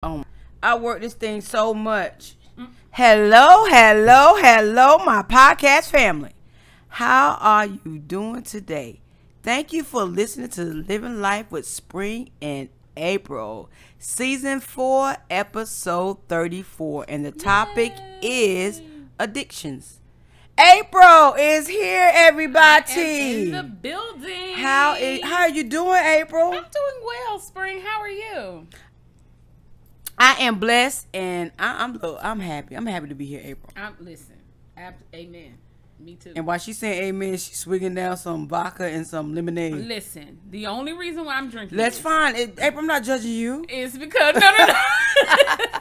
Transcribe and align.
Oh, 0.00 0.22
I 0.62 0.76
work 0.76 1.00
this 1.00 1.14
thing 1.14 1.40
so 1.40 1.74
much. 1.74 2.36
Hello, 2.92 3.64
hello, 3.66 4.36
hello, 4.36 4.98
my 4.98 5.22
podcast 5.22 5.90
family. 5.90 6.30
How 6.86 7.36
are 7.40 7.66
you 7.66 7.98
doing 7.98 8.42
today? 8.42 9.00
Thank 9.42 9.72
you 9.72 9.82
for 9.82 10.04
listening 10.04 10.50
to 10.50 10.62
Living 10.62 11.20
Life 11.20 11.50
with 11.50 11.66
Spring 11.66 12.30
and 12.40 12.68
April, 12.96 13.70
season 13.98 14.60
four, 14.60 15.16
episode 15.30 16.18
34. 16.28 17.06
And 17.08 17.24
the 17.24 17.32
topic 17.32 17.92
is 18.22 18.80
addictions. 19.18 19.98
April 20.56 21.34
is 21.34 21.66
here, 21.66 22.10
everybody. 22.14 23.46
in 23.46 23.50
the 23.50 23.62
building. 23.64 24.54
How 24.54 24.94
is, 24.94 25.22
how 25.24 25.42
are 25.42 25.50
you 25.50 25.64
doing, 25.64 26.00
April? 26.04 26.46
I'm 26.52 26.52
doing 26.52 27.04
well, 27.04 27.38
Spring. 27.40 27.80
How 27.80 28.00
are 28.00 28.08
you? 28.08 28.66
I 30.18 30.36
am 30.40 30.58
blessed 30.58 31.06
and 31.14 31.52
I, 31.58 31.84
I'm 31.84 31.98
oh, 32.02 32.18
I'm 32.20 32.40
happy. 32.40 32.76
I'm 32.76 32.86
happy 32.86 33.08
to 33.08 33.14
be 33.14 33.26
here, 33.26 33.40
April. 33.44 33.72
I'm 33.76 33.94
listen. 34.00 34.36
Ab- 34.76 34.94
amen. 35.14 35.58
Me 36.00 36.14
too. 36.14 36.32
And 36.36 36.46
while 36.46 36.58
she's 36.58 36.78
saying 36.78 37.02
amen, 37.02 37.32
she's 37.32 37.58
swigging 37.58 37.94
down 37.94 38.16
some 38.16 38.46
vodka 38.46 38.84
and 38.84 39.06
some 39.06 39.34
lemonade. 39.34 39.74
listen, 39.74 40.38
the 40.48 40.66
only 40.66 40.92
reason 40.92 41.24
why 41.24 41.34
I'm 41.34 41.50
drinking 41.50 41.76
That's 41.76 41.98
fine. 41.98 42.36
It, 42.36 42.58
April, 42.60 42.80
I'm 42.80 42.86
not 42.86 43.02
judging 43.02 43.32
you. 43.32 43.64
is 43.68 43.98
because 43.98 44.34
no, 44.34 44.50
no, 44.58 44.66
no. 44.66 44.74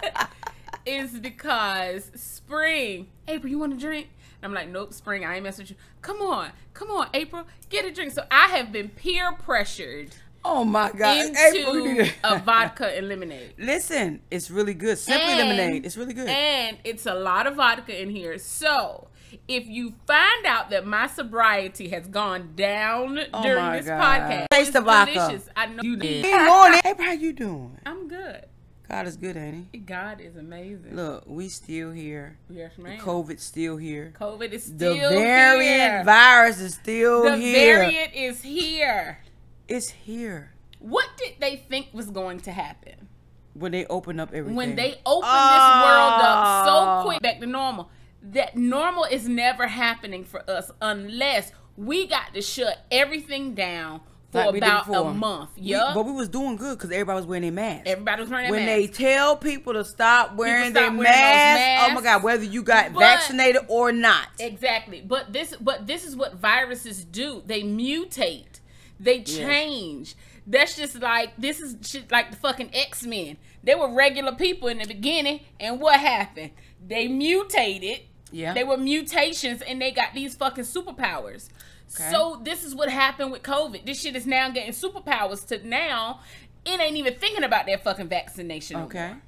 is 0.85 1.19
because 1.19 2.11
Spring. 2.15 3.07
April, 3.27 3.49
you 3.49 3.59
want 3.59 3.73
a 3.73 3.77
drink? 3.77 4.07
And 4.41 4.49
I'm 4.49 4.53
like, 4.55 4.69
nope, 4.69 4.93
Spring. 4.93 5.23
I 5.23 5.35
ain't 5.35 5.43
messing 5.43 5.63
with 5.63 5.71
you. 5.71 5.77
Come 6.01 6.21
on, 6.21 6.49
come 6.73 6.89
on, 6.89 7.09
April, 7.13 7.45
get 7.69 7.85
a 7.85 7.91
drink. 7.91 8.11
So 8.11 8.23
I 8.31 8.47
have 8.47 8.71
been 8.71 8.89
peer 8.89 9.31
pressured 9.33 10.15
Oh 10.49 10.63
my 10.63 10.91
God, 10.91 11.25
into 11.25 12.09
a 12.23 12.39
vodka 12.39 12.87
and 12.97 13.09
lemonade. 13.09 13.53
Listen, 13.59 14.21
it's 14.31 14.49
really 14.49 14.73
good. 14.73 14.97
Simply 14.97 15.23
And- 15.33 15.39
lemonade. 15.49 15.85
It's 15.85 15.97
really 15.97 16.13
good. 16.13 16.27
And 16.29 16.77
it's 16.83 17.05
a 17.05 17.13
lot 17.13 17.47
of 17.47 17.55
vodka 17.55 17.99
in 18.01 18.09
here. 18.09 18.37
So 18.37 19.09
if 19.47 19.67
you 19.67 19.93
find 20.07 20.45
out 20.45 20.69
that 20.69 20.85
my 20.85 21.07
sobriety 21.07 21.89
has 21.89 22.07
gone 22.07 22.53
down 22.55 23.19
Oh 23.33 23.43
during 23.43 23.71
this 23.73 23.85
God. 23.87 24.01
podcast, 24.21 24.45
Taste 24.49 24.73
the 24.73 24.81
vodka. 24.81 25.13
delicious. 25.13 25.49
I 25.55 25.65
know 25.67 25.83
you 25.83 25.97
did. 25.97 26.23
Good 26.23 26.47
morning, 26.47 26.81
April. 26.85 27.05
How 27.07 27.13
you 27.13 27.33
doing? 27.33 27.77
I'm 27.85 28.07
good. 28.07 28.45
God 28.89 29.05
is 29.05 29.17
good, 29.17 29.35
ain't 29.35 29.67
he? 29.73 29.79
God 29.79 30.21
is 30.21 30.37
amazing. 30.37 30.95
Look, 30.95 31.25
we 31.27 31.49
still 31.49 31.91
here. 31.91 32.37
yes, 32.49 32.77
ma'am. 32.77 32.97
COVID's 33.01 33.43
still 33.43 33.75
here. 33.75 34.13
COVID 34.17 34.51
is 34.53 34.63
still 34.63 34.93
here. 34.93 35.09
The 35.09 35.15
variant 35.17 35.81
here. 35.93 36.03
virus 36.05 36.61
is 36.61 36.75
still 36.75 37.23
the 37.23 37.35
here. 37.35 37.79
The 37.79 37.91
variant 37.91 38.15
is 38.15 38.41
here. 38.41 39.19
It's 39.67 39.89
here. 39.89 40.53
What 40.79 41.07
did 41.17 41.33
they 41.39 41.55
think 41.57 41.87
was 41.93 42.09
going 42.09 42.39
to 42.41 42.51
happen 42.51 43.07
When 43.53 43.71
they 43.71 43.85
open 43.87 44.19
up 44.19 44.29
everything. 44.33 44.55
when 44.55 44.75
they 44.75 44.99
opened 45.05 45.31
this 45.31 45.83
world 45.83 46.21
up 46.21 46.45
Oh. 46.45 46.65
so 46.65 46.71
ah. 46.73 47.03
quick 47.03 47.21
back 47.21 47.39
to 47.39 47.47
normal? 47.47 47.89
That 48.21 48.55
normal 48.55 49.05
is 49.05 49.27
never 49.27 49.67
happening 49.67 50.23
for 50.23 50.47
us 50.49 50.71
unless 50.81 51.51
we 51.75 52.07
got 52.07 52.33
to 52.33 52.41
shut 52.41 52.85
everything 52.91 53.53
down 53.53 54.01
for 54.31 54.51
Like 54.51 54.57
about 54.57 54.87
a 54.89 55.13
month. 55.13 55.51
Yeah. 55.55 55.91
But 55.93 56.05
we 56.05 56.11
was 56.11 56.27
doing 56.27 56.57
good 56.57 56.77
because 56.77 56.91
everybody 56.91 57.15
was 57.17 57.25
wearing 57.25 57.43
their 57.43 57.51
mask. 57.51 57.83
Everybody 57.87 58.21
was 58.21 58.29
wearing 58.29 58.45
their 58.45 58.51
when 58.51 58.65
their 58.65 58.77
they 58.81 58.87
tell 58.87 59.37
people 59.37 59.73
to 59.73 59.85
stop 59.85 60.35
wearing 60.35 60.73
their 60.73 60.89
wearing 60.91 61.03
mask, 61.03 61.91
oh 61.91 61.95
my 61.95 62.01
god, 62.01 62.23
whether 62.23 62.43
you 62.43 62.61
got 62.63 62.93
But- 62.93 62.99
vaccinated 62.99 63.61
or 63.69 63.91
not. 63.91 64.27
Exactly. 64.39 65.01
But 65.01 65.31
this 65.33 65.55
but 65.59 65.87
this 65.87 66.05
is 66.05 66.15
what 66.15 66.35
viruses 66.35 67.03
do. 67.05 67.41
They 67.45 67.63
mutate. 67.63 68.56
They 68.99 69.21
change. 69.21 70.15
That's 70.45 70.77
just 70.77 71.01
like 71.01 71.35
this 71.37 71.59
is 71.59 71.75
shit 71.87 72.11
like 72.11 72.31
the 72.31 72.37
fucking 72.37 72.71
X-Men. 72.73 73.37
They 73.63 73.75
were 73.75 73.93
regular 73.93 74.33
people 74.33 74.69
in 74.69 74.79
the 74.79 74.87
beginning 74.87 75.41
and 75.59 75.79
what 75.79 75.99
happened? 75.99 76.51
They 76.85 77.07
mutated. 77.07 78.01
Yeah. 78.31 78.53
They 78.53 78.63
were 78.63 78.77
mutations 78.77 79.61
and 79.61 79.81
they 79.81 79.91
got 79.91 80.13
these 80.13 80.35
fucking 80.35 80.63
superpowers. 80.63 81.49
Okay. 81.93 82.11
So 82.11 82.41
this 82.43 82.63
is 82.63 82.75
what 82.75 82.89
happened 82.89 83.31
with 83.31 83.43
COVID. 83.43 83.85
This 83.85 84.01
shit 84.01 84.15
is 84.15 84.25
now 84.25 84.49
getting 84.49 84.73
superpowers 84.73 85.45
to 85.47 85.65
now 85.67 86.21
it 86.65 86.79
ain't 86.79 86.97
even 86.97 87.15
thinking 87.15 87.43
about 87.43 87.65
their 87.65 87.77
fucking 87.77 88.09
vaccination. 88.09 88.77
Okay. 88.81 89.07
more. 89.07 89.21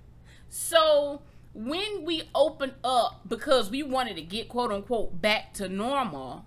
So 0.50 1.22
when 1.54 2.06
we 2.06 2.24
opened 2.36 2.74
up 2.84 3.22
because 3.28 3.70
we 3.70 3.84
wanted 3.84 4.16
to 4.16 4.22
get 4.22 4.50
quote 4.50 4.72
unquote 4.72 5.22
back 5.22 5.54
to 5.56 5.70
normal, 5.70 6.46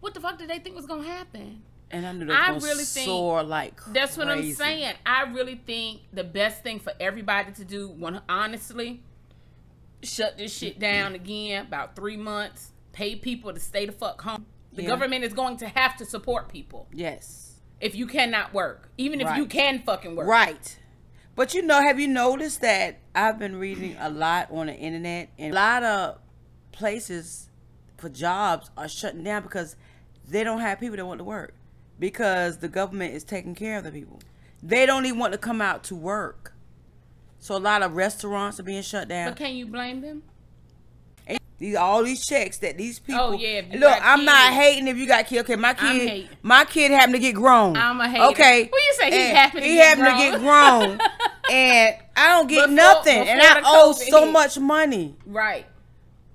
what 0.00 0.14
the 0.14 0.20
fuck 0.20 0.38
did 0.38 0.48
they 0.48 0.58
think 0.58 0.76
was 0.76 0.86
gonna 0.86 1.04
happen? 1.04 1.62
And 1.90 2.06
I 2.06 2.12
knew 2.12 2.24
they 2.26 2.32
I 2.34 2.50
really 2.50 2.84
think 2.84 3.06
soar 3.06 3.42
like 3.42 3.80
That's 3.88 4.16
what 4.16 4.28
I'm 4.28 4.52
saying. 4.52 4.94
I 5.04 5.22
really 5.22 5.54
think 5.54 6.00
the 6.12 6.24
best 6.24 6.62
thing 6.62 6.80
for 6.80 6.92
everybody 6.98 7.52
to 7.52 7.64
do, 7.64 7.88
one 7.88 8.20
honestly, 8.28 9.02
shut 10.02 10.36
this 10.36 10.56
shit 10.56 10.78
down 10.78 11.14
again 11.14 11.66
about 11.66 11.94
three 11.94 12.16
months. 12.16 12.72
Pay 12.92 13.16
people 13.16 13.52
to 13.52 13.60
stay 13.60 13.86
the 13.86 13.92
fuck 13.92 14.20
home. 14.22 14.46
The 14.72 14.82
Yeah. 14.82 14.88
government 14.88 15.24
is 15.24 15.32
going 15.32 15.56
to 15.58 15.68
have 15.68 15.96
to 15.98 16.04
support 16.04 16.48
people 16.48 16.88
Yes. 16.92 17.60
if 17.80 17.94
you 17.94 18.06
cannot 18.06 18.52
work, 18.52 18.90
even 18.98 19.20
if 19.20 19.36
you 19.36 19.46
can 19.46 19.82
fucking 19.82 20.16
work. 20.16 20.26
Right. 20.26 20.78
But 21.34 21.54
you 21.54 21.62
know, 21.62 21.80
have 21.82 22.00
you 22.00 22.08
noticed 22.08 22.62
that 22.62 22.98
I've 23.14 23.38
been 23.38 23.56
reading 23.56 23.96
a 24.00 24.08
lot 24.08 24.50
on 24.50 24.66
the 24.66 24.74
internet 24.74 25.28
and 25.38 25.52
a 25.52 25.54
lot 25.54 25.82
of 25.82 26.18
places 26.72 27.48
for 27.96 28.08
jobs 28.08 28.70
are 28.76 28.88
shutting 28.88 29.22
down 29.22 29.42
because 29.42 29.76
they 30.26 30.42
don't 30.44 30.60
have 30.60 30.80
people 30.80 30.96
that 30.96 31.06
want 31.06 31.18
to 31.18 31.24
work 31.24 31.54
because 31.98 32.58
the 32.58 32.68
government 32.68 33.14
is 33.14 33.24
taking 33.24 33.54
care 33.54 33.78
of 33.78 33.84
the 33.84 33.90
people. 33.90 34.20
They 34.62 34.86
don't 34.86 35.06
even 35.06 35.18
want 35.18 35.32
to 35.32 35.38
come 35.38 35.60
out 35.60 35.84
to 35.84 35.94
work. 35.94 36.54
So 37.38 37.56
a 37.56 37.58
lot 37.58 37.82
of 37.82 37.94
restaurants 37.94 38.58
are 38.58 38.62
being 38.64 38.82
shut 38.82 39.08
down. 39.08 39.30
But 39.30 39.38
can 39.38 39.54
you 39.54 39.66
blame 39.66 40.00
them? 40.00 40.22
And 41.26 41.38
these 41.58 41.76
all 41.76 42.02
these 42.02 42.26
checks 42.26 42.58
that 42.58 42.76
these 42.76 42.98
oh, 43.00 43.06
people. 43.06 43.20
Oh, 43.22 43.32
yeah, 43.32 43.62
look, 43.74 43.98
I'm 44.02 44.24
not 44.24 44.52
hating 44.52 44.88
if 44.88 44.96
you 44.96 45.06
got 45.06 45.26
kids. 45.26 45.42
Okay, 45.42 45.56
my 45.56 45.74
kid, 45.74 46.28
my 46.42 46.64
kid 46.64 46.90
happened 46.90 47.14
to 47.14 47.20
get 47.20 47.34
grown. 47.34 47.76
I'm 47.76 48.00
a 48.00 48.08
hater. 48.08 48.24
Okay, 48.26 48.68
Well, 48.72 48.80
you 48.80 48.94
say 48.94 49.06
he's 49.06 49.28
and 49.28 49.36
happy 49.36 49.60
to 49.60 49.66
he 49.66 49.74
get 49.74 49.98
happened 49.98 50.18
to 50.18 50.30
get 50.30 50.40
grown, 50.40 50.98
and 51.52 51.96
I 52.16 52.28
don't 52.28 52.48
get 52.48 52.62
Before- 52.62 52.74
nothing, 52.74 53.28
and 53.28 53.40
I 53.40 53.60
owe 53.64 53.92
so 53.92 54.24
hit. 54.24 54.32
much 54.32 54.58
money, 54.58 55.16
Right. 55.26 55.66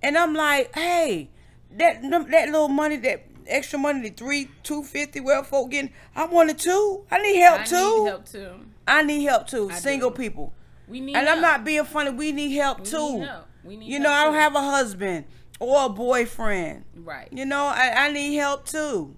and 0.04 0.18
I'm 0.18 0.34
like, 0.34 0.74
hey, 0.76 1.30
that 1.78 2.02
that 2.02 2.46
little 2.50 2.68
money, 2.70 2.98
that 2.98 3.31
extra 3.52 3.78
money, 3.80 4.02
the 4.10 4.16
three 4.16 4.50
two 4.64 4.84
fifty, 4.84 5.20
where 5.20 5.44
folk 5.44 5.72
getting, 5.72 5.92
I 6.16 6.26
wanted 6.26 6.58
too. 6.60 7.06
I 7.12 7.20
need 7.22 7.40
help 7.40 7.62
I 7.62 7.64
too. 7.66 7.76
need 8.04 8.08
help 8.10 8.26
too. 8.26 8.50
I 8.88 9.04
need 9.04 9.24
help 9.24 9.48
too. 9.48 9.70
I 9.72 9.76
Single 9.76 10.10
do. 10.10 10.16
people. 10.18 10.54
We 10.88 11.00
need 11.00 11.16
And 11.16 11.26
help. 11.28 11.38
I'm 11.38 11.42
not 11.42 11.64
being 11.64 11.86
funny. 11.86 12.10
We 12.12 12.32
need 12.32 12.52
help 12.56 12.80
We 12.80 12.86
too. 12.86 13.20
need 13.20 13.28
help. 13.28 13.48
We 13.64 13.78
need 13.78 13.90
You 13.90 14.00
know, 14.00 14.12
I 14.12 14.24
don't 14.26 14.34
too. 14.34 14.40
have 14.40 14.56
a 14.56 14.62
husband 14.62 15.26
or 15.60 15.86
a 15.86 15.90
boyfriend. 15.90 16.84
Right. 16.96 17.28
You 17.32 17.46
know, 17.46 17.64
I, 17.66 18.08
I 18.08 18.12
need 18.12 18.36
help 18.36 18.66
too. 18.66 19.16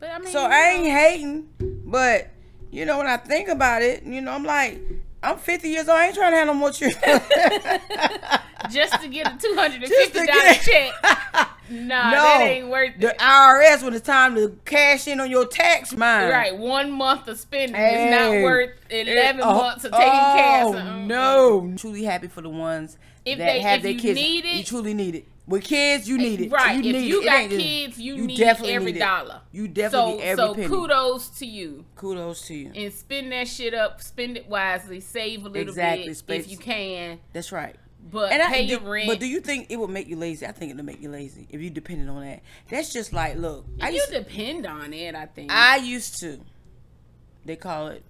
But 0.00 0.10
I 0.10 0.18
mean, 0.18 0.32
So 0.32 0.40
I 0.44 0.70
ain't 0.70 0.90
hating, 0.90 1.48
but 1.86 2.30
you 2.70 2.84
know, 2.86 2.98
when 2.98 3.06
I 3.06 3.16
think 3.18 3.48
about 3.48 3.82
it, 3.82 4.02
you 4.04 4.20
know, 4.20 4.32
I'm 4.32 4.44
like, 4.44 4.80
I'm 5.22 5.38
50 5.38 5.68
years 5.68 5.88
old. 5.88 5.96
I 5.98 6.06
ain't 6.06 6.14
trying 6.14 6.32
to 6.32 6.36
have 6.38 6.46
no 6.48 6.54
more 6.54 6.70
children. 6.72 7.00
just 8.70 9.00
to 9.00 9.08
get 9.08 9.26
a 9.32 9.36
two 9.40 9.54
hundred 9.54 9.82
and 9.82 9.86
Just 9.90 10.12
to 10.12 10.18
fifty 10.20 10.26
dollar 10.26 10.42
get- 10.42 10.62
check. 10.62 11.48
Nah, 11.70 12.10
that 12.10 12.40
ain't 12.42 12.68
worth 12.68 12.92
the 12.98 13.10
it. 13.10 13.18
IRS 13.18 13.82
when 13.82 13.94
it's 13.94 14.06
time 14.06 14.34
to 14.34 14.58
cash 14.64 15.08
in 15.08 15.18
on 15.20 15.30
your 15.30 15.46
tax 15.46 15.92
mind. 15.94 16.30
Right, 16.30 16.56
one 16.56 16.90
month 16.92 17.26
of 17.28 17.38
spending 17.38 17.74
is 17.80 18.10
not 18.10 18.30
worth 18.42 18.70
eleven 18.90 19.40
Oh, 19.42 19.54
months 19.62 19.84
of 19.84 19.92
taking 19.92 20.08
care 20.10 20.62
of 20.62 20.68
oh, 20.68 20.72
something. 20.74 21.06
no. 21.08 21.74
Truly 21.76 22.04
happy 22.04 22.28
for 22.28 22.42
the 22.42 22.48
ones 22.50 22.98
If 23.24 23.38
that 23.38 23.44
they- 23.46 23.60
have 23.60 23.76
if 23.78 23.82
their 23.82 23.92
you 23.92 24.00
kids. 24.00 24.20
need 24.20 24.44
You 24.44 24.64
truly 24.64 24.94
need 24.94 25.14
it. 25.14 25.28
With 25.46 25.64
kids, 25.64 26.08
you 26.08 26.16
need 26.16 26.40
it. 26.40 26.50
Right, 26.50 26.82
You 26.82 26.90
if 26.90 26.96
need 26.96 27.06
you 27.08 27.20
it. 27.20 27.24
It 27.24 27.26
got 27.26 27.40
ain't 27.40 27.50
just- 27.50 27.62
kids, 27.62 27.98
you, 27.98 28.14
you 28.14 28.26
need 28.28 28.38
definitely 28.38 28.72
every 28.74 28.92
need 28.92 28.98
dollar. 28.98 29.40
You 29.52 29.68
definitely 29.68 30.12
so, 30.12 30.16
need 30.16 30.22
every 30.22 30.44
so 30.44 30.54
penny. 30.54 30.68
kudos 30.68 31.28
to 31.38 31.46
you. 31.46 31.84
Kudos 31.96 32.46
to 32.46 32.54
you. 32.54 32.72
And 32.74 32.92
spend 32.94 33.30
that 33.32 33.46
shit 33.48 33.74
up, 33.74 34.00
spend 34.00 34.38
it 34.38 34.48
wisely, 34.48 35.00
save 35.00 35.44
a 35.44 35.48
little 35.50 35.68
Exactly, 35.68 36.06
bit 36.08 36.16
space- 36.16 36.44
if 36.46 36.50
you 36.50 36.56
can. 36.56 37.20
That's 37.34 37.52
right. 37.52 37.76
But 38.10 38.32
And 38.32 38.42
pay 38.52 38.58
I, 38.58 38.62
your 38.62 38.80
do- 38.80 38.90
rent. 38.90 39.08
But 39.08 39.18
do 39.20 39.26
you 39.26 39.40
think 39.40 39.68
it 39.70 39.76
would 39.78 39.90
make 39.90 40.08
you 40.08 40.16
lazy? 40.16 40.46
I 40.46 40.52
think 40.52 40.70
it'll 40.72 40.84
make 40.84 41.00
you 41.00 41.08
lazy 41.08 41.46
if 41.50 41.60
you 41.60 41.70
depended 41.70 42.08
on 42.08 42.22
that. 42.22 42.42
That's 42.68 42.92
just 42.92 43.12
like, 43.12 43.36
look, 43.36 43.64
I 43.80 43.88
you 43.88 43.96
used, 43.96 44.12
depend 44.12 44.66
on 44.66 44.92
it, 44.92 45.14
I 45.14 45.26
think. 45.26 45.50
I 45.50 45.76
used 45.76 46.20
to. 46.20 46.40
They 47.46 47.56
call 47.56 47.88
it 47.88 48.04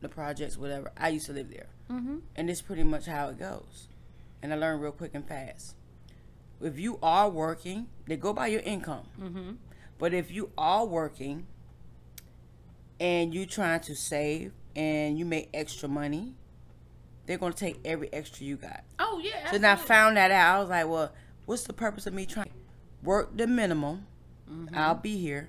the 0.00 0.08
projects, 0.08 0.56
whatever. 0.56 0.92
I 0.96 1.08
used 1.08 1.26
to 1.26 1.32
live 1.32 1.50
there, 1.50 1.66
mm-hmm. 1.90 2.18
and 2.36 2.50
it's 2.50 2.62
pretty 2.62 2.82
much 2.84 3.06
how 3.06 3.28
it 3.28 3.38
goes. 3.38 3.88
And 4.42 4.52
I 4.52 4.56
learned 4.56 4.80
real 4.82 4.92
quick 4.92 5.12
and 5.14 5.26
fast. 5.26 5.74
If 6.60 6.78
you 6.78 6.98
are 7.02 7.28
working, 7.28 7.88
they 8.06 8.16
go 8.16 8.32
by 8.32 8.46
your 8.48 8.60
income. 8.60 9.06
Mm-hmm. 9.20 9.50
But 9.98 10.14
if 10.14 10.30
you 10.30 10.50
are 10.56 10.84
working 10.84 11.46
and 13.00 13.34
you 13.34 13.46
trying 13.46 13.80
to 13.80 13.94
save 13.96 14.52
and 14.74 15.18
you 15.18 15.24
make 15.24 15.48
extra 15.54 15.88
money, 15.88 16.34
they're 17.32 17.38
gonna 17.38 17.54
take 17.54 17.80
every 17.86 18.12
extra 18.12 18.44
you 18.44 18.56
got. 18.56 18.84
Oh 18.98 19.18
yeah. 19.24 19.50
So 19.50 19.56
then 19.56 19.64
I 19.64 19.76
found 19.76 20.18
that 20.18 20.30
out. 20.30 20.56
I 20.56 20.60
was 20.60 20.68
like, 20.68 20.86
well, 20.86 21.10
what's 21.46 21.64
the 21.64 21.72
purpose 21.72 22.06
of 22.06 22.12
me 22.12 22.26
trying 22.26 22.46
to 22.46 22.52
work 23.02 23.34
the 23.34 23.46
minimum? 23.46 24.06
Mm-hmm. 24.50 24.76
I'll 24.76 24.96
be 24.96 25.16
here. 25.16 25.48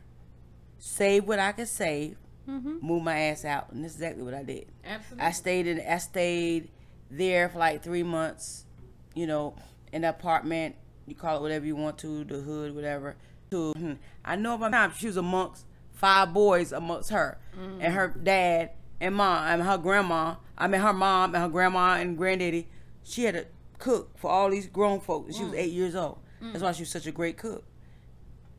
Save 0.77 1.27
what 1.27 1.39
I 1.39 1.51
can 1.51 1.65
save. 1.65 2.15
Mm-hmm. 2.47 2.85
move 2.85 3.03
my 3.03 3.17
ass 3.17 3.45
out, 3.45 3.71
and 3.71 3.85
this 3.85 3.93
is 3.93 4.01
exactly 4.01 4.21
what 4.21 4.33
I 4.33 4.43
did. 4.43 4.67
Absolutely. 4.83 5.25
I 5.25 5.31
stayed 5.31 5.67
in. 5.67 5.81
I 5.81 5.97
stayed 5.97 6.69
there 7.09 7.49
for 7.49 7.57
like 7.57 7.83
three 7.83 8.03
months. 8.03 8.65
You 9.13 9.27
know, 9.27 9.55
in 9.91 10.03
the 10.03 10.09
apartment. 10.09 10.75
You 11.05 11.15
call 11.15 11.37
it 11.37 11.41
whatever 11.41 11.65
you 11.65 11.75
want 11.75 11.97
to, 11.99 12.23
the 12.23 12.39
hood, 12.39 12.73
whatever. 12.73 13.17
To 13.51 13.73
hmm, 13.73 13.93
I 14.23 14.37
know 14.37 14.55
about 14.55 14.71
time 14.71 14.93
she 14.97 15.07
was 15.07 15.17
amongst 15.17 15.65
five 15.91 16.33
boys 16.33 16.71
amongst 16.71 17.09
her 17.11 17.37
and 17.79 17.93
her 17.93 18.07
dad 18.07 18.71
and 19.03 19.15
mom 19.15 19.45
and 19.45 19.63
her 19.63 19.77
grandma. 19.77 20.35
I 20.57 20.67
mean 20.67 20.81
her 20.81 20.93
mom 20.93 21.35
and 21.35 21.43
her 21.43 21.49
grandma 21.49 21.95
and 21.95 22.17
granddaddy. 22.17 22.67
She 23.03 23.23
had 23.23 23.35
to 23.35 23.45
cook 23.79 24.17
for 24.17 24.29
all 24.29 24.49
these 24.49 24.67
grown 24.67 24.99
folks. 24.99 25.27
And 25.27 25.35
she 25.35 25.43
was 25.43 25.53
mm. 25.53 25.59
eight 25.59 25.71
years 25.71 25.95
old. 25.95 26.19
That's 26.41 26.61
why 26.61 26.73
she 26.73 26.81
was 26.81 26.89
such 26.89 27.07
a 27.07 27.11
great 27.11 27.37
cook 27.37 27.63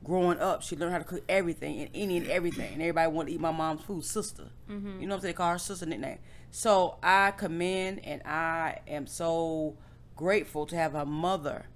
growing 0.04 0.38
up, 0.38 0.62
she 0.62 0.76
learned 0.76 0.92
how 0.92 0.98
to 0.98 1.04
cook 1.04 1.24
everything 1.28 1.80
and 1.80 1.90
any 1.94 2.18
and 2.18 2.28
everything. 2.28 2.74
And 2.74 2.82
everybody 2.82 3.10
wanted 3.10 3.30
to 3.30 3.34
eat 3.34 3.40
my 3.40 3.50
mom's 3.50 3.80
food, 3.80 4.04
sister. 4.04 4.50
Mm-hmm. 4.70 5.00
You 5.00 5.06
know 5.06 5.14
what 5.14 5.16
I'm 5.16 5.20
saying? 5.22 5.32
They 5.32 5.32
call 5.32 5.52
her 5.52 5.58
sister 5.58 5.86
nickname. 5.86 6.18
So 6.50 6.98
I 7.02 7.32
commend 7.32 8.04
and 8.04 8.22
I 8.22 8.80
am 8.86 9.06
so 9.06 9.76
grateful 10.14 10.66
to 10.66 10.76
have 10.76 10.94
a 10.94 11.04
mother 11.04 11.66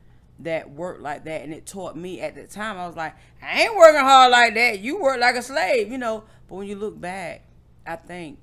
that 0.40 0.70
worked 0.70 1.00
like 1.00 1.24
that. 1.24 1.42
And 1.42 1.52
it 1.52 1.66
taught 1.66 1.96
me 1.96 2.20
at 2.20 2.36
the 2.36 2.46
time, 2.46 2.76
I 2.76 2.86
was 2.86 2.96
like, 2.96 3.14
I 3.42 3.62
ain't 3.62 3.76
working 3.76 4.00
hard 4.00 4.30
like 4.30 4.54
that. 4.54 4.80
You 4.80 5.00
work 5.00 5.18
like 5.18 5.34
a 5.34 5.42
slave, 5.42 5.90
you 5.90 5.98
know. 5.98 6.24
But 6.46 6.56
when 6.56 6.68
you 6.68 6.76
look 6.76 7.00
back, 7.00 7.44
I 7.86 7.96
think 7.96 8.38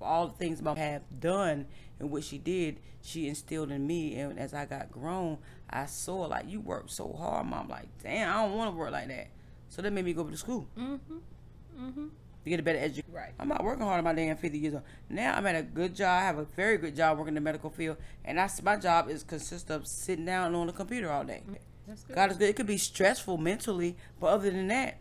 all 0.00 0.28
the 0.28 0.34
things 0.34 0.62
mom 0.62 0.76
have 0.76 1.02
done 1.20 1.66
and 1.98 2.10
what 2.10 2.24
she 2.24 2.38
did, 2.38 2.80
she 3.02 3.28
instilled 3.28 3.70
in 3.70 3.86
me. 3.86 4.14
And 4.16 4.38
as 4.38 4.54
I 4.54 4.64
got 4.66 4.90
grown, 4.90 5.38
I 5.70 5.86
saw 5.86 6.26
like 6.26 6.48
you 6.48 6.60
work 6.60 6.84
so 6.88 7.12
hard, 7.12 7.46
mom. 7.46 7.68
Like, 7.68 7.88
damn, 8.02 8.30
I 8.30 8.42
don't 8.42 8.56
want 8.56 8.72
to 8.72 8.76
work 8.76 8.92
like 8.92 9.08
that. 9.08 9.28
So 9.68 9.82
that 9.82 9.92
made 9.92 10.04
me 10.04 10.12
go 10.12 10.24
to 10.24 10.36
school 10.36 10.68
mm-hmm. 10.78 11.16
Mm-hmm. 11.78 12.06
to 12.44 12.50
get 12.50 12.60
a 12.60 12.62
better 12.62 12.78
education. 12.78 13.12
Right. 13.12 13.32
I'm 13.38 13.48
not 13.48 13.64
working 13.64 13.84
hard 13.84 13.98
on 13.98 14.04
my 14.04 14.14
damn 14.14 14.36
50 14.36 14.58
years 14.58 14.74
old. 14.74 14.84
Now 15.08 15.34
I'm 15.34 15.46
at 15.46 15.56
a 15.56 15.62
good 15.62 15.94
job. 15.94 16.22
I 16.22 16.24
have 16.24 16.38
a 16.38 16.44
very 16.44 16.78
good 16.78 16.94
job 16.94 17.18
working 17.18 17.30
in 17.30 17.34
the 17.34 17.40
medical 17.40 17.70
field, 17.70 17.96
and 18.24 18.38
that's 18.38 18.62
my 18.62 18.76
job 18.76 19.10
is 19.10 19.22
consist 19.22 19.70
of 19.70 19.86
sitting 19.86 20.24
down 20.24 20.54
on 20.54 20.66
the 20.66 20.72
computer 20.72 21.10
all 21.10 21.24
day. 21.24 21.42
That's 21.86 22.04
good. 22.04 22.16
God 22.16 22.30
is 22.30 22.36
good. 22.36 22.48
It 22.48 22.56
could 22.56 22.66
be 22.66 22.78
stressful 22.78 23.38
mentally, 23.38 23.96
but 24.20 24.28
other 24.28 24.50
than 24.50 24.68
that, 24.68 24.98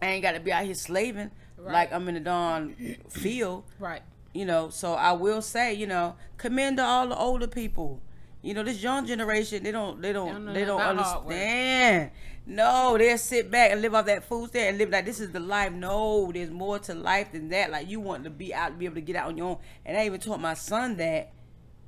I 0.00 0.06
ain't 0.06 0.22
got 0.22 0.32
to 0.32 0.40
be 0.40 0.52
out 0.52 0.64
here 0.64 0.74
slaving 0.74 1.30
Right. 1.58 1.72
like 1.72 1.92
I'm 1.92 2.08
in 2.08 2.14
the 2.14 2.20
darn 2.20 2.74
field 3.08 3.64
Right. 3.78 4.02
you 4.32 4.44
know 4.44 4.70
so 4.70 4.94
i 4.94 5.12
will 5.12 5.42
say 5.42 5.74
you 5.74 5.86
know 5.86 6.16
commend 6.36 6.76
to 6.78 6.84
all 6.84 7.08
the 7.08 7.16
older 7.16 7.46
people. 7.48 8.00
You 8.40 8.54
know 8.54 8.62
this 8.62 8.80
young 8.80 9.04
generation 9.04 9.64
they 9.64 9.72
don't 9.72 10.00
they 10.00 10.12
don't 10.12 10.44
know 10.44 10.52
they 10.54 10.64
don't 10.64 10.78
nothing 10.78 10.98
about 10.98 11.06
hard 11.06 11.26
understand. 11.26 12.10
No 12.46 12.96
they'll 12.96 13.18
sit 13.18 13.50
back 13.50 13.72
and 13.72 13.82
live 13.82 13.94
off 13.96 14.06
that 14.06 14.22
food 14.24 14.50
stamp 14.50 14.68
and 14.68 14.78
live 14.78 14.90
like 14.90 15.04
this 15.04 15.18
is 15.18 15.32
the 15.32 15.40
life. 15.40 15.72
No 15.72 16.30
there's 16.32 16.48
more 16.50 16.78
to 16.78 16.94
life 16.94 17.32
than 17.32 17.48
that. 17.48 17.72
Like 17.72 17.90
you 17.90 17.98
want 17.98 18.22
to 18.24 18.30
be 18.30 18.54
out 18.54 18.78
be 18.78 18.84
able 18.84 18.94
to 18.94 19.00
get 19.00 19.16
out 19.16 19.26
on 19.26 19.36
your 19.36 19.48
own. 19.48 19.58
And 19.84 19.96
i 19.98 20.06
even 20.06 20.20
taught 20.20 20.40
my 20.40 20.54
son 20.54 20.96
that. 20.98 21.32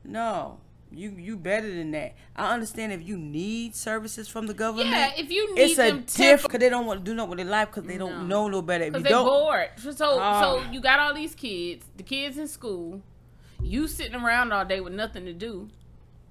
No 0.05 0.59
you 0.93 1.11
you 1.11 1.37
better 1.37 1.73
than 1.73 1.93
that 1.93 2.15
i 2.35 2.53
understand 2.53 2.93
if 2.93 3.07
you 3.07 3.17
need 3.17 3.77
services 3.77 4.27
from 4.29 4.47
the 4.49 4.55
government 4.55 4.89
Yeah, 4.91 5.13
if 5.17 5.31
you 5.31 5.55
need 5.55 5.63
it's 5.63 5.79
a 5.79 5.83
them 5.91 6.05
different 6.07 6.43
because 6.43 6.61
they 6.61 6.69
don't 6.69 6.87
want 6.87 7.01
to 7.01 7.05
do 7.05 7.15
nothing 7.15 7.31
with 7.31 7.39
their 7.39 7.47
life 7.47 7.69
because 7.69 7.85
they 7.85 7.97
No. 7.97 8.09
don't 8.09 8.29
know 8.29 8.49
no 8.49 8.61
better 8.63 8.87
Because 8.87 9.03
they 9.05 9.11
don't 9.11 9.25
bored. 9.25 9.69
So, 9.79 9.93
so 9.93 10.07
Oh. 10.21 10.65
you 10.73 10.81
got 10.81 10.99
all 10.99 11.15
these 11.15 11.35
kids, 11.35 11.87
the 11.97 12.03
kids 12.03 12.39
in 12.39 12.49
school, 12.49 13.03
you 13.63 13.87
sitting 13.87 14.17
around 14.17 14.53
all 14.53 14.65
day 14.65 14.81
with 14.81 14.93
nothing 14.95 15.25
to 15.27 15.33
do. 15.33 15.69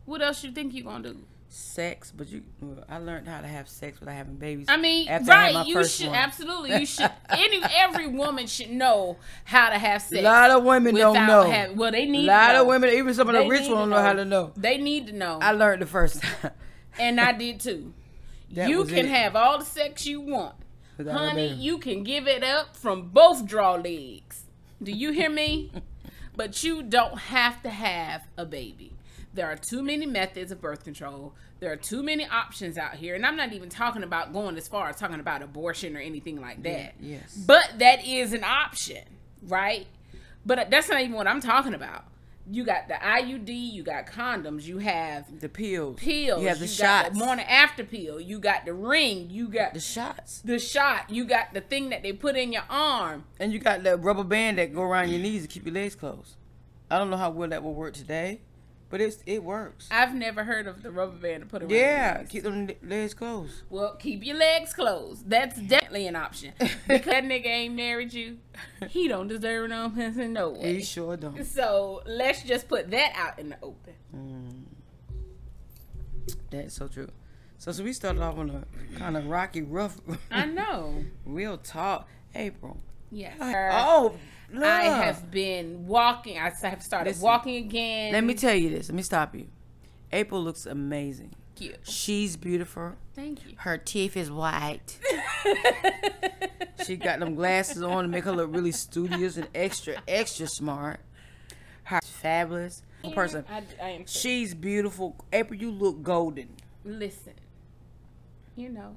What 0.06 0.22
else 0.22 0.44
you 0.44 0.52
think 0.52 0.74
you 0.74 0.84
gonna 0.84 1.10
do? 1.14 1.20
Sex, 1.50 2.13
but 2.16 2.30
you, 2.30 2.44
well, 2.62 2.84
I 2.88 3.00
learned 3.00 3.28
how 3.28 3.42
to 3.42 3.48
have 3.48 3.68
sex 3.68 4.00
without 4.00 4.16
having 4.16 4.36
babies. 4.36 4.68
I 4.69 4.78
mean, 4.78 5.07
after 5.07 5.31
I 5.31 5.54
right? 5.54 5.68
You 5.68 5.84
should 5.84 6.07
one. 6.07 6.16
absolutely. 6.16 6.80
You 6.80 6.86
should. 6.86 7.12
Any 7.30 7.62
every 7.78 8.07
woman 8.07 8.48
should 8.48 8.69
know 8.69 9.18
how 9.44 9.69
to 9.69 9.78
have 9.78 10.01
sex. 10.01 10.22
A 10.22 10.24
lot 10.24 10.51
of 10.51 10.63
women 10.63 10.96
don't 10.96 11.28
know. 11.28 11.50
having- 11.50 11.78
well, 11.78 11.92
they 11.92 12.06
need. 12.06 12.25
A 12.25 12.31
lot 12.31 12.54
know. 12.54 12.62
of 12.62 12.68
women, 12.68 12.92
even 12.92 13.13
some 13.13 13.28
of 13.28 13.36
the 13.36 13.48
rich 13.48 13.62
ones, 13.62 13.69
don't 13.69 13.90
know 13.90 14.01
how 14.01 14.13
to 14.13 14.25
know. 14.25 14.54
They 14.56 14.78
need 14.78 15.07
to 15.07 15.13
know. 15.13 15.40
I 15.42 15.51
learned 15.51 15.81
the 15.81 15.88
first 15.88 16.22
time. 16.22 16.51
and 17.00 17.19
I 17.19 17.31
did 17.31 17.60
too. 17.60 17.94
That 18.52 18.69
you 18.69 18.86
can 18.86 19.06
it. 19.06 19.10
have 19.10 19.36
all 19.36 19.60
the 19.60 19.66
sex 19.66 20.06
you 20.06 20.22
want. 20.22 20.56
Without 20.98 21.18
Honey, 21.18 21.54
you 21.54 21.78
can 21.78 22.04
give 22.04 22.28
it 22.28 22.44
up 22.44 22.75
from 22.75 23.10
both 23.10 23.45
draw 23.45 23.75
legs. 23.75 24.44
Do 24.81 24.92
you 24.92 25.12
hear 25.12 25.30
me? 25.30 25.72
but 26.36 26.63
you 26.63 26.84
don't 26.84 27.18
have 27.18 27.62
to 27.63 27.69
have 27.69 28.24
a 28.38 28.45
baby. 28.45 28.94
There 29.34 29.46
are 29.46 29.56
too 29.56 29.84
many 29.84 30.06
methods 30.06 30.52
of 30.52 30.60
birth 30.60 30.84
control. 30.84 31.34
There 31.60 31.72
are 31.72 31.76
too 31.78 32.02
many 32.02 32.26
options 32.26 32.78
out 32.78 32.96
here. 32.96 33.16
And 33.16 33.26
I'm 33.26 33.36
not 33.36 33.54
even 33.54 33.70
talking 33.70 34.04
about 34.04 34.34
going 34.34 34.58
as 34.58 34.68
far 34.68 34.90
as 34.90 34.96
talking 34.96 35.20
about 35.20 35.42
abortion 35.44 35.96
or 35.96 36.00
anything 36.00 36.42
like 36.42 36.64
that. 36.64 36.96
yes. 37.00 37.36
But 37.36 37.74
that 37.78 38.06
is 38.06 38.34
an 38.34 38.44
option, 38.44 39.04
right? 39.44 39.86
But 40.46 40.70
that's 40.72 40.90
not 40.90 41.02
even 41.02 41.14
what 41.14 41.28
I'm 41.28 41.42
talking 41.42 41.74
about. 41.74 42.06
You 42.52 42.64
got 42.64 42.88
the 42.88 42.96
IUD, 42.96 43.50
you 43.74 43.84
got 43.84 44.08
condoms, 44.08 44.64
you 44.64 44.80
have 44.80 45.40
the 45.40 45.48
pills. 45.50 46.00
pills. 46.00 46.42
You 46.42 46.48
have 46.48 46.58
the 46.58 46.66
got 46.66 46.72
shots. 47.06 47.10
the 47.10 47.24
morning 47.24 47.46
after 47.46 47.84
pill. 47.84 48.20
You 48.20 48.40
got 48.40 48.66
the 48.66 48.74
ring. 48.74 49.30
You 49.30 49.50
got 49.50 49.76
the 49.76 49.80
shots. 49.80 50.42
the, 50.42 50.58
shot. 50.58 51.12
You 51.12 51.26
got 51.26 51.54
the 51.54 51.62
thing 51.62 51.90
that 51.90 52.02
they 52.02 52.12
put 52.12 52.36
in 52.36 52.52
your 52.52 52.64
arm. 52.68 53.26
And 53.40 53.54
you 53.54 53.60
got 53.60 53.84
that 53.84 54.02
rubber 54.02 54.24
band 54.24 54.58
that 54.58 54.74
go 54.74 54.81
around 54.81 55.10
your 55.10 55.20
knees 55.20 55.44
to 55.44 55.48
keep 55.48 55.66
your 55.66 55.76
legs 55.76 55.94
closed. 55.94 56.38
I 56.90 56.98
don't 56.98 57.12
know 57.12 57.18
how 57.18 57.30
well 57.30 57.50
that 57.50 57.62
will 57.62 57.76
work 57.76 57.94
today, 57.94 58.42
but 58.90 59.02
it's 59.02 59.24
it 59.26 59.44
works. 59.44 59.88
I've 59.92 60.14
never 60.14 60.44
heard 60.44 60.68
of 60.68 60.82
the 60.84 60.92
rubber 60.92 61.16
band 61.16 61.44
to 61.44 61.48
put 61.48 61.62
around. 61.62 61.72
Yeah, 61.72 62.24
keep 62.24 62.44
them 62.44 62.70
legs 62.84 63.14
closed. 63.14 63.62
Well, 63.70 63.96
keep 63.96 64.26
your 64.26 64.38
legs 64.38 64.74
closed. 64.74 65.30
That's 65.30 65.60
definitely 65.60 66.08
an 66.08 66.16
option. 66.16 66.54
Because 66.88 67.06
that 67.06 67.24
nigga 67.24 67.46
ain't 67.46 67.76
married 67.76 68.14
you. 68.14 68.38
He 68.90 69.08
don't 69.08 69.28
deserve 69.28 69.70
no 69.70 69.90
person 69.90 70.34
no 70.34 70.50
way. 70.50 70.76
He 70.76 70.84
sure 70.84 71.16
don't. 71.18 71.46
So 71.46 72.02
let's 72.06 72.42
just 72.44 72.68
put 72.68 72.90
that 72.92 73.14
out 73.16 73.38
in 73.38 73.50
the 73.50 73.58
open. 73.62 73.94
Mm. 74.16 74.64
That's 76.50 76.74
so 76.74 76.88
true. 76.88 77.10
So, 77.60 77.72
so 77.72 77.84
we 77.84 77.94
started 77.94 78.22
off 78.22 78.38
on 78.38 78.50
a 78.50 78.98
kind 78.98 79.18
of 79.18 79.28
rocky, 79.28 79.62
rough, 79.62 79.98
I 80.32 80.46
know. 80.46 81.04
real 81.26 81.58
talk. 81.58 82.08
April. 82.34 82.78
Yes. 83.12 83.36
Oh, 83.42 84.16
I 84.57 84.84
have 84.84 85.30
been 85.31 85.88
walking. 85.88 86.38
I 86.38 86.50
have 86.50 86.81
started 86.84 87.10
Listen, 87.12 87.24
walking 87.24 87.56
again. 87.57 88.13
Let 88.13 88.24
me 88.24 88.34
tell 88.34 88.56
you 88.56 88.69
this. 88.69 88.90
Let 88.90 88.96
me 88.96 89.04
stop 89.04 89.36
you. 89.36 89.48
April 90.12 90.44
looks 90.44 90.66
amazing. 90.66 91.34
you. 91.57 91.75
She's 91.84 92.36
beautiful. 92.38 92.94
Thank 93.13 93.46
you. 93.46 93.56
Her 93.57 93.78
teeth 93.78 94.16
is 94.18 94.31
white. 94.31 94.98
She 96.86 96.96
got 96.96 97.19
them 97.19 97.36
glasses 97.36 97.84
on 97.84 98.04
to 98.04 98.07
make 98.07 98.24
her 98.24 98.31
look 98.31 98.54
really 98.56 98.72
studious 98.72 99.38
and 99.38 99.48
extra, 99.54 100.01
extra 100.07 100.48
smart. 100.48 101.02
Her 101.84 102.00
fabulous 102.04 102.81
person. 103.13 103.45
I, 103.50 103.63
I 103.81 103.90
am. 103.90 104.06
She, 104.06 104.19
She's 104.19 104.54
beautiful. 104.54 105.16
April, 105.33 105.59
you 105.59 105.71
look 105.71 106.02
golden. 106.04 106.50
listen. 106.85 107.33
You 108.56 108.69
know, 108.69 108.95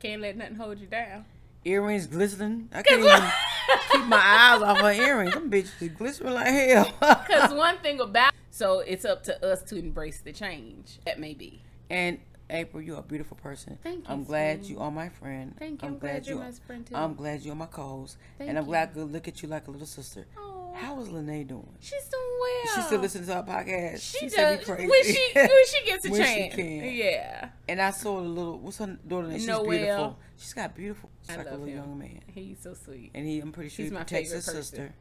can't 0.00 0.22
let 0.22 0.36
nothing 0.36 0.56
hold 0.56 0.78
you 0.78 0.86
down. 0.86 1.24
Earrings 1.64 2.06
glistening. 2.06 2.68
I 2.72 2.82
can't 2.82 3.00
even 3.00 3.22
keep 3.92 4.04
my 4.06 4.16
eyes 4.18 4.60
off 4.62 4.78
her 4.80 4.92
earrings. 4.92 5.32
Them 5.34 5.50
bitches 5.50 5.96
glistening 5.96 6.34
like 6.34 6.46
hell. 6.46 6.92
Because 7.26 7.52
one 7.54 7.78
thing 7.78 8.00
about 8.00 8.32
so 8.50 8.80
it's 8.80 9.04
up 9.04 9.22
to 9.24 9.44
us 9.46 9.62
to 9.64 9.76
embrace 9.76 10.20
the 10.20 10.32
change 10.32 10.98
that 11.06 11.18
may 11.18 11.34
be. 11.34 11.62
and 11.90 12.18
April, 12.50 12.82
you're 12.82 12.98
a 12.98 13.02
beautiful 13.02 13.38
person. 13.38 13.78
Thank 13.82 14.06
you, 14.06 14.12
I'm 14.12 14.22
glad 14.22 14.58
sweetie. 14.58 14.74
you 14.74 14.80
are 14.80 14.90
my 14.90 15.08
friend. 15.08 15.54
Thank 15.58 15.80
you. 15.80 15.88
I'm 15.88 15.98
glad 15.98 16.26
you're 16.26 16.38
my 16.38 16.52
friend, 16.66 16.86
too. 16.86 16.94
I'm 16.94 17.14
glad 17.14 17.40
you're 17.40 17.54
my 17.54 17.64
co-host. 17.66 18.18
Thank 18.36 18.50
and 18.50 18.58
I'm 18.58 18.64
you. 18.64 18.68
glad 18.70 18.90
I 18.90 18.92
could 18.92 19.10
look 19.12 19.26
at 19.26 19.42
you 19.42 19.48
like 19.48 19.66
a 19.66 19.70
little 19.70 19.86
sister. 19.86 20.26
Aw. 20.36 20.40
How 20.74 20.98
is 21.00 21.10
Lene 21.10 21.46
doing? 21.46 21.68
She's 21.80 22.04
doing 22.04 22.22
well. 22.40 22.74
She 22.74 22.82
still 22.82 23.00
listens 23.00 23.26
to 23.28 23.36
our 23.36 23.42
podcast. 23.44 24.00
She, 24.00 24.28
said 24.28 24.56
does 24.58 24.66
crazy. 24.66 24.88
when 24.88 25.04
she 25.04 25.28
when 25.34 25.48
she 25.66 25.84
gets 25.86 26.04
a 26.06 26.10
When 26.10 26.20
she 26.22 26.26
chance. 26.26 26.54
can. 26.54 26.94
Yeah, 26.94 27.48
and 27.68 27.80
I 27.80 27.90
saw 27.90 28.18
a 28.18 28.20
little 28.20 28.58
what's 28.58 28.78
her 28.78 28.98
daughter 29.06 29.28
name? 29.28 29.38
She's 29.38 29.46
Noelle. 29.46 29.64
beautiful. 29.68 30.18
She's 30.36 30.52
got 30.52 30.74
beautiful. 30.74 31.10
She's 31.22 31.30
I 31.30 31.38
like 31.38 31.46
a 31.46 31.50
love 31.50 31.60
little 31.60 31.74
him. 31.74 31.78
young 31.90 31.98
man. 31.98 32.20
he's 32.34 32.58
so 32.60 32.74
sweet. 32.74 33.10
And 33.14 33.26
he 33.26 33.40
I'm 33.40 33.52
pretty 33.52 33.70
sure 33.70 33.84
He's 33.84 33.90
he 33.92 33.94
my 33.94 34.00
protects 34.02 34.30
his 34.32 34.44
person. 34.44 34.62
sister. 34.62 34.94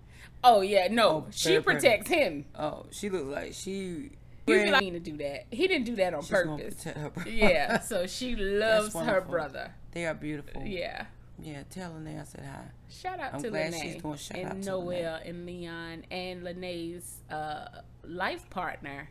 Oh 0.44 0.62
yeah, 0.62 0.88
no, 0.89 1.10
Oh, 1.10 1.25
she 1.32 1.60
protects 1.60 2.10
him. 2.10 2.46
Oh, 2.58 2.86
she 2.92 3.10
looks 3.10 3.25
like 3.25 3.53
she 3.53 3.72
You 3.72 4.63
feel 4.63 4.72
like 4.72 4.82
to 4.92 5.00
do 5.00 5.18
that. 5.18 5.46
He 5.51 5.68
didn't 5.68 5.86
do 5.86 5.96
that 5.96 6.13
on 6.13 6.22
she's 6.22 6.30
purpose. 6.32 6.86
Yeah, 7.25 7.80
so 7.80 8.06
she 8.08 8.36
loves 8.36 8.94
her 8.94 9.22
brother. 9.22 9.74
They 9.92 10.06
are 10.06 10.13
beautiful. 10.13 10.63
Yeah. 10.65 11.06
Yeah, 11.42 11.63
tell 11.70 11.92
Lene 11.94 12.20
I 12.20 12.24
said 12.24 12.46
hi. 12.46 12.62
Shout 12.90 13.20
out 13.20 13.34
I'm 13.34 13.42
to 13.42 13.50
glad 13.50 13.74
Lene 13.74 13.82
she's 13.82 14.02
doing 14.02 14.16
shout 14.18 14.38
out 14.40 14.52
and 14.54 14.63
to 14.63 14.70
Noel 14.70 15.20
and 15.25 15.46
Leon 15.46 16.04
and 16.12 16.44
Lene's 16.44 17.18
uh, 17.30 17.66
life 18.04 18.50
partner. 18.50 19.10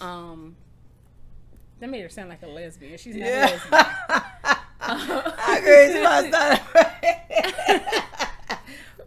Um, 0.00 0.56
that 1.80 1.90
made 1.90 2.02
her 2.02 2.08
sound 2.08 2.28
like 2.30 2.42
a 2.42 2.46
lesbian. 2.46 2.96
She's 2.98 3.16
not 3.16 3.26
a 3.26 3.30
lesbian. 3.30 3.58
I 4.80 5.58
agree. 5.58 6.86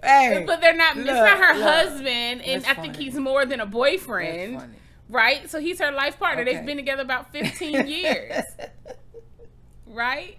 hey, 0.03 0.43
but 0.45 0.61
they're 0.61 0.75
not. 0.75 0.97
it's 0.97 1.05
Look, 1.05 1.15
not 1.15 1.37
her 1.37 1.53
look. 1.55 1.63
husband, 1.63 2.41
and 2.43 2.63
That's 2.63 2.77
I 2.77 2.81
think 2.81 2.95
he's 2.95 3.15
more 3.15 3.45
than 3.45 3.59
a 3.59 3.65
boyfriend, 3.65 4.59
funny. 4.59 4.73
right? 5.09 5.49
So 5.49 5.59
he's 5.59 5.79
her 5.79 5.91
life 5.91 6.19
partner. 6.19 6.43
Okay. 6.43 6.55
They've 6.55 6.65
been 6.65 6.77
together 6.77 7.01
about 7.03 7.31
fifteen 7.31 7.87
years, 7.87 8.43
right? 9.87 10.37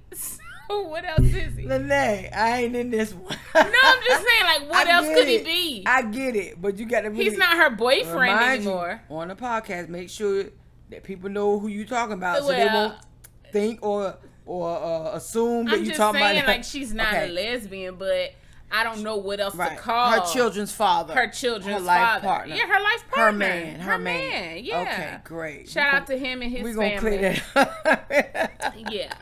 what 0.89 1.05
else 1.05 1.21
is 1.35 1.57
he? 1.57 1.67
Lene, 1.67 1.91
I 1.93 2.63
ain't 2.63 2.77
in 2.77 2.91
this 2.91 3.13
one. 3.15 3.37
No, 3.55 3.61
I'm 3.63 4.03
just 4.07 4.27
saying, 4.27 4.45
like, 4.45 4.71
what 4.71 4.87
I 4.87 4.93
else 4.93 5.07
could 5.07 5.29
he 5.29 5.39
be? 5.39 5.83
I 5.87 6.03
get 6.03 6.37
it, 6.37 6.61
but 6.61 6.79
you 6.79 6.87
got 6.87 7.03
to. 7.03 7.09
Really 7.11 7.25
He's 7.25 7.39
not 7.39 7.57
her 7.57 7.71
boyfriend 7.71 8.21
remind 8.21 8.65
you 8.65 8.71
anymore. 8.71 9.03
on 9.11 9.29
the 9.29 9.37
podcast. 9.37 9.89
Make 9.89 10.11
sure 10.11 10.45
that 10.91 11.03
people 11.05 11.31
know 11.31 11.59
who 11.59 11.69
you 11.69 11.85
talking 11.85 12.15
about, 12.15 12.39
so 12.43 12.49
they 12.49 12.65
Well- 12.65 12.89
won't 12.91 12.99
think 13.53 13.81
or 13.83 14.17
or 14.47 14.69
uh, 14.79 15.17
assume 15.17 15.67
that 15.67 15.75
I'm 15.75 15.81
you 15.81 15.87
just 15.87 15.97
talking 15.99 16.21
saying, 16.21 16.39
about. 16.39 16.49
like, 16.49 16.65
she's 16.65 16.93
not 16.93 17.15
Okay. 17.15 17.29
a 17.29 17.33
lesbian, 17.33 17.95
but 17.97 18.33
I 18.73 18.83
don't 18.83 19.03
know 19.03 19.17
what 19.17 19.39
else 19.39 19.55
right. 19.55 19.77
to 19.77 19.83
call 19.83 20.11
her 20.11 20.33
children's 20.33 20.73
father, 20.73 21.15
her 21.15 21.29
children's 21.29 21.79
her 21.79 21.85
life 21.85 22.01
father. 22.01 22.27
partner, 22.27 22.55
Yeah, 22.57 22.67
her 22.67 22.81
life 22.83 23.05
partner, 23.11 23.25
her 23.25 23.33
man, 23.33 23.81
her, 23.81 23.99
man. 23.99 24.65
Yeah. 24.65 24.81
Okay, 24.81 25.17
great. 25.25 25.69
Shout 25.69 25.95
out 25.95 26.07
to 26.09 26.17
him 26.19 26.43
and 26.43 26.51
his 26.51 26.63
We 26.65 26.73
gonna 26.73 26.89
family. 27.01 27.19
clear 27.19 27.41
that. 27.55 28.75
Yeah. 28.91 29.13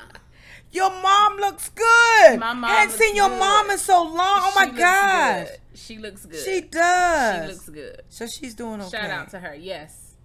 Your 0.71 0.91
mom 0.91 1.37
looks 1.39 1.71
good. 1.71 2.39
My 2.41 2.53
mom 2.53 2.65
Hadn't 2.71 2.95
seen 2.95 3.17
your 3.17 3.29
good. 3.31 3.39
mom 3.39 3.71
in 3.71 3.79
so 3.79 4.03
long. 4.03 4.15
Oh 4.19 4.51
She 4.53 4.59
my 4.73 4.79
gosh. 4.79 5.47
good. 5.49 5.59
She 5.79 5.99
looks 5.99 6.27
good. 6.27 6.45
She 6.45 6.61
does. 6.61 7.43
She 7.47 7.53
looks 7.53 7.69
good. 7.71 8.03
so 8.09 8.27
she's 8.27 8.55
doing 8.55 8.81
okay. 8.83 8.91
Shout 8.99 9.11
out 9.11 9.31
to 9.31 9.39
her. 9.41 9.55
Yes. 9.55 10.17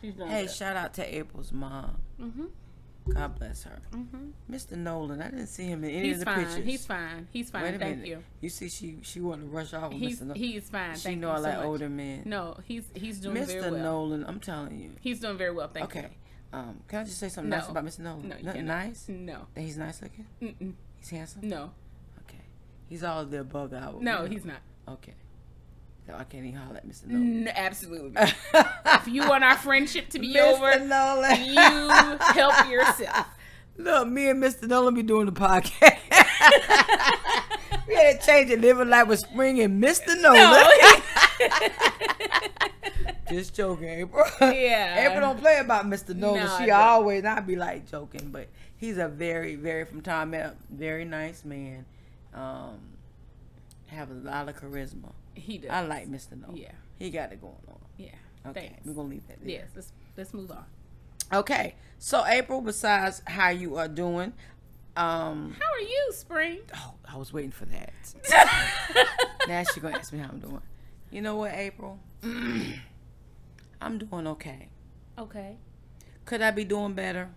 She's 0.00 0.14
doing 0.14 0.28
Hey, 0.28 0.42
good. 0.46 0.50
shout 0.54 0.76
out 0.76 0.92
to 0.94 1.14
April's 1.16 1.52
mom. 1.52 1.96
Mhm. 2.20 2.48
God 3.14 3.38
bless 3.38 3.62
her. 3.62 3.78
Mhm. 3.92 4.32
Mr. 4.50 4.72
Nolan, 4.76 5.22
I 5.22 5.30
didn't 5.30 5.46
see 5.46 5.64
him 5.66 5.84
in 5.84 5.90
any 5.90 6.08
He's 6.08 6.14
of 6.14 6.20
the 6.20 6.24
fine. 6.26 6.44
pictures. 6.44 6.64
He's 6.64 6.86
fine. 6.86 7.28
He's 7.32 7.50
fine. 7.50 7.62
Wait 7.62 7.74
a 7.76 7.78
Thank 7.78 7.96
minute. 7.98 8.08
you. 8.08 8.24
You 8.40 8.48
see, 8.50 8.68
she 8.68 8.98
she 9.02 9.20
wanted 9.20 9.42
to 9.42 9.48
rush 9.48 9.72
off 9.72 9.92
with 9.92 10.02
He's 10.02 10.18
Mr. 10.18 10.22
Nolan. 10.22 10.36
he's 10.42 10.68
fine. 10.68 10.96
She 10.96 11.02
Thank 11.02 11.20
know 11.20 11.28
you 11.28 11.32
I 11.34 11.36
so 11.36 11.42
like 11.44 11.56
much. 11.58 11.66
older 11.66 11.88
men. 11.88 12.22
No, 12.26 12.56
he's 12.64 12.84
he's 12.94 13.20
doing 13.20 13.36
Mr. 13.36 13.46
very 13.46 13.60
well. 13.62 13.70
Mr. 13.74 13.82
Nolan, 13.82 14.24
I'm 14.26 14.40
telling 14.40 14.80
you. 14.80 14.90
He's 15.00 15.20
doing 15.20 15.38
very 15.38 15.52
well. 15.52 15.68
Thank 15.68 15.94
you. 15.94 16.00
Okay. 16.00 16.10
Um, 16.52 16.80
can 16.88 17.00
I 17.00 17.04
just 17.04 17.18
say 17.18 17.28
something 17.28 17.50
No. 17.50 17.58
nice 17.58 17.68
about 17.68 17.84
Mr. 17.84 17.98
Nolan? 18.00 18.28
No, 18.28 18.36
you 18.36 18.42
Nothing 18.44 18.66
nice? 18.66 19.04
No. 19.08 19.46
That 19.54 19.60
he's 19.60 19.76
nice 19.76 20.00
looking? 20.02 20.26
Mm-mm. 20.40 20.72
He's 20.98 21.10
handsome? 21.10 21.48
No. 21.48 21.70
Okay. 22.22 22.40
He's 22.88 23.02
all 23.04 23.20
of 23.20 23.30
the 23.30 23.40
above 23.40 23.72
would 23.72 24.02
No, 24.02 24.24
he's 24.24 24.44
not. 24.44 24.60
Okay. 24.88 25.14
So 26.06 26.14
I 26.14 26.24
can't 26.24 26.44
even 26.46 26.58
holler 26.58 26.76
at 26.76 26.88
Mr. 26.88 27.06
Nolan. 27.08 27.44
No, 27.44 27.52
absolutely. 27.54 28.10
not. 28.12 28.34
if 28.86 29.08
you 29.08 29.28
want 29.28 29.42
our 29.42 29.56
friendship 29.56 30.08
to 30.10 30.18
be 30.20 30.38
over, 30.38 30.66
Mr. 30.72 30.86
Nolan. 30.86 31.44
you 31.44 32.18
help 32.32 32.68
yourself. 32.70 33.26
Look, 33.76 34.08
me 34.08 34.30
and 34.30 34.42
Mr. 34.42 34.68
Nolan 34.68 34.94
be 34.94 35.02
doing 35.02 35.26
the 35.26 35.32
podcast. 35.32 35.98
we 37.88 37.94
had 37.94 38.20
to 38.20 38.26
change 38.26 38.50
it. 38.50 38.60
Living 38.60 38.88
Life 38.88 39.08
with 39.08 39.18
Spring 39.20 39.60
and 39.60 39.82
Mr. 39.82 40.08
Nolan. 40.20 40.34
No. 40.34 40.70
Just 43.30 43.54
joking, 43.54 43.88
April. 43.88 44.24
Yeah. 44.40 45.06
April 45.06 45.20
don't 45.20 45.40
play 45.40 45.58
about 45.58 45.84
Mr. 45.86 46.14
Nolan. 46.14 46.44
No, 46.44 46.58
she 46.58 46.70
always 46.70 47.22
not 47.24 47.46
be 47.46 47.56
like 47.56 47.90
joking, 47.90 48.28
but 48.30 48.48
he's 48.76 48.98
a 48.98 49.08
very, 49.08 49.56
very 49.56 49.84
from 49.84 50.00
time 50.00 50.32
out, 50.34 50.54
very 50.70 51.04
nice 51.04 51.44
man. 51.44 51.84
Um, 52.34 52.78
have 53.88 54.10
a 54.10 54.14
lot 54.14 54.48
of 54.48 54.56
charisma. 54.56 55.12
he 55.34 55.58
does. 55.58 55.70
I 55.70 55.80
like 55.82 56.08
Mr. 56.08 56.40
Nolan. 56.40 56.56
Yeah. 56.56 56.72
He 56.98 57.10
got 57.10 57.32
it 57.32 57.40
going 57.40 57.54
on. 57.68 57.78
Yeah. 57.98 58.08
Okay, 58.46 58.68
Thanks. 58.68 58.86
we're 58.86 58.92
gonna 58.92 59.08
leave 59.08 59.26
that 59.26 59.40
there. 59.40 59.50
Yes. 59.50 59.66
Let's 59.74 59.92
let's 60.16 60.32
move 60.34 60.50
on. 60.52 60.64
Okay, 61.32 61.74
so 61.98 62.24
April, 62.24 62.60
besides 62.60 63.20
how 63.26 63.48
you 63.48 63.76
are 63.76 63.88
doing, 63.88 64.32
um, 64.96 65.56
How 65.58 65.72
are 65.72 65.80
you, 65.80 66.10
Spring? 66.12 66.60
oh, 66.76 66.94
I 67.12 67.16
was 67.16 67.32
waiting 67.32 67.50
for 67.50 67.64
that. 67.66 67.92
now 69.48 69.64
she's 69.64 69.82
gonna 69.82 69.98
ask 69.98 70.12
me 70.12 70.20
how 70.20 70.28
I'm 70.28 70.38
doing. 70.38 70.62
You 71.10 71.22
know 71.22 71.36
what, 71.36 71.52
April? 71.52 71.98
I'm 72.22 73.98
doing 73.98 74.26
okay. 74.26 74.68
Okay. 75.18 75.56
Could 76.24 76.42
I 76.42 76.50
be 76.50 76.64
doing 76.64 76.94
better? 76.94 77.30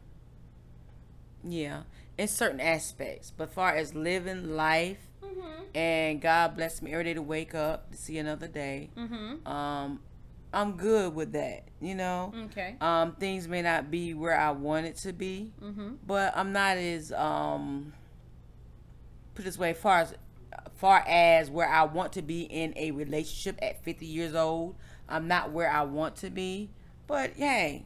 Yeah, 1.44 1.84
in 2.18 2.28
certain 2.28 2.60
aspects. 2.60 3.32
But 3.36 3.52
far 3.54 3.76
as 3.76 3.94
living 3.94 4.56
life, 4.56 4.98
Mhm. 5.24 5.66
and 5.76 6.22
God 6.22 6.56
bless 6.58 6.82
me 6.82 6.92
every 6.92 7.04
day 7.06 7.14
to 7.14 7.22
wake 7.22 7.54
up 7.54 7.92
to 7.92 7.98
see 7.98 8.18
another 8.18 8.48
day. 8.48 8.90
Mhm. 8.98 9.46
Um, 9.48 10.02
I'm 10.52 10.76
good 10.76 11.14
with 11.14 11.32
that. 11.34 11.66
You 11.80 11.96
know, 11.96 12.34
Okay. 12.46 12.76
um, 12.82 13.16
things 13.16 13.48
may 13.48 13.62
not 13.62 13.92
be 13.92 14.14
where 14.14 14.38
I 14.38 14.52
want 14.52 14.88
it 14.88 14.98
to 14.98 15.14
be, 15.14 15.54
mm-hmm. 15.62 15.96
but 16.06 16.36
I'm 16.36 16.52
not 16.52 16.78
as 16.78 17.12
um, 17.14 17.94
put 19.36 19.46
this 19.46 19.58
way, 19.58 19.74
far 19.74 20.00
as 20.00 20.16
far 20.76 21.04
as 21.08 21.50
where 21.50 21.68
I 21.70 21.84
want 21.84 22.14
to 22.14 22.22
be 22.22 22.42
in 22.44 22.74
a 22.76 22.92
relationship 22.92 23.58
at 23.62 23.84
50 23.84 24.06
years 24.06 24.34
old. 24.36 24.76
I'm 25.08 25.28
not 25.28 25.52
where 25.52 25.70
I 25.72 25.84
want 25.84 26.16
to 26.18 26.30
be, 26.30 26.70
but 27.08 27.32
hey, 27.36 27.86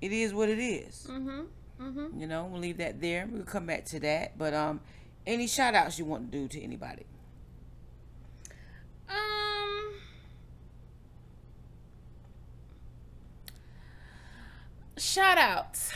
it 0.00 0.12
is 0.12 0.32
what 0.34 0.48
it 0.48 0.58
is. 0.58 1.06
Mhm. 1.10 1.46
Mhm. 1.80 2.20
You 2.20 2.26
know, 2.26 2.44
we'll 2.44 2.60
leave 2.60 2.76
that 2.78 3.00
there. 3.00 3.26
We'll 3.30 3.44
come 3.44 3.66
back 3.66 3.84
to 3.86 4.00
that. 4.00 4.36
But 4.38 4.54
um, 4.54 4.80
any 5.26 5.46
shout 5.46 5.74
outs 5.74 5.98
you 5.98 6.04
want 6.04 6.30
to 6.30 6.38
do 6.38 6.48
to 6.48 6.62
anybody? 6.62 7.06
Um. 9.08 9.94
Shout 14.96 15.38
outs. 15.38 15.92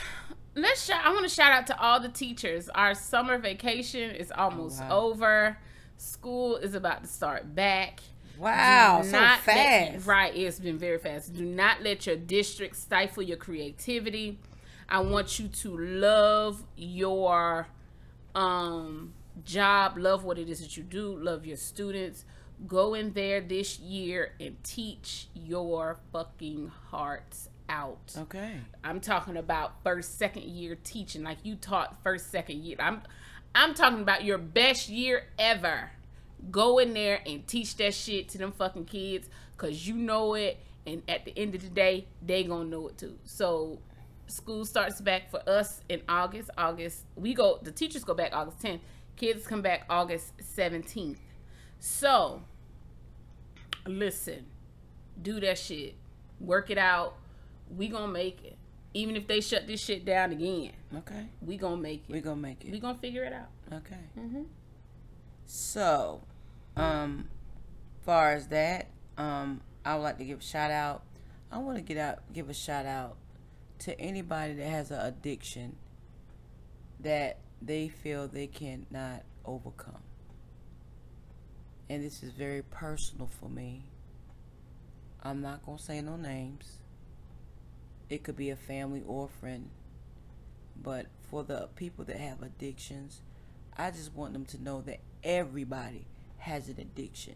Let's 0.55 0.83
shout. 0.85 1.05
I 1.05 1.11
want 1.11 1.23
to 1.23 1.33
shout 1.33 1.51
out 1.53 1.67
to 1.67 1.79
all 1.79 1.99
the 1.99 2.09
teachers. 2.09 2.69
Our 2.69 2.93
summer 2.93 3.37
vacation 3.37 4.11
is 4.11 4.31
almost 4.31 4.81
Oh, 4.81 4.87
wow. 4.89 4.99
over. 4.99 5.57
School 5.99 6.55
is 6.57 6.73
about 6.75 7.03
to 7.03 7.09
start 7.09 7.53
back. 7.53 7.99
Wow, 8.37 9.01
so 9.03 9.11
fast. 9.11 9.47
let- 9.47 10.05
right, 10.05 10.33
it's 10.33 10.59
been 10.59 10.77
very 10.77 10.97
fast. 10.97 11.33
Do 11.35 11.43
not 11.43 11.81
let 11.81 12.05
your 12.07 12.15
district 12.15 12.77
stifle 12.77 13.21
your 13.21 13.35
creativity. 13.35 14.39
I 14.87 15.01
want 15.01 15.39
you 15.39 15.49
to 15.49 15.77
love 15.77 16.63
your 16.77 17.67
um 18.33 19.13
job, 19.43 19.97
love 19.97 20.23
what 20.23 20.37
it 20.37 20.49
is 20.49 20.61
that 20.61 20.77
you 20.77 20.83
do, 20.83 21.17
love 21.17 21.45
your 21.45 21.57
students. 21.57 22.23
Go 22.65 22.93
in 22.93 23.11
there 23.13 23.41
this 23.41 23.79
year 23.79 24.33
and 24.39 24.61
teach 24.63 25.27
your 25.33 25.99
fucking 26.13 26.71
hearts 26.91 27.49
out. 27.69 28.15
Okay. 28.17 28.53
I'm 28.83 28.99
talking 28.99 29.37
about 29.37 29.83
first, 29.83 30.17
second 30.17 30.43
year 30.43 30.77
teaching, 30.83 31.23
like 31.23 31.37
you 31.43 31.55
taught 31.55 32.01
first, 32.03 32.31
second 32.31 32.63
year. 32.63 32.77
I'm, 32.79 33.01
I'm 33.53 33.73
talking 33.73 34.01
about 34.01 34.23
your 34.23 34.37
best 34.37 34.89
year 34.89 35.23
ever. 35.37 35.91
Go 36.51 36.77
in 36.77 36.93
there 36.93 37.21
and 37.25 37.45
teach 37.47 37.75
that 37.77 37.93
shit 37.93 38.29
to 38.29 38.37
them 38.37 38.51
fucking 38.51 38.85
kids, 38.85 39.27
cause 39.57 39.85
you 39.87 39.95
know 39.95 40.35
it, 40.35 40.57
and 40.85 41.01
at 41.07 41.25
the 41.25 41.37
end 41.37 41.55
of 41.55 41.61
the 41.61 41.69
day, 41.69 42.07
they 42.25 42.43
gonna 42.43 42.65
know 42.65 42.87
it 42.87 42.97
too. 42.97 43.17
So, 43.25 43.79
school 44.27 44.65
starts 44.65 45.01
back 45.01 45.29
for 45.29 45.41
us 45.49 45.81
in 45.89 46.01
August. 46.07 46.49
August, 46.57 47.03
we 47.15 47.33
go. 47.33 47.59
The 47.61 47.71
teachers 47.71 48.03
go 48.03 48.13
back 48.13 48.31
August 48.33 48.59
10th. 48.59 48.79
Kids 49.15 49.45
come 49.45 49.61
back 49.61 49.85
August 49.89 50.33
17th. 50.55 51.17
So, 51.79 52.43
listen, 53.85 54.45
do 55.21 55.39
that 55.41 55.57
shit, 55.57 55.95
work 56.39 56.69
it 56.69 56.77
out. 56.77 57.15
We 57.75 57.87
gonna 57.87 58.11
make 58.11 58.43
it. 58.45 58.57
Even 58.93 59.15
if 59.15 59.27
they 59.27 59.39
shut 59.41 59.67
this 59.67 59.79
shit 59.79 60.03
down 60.03 60.31
again, 60.31 60.71
Okay. 60.95 61.27
we 61.41 61.57
gonna 61.57 61.77
make 61.77 62.03
it. 62.09 62.11
We 62.11 62.21
gonna 62.21 62.41
make 62.41 62.65
it. 62.65 62.71
We 62.71 62.79
gonna 62.79 62.97
figure 62.97 63.23
it 63.23 63.33
out. 63.33 63.49
Okay. 63.71 63.99
Mm-hmm. 64.17 64.43
So, 65.45 66.21
um, 66.75 67.27
far 68.01 68.33
as 68.33 68.47
that, 68.47 68.87
um, 69.17 69.61
I 69.85 69.95
would 69.95 70.01
like 70.03 70.17
to 70.17 70.25
give 70.25 70.39
a 70.39 70.43
shout 70.43 70.71
out. 70.71 71.03
I 71.51 71.59
want 71.59 71.77
to 71.77 71.83
get 71.83 71.97
out, 71.97 72.19
give 72.33 72.49
a 72.49 72.53
shout 72.53 72.85
out 72.85 73.17
to 73.79 73.99
anybody 73.99 74.53
that 74.53 74.67
has 74.67 74.91
an 74.91 74.99
addiction 74.99 75.75
that 76.99 77.37
they 77.61 77.87
feel 77.87 78.27
they 78.27 78.47
cannot 78.47 79.23
overcome. 79.45 80.03
And 81.89 82.03
this 82.03 82.21
is 82.23 82.31
very 82.33 82.61
personal 82.61 83.27
for 83.27 83.49
me. 83.49 83.85
I'm 85.23 85.41
not 85.41 85.65
gonna 85.65 85.79
say 85.79 86.01
no 86.01 86.15
names. 86.17 86.78
It 88.09 88.23
could 88.23 88.35
be 88.35 88.49
a 88.49 88.55
family 88.55 89.03
or 89.05 89.25
a 89.25 89.39
friend. 89.39 89.69
But 90.81 91.07
for 91.29 91.43
the 91.43 91.69
people 91.75 92.05
that 92.05 92.17
have 92.17 92.41
addictions, 92.41 93.21
I 93.77 93.91
just 93.91 94.13
want 94.15 94.33
them 94.33 94.45
to 94.45 94.61
know 94.63 94.81
that 94.81 94.99
everybody 95.23 96.05
has 96.37 96.69
an 96.69 96.77
addiction. 96.79 97.35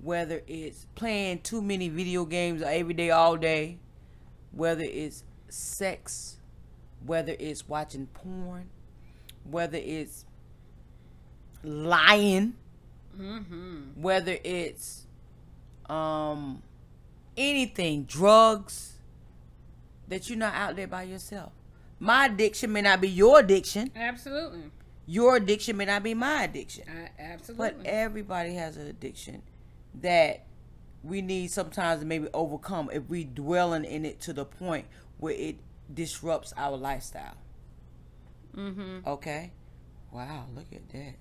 Whether 0.00 0.42
it's 0.46 0.86
playing 0.94 1.40
too 1.40 1.62
many 1.62 1.88
video 1.88 2.24
games 2.24 2.62
every 2.62 2.94
day, 2.94 3.10
all 3.10 3.36
day, 3.36 3.78
whether 4.52 4.84
it's 4.84 5.24
sex, 5.48 6.36
whether 7.04 7.34
it's 7.38 7.66
watching 7.68 8.06
porn, 8.08 8.68
whether 9.44 9.78
it's 9.78 10.24
lying, 11.62 12.54
Mm-hmm. 13.18 14.02
whether 14.02 14.36
it's 14.44 15.06
um 15.88 16.62
anything, 17.34 18.02
drugs, 18.04 18.95
that 20.08 20.28
you're 20.28 20.38
not 20.38 20.54
out 20.54 20.76
there 20.76 20.86
by 20.86 21.02
yourself. 21.04 21.52
My 21.98 22.26
addiction 22.26 22.72
may 22.72 22.82
not 22.82 23.00
be 23.00 23.08
your 23.08 23.40
addiction. 23.40 23.90
Absolutely. 23.96 24.70
Your 25.06 25.36
addiction 25.36 25.76
may 25.76 25.84
not 25.86 26.02
be 26.02 26.14
my 26.14 26.44
addiction. 26.44 26.84
I, 26.88 27.10
absolutely. 27.20 27.82
But 27.82 27.86
everybody 27.86 28.54
has 28.54 28.76
an 28.76 28.86
addiction 28.88 29.42
that 30.02 30.44
we 31.02 31.22
need 31.22 31.50
sometimes 31.50 32.00
to 32.00 32.06
maybe 32.06 32.28
overcome 32.34 32.90
if 32.92 33.08
we 33.08 33.24
dwelling 33.24 33.84
in 33.84 34.04
it 34.04 34.20
to 34.22 34.32
the 34.32 34.44
point 34.44 34.86
where 35.18 35.34
it 35.34 35.56
disrupts 35.92 36.52
our 36.56 36.76
lifestyle. 36.76 37.36
mm-hmm. 38.54 39.06
Okay? 39.06 39.52
Wow, 40.12 40.46
look 40.54 40.66
at 40.72 40.88
that. 40.90 41.14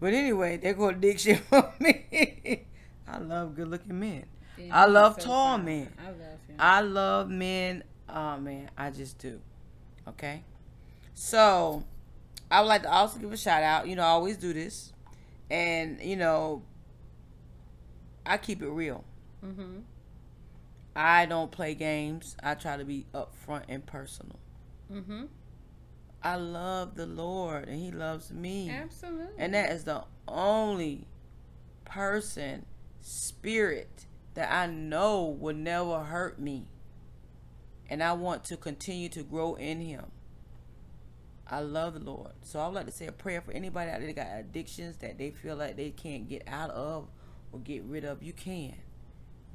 But 0.00 0.12
anyway, 0.14 0.56
there 0.56 0.74
go 0.74 0.88
addiction 0.88 1.36
for 1.50 1.72
me. 1.80 2.64
I 3.06 3.18
love 3.18 3.56
good 3.56 3.68
looking 3.68 3.98
men. 3.98 4.26
Yeah, 4.56 4.82
I 4.82 4.86
love 4.86 5.20
so 5.20 5.26
tall 5.26 5.58
men. 5.58 5.92
I 5.98 6.10
love 6.10 6.18
him. 6.46 6.56
I 6.58 6.80
love 6.80 7.28
men. 7.28 7.84
Oh 8.08 8.38
man, 8.38 8.70
I 8.76 8.90
just 8.90 9.18
do. 9.18 9.40
Okay. 10.08 10.42
So 11.14 11.84
I 12.50 12.60
would 12.60 12.68
like 12.68 12.82
to 12.82 12.90
also 12.90 13.18
give 13.18 13.32
a 13.32 13.36
shout 13.36 13.62
out. 13.62 13.88
You 13.88 13.96
know, 13.96 14.02
I 14.02 14.06
always 14.08 14.36
do 14.36 14.52
this. 14.52 14.92
And, 15.50 16.00
you 16.00 16.16
know, 16.16 16.62
I 18.24 18.38
keep 18.38 18.62
it 18.62 18.68
real. 18.68 19.04
mm-hmm. 19.44 19.80
I 20.96 21.26
don't 21.26 21.50
play 21.50 21.74
games. 21.74 22.36
I 22.42 22.54
try 22.54 22.76
to 22.76 22.84
be 22.84 23.06
upfront 23.12 23.64
and 23.68 23.84
personal. 23.84 24.38
Mm-hmm. 24.92 25.24
I 26.22 26.36
love 26.36 26.94
the 26.94 27.06
Lord 27.06 27.68
and 27.68 27.80
He 27.80 27.90
loves 27.90 28.32
me. 28.32 28.70
Absolutely. 28.70 29.26
And 29.36 29.54
that 29.54 29.72
is 29.72 29.84
the 29.84 30.04
only 30.28 31.06
person, 31.84 32.64
spirit 33.00 34.06
that 34.34 34.52
I 34.52 34.66
know 34.66 35.24
will 35.24 35.54
never 35.54 36.00
hurt 36.00 36.38
me. 36.38 36.66
And 37.94 38.02
I 38.02 38.12
want 38.14 38.42
to 38.46 38.56
continue 38.56 39.08
to 39.10 39.22
grow 39.22 39.54
in 39.54 39.80
Him. 39.80 40.06
I 41.46 41.60
love 41.60 41.94
the 41.94 42.00
Lord. 42.00 42.32
So 42.42 42.58
I 42.58 42.66
would 42.66 42.74
like 42.74 42.86
to 42.86 42.90
say 42.90 43.06
a 43.06 43.12
prayer 43.12 43.40
for 43.40 43.52
anybody 43.52 43.88
out 43.88 44.00
there 44.00 44.08
that 44.08 44.16
got 44.16 44.36
addictions 44.36 44.96
that 44.96 45.16
they 45.16 45.30
feel 45.30 45.54
like 45.54 45.76
they 45.76 45.90
can't 45.90 46.28
get 46.28 46.42
out 46.48 46.70
of 46.70 47.06
or 47.52 47.60
get 47.60 47.84
rid 47.84 48.04
of. 48.04 48.20
You 48.20 48.32
can. 48.32 48.74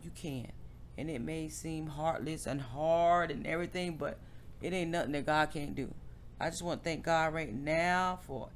You 0.01 0.11
can. 0.15 0.53
And 0.97 1.09
it 1.09 1.19
may 1.19 1.49
seem 1.49 1.87
heartless 1.87 2.47
and 2.47 2.61
hard 2.61 3.29
and 3.29 3.45
everything, 3.45 3.97
but 3.97 4.17
it 4.61 4.71
ain't 4.71 4.91
nothing 4.91 5.11
that 5.11 5.25
God 5.25 5.51
can't 5.51 5.75
do. 5.75 5.93
I 6.39 6.49
just 6.49 6.61
want 6.61 6.81
to 6.81 6.89
thank 6.89 7.03
God 7.03 7.33
right 7.33 7.53
now 7.53 8.21
for 8.25 8.47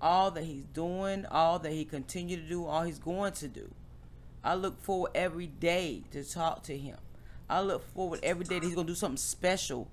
all 0.00 0.30
that 0.30 0.44
He's 0.44 0.66
doing, 0.66 1.26
all 1.32 1.58
that 1.58 1.72
He 1.72 1.84
continue 1.84 2.36
to 2.36 2.48
do, 2.48 2.64
all 2.64 2.84
He's 2.84 3.00
going 3.00 3.32
to 3.32 3.48
do. 3.48 3.74
I 4.44 4.54
look 4.54 4.80
forward 4.80 5.10
every 5.16 5.48
day 5.48 6.04
to 6.12 6.22
talk 6.22 6.62
to 6.62 6.78
Him. 6.78 6.98
I 7.48 7.60
look 7.60 7.84
forward 7.94 8.20
every 8.22 8.44
day 8.44 8.58
that 8.58 8.64
He's 8.64 8.74
gonna 8.74 8.86
do 8.86 8.94
something 8.94 9.16
special 9.16 9.88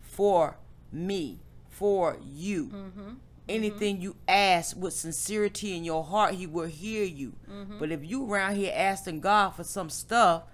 for 0.00 0.56
me, 0.92 1.40
for 1.68 2.18
you. 2.22 2.66
Mm-hmm. 2.66 3.10
Anything 3.48 4.00
you 4.00 4.16
ask 4.26 4.76
with 4.76 4.94
sincerity 4.94 5.76
in 5.76 5.84
your 5.84 6.02
heart, 6.04 6.34
He 6.34 6.46
will 6.46 6.66
hear 6.66 7.04
you. 7.04 7.34
Mm-hmm. 7.50 7.78
But 7.78 7.92
if 7.92 8.04
you 8.04 8.30
around 8.30 8.56
here 8.56 8.72
asking 8.74 9.20
God 9.20 9.50
for 9.50 9.64
some 9.64 9.90
stuff 9.90 10.44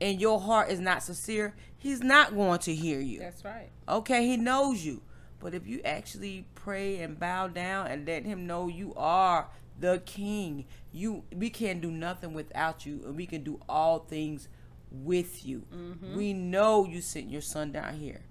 and 0.00 0.20
your 0.20 0.40
heart 0.40 0.70
is 0.70 0.80
not 0.80 1.02
sincere, 1.02 1.54
He's 1.80 2.02
not 2.02 2.34
going 2.34 2.58
to 2.60 2.74
hear 2.74 3.00
you. 3.00 3.20
That's 3.20 3.42
right. 3.44 3.70
Okay, 3.88 4.26
he 4.26 4.36
knows 4.36 4.84
you. 4.84 5.00
But 5.40 5.54
if 5.54 5.66
you 5.66 5.80
actually 5.82 6.44
pray 6.54 6.98
and 6.98 7.18
bow 7.18 7.48
down 7.48 7.86
and 7.86 8.06
let 8.06 8.26
him 8.26 8.46
know 8.46 8.68
you 8.68 8.92
are 8.96 9.48
the 9.78 10.02
king, 10.04 10.66
you 10.92 11.24
we 11.34 11.48
can't 11.48 11.80
do 11.80 11.90
nothing 11.90 12.34
without 12.34 12.84
you, 12.84 13.00
and 13.06 13.16
we 13.16 13.24
can 13.24 13.42
do 13.42 13.60
all 13.66 14.00
things 14.00 14.48
with 14.90 15.44
you. 15.46 15.64
Mm-hmm. 15.74 16.16
We 16.16 16.32
know 16.32 16.84
you 16.84 17.00
sent 17.00 17.30
your 17.30 17.42
son 17.42 17.72
down 17.72 17.94
here 17.94 18.22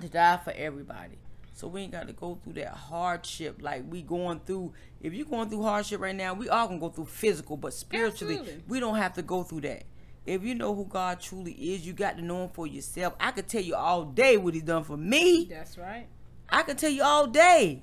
to 0.00 0.08
die 0.08 0.38
for 0.38 0.52
everybody. 0.52 1.18
So 1.52 1.68
we 1.68 1.82
ain't 1.82 1.92
got 1.92 2.08
to 2.08 2.12
go 2.12 2.38
through 2.42 2.54
that 2.54 2.72
hardship 2.74 3.62
like 3.62 3.84
we 3.88 4.02
going 4.02 4.40
through. 4.40 4.72
If 5.00 5.14
you 5.14 5.24
going 5.24 5.48
through 5.48 5.62
hardship 5.62 6.00
right 6.00 6.14
now, 6.14 6.34
we 6.34 6.48
all 6.48 6.66
gonna 6.66 6.80
go 6.80 6.88
through 6.88 7.06
physical, 7.06 7.56
but 7.56 7.72
spiritually, 7.72 8.38
Absolutely. 8.38 8.64
we 8.66 8.80
don't 8.80 8.96
have 8.96 9.12
to 9.14 9.22
go 9.22 9.44
through 9.44 9.60
that. 9.62 9.84
If 10.26 10.42
you 10.42 10.54
know 10.54 10.74
who 10.74 10.86
God 10.86 11.20
truly 11.20 11.52
is, 11.52 11.86
you 11.86 11.92
got 11.92 12.16
to 12.16 12.22
know 12.22 12.44
him 12.44 12.50
for 12.50 12.66
yourself. 12.66 13.14
I 13.20 13.30
could 13.30 13.46
tell 13.46 13.60
you 13.62 13.74
all 13.74 14.04
day 14.04 14.36
what 14.36 14.54
he's 14.54 14.62
done 14.62 14.82
for 14.82 14.96
me. 14.96 15.46
That's 15.50 15.76
right. 15.76 16.06
I 16.48 16.62
could 16.62 16.78
tell 16.78 16.90
you 16.90 17.02
all 17.02 17.26
day. 17.26 17.82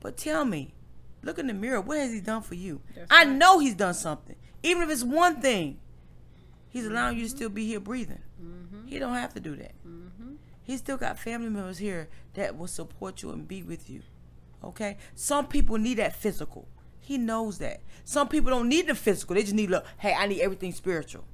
But 0.00 0.16
tell 0.16 0.44
me, 0.44 0.74
look 1.22 1.38
in 1.38 1.46
the 1.46 1.54
mirror, 1.54 1.80
what 1.80 1.98
has 1.98 2.10
he 2.12 2.20
done 2.20 2.42
for 2.42 2.54
you? 2.54 2.80
That's 2.96 3.12
I 3.12 3.24
right. 3.24 3.28
know 3.28 3.58
he's 3.58 3.74
done 3.74 3.94
something. 3.94 4.34
Even 4.62 4.82
if 4.82 4.90
it's 4.90 5.04
one 5.04 5.40
thing. 5.40 5.78
He's 6.72 6.86
allowing 6.86 7.18
you 7.18 7.24
to 7.24 7.28
still 7.28 7.50
be 7.50 7.66
here 7.66 7.80
breathing. 7.80 8.22
Mm-hmm. 8.42 8.86
He 8.86 8.98
don't 8.98 9.12
have 9.14 9.34
to 9.34 9.40
do 9.40 9.54
that. 9.56 9.72
Mm-hmm. 9.86 10.36
He 10.62 10.78
still 10.78 10.96
got 10.96 11.18
family 11.18 11.50
members 11.50 11.76
here 11.76 12.08
that 12.32 12.56
will 12.56 12.66
support 12.66 13.22
you 13.22 13.30
and 13.30 13.46
be 13.46 13.62
with 13.62 13.90
you. 13.90 14.00
Okay? 14.64 14.96
Some 15.14 15.48
people 15.48 15.76
need 15.76 15.98
that 15.98 16.16
physical. 16.16 16.66
He 16.98 17.18
knows 17.18 17.58
that. 17.58 17.82
Some 18.04 18.28
people 18.28 18.50
don't 18.50 18.70
need 18.70 18.86
the 18.86 18.94
physical. 18.94 19.34
They 19.34 19.42
just 19.42 19.54
need 19.54 19.68
look, 19.68 19.84
hey, 19.98 20.14
I 20.14 20.26
need 20.26 20.40
everything 20.40 20.72
spiritual. 20.72 21.24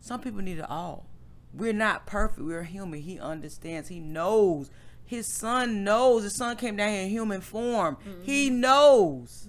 Some 0.00 0.20
people 0.20 0.42
need 0.42 0.58
it 0.58 0.68
all. 0.68 1.06
We're 1.54 1.72
not 1.72 2.06
perfect. 2.06 2.40
We're 2.40 2.64
human. 2.64 3.00
He 3.00 3.18
understands. 3.18 3.88
He 3.88 3.98
knows. 3.98 4.70
His 5.06 5.26
son 5.26 5.84
knows. 5.84 6.24
His 6.24 6.36
son 6.36 6.56
came 6.56 6.76
down 6.76 6.90
here 6.90 7.02
in 7.02 7.08
human 7.08 7.40
form. 7.40 7.96
He 8.24 8.50
knows. 8.50 9.48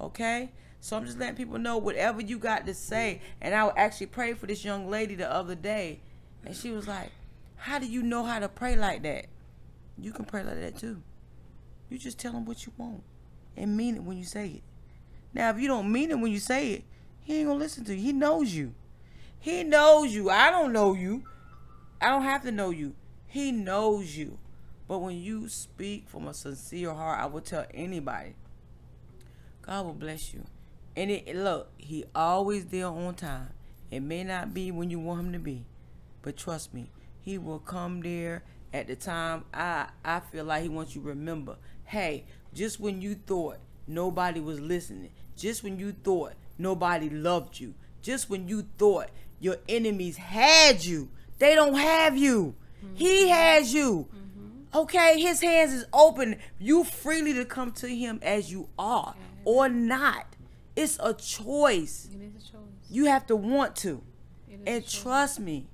Okay? 0.00 0.52
So 0.84 0.98
I'm 0.98 1.06
just 1.06 1.18
letting 1.18 1.36
people 1.36 1.58
know 1.58 1.78
whatever 1.78 2.20
you 2.20 2.38
got 2.38 2.66
to 2.66 2.74
say. 2.74 3.22
And 3.40 3.54
I 3.54 3.72
actually 3.74 4.08
prayed 4.08 4.36
for 4.36 4.46
this 4.46 4.66
young 4.66 4.90
lady 4.90 5.14
the 5.14 5.32
other 5.32 5.54
day. 5.54 6.00
And 6.44 6.54
she 6.54 6.72
was 6.72 6.86
like, 6.86 7.10
How 7.56 7.78
do 7.78 7.86
you 7.86 8.02
know 8.02 8.22
how 8.22 8.38
to 8.38 8.50
pray 8.50 8.76
like 8.76 9.02
that? 9.04 9.24
You 9.96 10.12
can 10.12 10.26
pray 10.26 10.44
like 10.44 10.60
that 10.60 10.76
too. 10.76 11.00
You 11.88 11.96
just 11.96 12.18
tell 12.18 12.32
him 12.32 12.44
what 12.44 12.66
you 12.66 12.72
want 12.76 13.02
and 13.56 13.74
mean 13.74 13.96
it 13.96 14.02
when 14.02 14.18
you 14.18 14.24
say 14.24 14.48
it. 14.48 14.62
Now, 15.32 15.48
if 15.48 15.58
you 15.58 15.68
don't 15.68 15.90
mean 15.90 16.10
it 16.10 16.18
when 16.18 16.30
you 16.30 16.38
say 16.38 16.72
it, 16.72 16.84
he 17.22 17.38
ain't 17.38 17.48
gonna 17.48 17.58
listen 17.58 17.86
to 17.86 17.94
you. 17.94 18.02
He 18.02 18.12
knows 18.12 18.54
you. 18.54 18.74
He 19.40 19.64
knows 19.64 20.12
you. 20.14 20.28
I 20.28 20.50
don't 20.50 20.74
know 20.74 20.92
you. 20.92 21.24
I 21.98 22.10
don't 22.10 22.24
have 22.24 22.42
to 22.42 22.52
know 22.52 22.68
you. 22.68 22.94
He 23.26 23.52
knows 23.52 24.18
you. 24.18 24.36
But 24.86 24.98
when 24.98 25.16
you 25.16 25.48
speak 25.48 26.10
from 26.10 26.28
a 26.28 26.34
sincere 26.34 26.92
heart, 26.92 27.20
I 27.20 27.24
will 27.24 27.40
tell 27.40 27.64
anybody, 27.72 28.34
God 29.62 29.86
will 29.86 29.94
bless 29.94 30.34
you. 30.34 30.44
And 30.96 31.10
it 31.10 31.34
look, 31.34 31.72
he 31.76 32.04
always 32.14 32.66
there 32.66 32.86
on 32.86 33.14
time. 33.14 33.50
It 33.90 34.00
may 34.00 34.24
not 34.24 34.54
be 34.54 34.70
when 34.70 34.90
you 34.90 34.98
want 34.98 35.26
him 35.26 35.32
to 35.32 35.38
be, 35.38 35.64
but 36.22 36.36
trust 36.36 36.72
me, 36.72 36.90
he 37.20 37.38
will 37.38 37.58
come 37.58 38.00
there 38.00 38.42
at 38.72 38.86
the 38.86 38.96
time 38.96 39.44
I 39.52 39.86
I 40.04 40.20
feel 40.20 40.44
like 40.44 40.62
he 40.62 40.68
wants 40.68 40.94
you 40.94 41.02
to 41.02 41.08
remember. 41.08 41.56
Hey, 41.84 42.24
just 42.52 42.80
when 42.80 43.00
you 43.00 43.14
thought 43.14 43.58
nobody 43.86 44.40
was 44.40 44.60
listening, 44.60 45.10
just 45.36 45.62
when 45.62 45.78
you 45.78 45.92
thought 45.92 46.34
nobody 46.58 47.10
loved 47.10 47.60
you, 47.60 47.74
just 48.02 48.30
when 48.30 48.48
you 48.48 48.66
thought 48.78 49.10
your 49.40 49.56
enemies 49.68 50.16
had 50.16 50.84
you, 50.84 51.08
they 51.38 51.54
don't 51.54 51.74
have 51.74 52.16
you. 52.16 52.54
Mm-hmm. 52.84 52.94
He 52.96 53.28
has 53.28 53.74
you. 53.74 54.08
Mm-hmm. 54.14 54.78
Okay, 54.78 55.20
his 55.20 55.40
hands 55.40 55.72
is 55.72 55.84
open. 55.92 56.36
You 56.58 56.84
freely 56.84 57.32
to 57.34 57.44
come 57.44 57.72
to 57.72 57.88
him 57.88 58.18
as 58.22 58.50
you 58.50 58.68
are 58.78 59.14
or 59.44 59.68
not. 59.68 60.26
It's 60.76 60.98
a 61.00 61.14
choice. 61.14 62.08
It 62.12 62.20
is 62.20 62.34
a 62.34 62.52
choice. 62.52 62.90
You 62.90 63.06
have 63.06 63.26
to 63.26 63.36
want 63.36 63.76
to. 63.76 64.02
And 64.66 64.86
trust 64.86 65.40
me, 65.40 65.68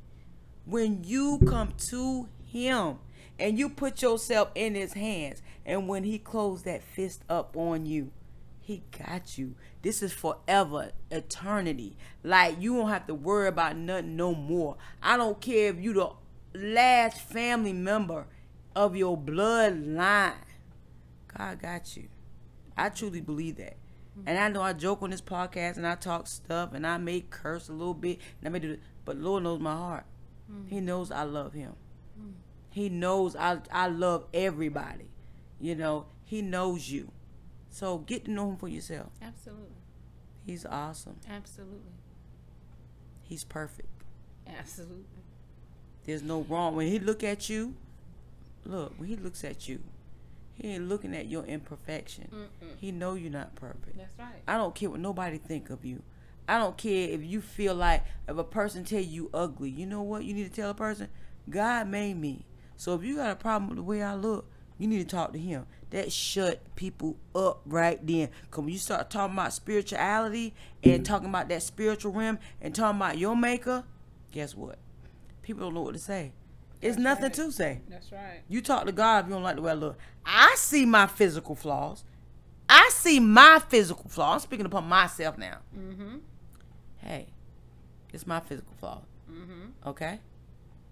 when 0.64 1.04
you 1.04 1.38
come 1.46 1.72
to 1.88 2.28
him 2.44 2.98
and 3.38 3.58
you 3.58 3.68
put 3.68 4.02
yourself 4.02 4.50
in 4.54 4.74
his 4.74 4.94
hands, 4.94 5.42
and 5.64 5.88
when 5.88 6.04
he 6.04 6.18
closed 6.18 6.64
that 6.64 6.82
fist 6.82 7.22
up 7.28 7.56
on 7.56 7.86
you, 7.86 8.10
he 8.60 8.82
got 8.98 9.38
you. 9.38 9.54
This 9.82 10.02
is 10.02 10.12
forever, 10.12 10.92
eternity. 11.10 11.96
Like 12.22 12.60
you 12.60 12.76
don't 12.76 12.88
have 12.88 13.06
to 13.06 13.14
worry 13.14 13.48
about 13.48 13.76
nothing 13.76 14.16
no 14.16 14.34
more. 14.34 14.76
I 15.02 15.16
don't 15.16 15.40
care 15.40 15.70
if 15.70 15.80
you 15.80 15.92
the 15.92 16.10
last 16.54 17.20
family 17.20 17.72
member 17.72 18.26
of 18.76 18.96
your 18.96 19.16
bloodline. 19.16 20.34
God 21.36 21.60
got 21.60 21.96
you. 21.96 22.08
I 22.76 22.88
truly 22.90 23.20
believe 23.20 23.56
that. 23.56 23.76
Mm-hmm. 24.20 24.28
And 24.28 24.38
I 24.38 24.48
know 24.48 24.62
I 24.62 24.72
joke 24.72 25.02
on 25.02 25.10
this 25.10 25.20
podcast 25.20 25.76
and 25.76 25.86
I 25.86 25.94
talk 25.94 26.26
stuff 26.26 26.74
and 26.74 26.86
I 26.86 26.98
may 26.98 27.20
curse 27.20 27.68
a 27.68 27.72
little 27.72 27.94
bit 27.94 28.18
and 28.40 28.48
I 28.48 28.50
may 28.50 28.58
do 28.58 28.78
but 29.04 29.16
Lord 29.16 29.42
knows 29.42 29.60
my 29.60 29.74
heart. 29.74 30.04
Mm-hmm. 30.50 30.68
He 30.68 30.80
knows 30.80 31.10
I 31.10 31.24
love 31.24 31.52
him. 31.52 31.74
Mm-hmm. 32.18 32.30
He 32.70 32.88
knows 32.88 33.36
I 33.36 33.58
I 33.72 33.88
love 33.88 34.26
everybody. 34.32 35.08
You 35.60 35.74
know, 35.74 36.06
he 36.24 36.42
knows 36.42 36.90
you. 36.90 37.12
So 37.70 37.98
get 37.98 38.24
to 38.26 38.30
know 38.30 38.50
him 38.50 38.56
for 38.56 38.68
yourself. 38.68 39.10
Absolutely. 39.22 39.76
He's 40.44 40.66
awesome. 40.66 41.16
Absolutely. 41.28 41.92
He's 43.22 43.44
perfect. 43.44 43.88
Absolutely. 44.46 45.04
There's 46.04 46.22
no 46.22 46.42
wrong. 46.48 46.74
When 46.74 46.88
he 46.88 46.98
look 46.98 47.22
at 47.22 47.48
you, 47.48 47.74
look, 48.64 48.94
when 48.98 49.08
he 49.08 49.16
looks 49.16 49.44
at 49.44 49.68
you, 49.68 49.80
he 50.60 50.74
ain't 50.74 50.88
looking 50.90 51.16
at 51.16 51.26
your 51.26 51.44
imperfection. 51.44 52.28
Mm-mm. 52.30 52.76
He 52.76 52.92
know 52.92 53.14
you're 53.14 53.30
not 53.30 53.54
perfect. 53.54 53.96
That's 53.96 54.18
right. 54.18 54.42
I 54.46 54.58
don't 54.58 54.74
care 54.74 54.90
what 54.90 55.00
nobody 55.00 55.38
think 55.38 55.70
of 55.70 55.86
you. 55.86 56.02
I 56.46 56.58
don't 56.58 56.76
care 56.76 57.08
if 57.08 57.22
you 57.24 57.40
feel 57.40 57.74
like 57.74 58.04
if 58.28 58.36
a 58.36 58.44
person 58.44 58.84
tell 58.84 59.00
you 59.00 59.30
ugly. 59.32 59.70
You 59.70 59.86
know 59.86 60.02
what? 60.02 60.24
You 60.24 60.34
need 60.34 60.52
to 60.52 60.60
tell 60.60 60.70
a 60.70 60.74
person, 60.74 61.08
God 61.48 61.88
made 61.88 62.18
me. 62.18 62.44
So 62.76 62.94
if 62.94 63.02
you 63.02 63.16
got 63.16 63.30
a 63.30 63.36
problem 63.36 63.70
with 63.70 63.78
the 63.78 63.82
way 63.82 64.02
I 64.02 64.14
look, 64.14 64.50
you 64.78 64.86
need 64.86 64.98
to 64.98 65.16
talk 65.16 65.32
to 65.32 65.38
him. 65.38 65.66
That 65.90 66.12
shut 66.12 66.60
people 66.76 67.16
up 67.34 67.62
right 67.64 68.04
then. 68.06 68.28
Cause 68.50 68.64
when 68.64 68.72
you 68.72 68.78
start 68.78 69.08
talking 69.08 69.36
about 69.36 69.54
spirituality 69.54 70.54
and 70.82 71.06
talking 71.06 71.28
about 71.28 71.48
that 71.48 71.62
spiritual 71.62 72.12
realm 72.12 72.38
and 72.60 72.74
talking 72.74 72.98
about 72.98 73.16
your 73.16 73.34
maker, 73.34 73.84
guess 74.30 74.54
what? 74.54 74.78
People 75.42 75.64
don't 75.64 75.74
know 75.74 75.82
what 75.82 75.94
to 75.94 75.98
say. 76.00 76.32
It's 76.80 76.96
That's 76.96 77.02
nothing 77.02 77.24
right. 77.24 77.34
to 77.34 77.52
say. 77.52 77.80
That's 77.88 78.10
right. 78.10 78.40
You 78.48 78.62
talk 78.62 78.86
to 78.86 78.92
God 78.92 79.24
if 79.24 79.28
you 79.28 79.34
don't 79.34 79.42
like 79.42 79.56
the 79.56 79.62
way 79.62 79.72
I 79.72 79.74
look. 79.74 79.98
I 80.24 80.54
see 80.56 80.86
my 80.86 81.06
physical 81.06 81.54
flaws. 81.54 82.04
I 82.68 82.88
see 82.92 83.20
my 83.20 83.60
physical 83.68 84.08
flaws. 84.08 84.34
I'm 84.34 84.40
speaking 84.40 84.66
upon 84.66 84.84
myself 84.84 85.36
now. 85.36 85.58
Mm-hmm. 85.76 86.18
Hey, 86.98 87.28
it's 88.12 88.26
my 88.26 88.40
physical 88.40 88.74
flaw. 88.78 89.02
Mm-hmm. 89.30 89.88
Okay? 89.88 90.20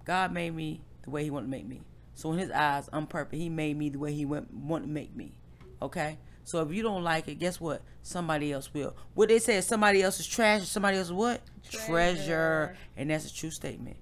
God 0.05 0.33
made 0.33 0.55
me 0.55 0.83
the 1.05 1.11
way 1.11 1.25
He 1.25 1.31
wanted 1.31 1.47
to 1.47 1.51
make 1.51 1.67
me. 1.67 1.81
So 2.15 2.33
in 2.33 2.39
His 2.39 2.51
eyes, 2.51 2.89
I'm 2.93 3.07
perfect. 3.07 3.37
He 3.37 3.49
made 3.49 3.79
me 3.79 3.89
the 3.91 3.99
way 3.99 4.13
He 4.13 4.25
want, 4.25 4.53
want 4.53 4.85
to 4.85 4.91
make 4.91 5.15
me. 5.15 5.39
Okay? 5.81 6.19
So 6.45 6.63
if 6.63 6.73
you 6.73 6.83
don't 6.83 7.05
like 7.05 7.29
it, 7.29 7.37
guess 7.37 7.61
what? 7.61 7.83
Somebody 8.03 8.53
else 8.53 8.73
will. 8.73 8.97
What 9.15 9.29
they 9.29 9.39
say 9.39 9.57
is 9.57 9.67
somebody 9.67 10.03
else's 10.03 10.27
trash, 10.27 10.67
somebody 10.67 10.97
else's 10.97 11.13
what? 11.13 11.43
Treasure. 11.71 11.87
Treasure. 11.87 12.77
And 12.97 13.11
that's 13.11 13.31
a 13.31 13.35
true 13.35 13.51
statement. 13.51 13.99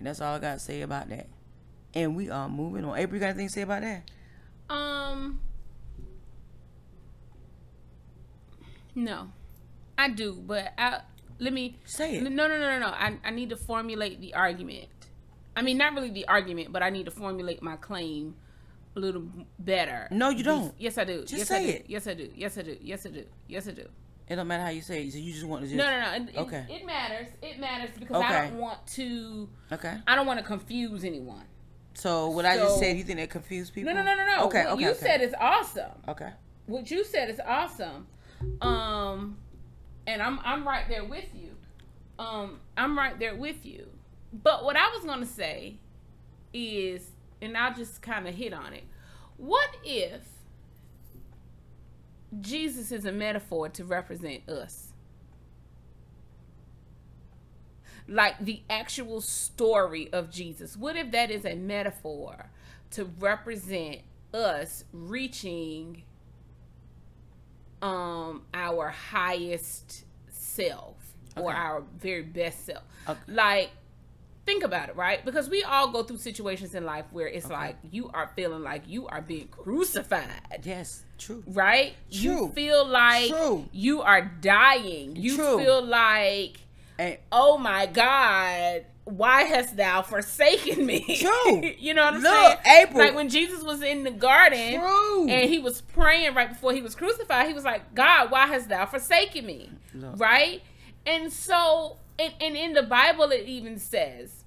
And 0.00 0.06
that's 0.06 0.20
all 0.22 0.34
I 0.34 0.38
got 0.38 0.54
to 0.54 0.58
say 0.58 0.80
about 0.80 1.10
that. 1.10 1.28
And 1.94 2.16
we 2.16 2.30
are 2.30 2.48
moving 2.48 2.86
on. 2.86 2.96
April, 2.98 3.16
you 3.16 3.20
got 3.20 3.28
anything 3.28 3.48
to 3.48 3.52
say 3.52 3.62
about 3.62 3.82
that? 3.82 4.10
Um. 4.70 5.40
No, 8.94 9.30
I 9.98 10.08
do, 10.08 10.42
but 10.46 10.72
I 10.78 11.00
let 11.38 11.52
me 11.52 11.78
Say 11.84 12.16
it. 12.16 12.22
No, 12.22 12.30
no, 12.30 12.48
no, 12.48 12.58
no, 12.58 12.78
no. 12.78 12.86
I 12.86 13.18
I 13.24 13.30
need 13.30 13.50
to 13.50 13.56
formulate 13.56 14.20
the 14.20 14.34
argument. 14.34 14.88
I 15.54 15.62
mean, 15.62 15.76
not 15.76 15.94
really 15.94 16.10
the 16.10 16.26
argument, 16.28 16.72
but 16.72 16.82
I 16.82 16.90
need 16.90 17.04
to 17.04 17.10
formulate 17.10 17.62
my 17.62 17.76
claim 17.76 18.34
a 18.96 19.00
little 19.00 19.24
better. 19.58 20.08
No, 20.10 20.30
you 20.30 20.42
don't. 20.42 20.74
Yes, 20.78 20.96
I 20.96 21.04
do. 21.04 21.20
Just 21.22 21.34
yes, 21.34 21.48
say 21.48 21.56
I 21.56 21.62
do. 21.62 21.68
it. 21.68 21.84
Yes, 21.88 22.06
I 22.06 22.14
do. 22.14 22.30
Yes, 22.34 22.58
I 22.58 22.62
do. 22.62 22.76
Yes, 22.80 23.06
I 23.06 23.10
do. 23.10 23.24
Yes, 23.48 23.68
I 23.68 23.72
do. 23.72 23.86
It 24.30 24.36
don't 24.36 24.46
matter 24.46 24.62
how 24.62 24.68
you 24.70 24.80
say 24.80 25.06
it. 25.06 25.12
So 25.12 25.18
you 25.18 25.32
just 25.32 25.44
want 25.44 25.62
to 25.62 25.66
just. 25.68 25.76
No, 25.76 25.84
no, 25.84 26.00
no. 26.00 26.14
It, 26.14 26.28
it- 26.34 26.38
Okay. 26.38 26.64
It, 26.70 26.86
matters. 26.86 27.26
It 27.42 27.58
matters 27.58 27.90
because 27.98 28.16
Okay. 28.24 28.34
I 28.34 28.46
don't 28.48 28.58
want 28.58 28.86
to. 28.86 29.48
Okay. 29.72 29.98
I 30.06 30.14
don't 30.14 30.26
want 30.26 30.38
to 30.38 30.46
confuse 30.46 31.02
anyone. 31.02 31.42
So 31.94 32.30
what 32.30 32.46
I 32.46 32.56
just 32.56 32.78
said, 32.78 32.96
you 32.96 33.02
think 33.02 33.18
that 33.18 33.28
confused 33.28 33.74
people? 33.74 33.92
No, 33.92 34.02
no, 34.02 34.14
no, 34.14 34.16
no, 34.16 34.36
no. 34.36 34.44
Okay, 34.46 34.62
what 34.64 34.74
okay. 34.74 34.82
you 34.84 34.90
okay. 34.90 34.98
said 35.00 35.20
is 35.20 35.34
awesome. 35.38 35.90
Okay. 36.06 36.30
what 36.66 36.88
you 36.92 37.04
said 37.04 37.28
is 37.28 37.40
awesome. 37.44 38.06
Um, 38.62 39.36
and 40.06 40.22
I'm 40.22 40.38
I'm 40.44 40.66
right 40.66 40.88
there 40.88 41.04
with 41.04 41.34
you. 41.34 41.56
Um, 42.20 42.60
I'm 42.76 42.96
right 42.96 43.18
there 43.18 43.34
with 43.34 43.66
you. 43.66 43.88
But 44.32 44.64
what 44.64 44.76
I 44.76 44.88
was 44.94 45.04
gonna 45.04 45.26
say 45.26 45.74
is, 46.54 47.10
and 47.42 47.56
I'll 47.56 47.74
just 47.74 48.00
kind 48.00 48.28
of 48.28 48.34
hit 48.34 48.54
on 48.54 48.72
it. 48.74 48.84
What 49.36 49.70
if 49.82 50.22
Jesus 52.40 52.92
is 52.92 53.04
a 53.04 53.12
metaphor 53.12 53.68
to 53.70 53.84
represent 53.84 54.48
us? 54.48 54.92
Like 58.06 58.44
the 58.44 58.62
actual 58.68 59.20
story 59.20 60.12
of 60.12 60.30
Jesus. 60.30 60.76
What 60.76 60.96
if 60.96 61.10
that 61.12 61.30
is 61.30 61.44
a 61.44 61.54
metaphor 61.54 62.50
to 62.92 63.04
represent 63.04 64.00
us 64.32 64.84
reaching 64.92 66.02
um 67.82 68.42
our 68.52 68.90
highest 68.90 70.04
self 70.28 70.96
or 71.36 71.52
our 71.52 71.82
very 71.98 72.22
best 72.22 72.66
self. 72.66 72.82
Okay. 73.08 73.20
Like 73.28 73.70
think 74.46 74.64
about 74.64 74.88
it, 74.88 74.96
right? 74.96 75.24
Because 75.24 75.48
we 75.48 75.62
all 75.62 75.88
go 75.92 76.02
through 76.02 76.18
situations 76.18 76.74
in 76.74 76.84
life 76.84 77.04
where 77.12 77.26
it's 77.28 77.46
Okay. 77.46 77.54
like 77.54 77.76
you 77.90 78.10
are 78.12 78.30
feeling 78.34 78.62
like 78.62 78.82
you 78.88 79.06
are 79.06 79.20
being 79.20 79.48
crucified. 79.48 80.62
Yes. 80.64 81.04
True. 81.18 81.42
Right? 81.46 81.94
True. 82.10 82.20
You 82.20 82.48
feel 82.54 82.86
like 82.86 83.28
True. 83.28 83.68
you 83.72 84.02
are 84.02 84.22
dying. 84.40 85.16
You 85.16 85.36
True. 85.36 85.58
feel 85.58 85.84
like 85.84 86.58
And 86.98 87.16
oh 87.32 87.56
my 87.58 87.86
God, 87.86 88.84
why 89.04 89.42
hast 89.44 89.76
thou 89.76 90.02
forsaken 90.02 90.84
me? 90.86 91.00
True. 91.18 91.62
you 91.78 91.94
know 91.94 92.04
what 92.04 92.14
I'm 92.14 92.22
Look, 92.22 92.32
saying? 92.64 92.86
April. 92.88 93.04
Like 93.06 93.14
when 93.14 93.28
Jesus 93.28 93.62
was 93.62 93.82
in 93.82 94.04
the 94.04 94.10
garden 94.10 94.80
True. 94.80 95.28
and 95.28 95.48
he 95.50 95.58
was 95.58 95.80
praying 95.80 96.34
right 96.34 96.48
before 96.48 96.72
he 96.72 96.82
was 96.82 96.94
crucified, 96.94 97.46
he 97.48 97.54
was 97.54 97.64
like, 97.64 97.94
God, 97.94 98.30
why 98.30 98.46
hast 98.46 98.68
thou 98.68 98.86
forsaken 98.86 99.46
me? 99.46 99.70
Look. 99.94 100.18
Right? 100.18 100.62
And 101.06 101.32
so, 101.32 101.96
and, 102.20 102.34
and 102.40 102.56
in 102.56 102.72
the 102.74 102.82
Bible, 102.82 103.30
it 103.30 103.46
even 103.46 103.78
says 103.78 104.44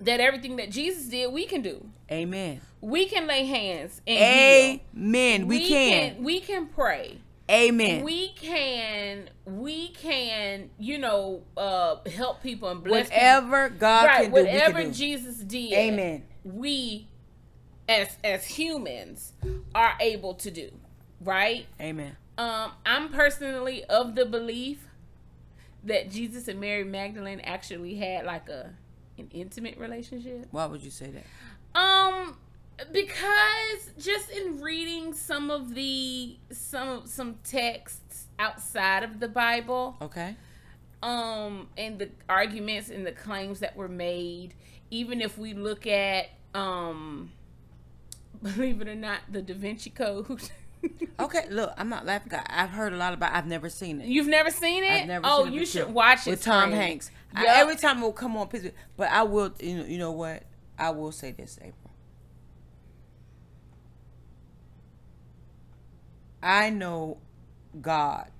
that 0.00 0.20
everything 0.20 0.56
that 0.56 0.70
Jesus 0.70 1.06
did, 1.06 1.32
we 1.32 1.46
can 1.46 1.62
do. 1.62 1.86
Amen. 2.10 2.60
We 2.80 3.06
can 3.06 3.26
lay 3.26 3.44
hands 3.44 4.00
and. 4.06 4.80
Amen. 4.96 5.46
We, 5.46 5.68
can. 5.68 6.22
We 6.22 6.40
can 6.40 6.66
pray 6.66 7.18
Amen. 7.50 8.04
we 8.04 8.28
can 8.34 9.28
we 9.44 9.88
can 9.88 10.70
you 10.78 10.98
know 10.98 11.42
uh 11.56 11.96
help 12.08 12.42
people 12.42 12.68
and 12.68 12.82
bless 12.82 13.08
people. 13.08 13.18
whatever 13.18 13.68
God 13.70 14.04
right 14.04 14.22
can 14.22 14.34
do, 14.34 14.40
whatever 14.40 14.90
jesus 14.90 15.38
did 15.38 15.72
Amen. 15.72 16.22
we 16.44 17.08
as 17.88 18.16
as 18.22 18.44
humans 18.44 19.32
are 19.74 19.94
able 19.98 20.34
to 20.34 20.50
do 20.50 20.70
right 21.20 21.66
Amen. 21.80 22.16
um 22.38 22.70
i'm 22.86 23.08
personally 23.08 23.82
of 23.84 24.14
the 24.14 24.24
belief 24.24 24.86
that 25.84 26.10
jesus 26.10 26.48
and 26.48 26.60
mary 26.60 26.84
magdalene 26.84 27.40
actually 27.40 27.94
had 27.94 28.24
like 28.24 28.48
a 28.48 28.70
an 29.18 29.28
intimate 29.32 29.76
relationship 29.78 30.46
Why 30.50 30.66
would 30.66 30.82
you 30.82 30.90
say 30.90 31.10
that? 31.10 31.78
um, 31.80 32.36
because 32.92 33.90
just 33.98 34.30
in 34.30 34.60
reading 34.60 35.12
some 35.12 35.50
of 35.50 35.74
the 35.74 36.36
some 36.50 37.06
some 37.06 37.36
texts 37.44 38.26
outside 38.38 39.02
of 39.02 39.20
the 39.20 39.28
Bible, 39.28 39.96
Okay. 40.00 40.34
um, 41.02 41.68
and 41.76 41.98
the 41.98 42.08
arguments 42.28 42.88
and 42.88 43.06
the 43.06 43.12
claims 43.12 43.60
that 43.60 43.76
were 43.76 43.88
made, 43.88 44.54
even 44.90 45.20
if 45.20 45.36
we 45.36 45.52
look 45.52 45.86
at 45.86 46.30
um, 46.54 47.30
believe 48.42 48.80
it 48.80 48.88
or 48.88 48.94
not, 48.94 49.20
the 49.30 49.42
Da 49.42 49.52
Vinci 49.54 49.90
Code. 49.90 50.40
Okay. 51.20 51.44
Look, 51.50 51.74
I'm 51.76 51.88
not 51.90 52.06
laughing. 52.06 52.32
I've 52.46 52.70
heard 52.70 52.92
a 52.92 52.96
lot 52.96 53.12
about. 53.12 53.34
I've 53.34 53.46
never 53.46 53.68
seen 53.68 54.00
it. 54.00 54.06
You've 54.06 54.26
never 54.26 54.50
seen 54.50 54.82
it? 54.84 55.06
Never 55.06 55.26
oh, 55.28 55.44
seen 55.44 55.52
it 55.52 55.56
you 55.56 55.66
should 55.66 55.92
watch 55.92 56.26
it 56.26 56.30
with 56.30 56.42
Tom. 56.42 56.72
Hanks. 56.72 57.10
I- 57.34 57.44
every 57.46 57.76
time 57.76 57.98
it 57.98 58.02
will 58.02 58.12
come 58.12 58.36
on, 58.36 58.48
but 58.96 59.10
I 59.10 59.22
will. 59.24 59.54
You 59.60 59.78
know. 59.78 59.84
You 59.84 59.98
know 59.98 60.12
what? 60.12 60.44
I 60.78 60.90
will 60.90 61.12
say 61.12 61.32
this, 61.32 61.58
April. 61.60 61.74
I 66.42 66.70
know 66.70 67.18
God 67.80 68.30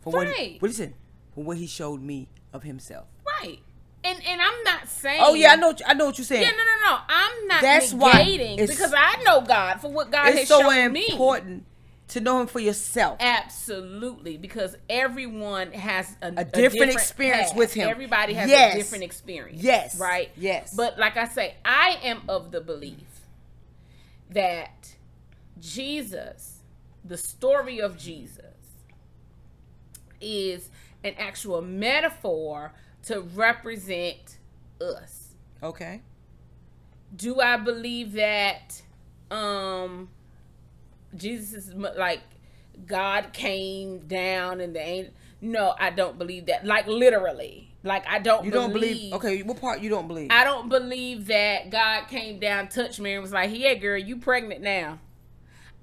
for 0.00 0.12
what. 0.12 0.28
He, 0.28 0.32
Right. 0.32 0.62
listen, 0.62 0.94
for 1.34 1.44
what 1.44 1.58
He 1.58 1.66
showed 1.66 2.00
me 2.00 2.28
of 2.52 2.62
Himself. 2.62 3.06
right? 3.42 3.58
And 4.02 4.18
and 4.26 4.40
I'm 4.40 4.64
not 4.64 4.88
saying. 4.88 5.20
Oh 5.22 5.34
yeah, 5.34 5.52
I 5.52 5.56
know. 5.56 5.74
I 5.86 5.92
know 5.92 6.06
what 6.06 6.16
you're 6.16 6.24
saying. 6.24 6.42
Yeah, 6.42 6.50
no, 6.52 6.56
no, 6.56 6.96
no. 6.96 6.98
I'm 7.06 7.46
not 7.48 7.60
That's 7.60 7.92
why 7.92 8.56
because 8.58 8.94
I 8.96 9.22
know 9.24 9.42
God 9.42 9.80
for 9.82 9.90
what 9.90 10.10
God 10.10 10.32
has 10.34 10.48
so 10.48 10.60
shown 10.62 10.92
me. 10.92 11.06
important 11.10 11.66
to 12.10 12.20
know 12.20 12.40
Him 12.40 12.46
for 12.46 12.60
yourself. 12.60 13.16
Absolutely, 13.20 14.36
because 14.36 14.76
everyone 14.88 15.72
has 15.72 16.14
a, 16.22 16.32
a 16.36 16.44
different 16.44 16.92
experience 16.92 17.48
path. 17.50 17.56
with 17.56 17.72
him. 17.74 17.88
Everybody 17.88 18.34
has 18.34 18.48
Yes. 18.48 18.74
a 18.74 18.78
different 18.78 19.04
experience. 19.04 19.62
Yes. 19.62 19.98
Right? 19.98 20.30
Yes. 20.36 20.74
But 20.74 20.98
like 20.98 21.16
I 21.16 21.26
say, 21.26 21.54
I 21.64 21.98
am 22.02 22.22
of 22.28 22.50
the 22.52 22.60
belief 22.60 23.06
that 24.30 24.94
Jesus, 25.60 26.58
the 27.04 27.16
story 27.16 27.80
of 27.80 27.96
Jesus, 27.98 28.44
is 30.20 30.68
an 31.02 31.14
actual 31.18 31.62
metaphor 31.62 32.72
to 33.04 33.20
represent 33.20 34.36
us 34.80 35.34
Okay. 35.62 36.02
do 37.14 37.40
I 37.40 37.56
believe 37.56 38.12
that 38.12 38.82
um 39.30 40.08
Jesus 41.14 41.68
is 41.68 41.74
like 41.74 42.20
God 42.86 43.32
came 43.32 44.00
down 44.00 44.60
and 44.60 44.74
the 44.74 44.80
angel? 44.80 45.12
No, 45.40 45.74
I 45.78 45.90
don't 45.90 46.18
believe 46.18 46.46
that. 46.46 46.64
Like 46.66 46.86
literally, 46.86 47.70
like 47.82 48.06
I 48.06 48.18
don't. 48.18 48.44
You 48.44 48.50
believe, 48.50 48.62
don't 48.62 48.72
believe? 48.72 49.12
Okay. 49.14 49.42
What 49.42 49.60
part 49.60 49.80
you 49.80 49.88
don't 49.90 50.06
believe? 50.06 50.28
I 50.30 50.44
don't 50.44 50.68
believe 50.68 51.26
that 51.26 51.70
God 51.70 52.08
came 52.08 52.38
down, 52.38 52.68
touched 52.68 53.00
Mary, 53.00 53.14
and 53.14 53.22
was 53.22 53.32
like, 53.32 53.50
"Yeah, 53.52 53.74
girl, 53.74 53.98
you 53.98 54.16
pregnant 54.18 54.60
now." 54.60 54.98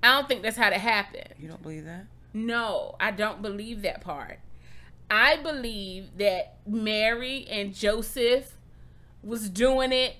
I 0.03 0.13
don't 0.13 0.27
think 0.27 0.43
that's 0.43 0.57
how 0.57 0.69
that 0.69 0.79
happened. 0.79 1.29
you 1.39 1.47
don't 1.47 1.61
believe 1.61 1.85
that? 1.85 2.05
No, 2.33 2.95
I 2.99 3.09
don't 3.11 3.41
believe 3.41 3.81
that 3.81 4.01
part. 4.01 4.39
I 5.09 5.37
believe 5.37 6.17
that 6.17 6.57
Mary 6.67 7.47
and 7.49 7.73
Joseph 7.73 8.55
was 9.23 9.49
doing 9.49 9.91
it 9.91 10.15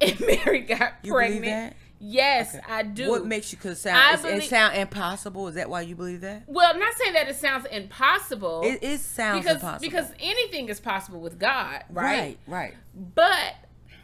and 0.00 0.18
Mary 0.44 0.60
got 0.60 0.94
You 1.02 1.12
believe 1.12 1.40
pregnant. 1.40 1.76
Yes, 2.02 2.54
Okay. 2.54 2.64
I 2.66 2.82
do. 2.82 3.10
What 3.10 3.26
makes 3.26 3.52
you 3.52 3.58
cause 3.58 3.84
I 3.84 3.90
sound 4.16 4.22
believe- 4.22 4.42
it 4.44 4.48
sound 4.48 4.74
impossible? 4.76 5.48
Is 5.48 5.54
that 5.56 5.68
why 5.68 5.82
you 5.82 5.94
believe 5.94 6.22
that? 6.22 6.44
well, 6.46 6.70
I'm 6.72 6.78
not 6.80 6.94
saying 6.94 7.12
that 7.12 7.28
it 7.28 7.36
sounds 7.36 7.66
impossible. 7.70 8.62
It, 8.64 8.78
it 8.82 9.00
sounds 9.00 9.42
because 9.44 9.56
impossible. 9.56 9.80
because 9.90 10.12
anything 10.18 10.68
is 10.70 10.80
possible 10.80 11.20
with 11.20 11.38
God, 11.38 11.84
right? 11.90 12.38
right, 12.48 12.72
right. 12.72 12.74
But 12.94 13.54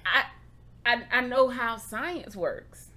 I, 0.04 0.24
I 0.84 1.02
I 1.10 1.20
know 1.22 1.48
how 1.48 1.76
science 1.78 2.36
works. 2.36 2.88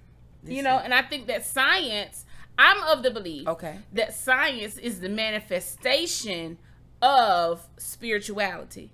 You 0.44 0.48
Listen. 0.56 0.64
know, 0.64 0.76
and 0.78 0.92
I 0.94 1.02
think 1.02 1.26
that 1.28 1.46
science, 1.46 2.24
I'm 2.58 2.82
of 2.82 3.02
the 3.02 3.10
belief 3.10 3.48
Okay. 3.48 3.76
that 3.94 4.14
science 4.14 4.76
is 4.76 5.00
the 5.00 5.08
manifestation 5.08 6.58
of 7.02 7.66
spirituality. 7.78 8.92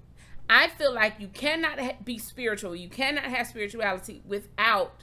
I 0.48 0.68
feel 0.68 0.92
like 0.94 1.14
you 1.18 1.26
cannot 1.28 1.80
ha- 1.80 1.96
be 2.04 2.18
spiritual, 2.18 2.76
you 2.76 2.88
cannot 2.88 3.24
have 3.24 3.48
spirituality 3.48 4.22
without 4.24 5.02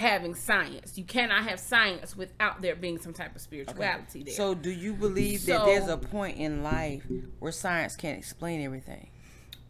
having 0.00 0.34
science. 0.34 0.96
You 0.98 1.04
cannot 1.04 1.44
have 1.48 1.60
science 1.60 2.16
without 2.16 2.60
there 2.62 2.74
being 2.74 2.98
some 2.98 3.12
type 3.12 3.36
of 3.36 3.40
spirituality 3.40 4.24
there. 4.24 4.34
So, 4.34 4.54
do 4.54 4.70
you 4.70 4.94
believe 4.94 5.46
that 5.46 5.64
there's 5.64 5.88
a 5.88 5.96
point 5.96 6.38
in 6.38 6.62
life 6.62 7.04
where 7.38 7.52
science 7.52 7.96
can't 7.96 8.18
explain 8.18 8.62
everything? 8.62 9.10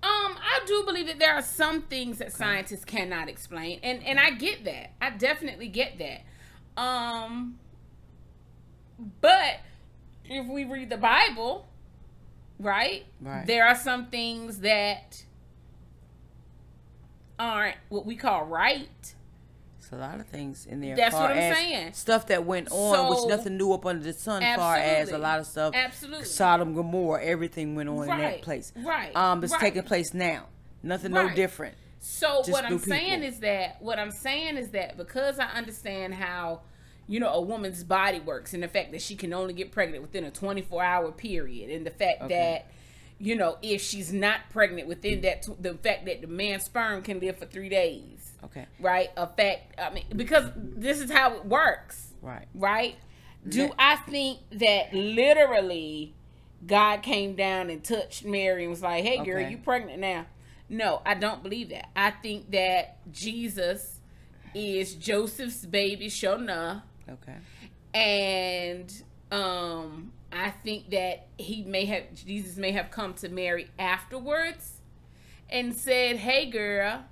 Um, 0.02 0.36
I 0.38 0.60
do 0.66 0.82
believe 0.86 1.08
that 1.08 1.18
there 1.18 1.34
are 1.34 1.42
some 1.42 1.82
things 1.82 2.18
that 2.18 2.32
scientists 2.32 2.84
cannot 2.86 3.28
explain, 3.28 3.80
and 3.82 4.02
and 4.04 4.18
I 4.18 4.30
get 4.30 4.64
that. 4.64 4.92
I 5.02 5.10
definitely 5.10 5.68
get 5.68 5.98
that. 5.98 6.22
Um, 6.80 7.58
but 9.20 9.60
if 10.24 10.46
we 10.46 10.64
read 10.64 10.88
the 10.88 10.96
Bible, 10.96 11.66
right, 12.58 13.04
Right. 13.20 13.46
there 13.46 13.66
are 13.66 13.74
some 13.74 14.06
things 14.06 14.60
that 14.60 15.24
aren't 17.38 17.76
what 17.88 18.06
we 18.06 18.16
call 18.16 18.44
right. 18.44 19.14
A 19.92 19.96
lot 19.96 20.20
of 20.20 20.26
things 20.26 20.66
in 20.66 20.80
there. 20.80 20.94
That's 20.94 21.14
what 21.14 21.32
I'm 21.32 21.54
saying. 21.54 21.92
Stuff 21.94 22.28
that 22.28 22.44
went 22.44 22.68
on, 22.70 22.94
So- 22.94 23.10
which 23.24 23.28
nothing 23.28 23.56
new 23.56 23.72
up 23.72 23.84
under 23.84 24.04
the 24.04 24.12
sun. 24.12 24.40
Far 24.56 24.76
as 24.76 25.10
a 25.10 25.18
lot 25.18 25.40
of 25.40 25.46
stuff, 25.46 25.74
Absolutely. 25.74 26.24
Sodom, 26.26 26.74
Gomorrah, 26.74 27.22
everything 27.24 27.74
went 27.74 27.88
on 27.88 28.08
in 28.08 28.18
that 28.18 28.42
place. 28.42 28.72
right, 28.76 29.14
Um, 29.16 29.42
it's 29.42 29.52
right. 29.52 29.60
taking 29.60 29.82
place 29.82 30.14
now. 30.14 30.46
Nothing 30.82 31.10
no 31.12 31.24
Right. 31.24 31.34
different. 31.36 31.74
So 31.98 32.38
Just 32.38 32.52
what 32.52 32.64
I'm 32.64 32.72
new 32.74 32.78
saying 32.78 33.24
is 33.24 33.40
that 33.40 33.82
what 33.82 33.98
I'm 33.98 34.10
saying 34.12 34.56
is 34.56 34.68
that 34.70 34.96
because 34.96 35.38
I 35.38 35.46
understand 35.46 36.14
how 36.14 36.60
you 37.08 37.18
know 37.18 37.28
a 37.30 37.40
woman's 37.40 37.82
body 37.82 38.20
works 38.20 38.54
and 38.54 38.62
the 38.62 38.68
fact 38.68 38.92
that 38.92 39.02
she 39.02 39.16
can 39.16 39.34
only 39.34 39.52
get 39.52 39.72
pregnant 39.72 40.02
within 40.02 40.24
a 40.24 40.30
24 40.30 40.82
hour 40.84 41.10
period 41.12 41.68
and 41.68 41.84
the 41.84 41.90
fact 41.90 42.22
Okay. 42.22 42.34
that 42.34 42.66
you 43.18 43.34
know 43.34 43.58
if 43.60 43.82
she's 43.82 44.12
not 44.12 44.40
pregnant 44.50 44.86
within 44.88 45.20
that 45.22 45.46
the 45.60 45.74
fact 45.74 46.06
that 46.06 46.20
the 46.22 46.26
man's 46.28 46.64
sperm 46.64 47.02
can 47.02 47.18
live 47.20 47.36
for 47.36 47.44
3 47.46 47.68
days 47.68 48.19
Okay. 48.44 48.66
right 48.78 49.10
a 49.16 49.26
fact 49.26 49.78
I 49.78 49.90
mean 49.90 50.04
because 50.16 50.50
this 50.56 51.00
is 51.00 51.10
how 51.10 51.34
it 51.34 51.44
works 51.44 52.12
Right. 52.22 52.46
right? 52.54 52.96
Do 53.48 53.62
Let- 53.68 53.74
I 53.78 53.96
think 53.96 54.38
that 54.52 54.92
literally 54.92 56.14
God 56.66 57.02
came 57.02 57.34
down 57.36 57.70
and 57.70 57.82
touched 57.82 58.24
Mary 58.24 58.64
and 58.64 58.70
was 58.70 58.82
like, 58.82 59.02
"Hey, 59.04 59.16
girl, 59.24 59.38
Okay. 59.40 59.50
you 59.50 59.56
pregnant 59.58 59.98
now"? 59.98 60.26
No, 60.68 61.00
I 61.06 61.14
don't 61.14 61.42
believe 61.42 61.70
that. 61.70 61.88
I 61.96 62.10
think 62.10 62.50
that 62.50 62.98
Jesus 63.10 64.00
is 64.54 64.94
Joseph's 64.94 65.64
baby, 65.64 66.08
Shona, 66.08 66.82
Okay. 67.08 67.36
and 67.94 69.02
um, 69.32 70.12
I 70.32 70.50
think 70.50 70.90
that 70.90 71.28
he 71.38 71.62
may 71.62 71.84
have 71.86 72.14
Jesus 72.14 72.56
may 72.56 72.72
have 72.72 72.90
come 72.90 73.14
to 73.14 73.28
Mary 73.28 73.70
afterwards 73.78 74.80
and 75.48 75.74
said, 75.74 76.16
"Hey, 76.16 76.46
girl, 76.50 77.04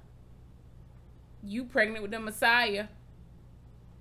you 1.42 1.64
pregnant 1.64 2.02
with 2.02 2.10
the 2.10 2.20
Messiah." 2.20 2.86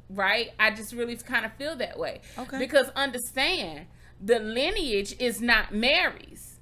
Right? 0.10 0.52
I 0.58 0.72
just 0.72 0.94
really 0.94 1.16
kind 1.18 1.46
of 1.46 1.54
feel 1.54 1.76
that 1.76 2.00
way. 2.00 2.22
Okay. 2.38 2.60
Because 2.60 2.90
understand, 2.96 3.88
the 4.24 4.40
lineage 4.40 5.16
is 5.20 5.42
not 5.42 5.74
Mary's. 5.74 6.60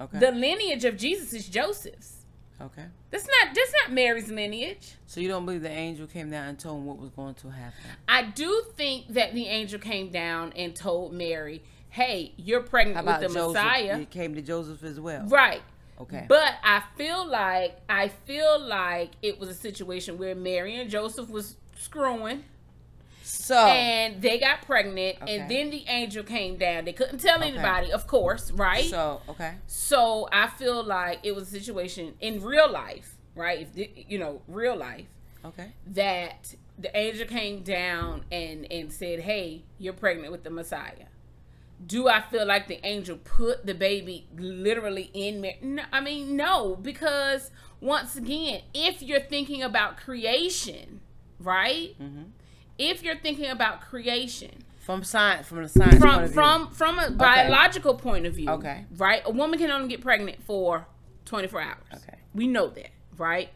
Okay. 0.00 0.18
The 0.18 0.30
lineage 0.30 0.84
of 0.84 0.96
Jesus 0.96 1.32
is 1.32 1.48
Joseph's. 1.48 2.24
okay. 2.60 2.84
That's 3.10 3.26
not 3.26 3.54
that's 3.54 3.72
not 3.82 3.92
Mary's 3.94 4.30
lineage. 4.30 4.94
So 5.06 5.20
you 5.20 5.28
don't 5.28 5.44
believe 5.46 5.62
the 5.62 5.70
angel 5.70 6.06
came 6.06 6.30
down 6.30 6.48
and 6.48 6.58
told 6.58 6.80
him 6.80 6.86
what 6.86 6.98
was 6.98 7.10
going 7.10 7.34
to 7.36 7.48
happen? 7.48 7.90
I 8.06 8.24
do 8.24 8.62
think 8.76 9.08
that 9.08 9.32
the 9.34 9.46
angel 9.46 9.78
came 9.78 10.10
down 10.10 10.52
and 10.54 10.74
told 10.76 11.12
Mary, 11.14 11.62
"Hey, 11.88 12.34
you're 12.36 12.62
pregnant 12.62 13.06
with 13.06 13.20
the 13.20 13.28
Joseph? 13.28 13.54
Messiah." 13.54 13.98
It 14.00 14.10
came 14.10 14.34
to 14.34 14.42
Joseph 14.42 14.82
as 14.82 15.00
well. 15.00 15.24
Right. 15.26 15.62
Okay. 16.00 16.26
But 16.28 16.54
I 16.62 16.82
feel 16.96 17.26
like 17.26 17.78
I 17.88 18.08
feel 18.08 18.60
like 18.60 19.12
it 19.22 19.38
was 19.38 19.48
a 19.48 19.54
situation 19.54 20.18
where 20.18 20.34
Mary 20.34 20.76
and 20.76 20.90
Joseph 20.90 21.28
was 21.30 21.56
screwing 21.76 22.44
so 23.22 23.56
and 23.66 24.22
they 24.22 24.38
got 24.38 24.62
pregnant. 24.62 25.16
Okay. 25.22 25.38
and 25.38 25.50
then 25.50 25.70
the 25.70 25.84
angel 25.88 26.22
came 26.22 26.56
down. 26.56 26.84
They 26.84 26.92
couldn't 26.92 27.18
tell 27.18 27.38
Okay. 27.38 27.48
anybody, 27.48 27.92
of 27.92 28.06
course, 28.06 28.50
right? 28.52 28.84
so 28.84 29.20
okay. 29.28 29.54
So 29.66 30.28
I 30.32 30.46
feel 30.48 30.84
like 30.84 31.20
it 31.22 31.34
was 31.34 31.48
a 31.48 31.58
situation 31.58 32.14
in 32.20 32.42
real 32.42 32.70
life, 32.70 33.16
right? 33.34 33.66
If 33.74 33.88
you 34.08 34.18
know, 34.18 34.42
real 34.48 34.76
life 34.76 35.06
Okay. 35.44 35.72
that 35.88 36.54
the 36.78 36.94
angel 36.96 37.26
came 37.26 37.62
down 37.62 38.24
and 38.30 38.70
and 38.70 38.92
said, 38.92 39.20
"Hey, 39.20 39.62
you're 39.78 39.92
pregnant 39.94 40.30
with 40.30 40.44
the 40.44 40.50
Messiah." 40.50 41.06
Do 41.84 42.08
I 42.08 42.20
feel 42.22 42.46
like 42.46 42.68
the 42.68 42.84
angel 42.86 43.16
put 43.18 43.66
the 43.66 43.74
baby 43.74 44.26
literally 44.36 45.10
in 45.12 45.40
Mary? 45.40 45.58
No, 45.62 45.82
I 45.92 46.00
mean, 46.00 46.36
no, 46.36 46.76
because 46.76 47.50
once 47.80 48.16
again, 48.16 48.62
if 48.72 49.02
you're 49.02 49.20
thinking 49.20 49.62
about 49.62 49.96
creation, 49.98 51.00
right? 51.38 51.94
Mm-hmm. 52.00 52.22
If 52.78 53.02
you're 53.02 53.16
thinking 53.18 53.46
about 53.50 53.80
creation, 53.82 54.64
From 54.80 55.02
science, 55.04 55.46
from 55.48 55.62
the 55.62 55.68
science 55.68 55.94
point 55.98 56.00
from 56.02 56.24
view. 56.26 56.34
from 56.34 56.70
from 56.70 56.98
a 56.98 57.10
biological 57.10 57.94
point 57.94 58.24
of 58.26 58.34
view, 58.34 58.48
Okay. 58.50 58.84
right? 58.96 59.22
A 59.24 59.30
woman 59.30 59.58
can 59.58 59.70
only 59.70 59.88
get 59.88 60.00
pregnant 60.00 60.42
for 60.42 60.86
24 61.26 61.60
hours. 61.60 61.76
Okay. 61.94 62.18
we 62.34 62.46
know 62.46 62.68
that, 62.68 62.90
right? 63.16 63.50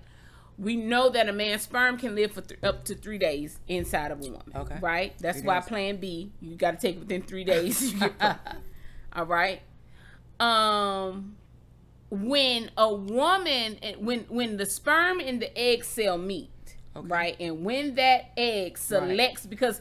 We 0.61 0.77
know 0.77 1.09
that 1.09 1.27
a 1.29 1.33
man's 1.33 1.63
sperm 1.63 1.97
can 1.97 2.15
live 2.15 2.33
for 2.33 2.43
th- 2.43 2.61
up 2.63 2.85
to 2.85 2.95
three 2.95 3.17
days 3.19 3.59
inside 3.67 4.11
of 4.11 4.19
a 4.21 4.25
woman. 4.25 4.53
Okay. 4.55 4.77
right? 4.81 5.15
That's 5.19 5.39
Three 5.39 5.47
why 5.47 5.61
days. 5.61 5.69
Plan 5.69 5.97
B, 5.97 6.33
you 6.41 6.55
got 6.55 6.73
to 6.73 6.87
take 6.87 6.97
it 6.97 6.99
within 7.01 7.23
three 7.23 7.45
days. 7.45 7.93
You 7.95 7.99
get 7.99 8.19
pregnant. 8.19 8.59
All 9.15 9.25
right. 9.25 9.63
Um, 10.39 11.37
when 12.11 12.71
a 12.77 12.93
woman, 12.95 13.79
when 13.99 14.21
when 14.29 14.57
the 14.57 14.67
sperm 14.67 15.21
and 15.21 15.41
the 15.41 15.57
egg 15.59 15.85
cell 15.85 16.19
meet, 16.19 16.51
Okay. 16.97 17.07
right, 17.07 17.37
and 17.39 17.65
when 17.65 17.95
that 17.95 18.33
egg 18.37 18.77
selects, 18.77 19.47
because 19.47 19.81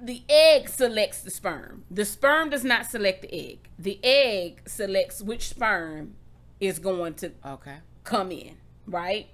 the 0.00 0.22
egg 0.28 0.68
selects 0.68 1.22
the 1.22 1.30
sperm. 1.30 1.84
The 1.90 2.04
sperm 2.04 2.50
does 2.50 2.64
not 2.64 2.86
select 2.86 3.22
the 3.22 3.34
egg. 3.34 3.68
The 3.78 3.98
egg 4.04 4.62
selects 4.66 5.22
which 5.22 5.48
sperm 5.48 6.14
is 6.60 6.78
going 6.78 7.14
to 7.14 7.32
Okay. 7.46 7.76
come 8.04 8.30
in, 8.30 8.56
right? 8.86 9.28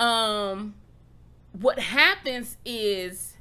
Um 0.00 0.74
what 1.52 1.78
happens 1.78 2.56
is 2.64 3.36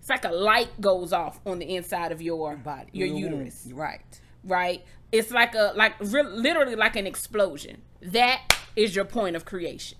it's 0.00 0.08
like 0.10 0.24
a 0.24 0.30
light 0.32 0.80
goes 0.80 1.12
off 1.12 1.40
on 1.46 1.58
the 1.60 1.74
inside 1.76 2.10
of 2.12 2.20
your 2.20 2.56
Body. 2.56 2.88
your 2.92 3.06
uterus, 3.08 3.68
Right. 3.72 4.00
right? 4.42 4.84
It's 5.12 5.30
like 5.30 5.54
a 5.54 5.72
like 5.76 5.94
re- 6.00 6.22
literally 6.24 6.74
like 6.74 6.96
an 6.96 7.06
explosion. 7.06 7.82
That 8.00 8.40
is 8.74 8.96
your 8.96 9.04
point 9.04 9.36
of 9.36 9.44
creation. 9.44 9.98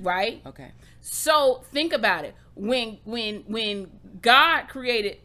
Right? 0.00 0.42
Okay. 0.44 0.72
So 1.00 1.62
think 1.72 1.92
about 1.92 2.24
it. 2.24 2.34
When 2.54 2.98
when 3.04 3.44
when 3.46 3.90
God 4.20 4.68
created 4.68 5.18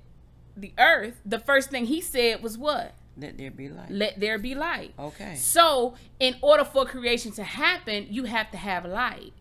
the 0.56 0.74
earth, 0.78 1.19
the 1.26 1.39
first 1.39 1.69
thing 1.69 1.86
he 1.86 2.02
said 2.02 2.41
was 2.41 2.58
what? 2.58 2.95
Let 3.17 3.38
there 3.38 3.52
be 3.52 3.67
light. 3.67 3.91
Let 3.91 4.19
there 4.19 4.38
be 4.39 4.56
light. 4.56 4.93
Okay. 4.98 5.36
So, 5.36 5.95
in 6.22 6.36
order 6.41 6.63
for 6.63 6.86
creation 6.86 7.34
to 7.34 7.43
happen, 7.43 8.08
you 8.10 8.24
have 8.24 8.50
to 8.52 8.58
have 8.58 8.86
light. 8.86 9.34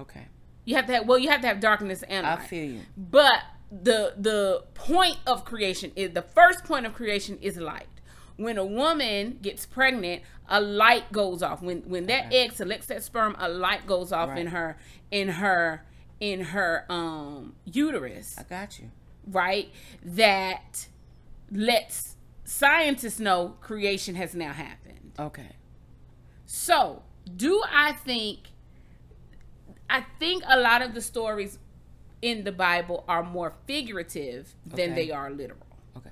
Okay. 0.00 0.26
You 0.64 0.74
have 0.76 0.86
to 0.86 0.92
have 0.94 1.06
well, 1.06 1.18
you 1.18 1.30
have 1.30 1.40
to 1.42 1.46
have 1.46 1.60
darkness 1.60 2.02
and 2.02 2.26
light. 2.26 2.38
I 2.40 2.42
feel 2.46 2.64
you. 2.70 2.80
But 2.96 3.40
the 3.70 4.14
the 4.16 4.64
point 4.74 5.18
of 5.26 5.44
creation 5.44 5.92
is 5.96 6.10
the 6.12 6.22
first 6.22 6.64
point 6.64 6.86
of 6.86 6.94
creation 6.94 7.38
is 7.40 7.56
light. 7.56 7.86
When 8.36 8.58
a 8.58 8.64
woman 8.66 9.38
gets 9.42 9.64
pregnant, 9.64 10.22
a 10.48 10.60
light 10.60 11.10
goes 11.12 11.42
off. 11.42 11.62
When 11.62 11.82
when 11.82 12.06
that 12.06 12.26
Okay. 12.26 12.44
egg 12.44 12.52
selects 12.52 12.86
that 12.86 13.02
sperm, 13.02 13.36
a 13.38 13.48
light 13.48 13.86
goes 13.86 14.12
off 14.12 14.36
in 14.36 14.48
her 14.48 14.76
in 15.10 15.28
her 15.28 15.84
in 16.20 16.40
her 16.40 16.84
um 16.88 17.54
uterus, 17.64 18.36
I 18.38 18.42
got 18.42 18.78
you. 18.78 18.90
right? 19.26 19.70
That 20.04 20.88
lets 21.50 22.16
scientists 22.44 23.20
know 23.20 23.56
creation 23.60 24.14
has 24.16 24.34
now 24.34 24.52
happened. 24.52 25.12
Okay. 25.18 25.56
So, 26.44 27.02
do 27.36 27.62
I 27.70 27.92
think 27.92 28.38
I 29.88 30.04
think 30.18 30.42
a 30.46 30.58
lot 30.58 30.82
of 30.82 30.94
the 30.94 31.00
stories 31.02 31.58
in 32.22 32.44
the 32.44 32.52
Bible 32.52 33.04
are 33.08 33.22
more 33.22 33.54
figurative 33.66 34.54
than 34.64 34.92
Okay. 34.92 35.06
they 35.06 35.10
are 35.10 35.30
literal. 35.30 35.66
Okay. 35.96 36.10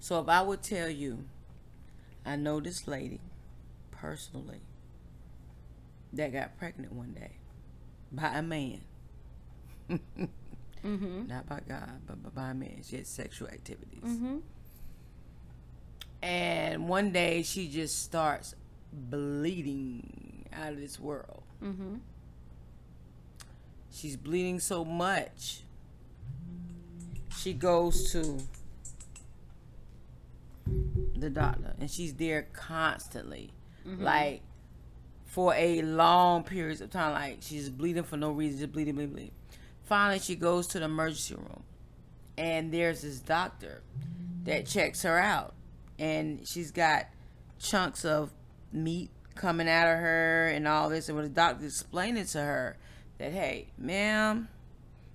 So 0.00 0.20
if 0.20 0.28
I 0.28 0.42
would 0.42 0.62
tell 0.62 0.88
you, 0.88 1.24
I 2.24 2.36
know 2.36 2.60
this 2.60 2.86
lady 2.86 3.20
personally 3.90 4.60
that 6.12 6.32
got 6.32 6.56
pregnant 6.58 6.92
one 6.92 7.12
day 7.12 7.32
by 8.12 8.28
a 8.38 8.42
man. 8.42 8.80
Mm-hmm. 10.84 11.26
Not 11.26 11.48
by 11.48 11.60
God, 11.68 12.00
but 12.06 12.32
by- 12.34 12.50
a 12.50 12.54
man. 12.54 12.80
She 12.84 12.96
had 12.96 13.08
sexual 13.08 13.48
activities. 13.48 14.02
Mm-hmm. 14.04 14.36
And 16.22 16.88
one 16.88 17.12
day 17.12 17.42
she 17.42 17.68
just 17.68 18.02
starts 18.02 18.54
bleeding 18.92 20.46
out 20.52 20.72
of 20.72 20.80
this 20.80 20.98
world. 21.00 21.42
Mm-hmm. 21.62 21.96
She's 23.96 24.16
bleeding 24.16 24.60
so 24.60 24.84
much. 24.84 25.62
She 27.34 27.54
goes 27.54 28.12
to 28.12 28.38
the 31.16 31.30
doctor 31.30 31.74
and 31.80 31.90
she's 31.90 32.12
there 32.14 32.48
constantly. 32.52 33.52
Mm-hmm. 33.86 34.04
Like 34.04 34.42
for 35.24 35.54
a 35.54 35.80
long 35.82 36.44
periods 36.44 36.80
of 36.80 36.90
time. 36.90 37.12
Like 37.12 37.38
she's 37.40 37.70
bleeding 37.70 38.02
for 38.02 38.18
no 38.18 38.32
reason, 38.32 38.58
just 38.58 38.72
bleeding, 38.72 38.94
bleeding, 38.94 39.12
bleeding. 39.12 39.32
finally, 39.84 40.18
she 40.18 40.36
goes 40.36 40.66
to 40.68 40.78
the 40.78 40.84
emergency 40.84 41.34
room, 41.34 41.62
and 42.36 42.72
there's 42.72 43.02
this 43.02 43.20
doctor 43.20 43.82
that 44.44 44.66
checks 44.66 45.02
her 45.02 45.18
out, 45.18 45.54
and 45.98 46.46
she's 46.46 46.70
got 46.70 47.06
chunks 47.58 48.04
of 48.04 48.30
meat 48.72 49.10
coming 49.34 49.68
out 49.68 49.88
of 49.88 49.98
her 49.98 50.48
and 50.48 50.66
all 50.66 50.88
this. 50.88 51.08
And 51.08 51.16
when 51.16 51.24
the 51.24 51.30
doctor 51.30 51.64
explained 51.64 52.18
it 52.18 52.28
to 52.28 52.40
her, 52.40 52.76
that 53.18 53.32
hey, 53.32 53.68
ma'am, 53.78 54.48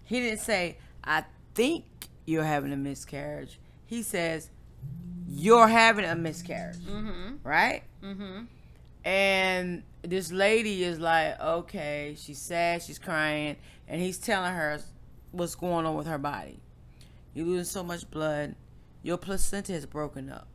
he 0.03 0.19
didn't 0.19 0.39
say 0.39 0.77
I 1.03 1.23
think 1.53 1.85
you're 2.25 2.43
having 2.43 2.73
a 2.73 2.77
miscarriage. 2.77 3.59
He 3.85 4.03
says 4.03 4.49
you're 5.27 5.67
having 5.67 6.05
a 6.05 6.15
miscarriage, 6.15 6.77
mm-hmm. 6.77 7.35
right? 7.43 7.83
Mm-hmm. 8.03 8.43
And 9.03 9.83
this 10.03 10.31
lady 10.31 10.83
is 10.83 10.99
like, 10.99 11.39
okay, 11.39 12.15
she's 12.17 12.39
sad, 12.39 12.83
she's 12.83 12.99
crying, 12.99 13.55
and 13.87 14.01
he's 14.01 14.17
telling 14.17 14.53
her 14.53 14.79
what's 15.31 15.55
going 15.55 15.85
on 15.85 15.95
with 15.95 16.07
her 16.07 16.17
body. 16.17 16.59
You're 17.33 17.45
losing 17.45 17.65
so 17.65 17.83
much 17.83 18.09
blood. 18.11 18.55
Your 19.03 19.17
placenta 19.17 19.73
is 19.73 19.85
broken 19.85 20.29
up. 20.29 20.47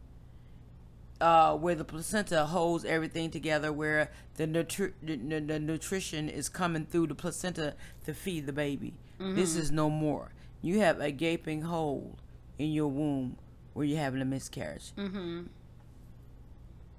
Uh, 1.19 1.57
where 1.57 1.75
the 1.75 1.85
placenta 1.85 2.45
holds 2.45 2.85
everything 2.85 3.31
together, 3.31 3.73
where 3.73 4.11
the, 4.35 4.47
nutri- 4.47 4.93
the, 5.03 5.17
the, 5.17 5.59
nutrition 5.59 6.29
is 6.29 6.51
coming 6.51 6.85
through 6.85 7.07
the 7.07 7.15
placenta 7.15 7.75
to 8.05 8.13
feed 8.13 8.45
the 8.45 8.53
baby. 8.53 8.93
Mm-hmm. 9.19 9.35
This 9.35 9.57
is 9.57 9.71
no 9.71 9.89
more. 9.89 10.33
You 10.61 10.81
have 10.81 11.01
a 11.01 11.11
gaping 11.11 11.63
hole 11.63 12.19
in 12.59 12.71
your 12.71 12.89
womb 12.89 13.39
where 13.73 13.87
you're 13.87 13.99
having 13.99 14.21
a 14.21 14.27
miscarriage. 14.27 14.93
Mm-hmm. 14.97 15.45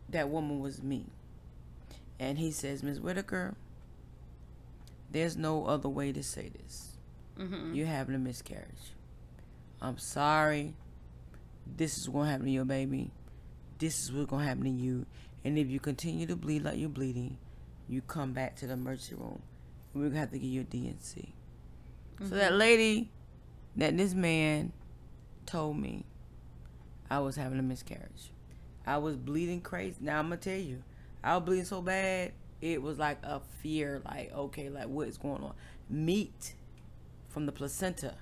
That 0.10 0.30
woman 0.30 0.60
was 0.60 0.82
me. 0.82 1.06
And 2.20 2.40
he 2.40 2.52
says, 2.52 2.82
Miss 2.82 3.00
Whitaker, 3.00 3.56
there's 5.12 5.38
no 5.38 5.66
other 5.66 5.90
way 5.90 6.12
to 6.12 6.24
say 6.24 6.50
this. 6.50 6.98
Mm-hmm. 7.38 7.74
You're 7.74 7.88
having 7.88 8.16
a 8.16 8.20
miscarriage. 8.20 8.94
I'm 9.82 9.98
sorry. 9.98 10.74
This 11.66 11.98
is 11.98 12.08
going 12.08 12.26
to 12.26 12.32
happen 12.32 12.46
to 12.46 12.52
your 12.52 12.66
baby. 12.66 13.12
This 13.80 14.04
is 14.04 14.12
what's 14.12 14.30
going 14.30 14.44
to 14.44 14.48
happen 14.48 14.64
to 14.64 14.70
you. 14.70 15.06
And 15.44 15.58
if 15.58 15.70
you 15.70 15.80
continue 15.80 16.26
to 16.28 16.36
bleed 16.36 16.64
like 16.64 16.78
you're 16.78 16.90
bleeding, 16.90 17.38
you 17.88 18.02
come 18.02 18.34
back 18.34 18.56
to 18.58 18.68
the 18.68 18.74
emergency 18.74 19.16
room. 19.16 19.42
We're 19.94 20.02
going 20.02 20.14
to 20.14 20.20
have 20.20 20.32
to 20.32 20.40
give 20.40 20.50
you 20.50 20.62
a 20.62 20.64
D&C. 20.66 21.34
Mm-hmm. 22.16 22.30
So 22.30 22.36
that 22.36 22.54
lady 22.54 23.12
that 23.76 23.96
this 23.96 24.14
man 24.14 24.74
told 25.46 25.78
me 25.78 26.06
I 27.10 27.20
was 27.20 27.36
having 27.36 27.60
a 27.60 27.64
miscarriage. 27.64 28.32
I 28.86 28.98
was 28.98 29.16
bleeding 29.16 29.62
crazy. 29.62 29.98
Now 30.02 30.20
I'm 30.20 30.28
going 30.28 30.40
to 30.40 30.50
tell 30.50 30.60
you. 30.60 30.84
I 31.24 31.36
was 31.36 31.46
bleeding 31.46 31.66
so 31.66 31.82
bad, 31.82 32.32
it 32.62 32.82
was 32.82 32.98
like 32.98 33.24
a 33.24 33.42
fear, 33.62 34.02
like, 34.06 34.32
okay, 34.34 34.70
like 34.70 34.88
what 34.88 35.08
is 35.08 35.18
going 35.18 35.44
on? 35.44 35.54
Meat 35.90 36.54
from 37.28 37.46
the 37.46 37.52
placenta 37.52 38.16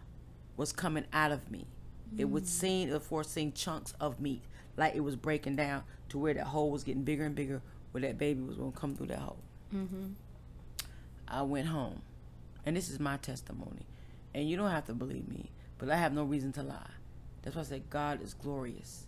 was 0.58 0.72
coming 0.72 1.06
out 1.13 1.32
of 1.32 1.50
me. 1.52 1.68
Mm. 2.13 2.20
It 2.20 2.30
was 2.30 2.48
seeing, 2.48 2.89
before 2.89 3.24
seeing 3.24 3.54
chunks 3.54 3.94
of 4.00 4.20
meat, 4.20 4.44
like 4.78 4.96
it 4.96 5.02
was 5.02 5.16
breaking 5.16 5.56
down 5.56 5.84
to 6.10 6.18
where 6.18 6.34
that 6.34 6.48
hole 6.48 6.72
was 6.72 6.84
getting 6.84 7.04
bigger 7.04 7.26
and 7.26 7.36
bigger, 7.36 7.62
where 7.92 8.02
that 8.02 8.18
baby 8.18 8.42
was 8.42 8.58
going 8.58 8.72
to 8.72 8.78
come 8.78 8.96
through 8.96 9.08
that 9.08 9.20
hole. 9.20 9.44
Mm-hmm. 9.74 10.08
I 11.28 11.42
went 11.42 11.68
home, 11.68 12.02
and 12.66 12.76
this 12.76 12.90
is 12.90 13.00
my 13.00 13.18
testimony. 13.18 13.86
And 14.34 14.50
you 14.50 14.58
don't 14.58 14.72
have 14.72 14.86
to 14.88 14.94
believe 14.94 15.28
me, 15.28 15.52
but 15.78 15.90
I 15.90 15.96
have 15.96 16.14
no 16.14 16.24
reason 16.24 16.52
to 16.54 16.64
lie. 16.64 16.92
That's 17.42 17.56
why 17.56 17.62
I 17.62 17.66
say 17.66 17.84
God 17.90 18.22
is 18.22 18.34
glorious. 18.34 19.06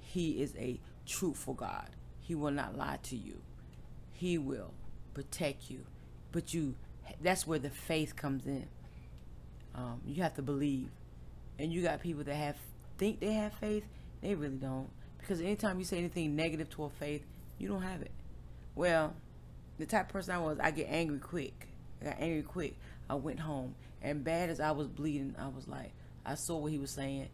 He 0.00 0.42
is 0.42 0.54
a 0.56 0.80
truthful 1.06 1.54
God. 1.54 1.88
He 2.20 2.34
will 2.34 2.50
not 2.50 2.76
lie 2.76 2.98
to 3.04 3.16
you. 3.16 3.40
He 4.12 4.38
will 4.38 4.74
protect 5.14 5.70
you. 5.70 5.80
But 6.32 6.52
you 6.52 6.74
that's 7.22 7.46
where 7.46 7.58
the 7.58 7.70
faith 7.70 8.16
comes 8.16 8.46
in. 8.46 8.66
Um, 9.74 10.00
you 10.06 10.22
have 10.22 10.34
to 10.34 10.42
believe. 10.42 10.90
And 11.58 11.72
you 11.72 11.82
got 11.82 12.00
people 12.00 12.24
that 12.24 12.34
have 12.34 12.56
think 12.98 13.20
they 13.20 13.32
have 13.32 13.54
faith, 13.54 13.84
they 14.22 14.34
really 14.34 14.56
don't. 14.56 14.88
Because 15.18 15.40
anytime 15.40 15.78
you 15.78 15.84
say 15.84 15.98
anything 15.98 16.34
negative 16.36 16.70
to 16.70 16.84
a 16.84 16.90
faith, 16.90 17.24
you 17.58 17.68
don't 17.68 17.82
have 17.82 18.02
it. 18.02 18.12
Well, 18.74 19.14
the 19.78 19.86
type 19.86 20.06
of 20.06 20.12
person 20.12 20.34
I 20.34 20.38
was, 20.38 20.58
I 20.58 20.70
get 20.70 20.86
angry 20.88 21.18
quick. 21.18 21.68
I 22.00 22.06
got 22.06 22.16
angry 22.18 22.42
quick. 22.42 22.76
I 23.08 23.14
went 23.14 23.40
home. 23.40 23.74
And 24.02 24.24
bad 24.24 24.50
as 24.50 24.60
I 24.60 24.70
was 24.70 24.88
bleeding, 24.88 25.34
I 25.38 25.48
was 25.48 25.68
like, 25.68 25.92
I 26.24 26.34
saw 26.34 26.56
what 26.56 26.72
he 26.72 26.78
was 26.78 26.90
saying. 26.90 27.28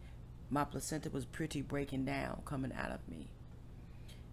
My 0.49 0.63
placenta 0.63 1.09
was 1.09 1.25
pretty 1.25 1.61
breaking 1.61 2.05
down 2.05 2.41
coming 2.45 2.73
out 2.77 2.91
of 2.91 2.99
me. 3.09 3.27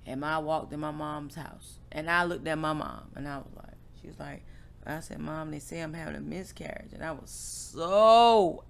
And 0.07 0.25
I 0.25 0.39
walked 0.39 0.73
in 0.73 0.81
my 0.81 0.91
mom's 0.91 1.35
house. 1.35 1.79
And 1.93 2.11
I 2.11 2.25
looked 2.25 2.47
at 2.47 2.59
my 2.59 2.73
mom 2.73 3.11
and 3.15 3.27
I 3.27 3.39
was 3.39 3.53
like, 3.57 3.77
she 4.01 4.09
was 4.09 4.19
like, 4.19 4.43
I 4.87 5.01
said, 5.01 5.19
Mom, 5.19 5.51
they 5.51 5.61
say 5.61 5.81
I'm 5.81 5.95
having 5.95 6.17
a 6.17 6.21
miscarriage. 6.21 6.93
And 6.93 7.03
I 7.03 7.13
was 7.13 7.31
so 7.31 8.65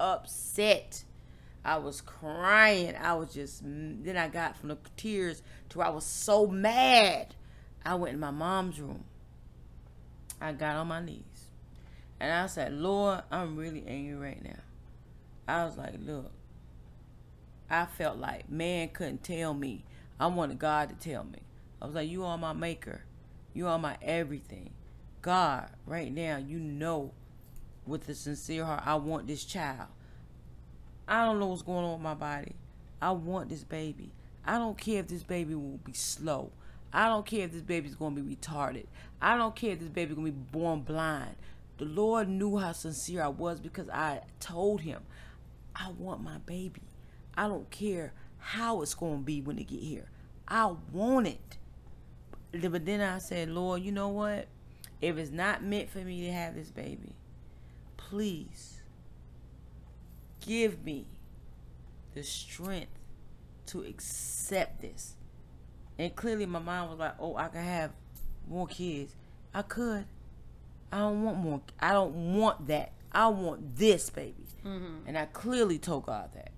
upset. 0.00 1.04
I 1.64 1.78
was 1.78 2.00
crying. 2.00 2.94
I 2.96 3.14
was 3.14 3.32
just, 3.32 3.62
then 3.62 4.16
I 4.16 4.28
got 4.28 4.56
from 4.56 4.70
the 4.70 4.78
tears 4.96 5.42
to 5.70 5.82
I 5.82 5.90
was 5.90 6.04
so 6.04 6.46
mad. 6.46 7.34
I 7.84 7.94
went 7.94 8.14
in 8.14 8.20
my 8.20 8.30
mom's 8.30 8.80
room. 8.80 9.04
I 10.40 10.52
got 10.52 10.76
on 10.76 10.88
my 10.88 11.00
knees. 11.04 11.22
And 12.18 12.32
I 12.32 12.46
said, 12.46 12.72
Lord, 12.72 13.22
I'm 13.30 13.56
really 13.56 13.84
angry 13.86 14.14
right 14.14 14.42
now. 14.42 14.60
I 15.46 15.64
was 15.64 15.76
like, 15.76 15.94
look, 16.04 16.30
I 17.68 17.86
felt 17.86 18.18
like 18.18 18.50
man 18.50 18.88
couldn't 18.88 19.24
tell 19.24 19.54
me. 19.54 19.84
I 20.20 20.26
wanted 20.26 20.58
God 20.58 20.88
to 20.88 20.94
tell 20.94 21.24
me. 21.24 21.40
I 21.80 21.86
was 21.86 21.94
like, 21.94 22.08
you 22.08 22.24
are 22.24 22.38
my 22.38 22.52
maker. 22.52 23.02
You 23.54 23.66
are 23.66 23.78
my 23.78 23.96
everything. 24.02 24.70
God, 25.20 25.68
right 25.86 26.12
now, 26.12 26.36
you 26.36 26.58
know 26.58 27.12
with 27.86 28.08
a 28.08 28.14
sincere 28.14 28.64
heart, 28.64 28.82
I 28.86 28.94
want 28.96 29.26
this 29.26 29.44
child. 29.44 29.88
I 31.06 31.24
don't 31.24 31.40
know 31.40 31.46
what's 31.46 31.62
going 31.62 31.84
on 31.84 31.92
with 31.92 32.02
my 32.02 32.14
body. 32.14 32.54
I 33.00 33.10
want 33.10 33.48
this 33.48 33.64
baby. 33.64 34.12
I 34.44 34.58
don't 34.58 34.78
care 34.78 35.00
if 35.00 35.08
this 35.08 35.22
baby 35.22 35.54
will 35.54 35.78
be 35.84 35.92
slow. 35.92 36.50
I 36.92 37.06
don't 37.08 37.24
care 37.24 37.44
if 37.44 37.52
this 37.52 37.62
baby's 37.62 37.94
going 37.94 38.14
to 38.14 38.22
be 38.22 38.36
retarded. 38.36 38.86
I 39.20 39.36
don't 39.36 39.56
care 39.56 39.72
if 39.72 39.80
this 39.80 39.88
baby's 39.88 40.14
going 40.14 40.26
to 40.26 40.32
be 40.32 40.46
born 40.52 40.82
blind. 40.82 41.36
The 41.78 41.84
Lord 41.86 42.28
knew 42.28 42.58
how 42.58 42.72
sincere 42.72 43.22
I 43.22 43.28
was 43.28 43.60
because 43.60 43.88
I 43.88 44.20
told 44.40 44.82
him, 44.82 45.02
I 45.74 45.90
want 45.98 46.22
my 46.22 46.38
baby. 46.38 46.82
I 47.36 47.48
don't 47.48 47.70
care 47.70 48.12
how 48.38 48.82
it's 48.82 48.94
going 48.94 49.18
to 49.18 49.24
be 49.24 49.40
when 49.40 49.58
it 49.58 49.68
get 49.68 49.80
here. 49.80 50.08
I 50.46 50.74
want 50.92 51.28
it. 51.28 51.58
But 52.52 52.84
then 52.84 53.00
I 53.00 53.18
said, 53.18 53.48
Lord, 53.48 53.82
you 53.82 53.90
know 53.90 54.08
what? 54.08 54.48
If 55.00 55.16
it's 55.16 55.30
not 55.30 55.64
meant 55.64 55.88
for 55.88 55.98
me 55.98 56.26
to 56.26 56.32
have 56.32 56.54
this 56.54 56.70
baby, 56.70 57.14
please 57.96 58.81
give 60.46 60.84
me 60.84 61.06
the 62.14 62.22
strength 62.22 62.98
to 63.66 63.82
accept 63.82 64.82
this. 64.82 65.14
And 65.98 66.14
clearly 66.14 66.46
my 66.46 66.58
mind 66.58 66.90
was 66.90 66.98
like, 66.98 67.14
oh, 67.18 67.36
I 67.36 67.48
could 67.48 67.60
have 67.60 67.92
more 68.48 68.66
kids. 68.66 69.14
I 69.54 69.62
could. 69.62 70.04
I 70.90 70.98
don't 70.98 71.22
want 71.22 71.38
more. 71.38 71.60
I 71.80 71.92
don't 71.92 72.34
want 72.34 72.66
that. 72.68 72.92
I 73.10 73.28
want 73.28 73.76
this 73.76 74.10
baby. 74.10 74.34
Mm-hmm. 74.64 75.06
And 75.06 75.18
I 75.18 75.26
clearly 75.26 75.78
told 75.78 76.06
God 76.06 76.30
that. 76.34 76.50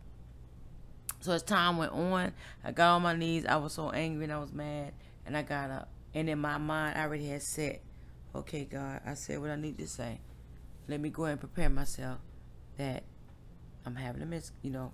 So 1.20 1.32
as 1.32 1.42
time 1.42 1.78
went 1.78 1.92
on, 1.92 2.32
I 2.64 2.72
got 2.72 2.96
on 2.96 3.02
my 3.02 3.14
knees. 3.14 3.46
I 3.46 3.56
was 3.56 3.72
so 3.72 3.90
angry 3.90 4.24
and 4.24 4.32
I 4.32 4.38
was 4.38 4.52
mad. 4.52 4.92
And 5.26 5.36
I 5.36 5.42
got 5.42 5.70
up. 5.70 5.88
And 6.14 6.28
in 6.28 6.38
my 6.38 6.58
mind, 6.58 6.98
I 6.98 7.04
already 7.04 7.26
had 7.26 7.42
said, 7.42 7.80
okay, 8.34 8.64
God, 8.64 9.00
I 9.06 9.14
said 9.14 9.40
what 9.40 9.50
I 9.50 9.56
need 9.56 9.78
to 9.78 9.86
say. 9.86 10.20
Let 10.86 11.00
me 11.00 11.10
go 11.10 11.24
and 11.24 11.40
prepare 11.40 11.70
myself 11.70 12.18
that 12.76 13.04
I'm 13.86 13.96
having 13.96 14.22
a 14.22 14.26
miss, 14.26 14.52
you 14.62 14.70
know. 14.70 14.92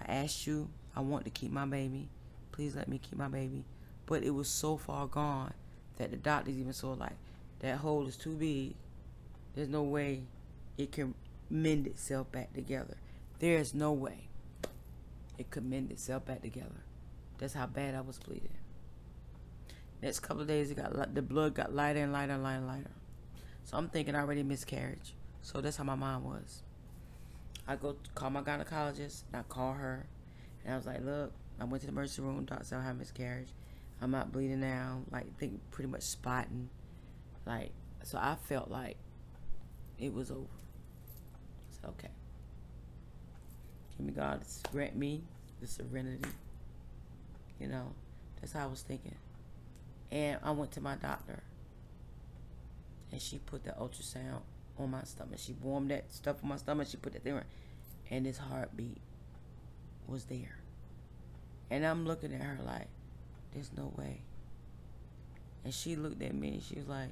I 0.00 0.12
asked 0.12 0.46
you, 0.46 0.68
I 0.94 1.00
want 1.00 1.24
to 1.24 1.30
keep 1.30 1.50
my 1.50 1.66
baby. 1.66 2.08
Please 2.52 2.76
let 2.76 2.88
me 2.88 2.98
keep 2.98 3.18
my 3.18 3.28
baby. 3.28 3.64
But 4.06 4.22
it 4.22 4.30
was 4.30 4.48
so 4.48 4.76
far 4.76 5.06
gone 5.06 5.54
that 5.98 6.10
the 6.10 6.16
doctors 6.16 6.56
even 6.56 6.72
saw 6.72 6.92
like 6.92 7.16
that 7.60 7.78
hole 7.78 8.06
is 8.06 8.16
too 8.16 8.34
big. 8.34 8.74
There's 9.54 9.68
no 9.68 9.82
way 9.82 10.22
it 10.78 10.92
can 10.92 11.14
mend 11.48 11.86
itself 11.86 12.30
back 12.32 12.52
together. 12.54 12.96
There's 13.38 13.74
no 13.74 13.92
way 13.92 14.28
it 15.38 15.50
could 15.50 15.64
mend 15.64 15.90
itself 15.90 16.26
back 16.26 16.42
together. 16.42 16.84
That's 17.38 17.54
how 17.54 17.66
bad 17.66 17.94
I 17.94 18.02
was 18.02 18.18
bleeding. 18.18 18.50
Next 20.02 20.20
couple 20.20 20.42
of 20.42 20.48
days, 20.48 20.70
it 20.70 20.76
got 20.76 21.14
the 21.14 21.22
blood 21.22 21.54
got 21.54 21.74
lighter 21.74 22.00
and 22.00 22.12
lighter 22.12 22.32
and 22.32 22.42
lighter 22.42 22.58
and 22.58 22.66
lighter. 22.66 22.90
So 23.64 23.76
I'm 23.76 23.88
thinking 23.88 24.14
I 24.14 24.20
already 24.20 24.42
miscarriage. 24.42 25.14
So 25.42 25.60
that's 25.60 25.76
how 25.76 25.84
my 25.84 25.94
mind 25.94 26.24
was. 26.24 26.62
I 27.70 27.76
go 27.76 27.94
call 28.16 28.30
my 28.30 28.42
gynecologist. 28.42 29.22
And 29.32 29.40
I 29.40 29.42
call 29.48 29.74
her, 29.74 30.04
and 30.64 30.74
I 30.74 30.76
was 30.76 30.86
like, 30.86 31.04
"Look, 31.04 31.32
I 31.60 31.64
went 31.64 31.82
to 31.82 31.86
the 31.86 31.92
emergency 31.92 32.20
room. 32.20 32.44
Doctor 32.44 32.64
said 32.64 32.80
I 32.80 32.84
have 32.84 32.98
miscarriage. 32.98 33.50
I'm 34.02 34.10
not 34.10 34.32
bleeding 34.32 34.60
now. 34.60 35.02
Like, 35.12 35.38
think 35.38 35.60
pretty 35.70 35.88
much 35.88 36.02
spotting. 36.02 36.68
Like, 37.46 37.70
so 38.02 38.18
I 38.18 38.34
felt 38.34 38.70
like 38.70 38.96
it 39.98 40.12
was 40.12 40.32
over. 40.32 40.48
I 41.84 41.88
okay. 41.88 42.08
Give 43.96 44.06
me 44.06 44.12
God 44.12 44.42
grant 44.72 44.96
me 44.96 45.22
the 45.60 45.66
serenity. 45.66 46.28
You 47.60 47.68
know, 47.68 47.92
that's 48.40 48.52
how 48.52 48.64
I 48.64 48.66
was 48.66 48.82
thinking. 48.82 49.14
And 50.10 50.40
I 50.42 50.50
went 50.50 50.72
to 50.72 50.80
my 50.80 50.96
doctor. 50.96 51.42
And 53.12 53.20
she 53.20 53.38
put 53.38 53.64
the 53.64 53.72
ultrasound 53.72 54.40
on 54.78 54.90
my 54.90 55.02
stomach. 55.04 55.38
She 55.38 55.52
warmed 55.52 55.90
that 55.90 56.12
stuff 56.12 56.36
on 56.42 56.48
my 56.48 56.56
stomach. 56.56 56.88
She 56.88 56.96
put 56.96 57.12
that 57.12 57.22
thing 57.22 57.34
there, 57.34 57.46
and 58.10 58.26
his 58.26 58.38
heartbeat 58.38 59.00
was 60.06 60.24
there. 60.24 60.58
And 61.70 61.86
I'm 61.86 62.06
looking 62.06 62.34
at 62.34 62.40
her 62.40 62.58
like, 62.64 62.88
there's 63.52 63.70
no 63.76 63.92
way. 63.96 64.22
And 65.64 65.72
she 65.72 65.96
looked 65.96 66.22
at 66.22 66.34
me 66.34 66.54
and 66.54 66.62
she 66.62 66.76
was 66.76 66.88
like, 66.88 67.10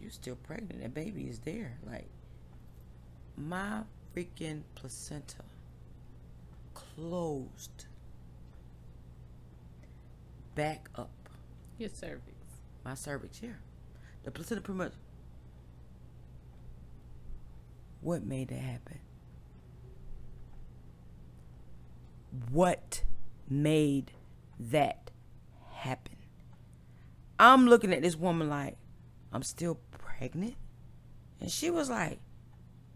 You're 0.00 0.10
still 0.10 0.36
pregnant. 0.36 0.80
That 0.80 0.94
baby 0.94 1.24
is 1.24 1.40
there. 1.40 1.78
Like, 1.86 2.08
my 3.36 3.80
freaking 4.14 4.62
placenta 4.74 5.42
closed 6.74 7.86
back 10.54 10.88
up. 10.94 11.10
Your 11.78 11.90
cervix. 11.90 12.36
My 12.84 12.94
cervix, 12.94 13.40
yeah. 13.42 13.50
The 14.24 14.30
placenta 14.30 14.62
pretty 14.62 14.78
much. 14.78 14.92
What 18.00 18.24
made 18.24 18.48
that 18.48 18.60
happen? 18.60 19.00
What 22.50 23.02
made 23.48 24.12
that 24.58 25.10
happen? 25.72 26.16
I'm 27.38 27.66
looking 27.66 27.92
at 27.92 28.02
this 28.02 28.16
woman 28.16 28.48
like, 28.48 28.76
I'm 29.32 29.42
still 29.42 29.78
pregnant? 29.90 30.56
And 31.40 31.50
she 31.50 31.70
was 31.70 31.88
like, 31.88 32.18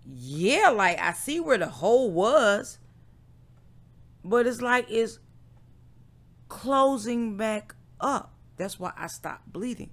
Yeah, 0.05 0.71
like 0.71 0.99
I 0.99 1.13
see 1.13 1.41
where 1.41 1.59
the 1.59 1.69
hole 1.69 2.11
was. 2.11 2.79
But 4.25 4.47
it's 4.47 4.61
like 4.61 4.87
it's 4.89 5.19
closing 6.49 7.37
back 7.37 7.75
up. 8.01 8.35
That's 8.57 8.79
why 8.79 8.93
I 8.97 9.07
stopped 9.07 9.53
bleeding. 9.53 9.91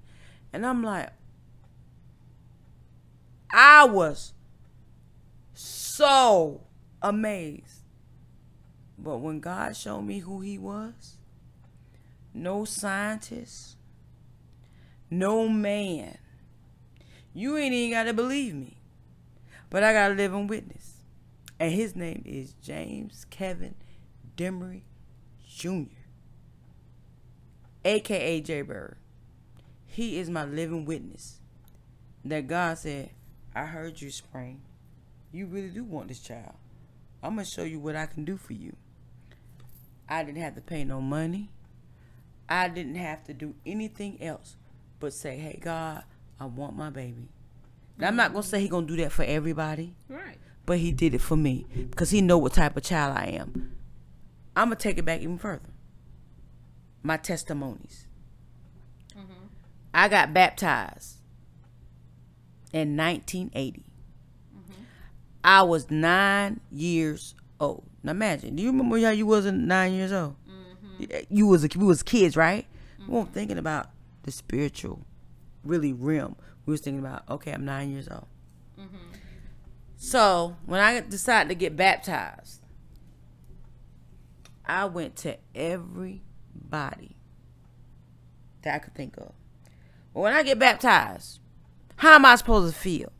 And 0.51 0.65
I'm 0.65 0.83
like, 0.83 1.09
I 3.51 3.85
was 3.85 4.33
so 5.53 6.67
amazed. 7.01 7.78
But 9.01 9.17
when 9.17 9.39
God 9.39 9.75
showed 9.75 10.01
me 10.01 10.19
who 10.19 10.41
He 10.41 10.57
was, 10.57 11.17
no 12.33 12.65
scientist, 12.65 13.77
no 15.09 15.47
man, 15.47 16.17
you 17.33 17.57
ain't 17.57 17.73
even 17.73 17.91
got 17.91 18.03
to 18.03 18.13
believe 18.13 18.53
me. 18.53 18.77
But 19.69 19.83
I 19.83 19.93
got 19.93 20.09
to 20.09 20.13
live 20.15 20.33
in 20.33 20.47
witness. 20.47 20.97
And 21.59 21.73
his 21.73 21.95
name 21.95 22.23
is 22.25 22.53
James 22.61 23.25
Kevin 23.29 23.75
Demery 24.37 24.83
Jr., 25.45 25.91
aka 27.83 28.41
J 28.41 28.61
Bird. 28.61 28.97
He 29.85 30.19
is 30.19 30.29
my 30.29 30.45
living 30.45 30.85
witness 30.85 31.39
that 32.23 32.47
God 32.47 32.77
said, 32.77 33.09
I 33.53 33.65
heard 33.65 33.99
you, 33.99 34.09
Spring. 34.11 34.61
You 35.31 35.47
really 35.47 35.69
do 35.69 35.83
want 35.83 36.07
this 36.07 36.19
child. 36.19 36.55
I'm 37.21 37.35
going 37.35 37.45
to 37.45 37.51
show 37.51 37.63
you 37.63 37.79
what 37.79 37.95
I 37.95 38.05
can 38.05 38.23
do 38.23 38.37
for 38.37 38.53
you. 38.53 38.75
I 40.09 40.23
didn't 40.23 40.41
have 40.41 40.55
to 40.55 40.61
pay 40.61 40.83
no 40.83 40.99
money. 40.99 41.51
I 42.49 42.67
didn't 42.67 42.95
have 42.95 43.23
to 43.25 43.33
do 43.33 43.53
anything 43.65 44.21
else 44.21 44.55
but 44.99 45.13
say, 45.13 45.37
hey, 45.37 45.59
God, 45.61 46.03
I 46.39 46.45
want 46.45 46.75
my 46.75 46.89
baby. 46.89 47.29
Now, 47.97 48.07
I'm 48.07 48.15
not 48.15 48.31
going 48.31 48.43
to 48.43 48.49
say 48.49 48.59
he 48.59 48.67
going 48.67 48.87
to 48.87 48.95
do 48.95 49.03
that 49.03 49.11
for 49.11 49.23
everybody. 49.23 49.93
Right. 50.07 50.37
But 50.65 50.79
he 50.79 50.91
did 50.91 51.13
it 51.13 51.21
for 51.21 51.35
me 51.35 51.67
because 51.89 52.09
he 52.09 52.21
know 52.21 52.37
what 52.37 52.53
type 52.53 52.75
of 52.75 52.83
child 52.83 53.17
I 53.17 53.25
am. 53.25 53.75
I'm 54.55 54.69
going 54.69 54.77
to 54.77 54.83
take 54.83 54.97
it 54.97 55.05
back 55.05 55.21
even 55.21 55.37
further. 55.37 55.69
My 57.03 57.17
testimonies. 57.17 58.07
Mm-hmm. 59.15 59.45
I 59.93 60.07
got 60.07 60.33
baptized 60.33 61.17
in 62.73 62.97
1980. 62.97 63.83
Mm-hmm. 64.55 64.81
I 65.43 65.61
was 65.63 65.89
nine 65.89 66.61
years 66.71 67.35
old. 67.59 67.83
Now 68.03 68.11
imagine, 68.11 68.55
do 68.55 68.63
you 68.63 68.71
remember 68.71 68.99
how 68.99 69.11
you 69.11 69.25
wasn't 69.25 69.65
nine 69.65 69.93
years 69.93 70.11
old? 70.11 70.35
Mm-hmm. 70.49 71.19
You 71.29 71.47
was 71.47 71.63
a, 71.63 71.69
we 71.75 71.85
was 71.85 72.03
kids, 72.03 72.35
right? 72.37 72.65
We 72.99 73.13
weren't 73.13 73.33
thinking 73.33 73.57
about 73.57 73.89
the 74.23 74.31
spiritual, 74.31 75.05
really 75.63 75.93
realm. 75.93 76.35
We 76.65 76.71
was 76.71 76.81
thinking 76.81 76.99
about, 76.99 77.23
okay, 77.29 77.51
I'm 77.51 77.65
nine 77.65 77.91
years 77.91 78.07
old. 78.09 78.27
So 80.01 80.55
when 80.65 80.79
I 80.79 81.01
decided 81.01 81.49
to 81.49 81.55
get 81.55 81.75
baptized, 81.75 82.61
I 84.65 84.85
went 84.85 85.17
to 85.17 85.35
everybody 85.53 87.17
that 88.61 88.75
I 88.75 88.79
could 88.79 88.95
think 88.95 89.17
of. 89.17 89.33
But 90.13 90.21
when 90.21 90.31
I 90.33 90.43
get 90.43 90.57
baptized, 90.57 91.41
how 91.97 92.15
am 92.15 92.25
I 92.25 92.37
supposed 92.37 92.73
to 92.73 92.79
feel? 92.79 93.11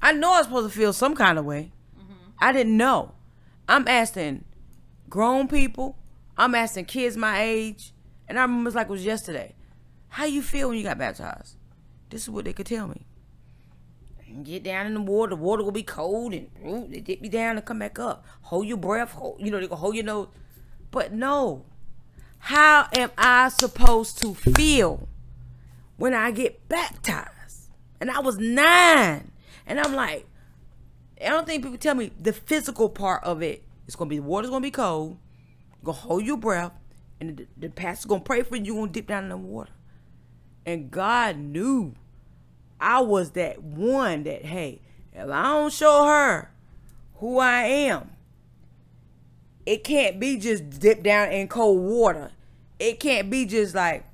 I 0.00 0.12
know 0.12 0.34
I'm 0.34 0.44
supposed 0.44 0.72
to 0.72 0.78
feel 0.78 0.92
some 0.92 1.16
kind 1.16 1.40
of 1.40 1.44
way. 1.44 1.72
Mm-hmm. 1.98 2.12
I 2.38 2.52
didn't 2.52 2.76
know. 2.76 3.15
I'm 3.68 3.88
asking 3.88 4.44
grown 5.08 5.48
people. 5.48 5.96
I'm 6.36 6.54
asking 6.54 6.86
kids 6.86 7.16
my 7.16 7.40
age. 7.40 7.92
And 8.28 8.38
I 8.38 8.42
remember 8.42 8.68
it's 8.68 8.76
like 8.76 8.88
it 8.88 8.92
was 8.92 9.04
yesterday. 9.04 9.54
How 10.08 10.24
you 10.24 10.42
feel 10.42 10.68
when 10.68 10.78
you 10.78 10.84
got 10.84 10.98
baptized? 10.98 11.56
This 12.10 12.22
is 12.22 12.30
what 12.30 12.44
they 12.44 12.52
could 12.52 12.66
tell 12.66 12.88
me. 12.88 13.06
Get 14.42 14.64
down 14.64 14.86
in 14.86 14.94
the 14.94 15.00
water. 15.00 15.30
The 15.30 15.36
water 15.36 15.62
will 15.62 15.72
be 15.72 15.82
cold 15.82 16.34
and 16.34 16.50
ooh, 16.66 16.86
they 16.88 17.00
dip 17.00 17.20
me 17.20 17.28
down 17.28 17.56
and 17.56 17.64
come 17.64 17.78
back 17.78 17.98
up. 17.98 18.24
Hold 18.42 18.66
your 18.66 18.76
breath. 18.76 19.12
Hold, 19.12 19.40
you 19.40 19.50
know, 19.50 19.60
they 19.60 19.66
go 19.66 19.76
hold 19.76 19.94
your 19.94 20.04
nose. 20.04 20.28
But 20.90 21.12
no. 21.12 21.64
How 22.38 22.88
am 22.92 23.10
I 23.16 23.48
supposed 23.48 24.18
to 24.18 24.34
feel 24.34 25.08
when 25.96 26.12
I 26.12 26.30
get 26.30 26.68
baptized? 26.68 27.70
And 28.00 28.10
I 28.10 28.20
was 28.20 28.38
nine. 28.38 29.32
And 29.66 29.80
I'm 29.80 29.94
like, 29.94 30.28
I 31.24 31.30
don't 31.30 31.46
think 31.46 31.62
people 31.62 31.78
tell 31.78 31.94
me 31.94 32.12
the 32.20 32.32
physical 32.32 32.88
part 32.88 33.24
of 33.24 33.42
it. 33.42 33.64
It's 33.86 33.96
gonna 33.96 34.10
be 34.10 34.16
the 34.16 34.22
water's 34.22 34.50
gonna 34.50 34.62
be 34.62 34.70
cold. 34.70 35.18
You're 35.70 35.86
gonna 35.86 35.98
hold 35.98 36.24
your 36.24 36.36
breath, 36.36 36.72
and 37.20 37.36
the, 37.36 37.46
the 37.56 37.68
pastor's 37.70 38.06
gonna 38.06 38.20
pray 38.20 38.42
for 38.42 38.56
you. 38.56 38.64
You're 38.64 38.82
gonna 38.82 38.92
dip 38.92 39.06
down 39.06 39.24
in 39.24 39.30
the 39.30 39.36
water. 39.36 39.72
And 40.66 40.90
God 40.90 41.36
knew 41.36 41.94
I 42.80 43.00
was 43.00 43.30
that 43.32 43.62
one 43.62 44.24
that, 44.24 44.44
hey, 44.44 44.82
if 45.12 45.30
I 45.30 45.42
don't 45.44 45.72
show 45.72 46.04
her 46.04 46.50
who 47.14 47.38
I 47.38 47.62
am, 47.62 48.10
it 49.64 49.84
can't 49.84 50.20
be 50.20 50.36
just 50.36 50.68
dip 50.80 51.02
down 51.02 51.32
in 51.32 51.48
cold 51.48 51.80
water. 51.80 52.32
It 52.78 53.00
can't 53.00 53.30
be 53.30 53.46
just 53.46 53.74
like, 53.74 54.04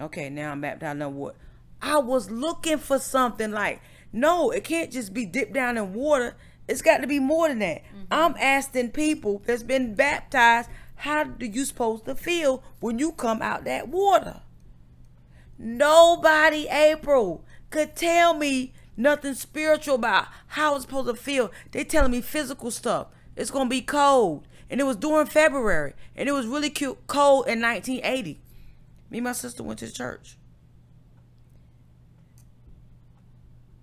okay, 0.00 0.30
now 0.30 0.52
I'm 0.52 0.60
baptized 0.60 0.92
in 0.92 0.98
the 1.00 1.08
water. 1.08 1.36
I 1.80 1.98
was 1.98 2.30
looking 2.30 2.78
for 2.78 2.98
something 2.98 3.50
like, 3.50 3.80
no, 4.12 4.50
it 4.50 4.62
can't 4.64 4.92
just 4.92 5.12
be 5.12 5.26
dipped 5.26 5.52
down 5.52 5.76
in 5.76 5.94
water. 5.94 6.36
It's 6.72 6.80
got 6.80 7.02
to 7.02 7.06
be 7.06 7.18
more 7.18 7.48
than 7.48 7.58
that. 7.58 7.84
Mm-hmm. 7.84 8.04
I'm 8.10 8.34
asking 8.38 8.92
people 8.92 9.42
that's 9.44 9.62
been 9.62 9.94
baptized, 9.94 10.70
how 10.96 11.24
do 11.24 11.44
you 11.44 11.66
supposed 11.66 12.06
to 12.06 12.14
feel 12.14 12.62
when 12.80 12.98
you 12.98 13.12
come 13.12 13.42
out 13.42 13.64
that 13.64 13.88
water? 13.88 14.40
Nobody, 15.58 16.68
April, 16.68 17.44
could 17.68 17.94
tell 17.94 18.32
me 18.32 18.72
nothing 18.96 19.34
spiritual 19.34 19.96
about 19.96 20.28
how 20.46 20.74
it's 20.74 20.84
supposed 20.84 21.08
to 21.08 21.14
feel. 21.14 21.52
They 21.72 21.84
telling 21.84 22.10
me 22.10 22.22
physical 22.22 22.70
stuff. 22.70 23.08
It's 23.36 23.50
gonna 23.50 23.68
be 23.68 23.82
cold, 23.82 24.48
and 24.70 24.80
it 24.80 24.84
was 24.84 24.96
during 24.96 25.26
February, 25.26 25.92
and 26.16 26.26
it 26.26 26.32
was 26.32 26.46
really 26.46 26.70
cute, 26.70 27.06
cold 27.06 27.48
in 27.48 27.60
1980. 27.60 28.40
Me 29.10 29.18
and 29.18 29.24
my 29.24 29.32
sister 29.32 29.62
went 29.62 29.80
to 29.80 29.92
church. 29.92 30.38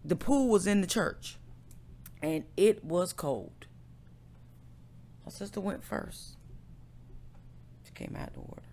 The 0.04 0.16
pool 0.16 0.48
was 0.48 0.66
in 0.66 0.82
the 0.82 0.88
church, 0.88 1.39
and 2.22 2.44
it 2.58 2.84
was 2.84 3.14
cold. 3.14 3.66
My 5.26 5.32
sister 5.32 5.60
went 5.60 5.84
first. 5.84 6.38
She 7.86 7.92
came 7.94 8.16
out 8.20 8.34
the 8.34 8.40
water. 8.40 8.64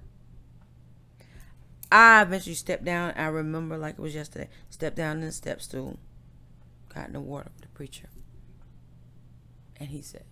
I 1.91 2.23
eventually 2.23 2.55
stepped 2.55 2.85
down. 2.85 3.13
I 3.17 3.27
remember 3.27 3.79
like 3.79 3.95
it 3.95 4.01
was 4.01 4.15
yesterday. 4.15 4.49
Stepped 4.71 4.97
down 4.97 5.19
in 5.19 5.27
the 5.27 5.33
step 5.33 5.63
stool, 5.63 5.99
got 6.93 7.07
in 7.07 7.13
the 7.13 7.21
water 7.21 7.51
with 7.55 7.63
the 7.63 7.69
preacher. 7.69 8.09
And 9.79 9.91
he 9.91 10.03
said, 10.03 10.25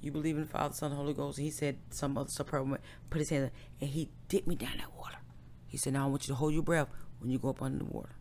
You 0.00 0.12
believe 0.12 0.36
in 0.36 0.42
the 0.42 0.48
Father, 0.48 0.74
Son, 0.74 0.92
and 0.92 1.00
Holy 1.00 1.14
Ghost? 1.14 1.38
And 1.38 1.44
he 1.44 1.50
said 1.50 1.78
some 1.90 2.16
other 2.16 2.30
stuff, 2.30 2.48
put 2.48 3.18
his 3.18 3.30
hand 3.30 3.50
and 3.80 3.90
he 3.90 4.10
dipped 4.28 4.46
me 4.46 4.54
down 4.54 4.78
that 4.78 4.94
water. 4.96 5.18
He 5.66 5.76
said, 5.76 5.94
Now 5.94 6.04
I 6.04 6.08
want 6.08 6.28
you 6.28 6.34
to 6.34 6.38
hold 6.38 6.52
your 6.52 6.62
breath 6.62 6.88
when 7.18 7.30
you 7.30 7.38
go 7.38 7.50
up 7.50 7.62
under 7.62 7.78
the 7.78 7.84
water. 7.84 8.14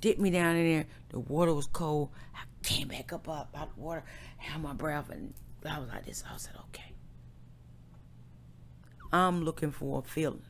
Dipped 0.00 0.20
me 0.20 0.30
down 0.30 0.56
in 0.56 0.64
there. 0.64 0.86
The 1.10 1.18
water 1.18 1.52
was 1.52 1.66
cold. 1.66 2.10
I 2.34 2.42
came 2.62 2.88
back 2.88 3.12
up, 3.12 3.28
out 3.28 3.52
the 3.52 3.80
water, 3.80 4.04
held 4.36 4.62
my 4.62 4.72
breath, 4.72 5.10
and 5.10 5.34
I 5.68 5.78
was 5.78 5.88
like 5.88 6.06
this. 6.06 6.22
I 6.30 6.36
said, 6.36 6.54
Okay. 6.68 6.92
I'm 9.12 9.42
looking 9.42 9.72
for 9.72 10.00
a 10.00 10.02
feeling. 10.02 10.42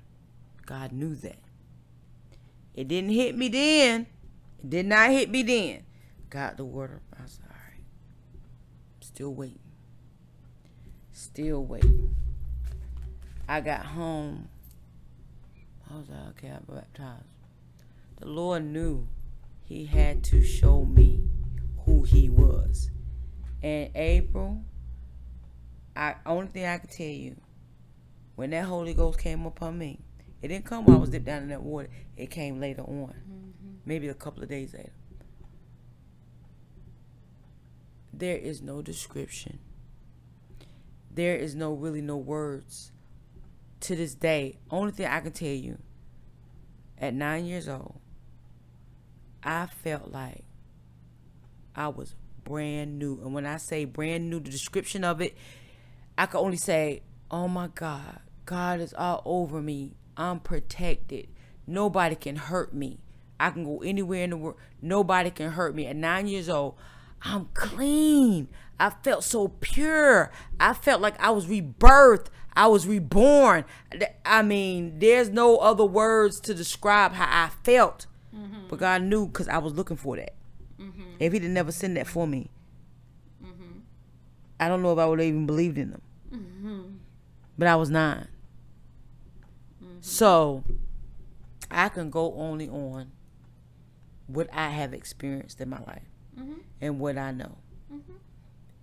God 0.66 0.92
knew 0.92 1.14
that. 1.16 1.38
It 2.74 2.88
didn't 2.88 3.10
hit 3.10 3.36
me 3.36 3.48
then. 3.48 4.06
It 4.58 4.70
did 4.70 4.86
not 4.86 5.10
hit 5.10 5.30
me 5.30 5.42
then. 5.42 5.84
Got 6.28 6.56
the 6.56 6.64
water. 6.64 7.00
I 7.18 7.22
was 7.22 7.38
all 7.42 7.50
right. 7.50 7.84
Still 9.00 9.32
waiting. 9.34 9.58
Still 11.12 11.64
waiting. 11.64 12.14
I 13.48 13.60
got 13.60 13.86
home. 13.86 14.48
I 15.90 15.96
was 15.96 16.08
like, 16.08 16.28
okay, 16.30 16.48
I'm 16.48 16.64
baptized. 16.68 17.24
The 18.20 18.28
Lord 18.28 18.64
knew 18.64 19.08
he 19.68 19.84
had 19.84 20.24
to 20.24 20.42
show 20.42 20.84
me 20.84 21.22
who 21.84 22.02
he 22.02 22.30
was. 22.30 22.90
And 23.62 23.90
April, 23.94 24.64
I 25.94 26.14
only 26.24 26.48
thing 26.48 26.64
I 26.64 26.78
can 26.78 26.88
tell 26.88 27.06
you, 27.06 27.36
when 28.34 28.50
that 28.50 28.64
Holy 28.64 28.94
Ghost 28.94 29.18
came 29.18 29.44
upon 29.44 29.76
me, 29.76 30.00
it 30.40 30.48
didn't 30.48 30.64
come 30.64 30.86
while 30.86 30.96
I 30.96 31.00
was 31.00 31.10
dipped 31.10 31.26
down 31.26 31.42
in 31.42 31.48
that 31.48 31.62
water. 31.62 31.90
It 32.16 32.30
came 32.30 32.60
later 32.60 32.82
on, 32.82 33.14
mm-hmm. 33.14 33.50
maybe 33.84 34.08
a 34.08 34.14
couple 34.14 34.42
of 34.42 34.48
days 34.48 34.72
later. 34.72 34.92
There 38.12 38.36
is 38.36 38.62
no 38.62 38.80
description. 38.80 39.58
There 41.12 41.36
is 41.36 41.54
no 41.54 41.74
really 41.74 42.00
no 42.00 42.16
words. 42.16 42.92
To 43.80 43.94
this 43.94 44.14
day, 44.14 44.58
only 44.70 44.92
thing 44.92 45.06
I 45.06 45.20
can 45.20 45.32
tell 45.32 45.48
you, 45.48 45.78
at 46.96 47.12
nine 47.12 47.44
years 47.44 47.68
old, 47.68 48.00
I 49.42 49.66
felt 49.66 50.10
like 50.10 50.44
I 51.74 51.88
was 51.88 52.14
brand 52.44 52.98
new. 52.98 53.20
And 53.22 53.34
when 53.34 53.46
I 53.46 53.56
say 53.56 53.84
brand 53.84 54.30
new, 54.30 54.40
the 54.40 54.50
description 54.50 55.04
of 55.04 55.20
it, 55.20 55.36
I 56.16 56.26
can 56.26 56.40
only 56.40 56.56
say, 56.56 57.02
oh 57.30 57.48
my 57.48 57.68
God, 57.68 58.20
God 58.46 58.80
is 58.80 58.94
all 58.94 59.22
over 59.24 59.60
me. 59.60 59.94
I'm 60.16 60.40
protected. 60.40 61.28
Nobody 61.66 62.16
can 62.16 62.36
hurt 62.36 62.74
me. 62.74 62.98
I 63.38 63.50
can 63.50 63.64
go 63.64 63.78
anywhere 63.82 64.24
in 64.24 64.30
the 64.30 64.36
world. 64.36 64.56
Nobody 64.82 65.30
can 65.30 65.52
hurt 65.52 65.74
me. 65.74 65.86
At 65.86 65.96
nine 65.96 66.26
years 66.26 66.48
old, 66.48 66.74
I'm 67.22 67.48
clean. 67.54 68.48
I 68.80 68.90
felt 68.90 69.24
so 69.24 69.48
pure. 69.48 70.32
I 70.58 70.72
felt 70.72 71.00
like 71.00 71.20
I 71.20 71.30
was 71.30 71.46
rebirthed. 71.46 72.26
I 72.54 72.66
was 72.66 72.88
reborn. 72.88 73.64
I 74.24 74.42
mean, 74.42 74.98
there's 74.98 75.28
no 75.28 75.58
other 75.58 75.84
words 75.84 76.40
to 76.40 76.54
describe 76.54 77.12
how 77.12 77.28
I 77.28 77.50
felt. 77.62 78.06
Mm-hmm. 78.34 78.68
But 78.68 78.78
God 78.78 79.02
knew 79.02 79.26
because 79.26 79.48
I 79.48 79.58
was 79.58 79.74
looking 79.74 79.96
for 79.96 80.16
that. 80.16 80.34
Mm-hmm. 80.80 81.02
If 81.18 81.32
He 81.32 81.38
didn't 81.38 81.54
never 81.54 81.72
send 81.72 81.96
that 81.96 82.06
for 82.06 82.26
me, 82.26 82.50
mm-hmm. 83.42 83.78
I 84.60 84.68
don't 84.68 84.82
know 84.82 84.92
if 84.92 84.98
I 84.98 85.06
would 85.06 85.18
have 85.18 85.28
even 85.28 85.46
believed 85.46 85.78
in 85.78 85.90
Him. 85.90 86.02
Mm-hmm. 86.32 86.82
But 87.56 87.68
I 87.68 87.76
was 87.76 87.90
9 87.90 88.28
mm-hmm. 89.82 89.98
So 90.00 90.62
I 91.70 91.88
can 91.88 92.10
go 92.10 92.34
only 92.34 92.68
on 92.68 93.10
what 94.26 94.48
I 94.52 94.68
have 94.68 94.92
experienced 94.92 95.60
in 95.60 95.70
my 95.70 95.80
life 95.80 96.02
mm-hmm. 96.38 96.60
and 96.80 97.00
what 97.00 97.18
I 97.18 97.32
know. 97.32 97.56
Mm-hmm. 97.92 98.12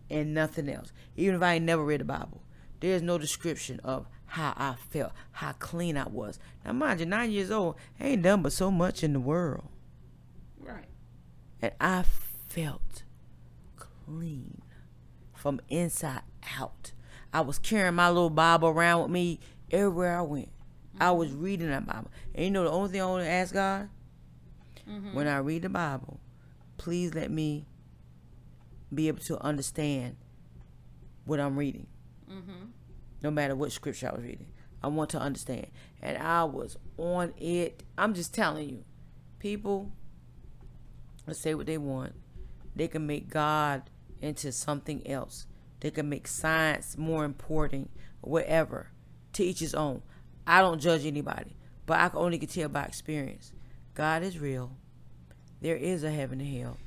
And 0.09 0.33
nothing 0.33 0.69
else. 0.69 0.91
Even 1.15 1.35
if 1.35 1.41
I 1.41 1.55
ain't 1.55 1.65
never 1.65 1.83
read 1.83 2.01
the 2.01 2.05
Bible, 2.05 2.41
there's 2.79 3.01
no 3.01 3.17
description 3.17 3.79
of 3.83 4.07
how 4.35 4.53
I 4.57 4.75
felt, 4.89 5.13
how 5.31 5.53
clean 5.53 5.95
I 5.95 6.09
was. 6.09 6.39
Now, 6.65 6.73
mind 6.73 6.99
you, 6.99 7.05
nine 7.05 7.31
years 7.31 7.51
old, 7.51 7.77
I 7.97 8.07
ain't 8.07 8.21
done 8.21 8.41
but 8.41 8.51
so 8.51 8.69
much 8.69 9.01
in 9.01 9.13
the 9.13 9.19
world. 9.21 9.69
Right. 10.59 10.89
And 11.61 11.71
I 11.79 12.03
felt 12.49 13.03
clean 13.77 14.61
from 15.33 15.61
inside 15.69 16.23
out. 16.59 16.91
I 17.31 17.39
was 17.39 17.57
carrying 17.57 17.95
my 17.95 18.09
little 18.09 18.29
Bible 18.29 18.67
around 18.67 19.03
with 19.03 19.11
me 19.11 19.39
everywhere 19.71 20.17
I 20.17 20.21
went. 20.21 20.49
Mm-hmm. 20.49 21.03
I 21.03 21.11
was 21.11 21.31
reading 21.31 21.69
that 21.69 21.87
Bible. 21.87 22.11
And 22.33 22.43
you 22.43 22.51
know 22.51 22.65
the 22.65 22.71
only 22.71 22.89
thing 22.89 23.01
I 23.01 23.05
want 23.05 23.23
to 23.23 23.29
ask 23.29 23.53
God? 23.53 23.87
Mm-hmm. 24.85 25.15
When 25.15 25.27
I 25.27 25.37
read 25.37 25.61
the 25.61 25.69
Bible, 25.69 26.19
please 26.75 27.13
let 27.13 27.31
me 27.31 27.67
be 28.93 29.07
able 29.07 29.23
to 29.23 29.41
understand 29.41 30.17
what 31.23 31.39
I'm 31.39 31.57
reading. 31.57 31.87
Mm-hmm. 32.29 32.65
No 33.25 33.31
matter 33.31 33.55
what 33.55 33.71
scripture 33.71 34.07
I 34.07 34.15
was 34.15 34.23
reading, 34.23 34.45
I 34.83 34.87
want 34.87 35.09
to 35.09 35.19
understand. 35.19 35.65
And 35.99 36.15
I 36.15 36.43
was 36.43 36.77
on 36.95 37.33
it. 37.39 37.81
I'm 37.97 38.13
just 38.13 38.35
telling 38.35 38.69
you, 38.69 38.83
people, 39.39 39.91
say 41.31 41.55
what 41.55 41.65
they 41.65 41.79
want. 41.79 42.13
They 42.75 42.87
can 42.87 43.07
make 43.07 43.27
God 43.27 43.89
into 44.21 44.51
something 44.51 45.07
else. 45.07 45.47
They 45.79 45.89
can 45.89 46.07
make 46.07 46.27
science 46.27 46.99
more 46.99 47.25
important, 47.25 47.89
whatever. 48.21 48.91
To 49.33 49.43
each 49.43 49.59
his 49.59 49.73
own. 49.73 50.03
I 50.45 50.61
don't 50.61 50.79
judge 50.79 51.03
anybody, 51.03 51.57
but 51.87 51.99
I 51.99 52.09
can 52.09 52.19
only 52.19 52.37
can 52.37 52.47
tell 52.47 52.69
by 52.69 52.83
experience. 52.83 53.53
God 53.95 54.21
is 54.21 54.37
real. 54.37 54.77
There 55.61 55.77
is 55.77 56.03
a 56.03 56.11
heaven 56.11 56.39
and 56.41 56.55
hell. 56.61 56.77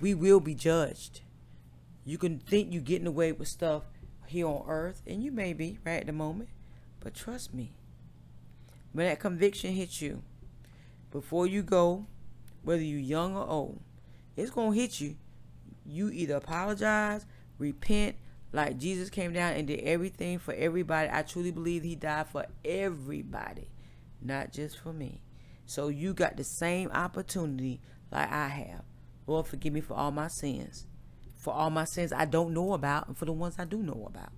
We 0.00 0.14
will 0.14 0.40
be 0.40 0.54
judged. 0.54 1.20
You 2.06 2.16
can 2.16 2.38
think 2.38 2.72
you're 2.72 2.80
getting 2.80 3.06
away 3.06 3.32
with 3.32 3.48
stuff 3.48 3.82
here 4.28 4.46
on 4.46 4.64
earth, 4.68 5.02
and 5.06 5.22
you 5.22 5.30
may 5.32 5.52
be 5.52 5.78
right 5.84 6.00
at 6.00 6.06
the 6.06 6.12
moment, 6.12 6.48
but 7.00 7.14
trust 7.14 7.54
me, 7.54 7.72
when 8.92 9.06
that 9.06 9.20
conviction 9.20 9.72
hits 9.72 10.00
you, 10.00 10.22
before 11.10 11.46
you 11.46 11.62
go, 11.62 12.06
whether 12.62 12.82
you're 12.82 12.98
young 12.98 13.36
or 13.36 13.48
old, 13.48 13.80
it's 14.36 14.50
going 14.50 14.72
to 14.72 14.80
hit 14.80 15.00
you. 15.00 15.16
You 15.84 16.10
either 16.10 16.34
apologize, 16.36 17.26
repent, 17.58 18.16
like 18.52 18.78
Jesus 18.78 19.10
came 19.10 19.32
down 19.32 19.52
and 19.52 19.66
did 19.66 19.80
everything 19.80 20.38
for 20.38 20.54
everybody. 20.54 21.08
I 21.12 21.22
truly 21.22 21.50
believe 21.50 21.82
he 21.82 21.94
died 21.94 22.28
for 22.28 22.46
everybody, 22.64 23.68
not 24.20 24.52
just 24.52 24.78
for 24.78 24.92
me. 24.92 25.20
So 25.66 25.88
you 25.88 26.14
got 26.14 26.36
the 26.36 26.44
same 26.44 26.90
opportunity 26.90 27.80
like 28.10 28.30
I 28.30 28.48
have. 28.48 28.82
Lord, 29.26 29.46
forgive 29.46 29.72
me 29.72 29.80
for 29.80 29.94
all 29.94 30.10
my 30.10 30.28
sins. 30.28 30.86
For 31.46 31.54
all 31.54 31.70
my 31.70 31.84
sins 31.84 32.12
I 32.12 32.24
don't 32.24 32.52
know 32.52 32.72
about 32.72 33.06
and 33.06 33.16
for 33.16 33.24
the 33.24 33.30
ones 33.30 33.54
I 33.56 33.64
do 33.66 33.78
know 33.78 34.04
about. 34.10 34.32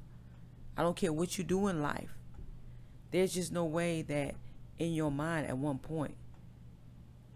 I 0.76 0.82
don't 0.82 0.94
care 0.94 1.10
what 1.10 1.38
you 1.38 1.42
do 1.42 1.66
in 1.68 1.80
life. 1.80 2.10
There's 3.12 3.32
just 3.32 3.50
no 3.50 3.64
way 3.64 4.02
that 4.02 4.34
in 4.78 4.92
your 4.92 5.10
mind 5.10 5.46
at 5.46 5.56
one 5.56 5.78
point 5.78 6.16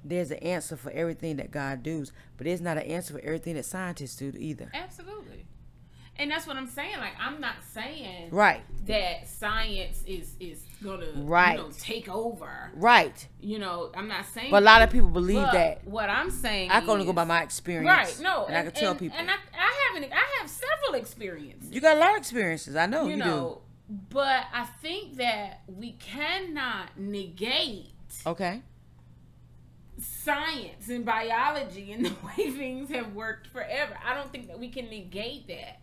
there's 0.04 0.30
an 0.30 0.40
answer 0.40 0.76
for 0.76 0.90
everything 0.90 1.38
that 1.38 1.50
God 1.50 1.82
does, 1.82 2.12
but 2.36 2.44
there's 2.44 2.60
not 2.60 2.76
an 2.76 2.82
answer 2.82 3.14
for 3.14 3.20
everything 3.20 3.54
that 3.54 3.64
scientists 3.64 4.16
do 4.16 4.34
either. 4.36 4.70
Absolutely. 4.74 5.46
And 6.16 6.30
that's 6.30 6.46
what 6.46 6.58
I'm 6.58 6.68
saying. 6.68 6.98
Like 6.98 7.14
I'm 7.18 7.40
not 7.40 7.54
saying 7.72 8.28
right 8.30 8.60
that 8.86 9.28
science 9.28 10.02
is 10.06 10.34
is 10.40 10.64
gonna 10.82 11.06
right. 11.16 11.58
you 11.58 11.64
know 11.64 11.70
take 11.78 12.08
over. 12.08 12.70
Right. 12.74 13.26
You 13.40 13.58
know, 13.58 13.90
I'm 13.94 14.08
not 14.08 14.26
saying. 14.26 14.50
But 14.50 14.62
a 14.62 14.66
lot 14.66 14.82
of 14.82 14.90
people 14.90 15.08
believe 15.08 15.46
that. 15.52 15.86
What 15.86 16.10
I'm 16.10 16.30
saying, 16.30 16.70
I 16.70 16.80
can 16.80 16.90
only 16.90 17.04
go 17.04 17.12
by 17.12 17.24
my 17.24 17.42
experience. 17.42 17.86
Right. 17.86 18.20
No, 18.20 18.46
and, 18.46 18.54
and 18.54 18.68
I 18.68 18.70
can 18.70 18.80
tell 18.80 18.94
people. 18.94 19.18
And 19.18 19.30
I, 19.30 19.34
I 19.34 19.88
haven't. 19.88 20.12
I 20.12 20.40
have 20.40 20.50
several 20.50 21.00
experiences. 21.00 21.72
You 21.72 21.80
got 21.80 21.96
a 21.96 22.00
lot 22.00 22.12
of 22.12 22.18
experiences. 22.18 22.76
I 22.76 22.86
know 22.86 23.04
you, 23.04 23.10
you 23.10 23.16
know, 23.16 23.60
do. 23.88 23.96
But 24.10 24.46
I 24.52 24.64
think 24.80 25.16
that 25.16 25.62
we 25.66 25.92
cannot 25.92 26.98
negate. 26.98 27.90
Okay 28.26 28.62
science 29.98 30.88
and 30.88 31.04
biology 31.04 31.92
and 31.92 32.06
the 32.06 32.14
way 32.26 32.50
things 32.50 32.90
have 32.90 33.14
worked 33.14 33.46
forever. 33.48 33.96
I 34.04 34.14
don't 34.14 34.30
think 34.32 34.48
that 34.48 34.58
we 34.58 34.68
can 34.68 34.86
negate 34.86 35.48
that. 35.48 35.80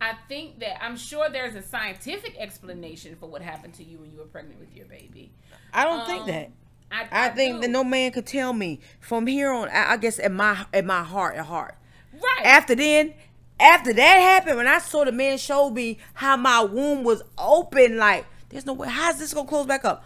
I 0.00 0.14
think 0.28 0.60
that 0.60 0.82
I'm 0.82 0.96
sure 0.96 1.28
there's 1.28 1.54
a 1.54 1.62
scientific 1.62 2.36
explanation 2.38 3.16
for 3.16 3.28
what 3.28 3.42
happened 3.42 3.74
to 3.74 3.84
you 3.84 3.98
when 3.98 4.10
you 4.10 4.18
were 4.18 4.24
pregnant 4.24 4.58
with 4.58 4.74
your 4.74 4.86
baby. 4.86 5.32
I 5.74 5.84
don't 5.84 6.00
um, 6.00 6.06
think 6.06 6.26
that. 6.26 6.50
I, 6.90 7.02
I, 7.02 7.26
I 7.26 7.28
think 7.28 7.56
do. 7.56 7.60
that 7.62 7.70
no 7.70 7.84
man 7.84 8.10
could 8.10 8.26
tell 8.26 8.52
me 8.52 8.80
from 8.98 9.26
here 9.26 9.52
on. 9.52 9.68
I 9.68 9.96
guess 9.98 10.18
at 10.18 10.32
my 10.32 10.66
at 10.72 10.84
my 10.84 11.02
heart 11.02 11.36
at 11.36 11.46
heart. 11.46 11.76
Right. 12.12 12.46
After 12.46 12.74
then, 12.74 13.14
after 13.60 13.92
that 13.92 14.16
happened, 14.16 14.56
when 14.56 14.66
I 14.66 14.78
saw 14.78 15.04
the 15.04 15.12
man 15.12 15.38
show 15.38 15.70
me 15.70 15.98
how 16.14 16.36
my 16.36 16.62
womb 16.64 17.04
was 17.04 17.22
open, 17.38 17.98
like 17.98 18.26
there's 18.48 18.66
no 18.66 18.72
way. 18.72 18.88
How's 18.88 19.18
this 19.18 19.34
gonna 19.34 19.48
close 19.48 19.66
back 19.66 19.84
up? 19.84 20.04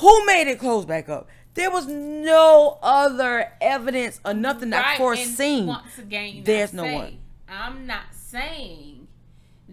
Who 0.00 0.26
made 0.26 0.48
it 0.48 0.58
close 0.58 0.86
back 0.86 1.08
up? 1.08 1.28
There 1.54 1.70
was 1.70 1.86
no 1.86 2.78
other 2.82 3.52
evidence 3.60 4.20
or 4.24 4.32
nothing 4.32 4.70
right. 4.70 4.82
that 4.82 4.98
foreseen. 4.98 5.58
And 5.60 5.68
once 5.68 5.98
again, 5.98 6.42
there's 6.44 6.72
no 6.72 6.84
say, 6.84 6.94
one. 6.94 7.18
I'm 7.46 7.86
not 7.86 8.04
saying 8.14 8.91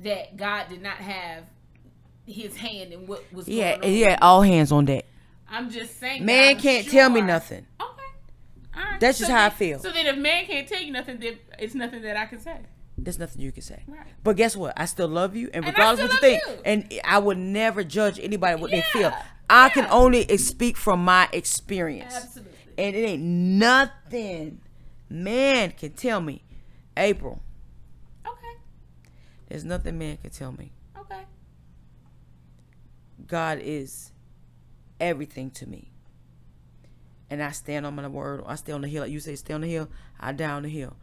that 0.04 0.38
God 0.38 0.68
did 0.70 0.82
not 0.82 0.97
have 0.97 1.43
his 2.26 2.56
hand 2.56 2.93
in 2.93 3.08
what 3.08 3.24
was 3.34 3.47
yeah, 3.47 3.78
going 3.78 3.91
on. 3.91 3.97
Yeah, 3.97 4.18
all 4.22 4.41
hands 4.41 4.72
on 4.72 4.86
deck. 4.86 5.06
I'm 5.50 5.70
just 5.70 6.00
saying. 6.00 6.26
Man 6.26 6.58
can't 6.58 6.86
sure. 6.86 6.93
tell 6.93 7.10
me 7.10 7.22
nothing. 7.22 7.66
Okay. 7.82 7.91
All 8.76 8.84
right. 8.84 9.00
That's 9.00 9.18
just 9.18 9.30
so 9.30 9.34
how 9.34 9.41
then, 9.41 9.52
I 9.52 9.56
feel. 9.56 9.80
So 9.80 9.91
then, 9.91 10.06
if 10.06 10.18
man 10.18 10.45
can't 10.45 10.68
tell 10.68 10.82
you 10.82 10.91
nothing, 10.91 11.20
then 11.20 11.39
it's 11.58 11.74
nothing 11.74 12.02
that 12.04 12.18
I 12.18 12.26
can 12.26 12.39
say. 12.39 12.58
There's 12.97 13.18
nothing 13.18 13.41
you 13.41 13.52
can 13.52 13.64
say. 13.64 13.84
Right. 13.88 14.06
But 14.24 14.36
guess 14.36 14.56
what? 14.56 14.74
I 14.78 14.86
still 14.86 15.08
love 15.08 15.36
you, 15.36 15.50
and, 15.54 15.66
and 15.66 15.74
regardless 15.74 16.08
what 16.08 16.14
you 16.14 16.20
think, 16.20 16.43
you. 16.45 16.62
and 16.66 16.93
I 17.04 17.18
would 17.18 17.38
never 17.38 17.84
judge 17.84 18.20
anybody 18.20 18.60
what 18.62 18.72
yeah. 18.72 18.78
they 18.78 19.00
feel. 19.00 19.14
I 19.50 19.66
yeah. 19.66 19.70
can 19.70 19.88
only 19.89 20.38
speak 20.38 20.78
from 20.78 21.04
my 21.04 21.30
experience. 21.32 22.14
Absolutely. 22.14 22.54
And 22.78 22.95
it 22.95 23.00
ain't 23.00 23.24
nothing 23.24 24.62
man 25.10 25.72
can 25.72 25.91
tell 25.93 26.22
me, 26.22 26.43
April. 26.95 27.41
There's 29.50 29.66
nothing 29.66 29.97
man 29.97 30.18
can 30.18 30.30
tell 30.30 30.52
me. 30.52 30.72
Okay. 30.97 31.24
God 33.28 33.60
is 33.62 34.12
everything 35.00 35.50
to 35.52 35.68
me. 35.68 35.91
And 37.32 37.43
I 37.43 37.52
stand 37.52 37.86
on 37.86 37.95
my 37.95 38.08
word. 38.08 38.43
I 38.45 38.56
stay 38.56 38.72
on 38.72 38.82
the 38.82 38.88
hill. 38.88 39.04
Like 39.04 39.12
you 39.12 39.20
say, 39.20 39.36
stay 39.36 39.54
on 39.54 39.62
the 39.62 39.68
hill. 39.68 39.89
I 40.20 40.32
down 40.32 40.64
the 40.64 40.70
hill. 40.70 40.95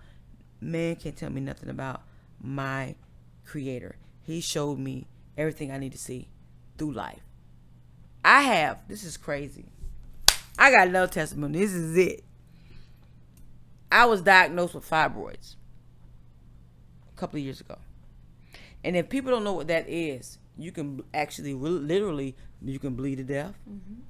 Man 0.60 0.96
can't 0.96 1.16
tell 1.16 1.30
me 1.30 1.40
nothing 1.40 1.68
about 1.68 2.02
my 2.40 2.94
creator. 3.44 3.96
He 4.22 4.40
showed 4.40 4.78
me 4.78 5.06
everything 5.36 5.70
I 5.70 5.78
need 5.78 5.92
to 5.92 5.98
see 5.98 6.28
through 6.78 6.92
life. 6.92 7.20
I 8.24 8.42
have. 8.42 8.78
This 8.88 9.04
is 9.04 9.16
crazy. 9.16 9.66
I 10.58 10.70
got 10.70 10.88
another 10.88 11.12
testimony. 11.12 11.58
This 11.58 11.72
is 11.72 11.96
it. 11.96 12.24
I 13.90 14.06
was 14.06 14.20
diagnosed 14.20 14.74
with 14.74 14.88
fibroids 14.88 15.54
a 17.12 17.18
couple 17.18 17.38
of 17.38 17.44
years 17.44 17.60
ago. 17.60 17.76
And 18.86 18.96
if 18.96 19.08
people 19.08 19.32
don't 19.32 19.42
know 19.42 19.52
what 19.52 19.66
that 19.66 19.88
is, 19.88 20.38
you 20.56 20.70
can 20.70 21.02
actually 21.12 21.54
literally 21.54 22.36
you 22.62 22.78
can 22.78 22.94
bleed 22.94 23.16
to 23.16 23.24
death. 23.24 23.58
Mm-hmm. 23.68 24.02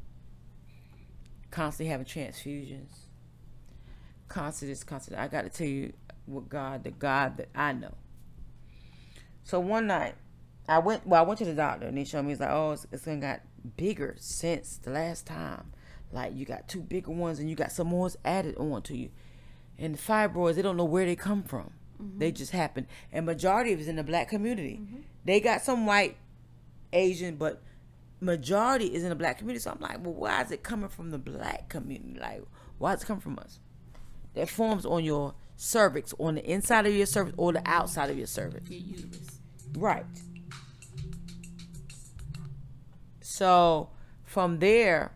Constantly 1.50 1.90
having 1.90 2.04
transfusions. 2.04 3.06
Constant 4.28 4.70
is 4.70 4.84
constant. 4.84 5.18
I 5.18 5.28
got 5.28 5.44
to 5.44 5.48
tell 5.48 5.66
you 5.66 5.94
what 6.26 6.50
God, 6.50 6.84
the 6.84 6.90
God 6.90 7.38
that 7.38 7.48
I 7.54 7.72
know. 7.72 7.94
So 9.44 9.60
one 9.60 9.86
night, 9.86 10.14
I 10.68 10.78
went. 10.80 11.06
Well, 11.06 11.22
I 11.22 11.26
went 11.26 11.38
to 11.38 11.46
the 11.46 11.54
doctor 11.54 11.86
and 11.86 11.96
he 11.96 12.04
showed 12.04 12.24
me. 12.24 12.32
He's 12.32 12.40
like, 12.40 12.50
"Oh, 12.50 12.72
it's, 12.72 12.86
it's 12.92 13.06
gonna 13.06 13.16
got 13.16 13.40
bigger 13.78 14.14
since 14.18 14.76
the 14.76 14.90
last 14.90 15.26
time. 15.26 15.72
Like 16.12 16.36
you 16.36 16.44
got 16.44 16.68
two 16.68 16.82
bigger 16.82 17.12
ones 17.12 17.38
and 17.38 17.48
you 17.48 17.56
got 17.56 17.72
some 17.72 17.86
more 17.86 18.10
added 18.26 18.58
on 18.58 18.82
to 18.82 18.94
you. 18.94 19.08
And 19.78 19.94
the 19.94 19.98
fibroids, 19.98 20.56
they 20.56 20.62
don't 20.62 20.76
know 20.76 20.84
where 20.84 21.06
they 21.06 21.16
come 21.16 21.44
from. 21.44 21.72
Mm-hmm. 22.00 22.18
They 22.18 22.32
just 22.32 22.52
happen. 22.52 22.86
And 23.12 23.26
majority 23.26 23.72
of 23.72 23.80
it's 23.80 23.88
in 23.88 23.96
the 23.96 24.04
black 24.04 24.28
community. 24.28 24.80
Mm-hmm. 24.82 25.00
They 25.24 25.40
got 25.40 25.62
some 25.62 25.86
white, 25.86 26.16
Asian, 26.92 27.36
but 27.36 27.62
majority 28.20 28.86
is 28.86 29.02
in 29.02 29.10
the 29.10 29.14
black 29.14 29.38
community. 29.38 29.62
So 29.62 29.72
I'm 29.72 29.80
like, 29.80 30.04
well, 30.04 30.14
why 30.14 30.42
is 30.42 30.50
it 30.50 30.62
coming 30.62 30.88
from 30.88 31.10
the 31.10 31.18
black 31.18 31.68
community? 31.68 32.18
Like, 32.18 32.42
why 32.78 32.94
is 32.94 33.02
it 33.02 33.06
coming 33.06 33.20
from 33.20 33.38
us? 33.38 33.58
That 34.34 34.48
forms 34.48 34.84
on 34.84 35.04
your 35.04 35.34
cervix, 35.56 36.14
on 36.18 36.34
the 36.36 36.44
inside 36.44 36.86
of 36.86 36.94
your 36.94 37.06
cervix 37.06 37.34
or 37.38 37.52
the 37.52 37.62
outside 37.64 38.10
of 38.10 38.18
your 38.18 38.26
cervix. 38.26 38.68
Your 38.70 38.80
uterus. 38.80 39.40
Right. 39.74 40.04
So 43.20 43.90
from 44.24 44.58
there, 44.60 45.12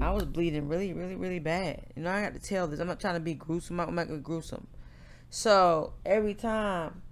I 0.00 0.10
was 0.10 0.24
bleeding 0.24 0.68
really, 0.68 0.92
really, 0.92 1.14
really 1.14 1.38
bad. 1.38 1.86
You 1.96 2.02
know, 2.02 2.10
I 2.10 2.22
got 2.22 2.34
to 2.34 2.38
tell 2.38 2.66
this. 2.66 2.80
I'm 2.80 2.86
not 2.86 3.00
trying 3.00 3.14
to 3.14 3.20
be 3.20 3.34
gruesome. 3.34 3.80
I'm 3.80 3.94
not 3.94 4.06
gonna 4.06 4.18
be 4.18 4.24
gruesome. 4.24 4.66
So 5.36 5.94
every 6.06 6.34
time 6.34 7.02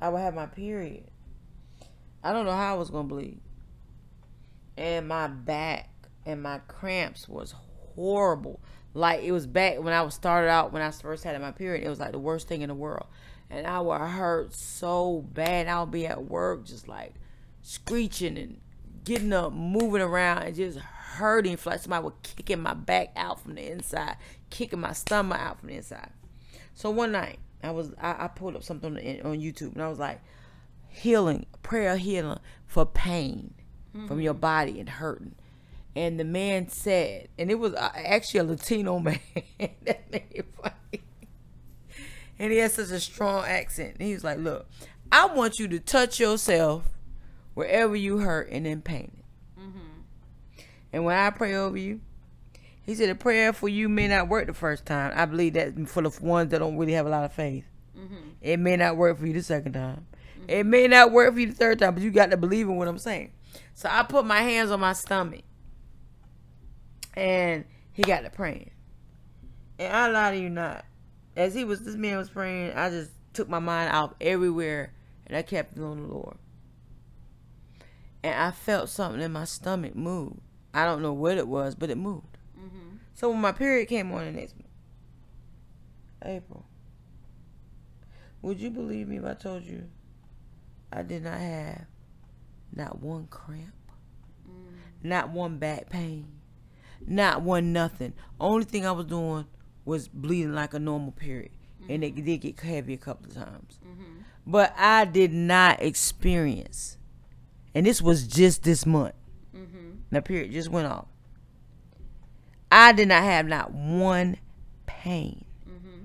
I 0.00 0.08
would 0.08 0.22
have 0.22 0.34
my 0.34 0.46
period, 0.46 1.10
I 2.24 2.32
don't 2.32 2.46
know 2.46 2.52
how 2.52 2.74
I 2.74 2.78
was 2.78 2.88
gonna 2.88 3.06
bleed, 3.06 3.42
and 4.78 5.06
my 5.06 5.26
back 5.26 5.90
and 6.24 6.42
my 6.42 6.60
cramps 6.68 7.28
was 7.28 7.52
horrible. 7.94 8.62
Like 8.94 9.24
it 9.24 9.30
was 9.30 9.46
back 9.46 9.78
when 9.82 9.92
I 9.92 10.00
was 10.00 10.14
started 10.14 10.48
out 10.48 10.72
when 10.72 10.80
I 10.80 10.90
first 10.90 11.22
had 11.22 11.38
my 11.38 11.52
period. 11.52 11.84
It 11.84 11.90
was 11.90 12.00
like 12.00 12.12
the 12.12 12.18
worst 12.18 12.48
thing 12.48 12.62
in 12.62 12.68
the 12.68 12.74
world, 12.74 13.08
and 13.50 13.66
I 13.66 13.78
would 13.80 14.00
hurt 14.00 14.54
so 14.54 15.26
bad. 15.34 15.68
I 15.68 15.80
would 15.80 15.90
be 15.90 16.06
at 16.06 16.24
work 16.24 16.64
just 16.64 16.88
like 16.88 17.12
screeching 17.60 18.38
and 18.38 18.58
getting 19.04 19.34
up, 19.34 19.52
moving 19.52 20.00
around, 20.00 20.44
and 20.44 20.56
just 20.56 20.78
hurting. 20.78 21.58
Like 21.66 21.80
somebody 21.80 22.04
was 22.04 22.14
kicking 22.22 22.62
my 22.62 22.72
back 22.72 23.12
out 23.16 23.38
from 23.38 23.54
the 23.56 23.70
inside, 23.70 24.16
kicking 24.48 24.80
my 24.80 24.94
stomach 24.94 25.38
out 25.38 25.60
from 25.60 25.68
the 25.68 25.74
inside. 25.74 26.08
So 26.72 26.88
one 26.88 27.12
night, 27.12 27.38
I 27.62 27.70
was 27.70 27.92
I, 28.00 28.24
I 28.24 28.28
pulled 28.28 28.56
up 28.56 28.62
something 28.62 28.96
on, 28.96 29.32
on, 29.32 29.38
YouTube, 29.38 29.72
and 29.74 29.82
I 29.82 29.88
was 29.88 29.98
like, 29.98 30.20
healing, 30.88 31.46
prayer 31.62 31.96
healing 31.96 32.38
for 32.66 32.86
pain 32.86 33.54
mm-hmm. 33.94 34.06
from 34.06 34.20
your 34.20 34.34
body 34.34 34.78
and 34.80 34.88
hurting. 34.88 35.34
And 35.94 36.20
the 36.20 36.24
man 36.24 36.68
said, 36.68 37.28
and 37.38 37.50
it 37.50 37.58
was 37.58 37.72
uh, 37.74 37.90
actually 37.94 38.40
a 38.40 38.44
Latino 38.44 38.98
man. 39.00 39.20
that 39.58 40.12
made 40.12 40.26
it 40.30 40.46
funny. 40.62 41.02
And 42.38 42.52
he 42.52 42.58
had 42.58 42.72
such 42.72 42.90
a 42.90 43.00
strong 43.00 43.44
accent. 43.46 43.96
And 43.98 44.06
he 44.06 44.14
was 44.14 44.22
like, 44.22 44.38
"Look, 44.38 44.68
I 45.10 45.26
want 45.26 45.58
you 45.58 45.68
to 45.68 45.80
touch 45.80 46.20
yourself 46.20 46.84
wherever 47.54 47.96
you 47.96 48.18
hurt 48.18 48.50
and 48.50 48.66
in 48.66 48.82
pain." 48.82 49.22
And 50.96 51.04
when 51.04 51.14
I 51.14 51.28
pray 51.28 51.54
over 51.54 51.76
you, 51.76 52.00
he 52.86 52.94
said 52.94 53.10
a 53.10 53.16
prayer 53.16 53.52
for 53.52 53.68
you 53.68 53.88
may 53.88 54.06
not 54.06 54.28
work 54.28 54.46
the 54.46 54.54
first 54.54 54.86
time. 54.86 55.12
I 55.14 55.26
believe 55.26 55.54
that 55.54 55.88
for 55.88 56.02
the 56.02 56.16
ones 56.22 56.50
that 56.50 56.60
don't 56.60 56.78
really 56.78 56.92
have 56.92 57.06
a 57.06 57.10
lot 57.10 57.24
of 57.24 57.32
faith. 57.32 57.64
Mm-hmm. 57.98 58.14
It 58.40 58.58
may 58.58 58.76
not 58.76 58.96
work 58.96 59.18
for 59.18 59.26
you 59.26 59.32
the 59.32 59.42
second 59.42 59.72
time. 59.72 60.06
Mm-hmm. 60.38 60.50
It 60.50 60.66
may 60.66 60.86
not 60.86 61.10
work 61.10 61.34
for 61.34 61.40
you 61.40 61.46
the 61.48 61.54
third 61.54 61.80
time, 61.80 61.94
but 61.94 62.02
you 62.04 62.12
got 62.12 62.30
to 62.30 62.36
believe 62.36 62.68
in 62.68 62.76
what 62.76 62.86
I'm 62.86 62.98
saying. 62.98 63.32
So 63.74 63.88
I 63.90 64.04
put 64.04 64.24
my 64.24 64.40
hands 64.40 64.70
on 64.70 64.78
my 64.78 64.92
stomach. 64.92 65.42
And 67.14 67.64
he 67.92 68.02
got 68.02 68.20
to 68.20 68.30
praying. 68.30 68.70
And 69.78 69.92
I 69.92 70.08
lie 70.08 70.30
to 70.32 70.38
you 70.38 70.50
not. 70.50 70.84
As 71.34 71.54
he 71.54 71.64
was, 71.64 71.80
this 71.80 71.96
man 71.96 72.18
was 72.18 72.30
praying, 72.30 72.72
I 72.74 72.88
just 72.88 73.10
took 73.32 73.48
my 73.48 73.58
mind 73.58 73.92
off 73.92 74.14
everywhere 74.20 74.92
and 75.26 75.36
I 75.36 75.42
kept 75.42 75.76
it 75.76 75.82
on 75.82 76.02
the 76.02 76.08
Lord. 76.08 76.36
And 78.22 78.34
I 78.34 78.52
felt 78.52 78.90
something 78.90 79.20
in 79.20 79.32
my 79.32 79.44
stomach 79.44 79.96
move. 79.96 80.34
I 80.72 80.84
don't 80.84 81.02
know 81.02 81.12
what 81.12 81.36
it 81.36 81.48
was, 81.48 81.74
but 81.74 81.90
it 81.90 81.98
moved. 81.98 82.35
Mm-hmm. 83.16 83.20
So 83.20 83.30
when 83.30 83.40
my 83.40 83.52
period 83.52 83.88
came 83.88 84.12
on 84.12 84.24
the 84.24 84.32
next 84.32 84.54
month, 84.56 84.66
April, 86.24 86.66
would 88.42 88.60
you 88.60 88.70
believe 88.70 89.08
me 89.08 89.16
if 89.18 89.24
I 89.24 89.34
told 89.34 89.64
you 89.64 89.88
I 90.92 91.02
did 91.02 91.24
not 91.24 91.38
have 91.38 91.86
not 92.74 93.00
one 93.00 93.26
cramp, 93.28 93.74
mm. 94.48 94.74
not 95.02 95.30
one 95.30 95.58
back 95.58 95.88
pain, 95.88 96.26
not 97.06 97.42
one 97.42 97.72
nothing. 97.72 98.12
Only 98.40 98.64
thing 98.64 98.86
I 98.86 98.92
was 98.92 99.06
doing 99.06 99.46
was 99.84 100.08
bleeding 100.08 100.54
like 100.54 100.74
a 100.74 100.78
normal 100.78 101.12
period, 101.12 101.52
mm-hmm. 101.82 101.92
and 101.92 102.04
it 102.04 102.14
mm-hmm. 102.14 102.24
did 102.24 102.38
get 102.38 102.60
heavy 102.60 102.94
a 102.94 102.98
couple 102.98 103.26
of 103.26 103.34
times. 103.34 103.78
Mm-hmm. 103.86 104.20
But 104.46 104.74
I 104.76 105.04
did 105.06 105.32
not 105.32 105.82
experience, 105.82 106.98
and 107.74 107.86
this 107.86 108.00
was 108.00 108.26
just 108.26 108.62
this 108.62 108.86
month. 108.86 109.14
The 110.10 110.22
period 110.22 110.52
just 110.52 110.70
went 110.70 110.86
off. 110.86 111.06
I 112.76 112.92
did 112.92 113.08
not 113.08 113.22
have 113.22 113.46
not 113.46 113.72
one 113.72 114.36
pain. 114.84 115.46
Mm-hmm. 115.66 116.04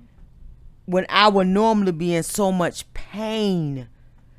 When 0.85 1.05
I 1.09 1.27
would 1.27 1.47
normally 1.47 1.91
be 1.91 2.15
in 2.15 2.23
so 2.23 2.49
much 2.49 2.91
pain. 2.93 3.89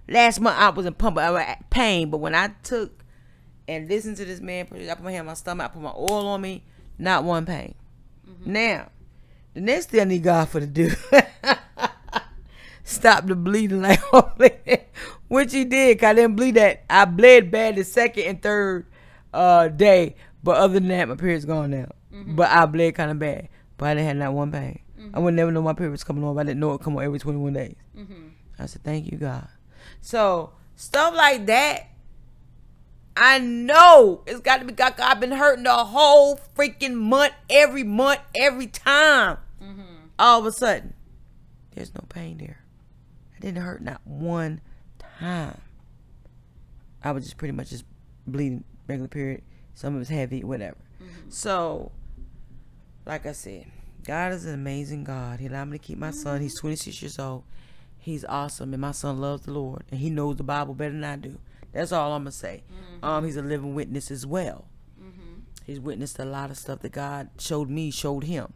Last 0.08 0.40
month 0.40 0.58
I 0.58 0.70
was 0.70 0.86
in 0.86 0.94
pump 0.94 1.18
I 1.18 1.30
was 1.30 1.42
at 1.42 1.68
pain, 1.68 2.08
but 2.08 2.18
when 2.18 2.34
I 2.34 2.48
took 2.62 3.04
and 3.68 3.86
listened 3.86 4.16
to 4.16 4.24
this 4.24 4.40
man, 4.40 4.66
I 4.72 4.94
put 4.94 5.04
my 5.04 5.12
hand 5.12 5.20
on 5.20 5.26
my 5.26 5.34
stomach, 5.34 5.66
I 5.66 5.74
put 5.74 5.82
my 5.82 5.92
oil 5.92 6.26
on 6.28 6.40
me, 6.40 6.64
not 6.98 7.22
one 7.22 7.44
pain. 7.44 7.74
Mm-hmm. 8.26 8.50
Now, 8.50 8.88
the 9.52 9.60
next 9.60 9.90
thing 9.90 10.00
I 10.00 10.04
need 10.04 10.22
God 10.22 10.48
for 10.48 10.60
to 10.60 10.66
do, 10.66 10.90
stop 12.82 13.26
the 13.26 13.36
bleeding 13.36 13.82
like 13.82 14.00
holy. 14.04 14.52
which 15.28 15.52
he 15.52 15.66
did. 15.66 16.00
Cause 16.00 16.08
I 16.08 16.14
didn't 16.14 16.36
bleed 16.36 16.54
that. 16.54 16.84
I 16.88 17.04
bled 17.04 17.50
bad 17.50 17.76
the 17.76 17.84
second 17.84 18.24
and 18.24 18.42
third 18.42 18.86
uh, 19.34 19.68
day. 19.68 20.16
But 20.42 20.56
other 20.56 20.74
than 20.74 20.88
that, 20.88 21.10
my 21.10 21.16
period's 21.16 21.44
gone 21.44 21.72
now. 21.72 21.88
Mm-hmm. 22.12 22.36
But 22.36 22.50
I 22.50 22.66
bled 22.66 22.94
kind 22.94 23.10
of 23.10 23.18
bad. 23.18 23.48
But 23.76 23.88
I 23.88 23.94
didn't 23.94 24.08
have 24.08 24.16
not 24.16 24.32
one 24.34 24.52
pain. 24.52 24.80
Mm-hmm. 24.98 25.16
I 25.16 25.18
would 25.18 25.34
never 25.34 25.50
know 25.50 25.62
my 25.62 25.72
period 25.72 25.92
was 25.92 26.04
coming 26.04 26.24
on. 26.24 26.38
I 26.38 26.44
didn't 26.44 26.60
know 26.60 26.74
it 26.74 26.80
come 26.80 26.96
on 26.96 27.04
every 27.04 27.18
21 27.18 27.52
days. 27.52 27.76
Mm-hmm. 27.96 28.28
I 28.58 28.66
said, 28.66 28.84
thank 28.84 29.10
you, 29.10 29.18
God. 29.18 29.48
So, 30.00 30.52
stuff 30.76 31.14
like 31.14 31.46
that, 31.46 31.88
I 33.16 33.38
know 33.38 34.22
it's 34.26 34.40
got 34.40 34.60
to 34.60 34.64
be 34.64 34.72
God. 34.72 34.94
I've 34.98 35.20
been 35.20 35.32
hurting 35.32 35.64
the 35.64 35.72
whole 35.72 36.38
freaking 36.56 36.94
month, 36.94 37.34
every 37.50 37.84
month, 37.84 38.20
every 38.34 38.66
time. 38.66 39.38
Mm-hmm. 39.62 39.82
All 40.18 40.40
of 40.40 40.46
a 40.46 40.52
sudden, 40.52 40.94
there's 41.74 41.94
no 41.94 42.04
pain 42.08 42.38
there. 42.38 42.64
I 43.36 43.40
didn't 43.40 43.62
hurt 43.62 43.82
not 43.82 44.00
one 44.04 44.60
time. 44.98 45.60
I 47.02 47.10
was 47.10 47.24
just 47.24 47.36
pretty 47.36 47.52
much 47.52 47.70
just 47.70 47.84
bleeding 48.26 48.64
regular 48.86 49.08
period. 49.08 49.42
Some 49.74 49.94
of 49.94 50.00
it's 50.00 50.10
heavy, 50.10 50.44
whatever. 50.44 50.76
Mm-hmm. 51.02 51.30
So, 51.30 51.92
like 53.04 53.26
I 53.26 53.32
said, 53.32 53.66
God 54.04 54.32
is 54.32 54.44
an 54.44 54.54
amazing 54.54 55.04
God. 55.04 55.40
He 55.40 55.46
allowed 55.46 55.68
me 55.68 55.78
to 55.78 55.84
keep 55.84 55.98
my 55.98 56.08
mm-hmm. 56.08 56.16
son. 56.16 56.40
He's 56.40 56.58
26 56.58 57.02
years 57.02 57.18
old. 57.18 57.44
He's 57.98 58.24
awesome, 58.24 58.72
and 58.72 58.80
my 58.80 58.90
son 58.90 59.20
loves 59.20 59.44
the 59.44 59.52
Lord, 59.52 59.84
and 59.90 60.00
he 60.00 60.10
knows 60.10 60.36
the 60.36 60.42
Bible 60.42 60.74
better 60.74 60.92
than 60.92 61.04
I 61.04 61.16
do. 61.16 61.38
That's 61.72 61.92
all 61.92 62.12
I'm 62.12 62.22
gonna 62.22 62.32
say. 62.32 62.64
Mm-hmm. 62.72 63.04
Um, 63.04 63.24
he's 63.24 63.36
a 63.36 63.42
living 63.42 63.74
witness 63.74 64.10
as 64.10 64.26
well. 64.26 64.66
Mm-hmm. 65.00 65.40
He's 65.64 65.78
witnessed 65.78 66.18
a 66.18 66.24
lot 66.24 66.50
of 66.50 66.58
stuff 66.58 66.80
that 66.80 66.92
God 66.92 67.30
showed 67.38 67.70
me, 67.70 67.92
showed 67.92 68.24
him. 68.24 68.52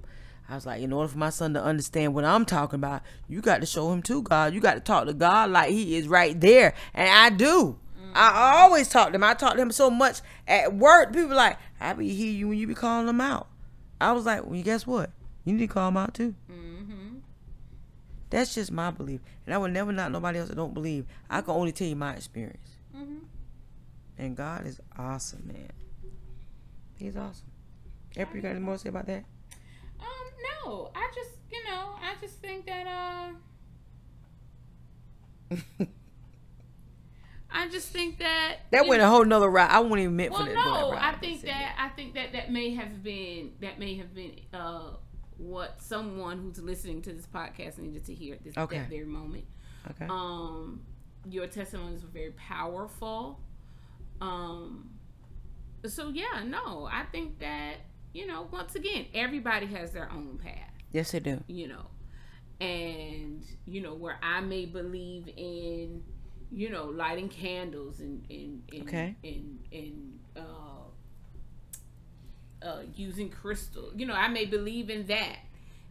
I 0.49 0.57
was 0.57 0.67
like, 0.67 0.83
in 0.83 0.93
order 0.93 1.09
for 1.09 1.19
my 1.19 1.31
son 1.31 1.55
to 1.55 1.63
understand 1.63 2.15
what 2.15 2.25
I'm 2.25 2.45
talking 2.45 2.79
about, 2.79 3.03
you 3.29 3.41
got 3.41 3.61
to 3.61 3.67
show 3.67 3.93
him 3.93 4.03
to 4.03 4.23
God. 4.23 4.55
You 4.55 4.61
got 4.61 4.75
to 4.75 4.81
talk 4.81 5.07
to 5.07 5.15
God 5.15 5.51
like 5.51 5.71
he 5.71 5.97
is 5.97 6.09
right 6.09 6.41
there, 6.41 6.75
and 6.93 7.09
I 7.09 7.31
do. 7.31 7.79
I 8.15 8.63
always 8.63 8.89
talk 8.89 9.09
to 9.09 9.17
him. 9.17 9.25
I 9.25 9.35
talk 9.35 9.55
to 9.55 9.63
him 9.63 9.71
so 9.71 9.91
much 9.91 10.21
at 10.49 10.75
work. 10.75 11.13
People 11.13 11.37
like, 11.37 11.59
I 11.81 11.93
be 11.93 12.09
hear 12.09 12.33
you 12.33 12.49
when 12.49 12.59
you 12.59 12.67
be 12.67 12.75
calling 12.75 13.09
him 13.09 13.21
out. 13.21 13.49
I 14.01 14.13
was 14.13 14.27
like, 14.27 14.45
well, 14.45 14.63
guess 14.63 14.87
what? 14.87 15.11
You 15.45 15.55
need 15.55 15.67
to 15.69 15.73
call 15.73 15.89
them 15.89 15.97
out 15.97 16.15
too. 16.15 16.35
Mm-hmm. 16.51 17.19
That's 18.31 18.55
just 18.55 18.73
my 18.73 18.91
belief, 18.91 19.21
and 19.45 19.55
I 19.55 19.59
would 19.59 19.73
never 19.73 19.93
not 19.93 20.11
nobody 20.11 20.39
else 20.39 20.49
that 20.49 20.57
don't 20.57 20.75
believe. 20.75 21.07
I 21.31 21.41
can 21.41 21.55
only 21.55 21.73
tell 21.73 21.87
you 21.87 21.97
my 21.97 22.15
experience. 22.15 22.77
Mm-hmm. 22.97 23.19
And 24.19 24.37
God 24.37 24.67
is 24.67 24.81
awesome, 24.99 25.47
man. 25.47 25.71
He's 26.99 27.17
awesome. 27.17 27.47
April, 28.17 28.37
you 28.37 28.43
got 28.43 28.51
any 28.51 28.61
more 28.61 28.75
to 28.75 28.81
say 28.81 28.89
about 28.89 29.07
that? 29.07 29.25
Um, 30.01 30.07
no. 30.65 30.91
I 30.95 31.11
just, 31.15 31.37
you 31.53 31.63
know, 31.65 31.95
I 32.01 32.15
just 32.21 32.41
think 32.41 32.67
that 32.67 32.87
uh 35.51 35.57
I 37.57 37.69
just 37.69 37.89
think 37.89 38.19
that 38.19 38.57
that 38.71 38.87
went 38.87 39.01
know, 39.01 39.09
a 39.09 39.11
whole 39.11 39.25
nother 39.25 39.51
route. 39.51 39.71
I 39.71 39.81
won't 39.81 40.01
even 40.01 40.15
meant 40.15 40.33
well, 40.33 40.41
for 40.41 40.53
that. 40.53 40.55
no, 40.55 40.91
I 40.93 41.15
think 41.15 41.43
that 41.43 41.75
I 41.79 41.89
think 41.89 42.15
that 42.15 42.33
that 42.33 42.53
may 42.53 42.75
have 42.75 43.03
been 43.03 43.53
that 43.61 43.79
may 43.79 43.97
have 43.97 44.15
been 44.15 44.33
uh, 44.53 44.91
what 45.39 45.81
someone 45.81 46.39
who's 46.39 46.61
listening 46.61 47.01
to 47.03 47.13
this 47.13 47.27
podcast 47.27 47.79
needed 47.79 48.05
to 48.05 48.15
hear 48.15 48.35
at 48.35 48.45
this 48.45 48.57
okay. 48.59 48.79
that 48.79 48.91
very 48.91 49.07
moment. 49.07 49.45
Okay. 49.91 50.07
Um, 50.09 50.83
your 51.29 51.47
testimonies 51.47 52.03
were 52.03 52.11
very 52.11 52.33
powerful. 52.33 53.41
Um, 54.21 54.91
so 55.87 56.11
yeah, 56.11 56.45
no, 56.45 56.87
I 56.93 57.05
think 57.11 57.39
that 57.39 57.77
you 58.13 58.27
know, 58.27 58.49
once 58.51 58.75
again, 58.75 59.07
everybody 59.15 59.67
has 59.67 59.93
their 59.93 60.11
own 60.11 60.39
path. 60.43 60.73
Yes, 60.93 61.13
they 61.13 61.21
do. 61.21 61.43
You 61.47 61.69
know, 61.69 61.87
and 62.61 63.45
you 63.67 63.81
know 63.81 63.95
where 63.95 64.19
I 64.23 64.41
may 64.41 64.67
believe 64.67 65.29
in, 65.37 66.03
you 66.53 66.71
know, 66.71 66.85
lighting 66.87 67.29
candles 67.29 68.01
and 68.01 68.25
and 68.31 68.63
and 68.73 68.83
Okay. 68.83 69.15
and, 69.25 69.59
and 69.73 70.19
uh, 70.37 70.43
uh, 72.67 72.83
using 72.95 73.29
crystal. 73.31 73.91
You 73.95 74.07
know, 74.07 74.15
I 74.15 74.29
may 74.29 74.45
believe 74.45 74.91
in 74.91 75.07
that. 75.07 75.37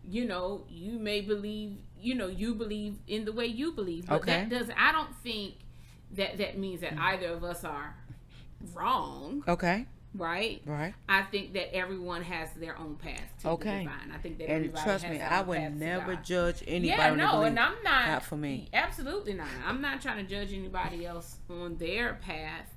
You 0.07 0.25
know, 0.25 0.65
you 0.69 0.99
may 0.99 1.21
believe. 1.21 1.77
You 1.99 2.13
know, 2.13 2.27
you 2.27 2.53
believe 2.53 2.97
in 3.07 3.25
the 3.25 3.31
way 3.31 3.47
you 3.47 3.71
believe, 3.71 4.05
but 4.07 4.17
Okay. 4.21 4.31
that 4.33 4.49
does. 4.49 4.69
I 4.77 4.91
don't 4.91 5.15
think 5.23 5.55
that 6.11 6.37
that 6.37 6.57
means 6.57 6.81
that 6.81 6.93
either 6.99 7.29
of 7.29 7.43
us 7.43 7.63
are 7.63 7.95
wrong, 8.73 9.43
Okay. 9.47 9.85
Right? 10.17 10.61
Right. 10.65 10.93
I 11.09 11.23
think 11.23 11.53
that 11.53 11.75
everyone 11.75 12.23
has 12.23 12.49
their 12.53 12.77
own 12.77 12.95
path 12.95 13.21
to 13.41 13.49
Okay. 13.49 13.79
the 13.79 13.83
divine. 13.83 14.11
I 14.13 14.17
think 14.17 14.37
that 14.37 14.45
And 14.45 14.53
everybody 14.65 14.83
trust 14.83 15.09
me, 15.09 15.19
I 15.21 15.41
would 15.41 15.75
never 15.77 16.15
judge 16.15 16.63
anybody. 16.67 16.87
Yeah, 16.87 17.15
no, 17.15 17.43
and 17.43 17.59
I'm 17.59 17.75
not. 17.83 18.07
Not 18.07 18.23
for 18.23 18.37
me. 18.37 18.69
Absolutely 18.73 19.33
not. 19.33 19.47
I'm 19.65 19.81
not 19.81 20.01
trying 20.01 20.25
to 20.25 20.29
judge 20.29 20.53
anybody 20.53 21.05
else 21.05 21.37
on 21.49 21.77
their 21.77 22.15
path, 22.15 22.73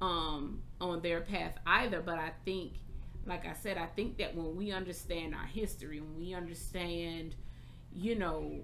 um, 0.00 0.62
on 0.80 1.00
their 1.02 1.20
path 1.20 1.56
either. 1.66 2.00
But 2.00 2.18
I 2.18 2.32
think, 2.44 2.74
like 3.26 3.46
I 3.46 3.54
said, 3.54 3.78
I 3.78 3.86
think 3.86 4.18
that 4.18 4.34
when 4.36 4.56
we 4.56 4.70
understand 4.72 5.34
our 5.34 5.46
history, 5.46 6.00
when 6.00 6.16
we 6.18 6.34
understand, 6.34 7.34
you 7.92 8.14
know, 8.16 8.60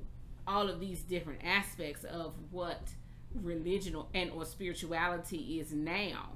all 0.46 0.68
of 0.68 0.80
these 0.80 1.02
different 1.02 1.40
aspects 1.44 2.04
of 2.04 2.34
what 2.50 2.88
religion 3.34 3.94
or, 3.94 4.06
and 4.14 4.30
or 4.32 4.44
spirituality 4.44 5.60
is 5.60 5.72
now, 5.72 6.30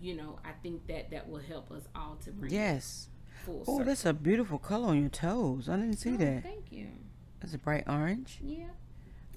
you 0.00 0.14
know, 0.16 0.38
I 0.44 0.52
think 0.62 0.86
that 0.88 1.10
that 1.10 1.28
will 1.28 1.40
help 1.40 1.70
us 1.70 1.82
all 1.94 2.16
to 2.24 2.30
bring 2.30 2.52
Yes. 2.52 3.08
Oh, 3.66 3.82
that's 3.82 4.04
a 4.06 4.12
beautiful 4.12 4.58
color 4.58 4.88
on 4.88 5.00
your 5.00 5.08
toes. 5.08 5.68
I 5.68 5.76
didn't 5.76 5.96
see 5.96 6.14
Oh, 6.14 6.16
that. 6.18 6.42
Thank 6.44 6.70
you. 6.70 6.88
That's 7.40 7.54
a 7.54 7.58
bright 7.58 7.84
orange. 7.88 8.38
Yeah. 8.44 8.66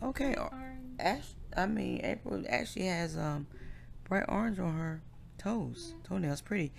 Okay. 0.04 0.36
orange. 0.36 0.96
Ash, 1.00 1.26
I 1.58 1.66
mean, 1.66 2.02
April 2.04 2.44
actually 2.48 2.86
has 2.86 3.18
um 3.18 3.48
bright 4.08 4.26
orange 4.28 4.60
on 4.60 4.78
her 4.78 5.02
toes. 5.40 5.96
Toenails 6.04 6.42
pretty, 6.42 6.72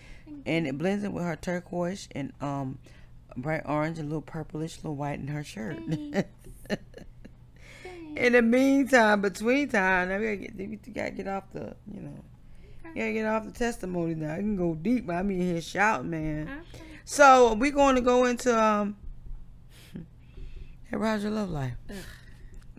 and 0.46 0.66
it 0.68 0.78
blends 0.78 1.02
in 1.04 1.12
with 1.12 1.24
her 1.24 1.34
turquoise 1.36 2.08
and 2.12 2.32
um 2.40 2.78
bright 3.36 3.62
orange, 3.66 3.98
a 3.98 4.02
little 4.04 4.22
purplish, 4.22 4.74
a 4.76 4.78
little 4.82 4.94
white 4.96 5.18
in 5.18 5.26
her 5.28 5.42
shirt. 5.42 5.76
in 8.16 8.32
the 8.32 8.42
meantime, 8.42 9.20
between 9.20 9.68
time, 9.68 10.08
we 10.08 10.14
gotta 10.14 10.36
get 10.36 10.56
we 10.56 10.76
gotta 10.92 11.10
get 11.10 11.28
off 11.28 11.44
the 11.52 11.74
you 11.92 12.00
know. 12.02 12.24
Gotta 12.96 13.12
get 13.12 13.26
off 13.26 13.44
the 13.44 13.52
testimony 13.52 14.14
now. 14.14 14.32
I 14.32 14.38
can 14.38 14.56
go 14.56 14.74
deep, 14.74 15.06
but 15.06 15.16
I'm 15.16 15.30
in 15.30 15.40
here 15.40 15.60
shouting, 15.60 16.08
man. 16.08 16.62
Okay. 16.74 16.82
So 17.04 17.52
we're 17.52 17.70
going 17.70 17.96
to 17.96 18.00
go 18.00 18.24
into 18.24 18.58
um. 18.58 18.96
Hey, 20.88 20.96
your 20.96 21.32
love 21.32 21.50
life? 21.50 21.74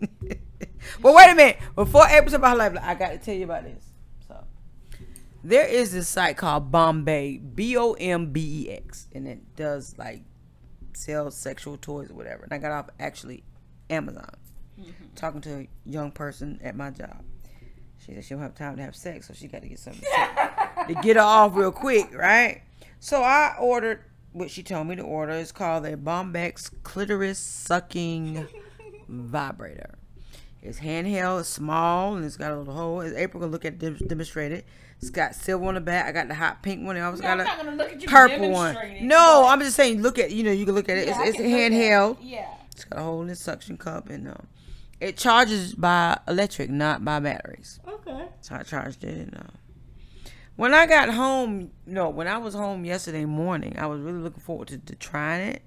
wait 1.14 1.30
a 1.30 1.34
minute. 1.34 1.58
Before 1.74 2.06
April 2.08 2.30
talk 2.30 2.38
about 2.38 2.50
her 2.52 2.56
life, 2.56 2.82
I 2.82 2.94
got 2.94 3.10
to 3.10 3.18
tell 3.18 3.34
you 3.34 3.44
about 3.44 3.64
this. 3.64 3.84
So 4.26 4.42
there 5.44 5.66
is 5.66 5.92
this 5.92 6.08
site 6.08 6.36
called 6.36 6.72
Bombex, 6.72 7.54
B 7.54 7.76
O 7.76 7.92
M 7.92 8.32
B 8.32 8.66
E 8.66 8.70
X, 8.72 9.08
and 9.14 9.28
it 9.28 9.54
does 9.54 9.96
like 9.98 10.22
sell 10.94 11.30
sexual 11.30 11.76
toys 11.76 12.10
or 12.10 12.14
whatever. 12.14 12.42
And 12.42 12.52
I 12.52 12.58
got 12.58 12.72
off 12.72 12.88
actually 12.98 13.44
Amazon 13.88 14.34
talking 15.14 15.40
to 15.42 15.60
a 15.60 15.68
young 15.84 16.10
person 16.10 16.58
at 16.62 16.74
my 16.74 16.90
job. 16.90 17.22
She 18.08 18.14
said 18.14 18.24
she 18.24 18.34
don't 18.34 18.42
have 18.42 18.54
time 18.54 18.76
to 18.76 18.82
have 18.82 18.96
sex, 18.96 19.28
so 19.28 19.34
she 19.34 19.48
got 19.48 19.60
to 19.62 19.68
get 19.68 19.78
something 19.78 20.02
to 20.88 20.94
get 21.02 21.16
her 21.16 21.22
off 21.22 21.54
real 21.54 21.70
quick, 21.72 22.16
right? 22.16 22.62
So 23.00 23.22
I 23.22 23.54
ordered 23.60 24.00
what 24.32 24.50
she 24.50 24.62
told 24.62 24.86
me 24.86 24.96
to 24.96 25.02
order. 25.02 25.32
It's 25.32 25.52
called 25.52 25.84
a 25.84 25.94
Bombex 25.96 26.70
clitoris 26.82 27.38
sucking 27.38 28.46
vibrator. 29.08 29.94
It's 30.62 30.80
handheld, 30.80 31.40
it's 31.40 31.48
small, 31.48 32.16
and 32.16 32.24
it's 32.24 32.36
got 32.36 32.50
a 32.52 32.56
little 32.58 32.74
hole. 32.74 33.02
April 33.02 33.40
gonna 33.40 33.52
look 33.52 33.64
at 33.64 33.80
it, 33.82 34.08
demonstrate 34.08 34.52
it. 34.52 34.66
It's 35.00 35.10
got 35.10 35.34
silver 35.34 35.66
on 35.66 35.74
the 35.74 35.80
back. 35.80 36.06
I 36.06 36.12
got 36.12 36.26
the 36.28 36.34
hot 36.34 36.62
pink 36.62 36.84
one. 36.84 36.96
I 36.96 37.00
also 37.02 37.22
No, 37.22 37.28
I'm 37.28 37.38
got 37.38 37.44
not 37.46 37.60
a 37.60 37.64
gonna 37.64 37.76
look 37.76 37.92
at 37.92 38.02
you 38.02 38.08
purple 38.08 38.50
one. 38.50 38.76
it, 38.76 39.02
No, 39.02 39.46
I'm 39.46 39.60
just 39.60 39.76
saying. 39.76 40.02
Look 40.02 40.18
at 40.18 40.32
you 40.32 40.42
know 40.42 40.50
you 40.50 40.64
can 40.64 40.74
look 40.74 40.88
at 40.88 40.96
it. 40.96 41.06
Yeah, 41.06 41.20
it's 41.20 41.28
it's 41.30 41.38
can 41.38 41.46
it. 41.46 41.72
handheld. 41.72 42.16
Yeah. 42.20 42.48
It's 42.72 42.84
got 42.84 42.98
a 42.98 43.02
hole 43.02 43.20
in 43.22 43.28
the 43.28 43.36
suction 43.36 43.76
cup, 43.76 44.08
and 44.10 44.28
um, 44.28 44.46
it 45.00 45.16
charges 45.16 45.74
by 45.74 46.18
electric, 46.26 46.70
not 46.70 47.04
by 47.04 47.20
batteries. 47.20 47.80
Okay. 47.86 48.26
So 48.40 48.56
I 48.56 48.62
charged 48.62 49.04
it. 49.04 49.16
And, 49.16 49.36
uh, 49.36 50.30
when 50.56 50.74
I 50.74 50.86
got 50.86 51.10
home, 51.10 51.70
no, 51.86 52.08
when 52.08 52.26
I 52.26 52.38
was 52.38 52.54
home 52.54 52.84
yesterday 52.84 53.24
morning, 53.24 53.78
I 53.78 53.86
was 53.86 54.00
really 54.00 54.18
looking 54.18 54.42
forward 54.42 54.68
to, 54.68 54.78
to 54.78 54.94
trying 54.96 55.50
it 55.50 55.62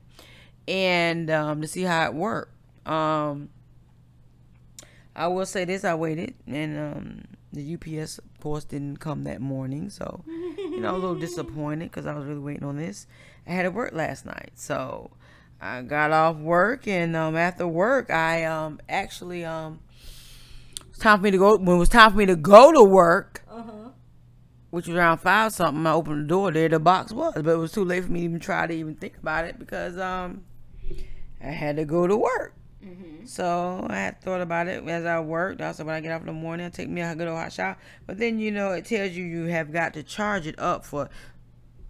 and 0.68 1.30
um, 1.30 1.62
to 1.62 1.68
see 1.68 1.84
how 1.84 2.06
it 2.06 2.14
worked. 2.14 2.54
Um, 2.86 3.50
I 5.16 5.28
will 5.28 5.46
say 5.46 5.66
this: 5.66 5.84
I 5.86 5.96
waited, 5.96 6.36
and 6.46 6.78
um, 6.78 7.24
the 7.54 7.76
UPS 7.76 8.18
of 8.18 8.40
course 8.40 8.64
didn't 8.64 8.98
come 8.98 9.24
that 9.24 9.42
morning, 9.42 9.90
so 9.90 10.24
you 10.28 10.82
know 10.82 10.90
I 10.90 10.92
was 10.92 11.04
a 11.04 11.06
little 11.08 11.22
disappointed 11.28 11.90
because 11.92 12.06
I 12.06 12.14
was 12.14 12.26
really 12.26 12.40
waiting 12.40 12.64
on 12.64 12.78
this. 12.78 13.08
I 13.48 13.52
had 13.52 13.64
to 13.64 13.72
work 13.72 13.94
last 13.94 14.26
night, 14.26 14.52
so 14.56 15.12
I 15.62 15.84
got 15.84 16.12
off 16.12 16.38
work, 16.38 16.88
and 16.88 17.16
um, 17.16 17.38
after 17.38 17.68
work, 17.68 18.10
I 18.10 18.46
um, 18.46 18.80
actually 18.90 19.46
um, 19.46 19.80
it's 20.90 20.98
time 20.98 21.20
for 21.20 21.24
me 21.24 21.32
to 21.32 21.38
go. 21.38 21.58
When 21.58 21.76
it 21.76 21.80
was 21.80 21.90
time 21.90 22.12
for 22.12 22.18
me 22.18 22.26
to 22.26 22.36
go 22.36 22.72
to 22.72 22.84
work, 22.84 23.44
which 24.72 24.88
was 24.88 24.98
around 24.98 25.20
five 25.20 25.54
something, 25.54 25.86
I 25.86 25.94
opened 25.94 26.24
the 26.24 26.28
door. 26.28 26.52
There 26.52 26.68
the 26.68 26.80
box 26.80 27.12
was, 27.14 27.34
but 27.36 27.48
it 27.48 27.58
was 27.58 27.72
too 27.72 27.86
late 27.86 28.06
for 28.06 28.12
me 28.12 28.22
to 28.22 28.26
even 28.26 28.40
try 28.40 28.66
to 28.66 28.74
even 28.74 28.96
think 28.96 29.18
about 29.18 29.46
it 29.46 29.60
because 29.60 30.00
um, 30.00 30.44
I 31.44 31.48
had 31.50 31.76
to 31.76 31.86
go 31.86 32.08
to 32.08 32.18
work. 32.18 32.56
So 33.26 33.86
I 33.88 33.98
had 33.98 34.22
thought 34.22 34.42
about 34.42 34.68
it 34.68 34.84
as 34.88 35.06
I 35.06 35.20
worked. 35.20 35.62
Also, 35.62 35.84
when 35.86 35.94
I 35.94 36.02
get 36.02 36.12
off 36.12 36.22
in 36.22 36.28
the 36.28 36.34
morning, 36.34 36.66
I 36.66 36.70
take 36.70 36.90
me 36.90 37.02
a 37.02 37.14
good 37.14 37.28
old 37.28 37.38
hot 37.38 37.54
shower. 37.54 37.78
But 38.08 38.18
then 38.18 38.40
you 38.40 38.50
know 38.52 38.72
it 38.72 38.86
tells 38.86 39.12
you 39.12 39.24
you 39.24 39.46
have 39.46 39.72
got 39.72 39.94
to 39.94 40.02
charge 40.02 40.48
it 40.48 40.58
up 40.58 40.84
for 40.86 41.04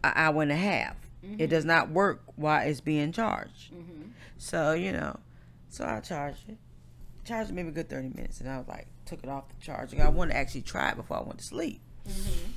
an 0.04 0.12
hour 0.14 0.42
and 0.42 0.52
a 0.52 0.58
half. 0.58 0.98
It 1.38 1.48
does 1.48 1.66
not 1.66 1.90
work 1.92 2.24
while 2.36 2.68
it's 2.68 2.82
being 2.82 3.12
charged. 3.12 3.74
Mm-hmm. 3.74 4.10
So 4.38 4.74
you 4.74 4.92
know, 4.92 5.20
so 5.70 5.86
I 5.86 6.00
charged 6.00 6.50
it. 6.50 6.58
Charged 7.24 7.52
it 7.52 7.54
maybe 7.54 7.70
a 7.70 7.72
good 7.72 7.90
thirty 7.90 8.10
minutes, 8.10 8.42
and 8.42 8.50
I 8.50 8.58
was 8.58 8.68
like, 8.68 8.88
took 9.06 9.24
it 9.24 9.30
off 9.30 9.48
the 9.50 9.64
charger. 9.64 10.02
I 10.02 10.10
wanted 10.10 10.34
to 10.34 10.40
actually 10.40 10.64
try 10.64 10.90
it 10.90 10.96
before 10.96 11.18
I 11.18 11.22
went 11.22 11.38
to 11.38 11.46
sleep. 11.46 11.80
Mm-hmm. 12.10 12.52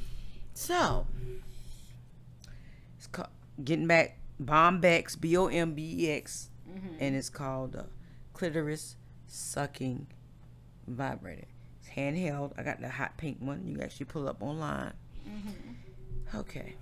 So 0.54 1.06
it's 2.96 3.06
called 3.08 3.28
getting 3.62 3.86
back 3.86 4.18
Bombex 4.42 5.20
B 5.20 5.36
O 5.36 5.48
M 5.48 5.74
B 5.74 5.96
E 5.98 6.10
X, 6.12 6.48
mm-hmm. 6.66 6.96
and 6.98 7.14
it's 7.14 7.28
called 7.28 7.76
uh, 7.76 7.82
clitoris 8.32 8.96
sucking 9.26 10.06
vibrator. 10.86 11.48
It's 11.80 11.90
handheld. 11.90 12.52
I 12.56 12.62
got 12.62 12.80
the 12.80 12.88
hot 12.88 13.18
pink 13.18 13.36
one. 13.40 13.66
You 13.66 13.74
can 13.74 13.84
actually 13.84 14.06
pull 14.06 14.26
up 14.26 14.42
online. 14.42 14.94
Okay, 16.34 16.74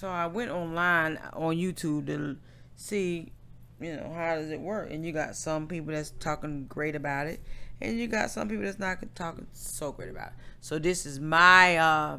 so 0.00 0.08
I 0.08 0.28
went 0.28 0.50
online 0.50 1.18
on 1.34 1.56
YouTube 1.56 2.06
to 2.06 2.38
see, 2.74 3.32
you 3.78 3.94
know, 3.96 4.10
how 4.14 4.36
does 4.36 4.48
it 4.50 4.58
work, 4.58 4.90
and 4.90 5.04
you 5.04 5.12
got 5.12 5.36
some 5.36 5.68
people 5.68 5.92
that's 5.92 6.12
talking 6.12 6.64
great 6.64 6.96
about 6.96 7.26
it, 7.26 7.42
and 7.82 7.98
you 7.98 8.08
got 8.08 8.30
some 8.30 8.48
people 8.48 8.64
that's 8.64 8.78
not 8.78 8.96
talking 9.14 9.46
so 9.52 9.92
great 9.92 10.08
about 10.08 10.28
it. 10.28 10.32
So 10.62 10.78
this 10.78 11.04
is 11.04 11.20
my. 11.20 11.76
Uh, 11.76 12.18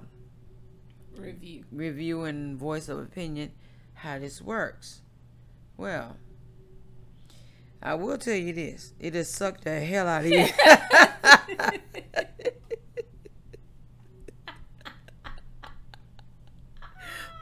Review. 1.18 1.64
review 1.72 2.24
and 2.26 2.56
voice 2.56 2.88
of 2.88 3.00
opinion 3.00 3.52
how 3.96 4.20
this 4.20 4.44
works. 4.44 5.02
Well, 5.76 6.18
I 7.82 7.96
will 7.96 8.20
tell 8.20 8.36
you 8.36 8.54
this: 8.54 8.94
it 9.00 9.16
has 9.16 9.28
sucked 9.28 9.64
the 9.64 9.80
hell 9.80 10.08
out 10.08 10.24
of 10.26 10.30
you. 10.30 10.46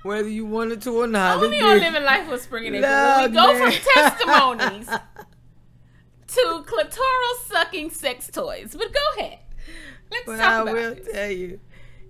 Whether 0.04 0.30
you 0.30 0.45
wanted 0.45 0.82
to 0.84 0.91
or 1.04 1.08
not, 1.08 1.43
Only 1.43 1.58
it 1.58 1.64
on 1.64 1.80
living 1.80 2.04
life 2.04 2.30
with 2.30 2.41
Spring 2.41 2.68
and 2.68 2.76
April. 2.78 2.91
Lord, 2.91 3.32
we 3.32 3.36
go 3.36 3.58
from 3.58 3.72
testimonies 3.93 4.88
to 6.28 6.64
clitoral 6.66 7.47
sucking 7.47 7.89
sex 7.89 8.30
toys. 8.32 8.76
But 8.78 8.93
go 8.93 9.00
ahead. 9.22 9.39
Let's 10.12 10.26
But 10.26 10.38
talk 10.38 10.45
I 10.52 10.62
about 10.62 10.74
will 10.74 10.95
this. 10.95 11.08
tell 11.14 11.32
you, 11.32 11.60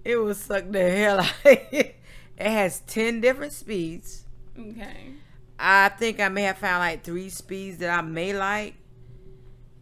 it 0.06 0.16
will 0.18 0.36
suck 0.36 0.70
the 0.72 0.90
hell 0.92 1.20
out 1.20 1.32
of 1.46 1.58
you. 1.72 1.80
It 1.80 1.94
has 2.38 2.80
ten 2.82 3.22
different 3.22 3.54
speeds. 3.54 4.26
Okay. 4.58 5.14
I 5.58 5.90
think 5.90 6.20
I 6.20 6.30
may 6.30 6.44
have 6.44 6.58
found 6.58 6.80
like 6.80 7.04
three 7.04 7.30
speeds 7.30 7.80
that 7.80 7.90
I 7.90 8.02
may 8.02 8.34
like. 8.34 8.76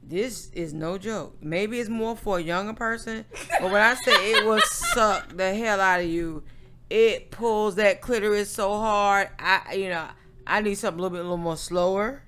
This 0.02 0.50
is 0.54 0.74
no 0.74 0.98
joke. 0.98 1.36
Maybe 1.42 1.80
it's 1.80 1.90
more 1.90 2.16
for 2.16 2.38
a 2.40 2.42
younger 2.42 2.74
person, 2.74 3.26
but 3.60 3.64
when 3.72 3.82
I 3.82 3.94
say 3.96 4.32
it 4.32 4.46
will 4.46 4.62
suck 4.66 5.36
the 5.36 5.54
hell 5.54 5.82
out 5.82 6.00
of 6.00 6.06
you, 6.08 6.44
it 6.90 7.32
pulls 7.32 7.76
that 7.76 8.02
clitoris 8.02 8.50
so 8.50 8.72
hard. 8.78 9.30
I, 9.40 9.74
you 9.76 9.90
know, 9.90 10.08
I 10.46 10.62
need 10.62 10.76
something 10.76 11.00
a 11.00 11.02
little 11.02 11.16
bit, 11.18 11.22
a 11.22 11.24
little 11.24 11.38
more 11.38 11.58
slower. 11.58 12.24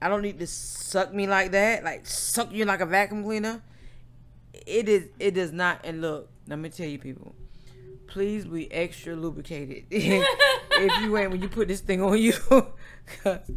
I 0.00 0.08
don't 0.08 0.22
need 0.22 0.38
to 0.40 0.46
suck 0.46 1.14
me 1.14 1.26
like 1.26 1.52
that, 1.52 1.84
like 1.84 2.06
suck 2.06 2.52
you 2.52 2.64
like 2.64 2.80
a 2.80 2.86
vacuum 2.86 3.22
cleaner. 3.22 3.62
it 4.66 4.88
is. 4.88 5.08
It 5.18 5.32
does 5.32 5.52
not. 5.52 5.80
And 5.84 6.00
look, 6.00 6.28
let 6.48 6.58
me 6.58 6.68
tell 6.70 6.86
you, 6.88 6.98
people. 6.98 7.34
Please 8.08 8.44
be 8.44 8.70
extra 8.70 9.16
lubricated 9.16 9.84
if 9.90 11.02
you 11.02 11.16
ain't 11.16 11.30
when 11.30 11.40
you 11.40 11.48
put 11.48 11.68
this 11.68 11.80
thing 11.80 12.02
on 12.02 12.18
you, 12.18 12.32
cause 13.22 13.50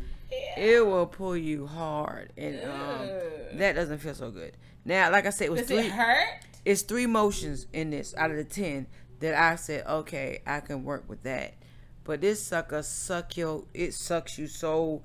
it 0.55 0.85
will 0.85 1.07
pull 1.07 1.35
you 1.35 1.67
hard, 1.67 2.31
and 2.37 2.61
um, 2.63 3.09
that 3.55 3.73
doesn't 3.73 3.97
feel 3.97 4.15
so 4.15 4.31
good. 4.31 4.55
Now, 4.85 5.11
like 5.11 5.25
I 5.25 5.31
said, 5.31 5.47
it 5.47 5.51
was 5.51 5.61
Does 5.61 5.69
three. 5.69 5.79
it 5.79 5.91
hurt? 5.91 6.39
It's 6.63 6.83
three 6.83 7.05
motions 7.05 7.67
in 7.73 7.89
this 7.89 8.15
out 8.17 8.31
of 8.31 8.37
the 8.37 8.45
ten 8.45 8.87
that 9.25 9.33
I 9.33 9.55
said, 9.55 9.85
okay, 9.87 10.39
I 10.45 10.59
can 10.59 10.83
work 10.83 11.05
with 11.07 11.23
that. 11.23 11.55
But 12.03 12.21
this 12.21 12.41
sucker 12.43 12.83
suck 12.83 13.35
your 13.35 13.63
it 13.73 13.95
sucks 13.95 14.37
you 14.37 14.45
so 14.45 15.01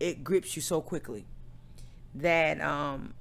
it 0.00 0.24
grips 0.24 0.56
you 0.56 0.62
so 0.62 0.80
quickly 0.80 1.24
that 2.16 2.60
um 2.60 3.14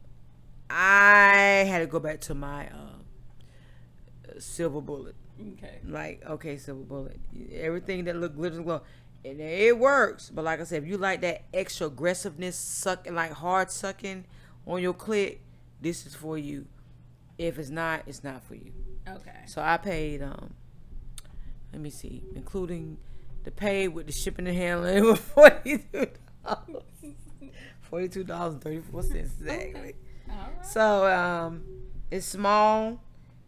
I 0.71 1.65
had 1.69 1.79
to 1.79 1.85
go 1.85 1.99
back 1.99 2.21
to 2.21 2.33
my 2.33 2.67
uh 2.67 4.39
silver 4.39 4.81
bullet. 4.81 5.13
Okay. 5.53 5.79
Like, 5.87 6.23
okay, 6.27 6.57
silver 6.57 6.81
bullet. 6.81 7.19
Everything 7.53 8.05
that 8.05 8.15
look 8.15 8.35
glitters 8.35 8.57
and 8.57 8.65
glow. 8.65 8.81
And 9.23 9.39
it 9.39 9.77
works. 9.77 10.31
But 10.31 10.43
like 10.45 10.59
I 10.59 10.63
said, 10.63 10.81
if 10.81 10.89
you 10.89 10.97
like 10.97 11.21
that 11.21 11.43
extra 11.53 11.85
aggressiveness 11.85 12.55
sucking 12.55 13.13
like 13.13 13.31
hard 13.31 13.69
sucking 13.69 14.25
on 14.65 14.81
your 14.81 14.95
clit, 14.95 15.37
this 15.79 16.07
is 16.07 16.15
for 16.15 16.39
you. 16.39 16.65
If 17.37 17.59
it's 17.59 17.69
not, 17.69 18.03
it's 18.07 18.23
not 18.23 18.43
for 18.43 18.55
you. 18.55 18.71
Okay. 19.07 19.31
So 19.45 19.61
I 19.61 19.77
paid 19.77 20.21
um 20.21 20.53
let 21.71 21.81
me 21.81 21.89
see, 21.89 22.23
including 22.35 22.97
the 23.43 23.51
pay 23.51 23.87
with 23.87 24.05
the 24.05 24.11
shipping 24.11 24.47
and 24.47 24.55
handling 24.57 24.97
it 24.97 25.03
was 25.03 25.19
forty 25.35 25.77
two 25.77 26.07
dollars. 26.45 26.85
Forty 27.81 28.07
two 28.09 28.23
dollars 28.23 28.53
and 28.53 28.61
thirty 28.63 28.79
four 28.81 29.03
cents 29.03 29.33
exactly. 29.41 29.95
All 30.29 30.35
right. 30.35 30.65
So 30.65 31.07
um 31.11 31.63
it's 32.09 32.25
small, 32.25 33.01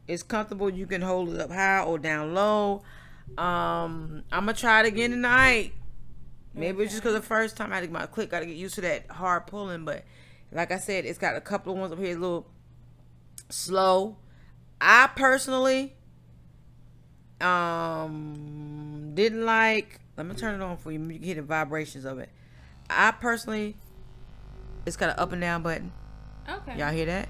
it's 0.07 0.23
comfortable, 0.23 0.69
you 0.69 0.87
can 0.87 1.01
hold 1.01 1.33
it 1.33 1.39
up 1.41 1.51
high 1.51 1.81
or 1.83 1.97
down 1.99 2.33
low. 2.33 2.81
Um 3.37 4.23
I'm 4.31 4.45
gonna 4.45 4.53
try 4.53 4.81
it 4.81 4.85
again 4.87 5.11
tonight. 5.11 5.73
Maybe 6.55 6.83
it's 6.83 6.91
just 6.93 7.03
because 7.03 7.15
the 7.15 7.21
first 7.25 7.57
time 7.57 7.71
I 7.71 7.75
had 7.75 7.81
to 7.81 7.87
get 7.87 7.93
my 7.93 8.05
click, 8.05 8.29
gotta 8.29 8.45
get 8.45 8.55
used 8.55 8.75
to 8.75 8.81
that 8.81 9.09
hard 9.09 9.47
pulling, 9.47 9.85
but 9.85 10.03
like 10.51 10.71
I 10.71 10.77
said, 10.77 11.05
it's 11.05 11.17
got 11.17 11.35
a 11.35 11.41
couple 11.41 11.73
of 11.73 11.79
ones 11.79 11.91
up 11.91 11.97
here, 11.99 12.15
a 12.15 12.19
little 12.19 12.47
slow. 13.49 14.17
I 14.85 15.07
personally 15.15 15.93
um 17.39 19.11
didn't 19.15 19.45
like 19.45 20.01
let 20.17 20.25
me 20.25 20.35
turn 20.35 20.55
it 20.55 20.61
on 20.61 20.75
for 20.75 20.91
you. 20.91 20.99
You 20.99 21.13
can 21.13 21.23
hear 21.23 21.35
the 21.35 21.41
vibrations 21.41 22.03
of 22.03 22.19
it. 22.19 22.27
I 22.89 23.11
personally 23.11 23.77
it's 24.85 24.97
got 24.97 25.11
an 25.11 25.15
up 25.19 25.31
and 25.31 25.39
down 25.39 25.63
button. 25.63 25.93
Okay. 26.49 26.77
Y'all 26.77 26.91
hear 26.91 27.05
that? 27.05 27.29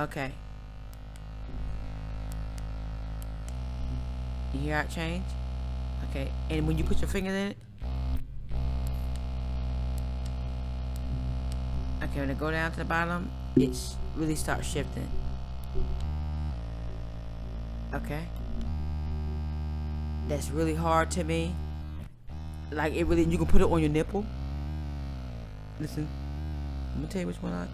Okay. 0.00 0.32
You 4.52 4.60
hear 4.60 4.78
it 4.80 4.90
change? 4.90 5.24
Okay. 6.10 6.28
And 6.50 6.66
when 6.66 6.76
you 6.76 6.82
put 6.82 7.00
your 7.00 7.08
fingers 7.08 7.34
in 7.34 7.52
it. 7.52 7.56
Okay, 12.02 12.18
when 12.20 12.30
it 12.30 12.38
go 12.38 12.50
down 12.50 12.72
to 12.72 12.78
the 12.78 12.84
bottom, 12.84 13.30
it 13.54 13.76
really 14.16 14.34
starts 14.34 14.66
shifting. 14.66 15.08
Okay. 17.94 18.24
That's 20.28 20.50
really 20.50 20.74
hard 20.74 21.10
to 21.12 21.24
me. 21.24 21.54
Like 22.70 22.94
it 22.94 23.04
really, 23.04 23.24
you 23.24 23.38
can 23.38 23.46
put 23.46 23.62
it 23.62 23.64
on 23.64 23.80
your 23.80 23.88
nipple. 23.88 24.26
Listen, 25.80 26.06
let 26.94 27.02
me 27.02 27.08
tell 27.08 27.22
you 27.22 27.26
which 27.26 27.36
one 27.36 27.52
I. 27.52 27.66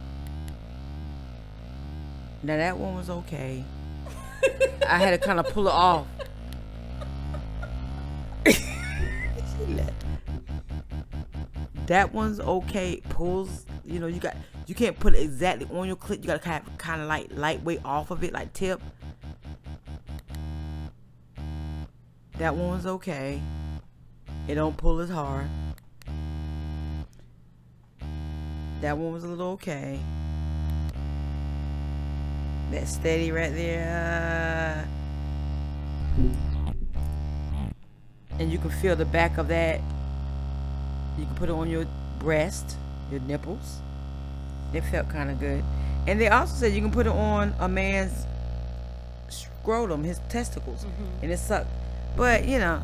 Now 2.45 2.59
that 2.59 2.77
one 2.77 2.95
was 2.95 3.11
okay. 3.11 3.65
I 4.87 4.99
had 4.99 5.11
to 5.11 5.19
kind 5.19 5.41
of 5.41 5.49
pull 5.49 5.67
it 5.67 5.73
off. 5.73 6.07
that 11.87 12.13
one's 12.13 12.39
okay. 12.39 13.01
Pulls, 13.09 13.65
you 13.85 13.99
know, 13.99 14.07
you 14.07 14.21
got 14.21 14.37
you 14.67 14.75
can't 14.75 14.99
put 15.01 15.15
it 15.15 15.23
exactly 15.23 15.67
on 15.77 15.87
your 15.87 15.97
clit. 15.97 16.21
You 16.21 16.27
gotta 16.27 16.39
kind 16.39 16.67
of 16.67 16.79
kind 16.79 17.01
of 17.01 17.09
like 17.09 17.29
lightweight 17.33 17.81
off 17.85 18.11
of 18.11 18.23
it, 18.23 18.33
like 18.33 18.53
tip. 18.53 18.81
That 22.39 22.57
one 22.57 22.71
was 22.71 22.87
okay. 22.87 23.41
It 24.49 24.57
don't 24.57 24.77
pull 24.77 24.99
as 25.01 25.09
hard. 25.09 25.47
That 28.81 28.99
one 28.99 29.13
was 29.13 29.25
a 29.25 29.29
little 29.29 29.53
okay. 29.53 30.01
That 32.71 32.89
steady 32.89 33.31
right 33.31 33.55
there. 33.55 34.89
And 38.39 38.51
you 38.51 38.59
can 38.59 38.71
feel 38.71 38.97
the 38.97 39.05
back 39.05 39.39
of 39.39 39.49
that. 39.49 39.81
You 41.17 41.27
can 41.27 41.35
put 41.37 41.49
it 41.49 41.53
on 41.53 41.71
your 41.71 41.87
breast, 42.19 42.77
your 43.11 43.21
nipples. 43.21 43.81
It 44.73 44.83
felt 44.83 45.09
kind 45.09 45.31
of 45.31 45.39
good. 45.39 45.63
And 46.09 46.21
they 46.21 46.29
also 46.29 46.55
said 46.57 46.73
you 46.73 46.81
can 46.81 46.91
put 46.91 47.07
it 47.07 47.13
on 47.13 47.55
a 47.61 47.69
man's 47.69 48.27
scrotum, 49.29 50.03
his 50.03 50.19
testicles, 50.29 50.85
mm-hmm. 50.85 51.23
and 51.23 51.33
it 51.33 51.39
sucked. 51.39 51.71
But 52.17 52.47
you 52.47 52.59
know, 52.59 52.81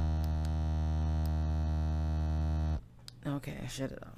okay, 3.26 3.54
I 3.62 3.66
shut 3.68 3.92
it 3.92 3.98
off. 4.02 4.08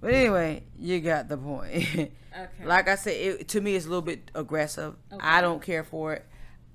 But 0.00 0.14
anyway, 0.14 0.62
you 0.78 1.00
got 1.00 1.28
the 1.28 1.36
point. 1.36 2.12
Okay. 2.36 2.66
like 2.66 2.88
I 2.88 2.96
said, 2.96 3.12
it, 3.12 3.48
to 3.50 3.60
me, 3.60 3.76
it's 3.76 3.86
a 3.86 3.88
little 3.88 4.02
bit 4.02 4.28
aggressive. 4.34 4.96
Okay. 5.12 5.24
I 5.24 5.40
don't 5.40 5.62
care 5.62 5.84
for 5.84 6.14
it. 6.14 6.24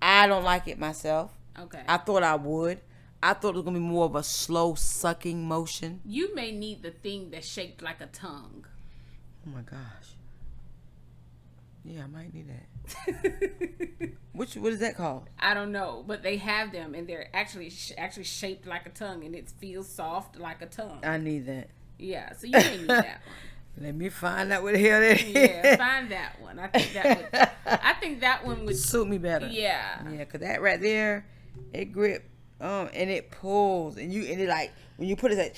I 0.02 0.26
don't 0.26 0.46
like 0.46 0.70
it 0.70 0.80
myself. 0.80 1.34
okay. 1.60 1.82
I 1.86 1.98
thought 1.98 2.24
I 2.24 2.36
would. 2.36 2.80
I 3.22 3.34
thought 3.34 3.50
it 3.50 3.56
was 3.56 3.64
gonna 3.66 3.78
be 3.78 3.84
more 3.84 4.06
of 4.06 4.16
a 4.16 4.24
slow 4.24 4.76
sucking 4.76 5.46
motion. 5.46 6.00
you 6.06 6.34
may 6.34 6.54
need 6.54 6.82
the 6.82 6.92
thing 6.92 7.30
that's 7.32 7.46
shaped 7.46 7.82
like 7.82 8.00
a 8.00 8.06
tongue. 8.06 8.64
Oh 9.46 9.50
my 9.50 9.60
gosh. 9.64 10.16
Yeah, 11.84 12.06
I 12.06 12.08
might 12.08 12.34
need 12.34 12.48
that. 12.48 12.79
Which 14.34 14.56
what 14.56 14.72
is 14.72 14.80
that 14.80 14.96
called? 14.96 15.28
I 15.40 15.54
don't 15.54 15.72
know, 15.72 16.04
but 16.08 16.24
they 16.24 16.38
have 16.38 16.72
them, 16.72 16.94
and 16.96 17.08
they're 17.08 17.28
actually 17.34 17.70
sh- 17.70 17.92
actually 17.98 18.24
shaped 18.24 18.66
like 18.68 18.86
a 18.86 18.90
tongue, 18.90 19.24
and 19.26 19.36
it 19.36 19.50
feels 19.60 19.88
soft 19.90 20.38
like 20.38 20.62
a 20.62 20.66
tongue. 20.66 21.00
I 21.04 21.18
need 21.18 21.46
that. 21.48 21.70
Yeah, 21.98 22.32
so 22.34 22.48
you 22.48 22.54
may 22.54 22.78
need 22.78 22.88
that 22.88 23.22
One. 23.26 23.36
Let 23.86 23.96
me 23.96 24.10
find 24.10 24.52
out 24.52 24.64
what 24.64 24.74
the 24.74 24.80
hell 24.80 25.00
that. 25.02 25.26
Yeah, 25.28 25.72
is. 25.72 25.78
find 25.78 26.12
that 26.12 26.42
one. 26.42 26.60
I 26.60 26.68
think 26.68 26.94
that 26.94 27.06
would. 27.18 27.50
I 27.82 27.94
think 27.94 28.22
that 28.22 28.46
one 28.46 28.66
would. 28.66 28.78
suit 28.78 29.08
me 29.08 29.18
better. 29.18 29.48
Yeah. 29.48 30.02
Yeah, 30.10 30.26
cause 30.26 30.42
that 30.42 30.62
right 30.62 30.82
there, 30.82 31.26
it 31.74 31.86
grip, 31.92 32.30
um, 32.62 32.90
and 32.94 33.10
it 33.10 33.32
pulls, 33.32 33.98
and 33.98 34.14
you 34.14 34.24
and 34.24 34.42
it 34.42 34.50
like 34.50 34.72
when 34.98 35.08
you 35.08 35.16
put 35.16 35.32
it 35.32 35.38
like, 35.38 35.56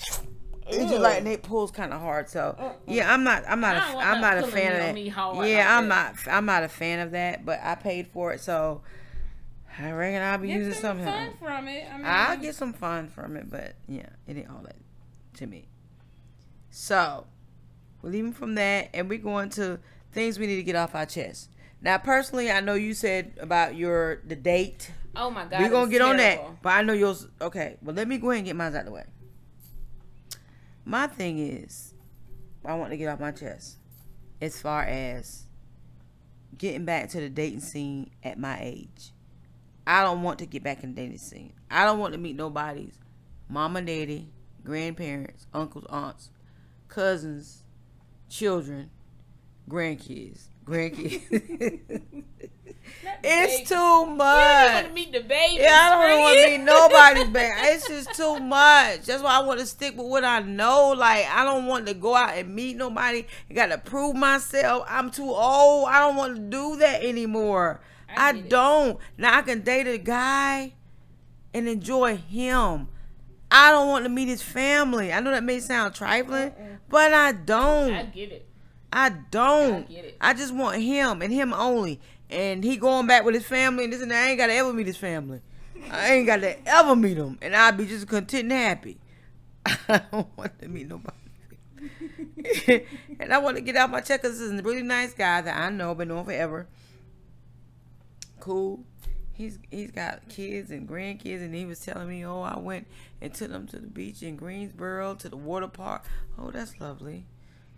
it's 0.67 0.91
just 0.91 1.01
like 1.01 1.25
it 1.25 1.43
pulls 1.43 1.71
kind 1.71 1.93
of 1.93 2.01
hard. 2.01 2.29
So 2.29 2.55
uh, 2.57 2.63
uh. 2.63 2.73
yeah, 2.87 3.11
I'm 3.13 3.23
not, 3.23 3.43
I'm 3.47 3.59
not, 3.59 3.75
a, 3.75 3.97
I'm 3.97 4.21
not 4.21 4.37
a 4.37 4.47
fan 4.47 4.73
of 4.73 4.95
that. 4.95 5.07
hard 5.09 5.47
Yeah, 5.47 5.77
I'm 5.77 5.87
not, 5.87 6.15
I'm 6.27 6.45
not 6.45 6.63
a 6.63 6.69
fan 6.69 6.99
of 6.99 7.11
that. 7.11 7.45
But 7.45 7.59
I 7.63 7.75
paid 7.75 8.07
for 8.07 8.33
it, 8.33 8.41
so 8.41 8.81
I 9.79 9.91
reckon 9.91 10.21
I'll 10.21 10.37
be 10.37 10.47
Get 10.47 10.57
using 10.57 10.73
some 10.73 10.97
something. 10.97 11.05
fun 11.05 11.33
from 11.39 11.67
it. 11.67 11.87
I 11.91 11.97
mean, 11.97 12.05
I'll 12.05 12.37
get 12.37 12.55
some 12.55 12.73
fun 12.73 13.07
from 13.07 13.37
it, 13.37 13.49
but 13.49 13.75
yeah, 13.87 14.09
it 14.27 14.37
ain't 14.37 14.49
all 14.49 14.61
that 14.63 14.75
to 15.35 15.47
me. 15.47 15.67
So, 16.69 17.25
we're 18.01 18.11
leaving 18.11 18.33
from 18.33 18.55
that, 18.55 18.89
and 18.93 19.09
we're 19.09 19.17
going 19.19 19.49
to 19.51 19.79
things 20.11 20.39
we 20.39 20.47
need 20.47 20.57
to 20.57 20.63
get 20.63 20.75
off 20.75 20.95
our 20.95 21.05
chest. 21.05 21.49
Now, 21.81 21.97
personally, 21.97 22.51
I 22.51 22.59
know 22.59 22.75
you 22.75 22.93
said 22.93 23.33
about 23.39 23.75
your 23.75 24.21
the 24.25 24.35
date. 24.35 24.91
Oh 25.15 25.29
my 25.29 25.45
god, 25.45 25.61
We're 25.61 25.69
gonna 25.69 25.91
get 25.91 26.01
on 26.01 26.17
that, 26.17 26.61
but 26.61 26.69
I 26.69 26.81
know 26.83 26.93
yours. 26.93 27.27
Okay, 27.41 27.77
well, 27.81 27.95
let 27.95 28.07
me 28.07 28.17
go 28.17 28.29
ahead 28.29 28.39
and 28.39 28.45
get 28.45 28.55
mine 28.55 28.75
out 28.75 28.81
of 28.81 28.85
the 28.85 28.91
way. 28.91 29.05
My 30.85 31.07
thing 31.07 31.39
is, 31.39 31.93
I 32.65 32.75
want 32.75 32.91
to 32.91 32.97
get 32.97 33.07
off 33.07 33.19
my 33.19 33.31
chest 33.31 33.77
as 34.41 34.59
far 34.59 34.83
as 34.83 35.45
getting 36.57 36.85
back 36.85 37.09
to 37.09 37.19
the 37.19 37.29
dating 37.29 37.61
scene 37.61 38.11
at 38.23 38.39
my 38.39 38.57
age. 38.61 39.11
I 39.85 40.03
don't 40.03 40.21
want 40.21 40.39
to 40.39 40.45
get 40.45 40.63
back 40.63 40.83
in 40.83 40.93
the 40.93 41.01
dating 41.01 41.17
scene. 41.17 41.53
I 41.69 41.85
don't 41.85 41.99
want 41.99 42.13
to 42.13 42.19
meet 42.19 42.35
nobody's 42.35 42.97
mama, 43.49 43.81
daddy, 43.81 44.29
grandparents, 44.63 45.47
uncles, 45.53 45.85
aunts, 45.89 46.29
cousins, 46.87 47.63
children, 48.29 48.89
grandkids, 49.69 50.47
grandkids. 50.65 52.13
It's 53.23 53.57
baby. 53.57 53.65
too 53.65 54.05
much. 54.05 54.73
want 54.73 54.87
to 54.87 54.93
meet 54.93 55.11
the 55.11 55.21
baby. 55.21 55.61
Yeah, 55.61 55.79
I 55.81 56.07
don't 56.07 56.21
want 56.21 56.39
to 56.39 56.47
meet 56.47 56.63
nobody's 56.63 57.29
back. 57.29 57.57
It's 57.71 57.87
just 57.87 58.13
too 58.13 58.39
much. 58.39 59.05
That's 59.05 59.21
why 59.21 59.37
I 59.37 59.39
want 59.39 59.59
to 59.59 59.65
stick 59.65 59.97
with 59.97 60.07
what 60.07 60.23
I 60.23 60.39
know. 60.39 60.89
Like 60.89 61.25
I 61.29 61.43
don't 61.43 61.65
want 61.65 61.87
to 61.87 61.93
go 61.93 62.15
out 62.15 62.35
and 62.35 62.53
meet 62.53 62.77
nobody. 62.77 63.25
I 63.49 63.53
got 63.53 63.67
to 63.67 63.77
prove 63.77 64.15
myself. 64.15 64.85
I'm 64.87 65.11
too 65.11 65.29
old. 65.29 65.87
I 65.87 65.99
don't 65.99 66.15
want 66.15 66.35
to 66.35 66.41
do 66.41 66.77
that 66.77 67.03
anymore. 67.03 67.81
I 68.09 68.29
I, 68.29 68.41
don't. 68.41 68.99
Now 69.17 69.37
I 69.37 69.41
can 69.41 69.61
date 69.61 69.87
a 69.87 69.97
guy 69.97 70.73
and 71.53 71.67
enjoy 71.67 72.17
him. 72.17 72.87
I 73.51 73.71
don't 73.71 73.89
want 73.89 74.05
to 74.05 74.09
meet 74.09 74.29
his 74.29 74.41
family. 74.41 75.11
I 75.11 75.19
know 75.19 75.31
that 75.31 75.43
may 75.43 75.59
sound 75.59 75.93
trifling, 75.93 76.53
but 76.89 77.13
I 77.13 77.33
don't. 77.33 77.93
I 77.93 78.03
get 78.03 78.31
it. 78.31 78.47
I 78.93 79.09
don't. 79.09 79.89
I 79.89 79.93
it. 79.93 80.17
I 80.21 80.33
just 80.33 80.53
want 80.53 80.81
him 80.81 81.21
and 81.21 81.31
him 81.33 81.53
only. 81.53 81.99
And 82.31 82.63
he 82.63 82.77
going 82.77 83.07
back 83.07 83.23
with 83.25 83.35
his 83.35 83.45
family 83.45 83.83
and 83.83 83.93
this 83.93 84.01
and 84.01 84.11
that. 84.11 84.25
I 84.25 84.29
ain't 84.29 84.37
gotta 84.37 84.53
ever 84.53 84.73
meet 84.73 84.87
his 84.87 84.97
family. 84.97 85.41
I 85.89 86.13
ain't 86.13 86.27
gotta 86.27 86.57
ever 86.67 86.95
meet 86.95 87.17
him, 87.17 87.37
and 87.41 87.55
I'll 87.55 87.71
be 87.71 87.85
just 87.85 88.07
content 88.07 88.43
and 88.43 88.51
happy. 88.51 88.97
I 89.65 90.01
don't 90.11 90.27
want 90.37 90.59
to 90.59 90.67
meet 90.67 90.87
nobody. 90.87 91.15
and 93.19 93.33
I 93.33 93.37
want 93.39 93.57
to 93.57 93.61
get 93.61 93.75
out 93.75 93.91
my 93.91 94.01
check 94.01 94.21
because 94.21 94.39
this 94.39 94.49
is 94.49 94.59
a 94.59 94.63
really 94.63 94.83
nice 94.83 95.13
guy 95.13 95.41
that 95.41 95.57
I 95.57 95.69
know, 95.69 95.93
been 95.95 96.07
knowing 96.07 96.25
forever. 96.25 96.67
Cool. 98.39 98.83
He's 99.33 99.59
he's 99.69 99.91
got 99.91 100.27
kids 100.29 100.71
and 100.71 100.87
grandkids, 100.87 101.41
and 101.41 101.53
he 101.53 101.65
was 101.65 101.79
telling 101.79 102.07
me, 102.07 102.25
oh, 102.25 102.41
I 102.41 102.59
went 102.59 102.87
and 103.21 103.33
took 103.33 103.49
them 103.49 103.67
to 103.67 103.79
the 103.79 103.87
beach 103.87 104.21
in 104.23 104.35
Greensboro 104.35 105.15
to 105.15 105.29
the 105.29 105.37
water 105.37 105.67
park. 105.67 106.03
Oh, 106.37 106.51
that's 106.51 106.79
lovely. 106.79 107.25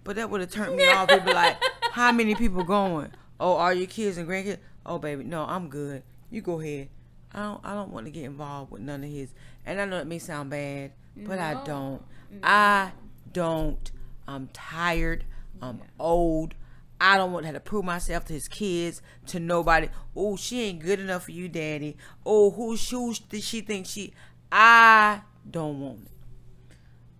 But 0.04 0.18
that 0.18 0.30
would 0.30 0.42
have 0.42 0.52
turned 0.52 0.76
me 0.76 0.86
off. 0.86 1.08
Be 1.08 1.34
like, 1.34 1.58
how 1.92 2.12
many 2.12 2.36
people 2.36 2.64
going? 2.64 3.12
Oh, 3.40 3.58
are 3.58 3.74
your 3.74 3.88
kids 3.88 4.18
and 4.18 4.28
grandkids? 4.28 4.60
Oh, 4.86 5.00
baby, 5.00 5.24
no, 5.24 5.44
I'm 5.44 5.70
good. 5.70 6.04
You 6.30 6.42
go 6.42 6.60
ahead. 6.60 6.90
I 7.34 7.44
don't 7.44 7.62
I 7.64 7.74
don't 7.74 7.92
want 7.92 8.06
to 8.06 8.12
get 8.12 8.26
involved 8.26 8.72
with 8.72 8.82
none 8.82 9.04
of 9.04 9.10
his. 9.10 9.34
And 9.66 9.82
I 9.82 9.86
know 9.86 9.98
it 9.98 10.08
may 10.08 10.20
sound 10.20 10.50
bad, 10.50 10.92
but 11.16 11.40
no. 11.40 11.42
I 11.42 11.54
don't. 11.66 12.02
No. 12.32 12.40
I 12.44 12.92
don't. 13.32 13.92
I'm 14.28 14.50
tired. 14.54 15.26
I'm 15.62 15.78
yeah. 15.78 15.86
old. 16.00 16.54
I 17.02 17.18
don't 17.18 17.34
want 17.34 17.44
to 17.44 17.48
have 17.48 17.56
to 17.56 17.60
prove 17.60 17.84
myself 17.84 18.26
to 18.26 18.34
his 18.34 18.48
kids, 18.48 19.02
to 19.28 19.40
nobody. 19.40 19.90
Oh, 20.16 20.38
she 20.38 20.62
ain't 20.62 20.80
good 20.80 21.00
enough 21.00 21.26
for 21.26 21.32
you, 21.32 21.50
daddy. 21.50 21.98
Oh, 22.26 22.52
who, 22.52 22.78
who 22.78 23.14
does 23.30 23.44
she 23.44 23.62
think 23.62 23.88
she? 23.88 24.14
I 24.52 25.22
don't 25.50 25.82
want 25.82 26.06
it. 26.06 26.12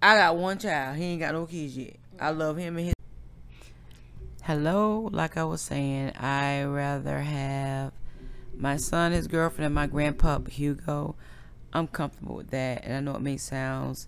I 0.02 0.16
got 0.16 0.38
one 0.38 0.58
child. 0.58 0.98
He 0.98 1.04
ain't 1.04 1.20
got 1.20 1.34
no 1.34 1.46
kids 1.46 1.78
yet. 1.78 1.96
I 2.20 2.30
love 2.30 2.58
him 2.58 2.78
and 2.78 2.86
his. 2.88 2.94
Hello, 4.46 5.08
like 5.14 5.38
I 5.38 5.46
was 5.46 5.62
saying, 5.62 6.12
I 6.18 6.64
rather 6.64 7.22
have 7.22 7.94
my 8.54 8.76
son, 8.76 9.14
his 9.14 9.28
girlfriend, 9.28 9.68
and 9.68 9.74
my 9.74 9.88
grandpup 9.88 10.50
Hugo. 10.50 11.16
I'm 11.72 11.88
comfortable 11.88 12.36
with 12.36 12.50
that, 12.50 12.84
and 12.84 12.94
I 12.94 13.00
know 13.00 13.16
it 13.16 13.22
may 13.22 13.38
sound 13.38 14.06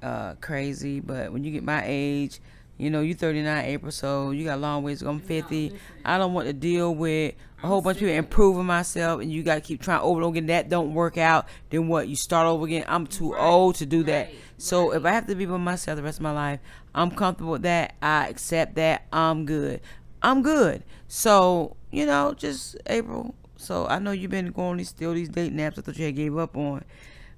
uh, 0.00 0.34
crazy, 0.34 1.00
but 1.00 1.32
when 1.32 1.42
you 1.42 1.50
get 1.50 1.64
my 1.64 1.82
age, 1.84 2.38
you 2.76 2.88
know, 2.88 3.00
you 3.00 3.16
39 3.16 3.64
April, 3.64 3.90
so 3.90 4.30
you 4.30 4.44
got 4.44 4.58
a 4.58 4.60
long 4.60 4.84
ways 4.84 5.00
to 5.00 5.06
go. 5.06 5.10
I'm 5.10 5.18
50. 5.18 5.72
I 6.04 6.18
don't 6.18 6.34
want 6.34 6.46
to 6.46 6.52
deal 6.52 6.94
with 6.94 7.34
a 7.60 7.66
whole 7.66 7.82
bunch 7.82 7.96
of 7.96 8.02
people 8.02 8.14
improving 8.14 8.64
myself, 8.64 9.20
and 9.20 9.32
you 9.32 9.42
got 9.42 9.56
to 9.56 9.60
keep 9.60 9.82
trying 9.82 10.02
over 10.02 10.20
and 10.20 10.24
over 10.24 10.38
again. 10.38 10.46
That 10.46 10.68
don't 10.68 10.94
work 10.94 11.18
out. 11.18 11.48
Then 11.70 11.88
what? 11.88 12.06
You 12.06 12.14
start 12.14 12.46
over 12.46 12.64
again. 12.64 12.84
I'm 12.86 13.08
too 13.08 13.36
old 13.36 13.74
to 13.76 13.86
do 13.86 14.04
that. 14.04 14.30
So 14.56 14.92
if 14.92 15.04
I 15.04 15.10
have 15.10 15.26
to 15.26 15.34
be 15.34 15.46
by 15.46 15.56
myself 15.56 15.96
the 15.96 16.02
rest 16.04 16.18
of 16.18 16.22
my 16.22 16.30
life, 16.30 16.60
I'm 16.98 17.10
comfortable 17.12 17.52
with 17.52 17.62
that. 17.62 17.94
I 18.02 18.28
accept 18.28 18.74
that. 18.74 19.06
I'm 19.12 19.46
good. 19.46 19.80
I'm 20.20 20.42
good. 20.42 20.82
So 21.06 21.76
you 21.90 22.06
know, 22.06 22.34
just 22.34 22.76
April. 22.86 23.34
So 23.56 23.86
I 23.86 23.98
know 23.98 24.12
you've 24.12 24.30
been 24.30 24.52
going 24.52 24.78
these 24.78 24.88
still 24.88 25.14
these 25.14 25.28
date 25.28 25.52
naps. 25.52 25.78
I 25.78 25.82
thought 25.82 25.96
you 25.98 26.06
had 26.06 26.16
gave 26.16 26.36
up 26.36 26.56
on. 26.56 26.84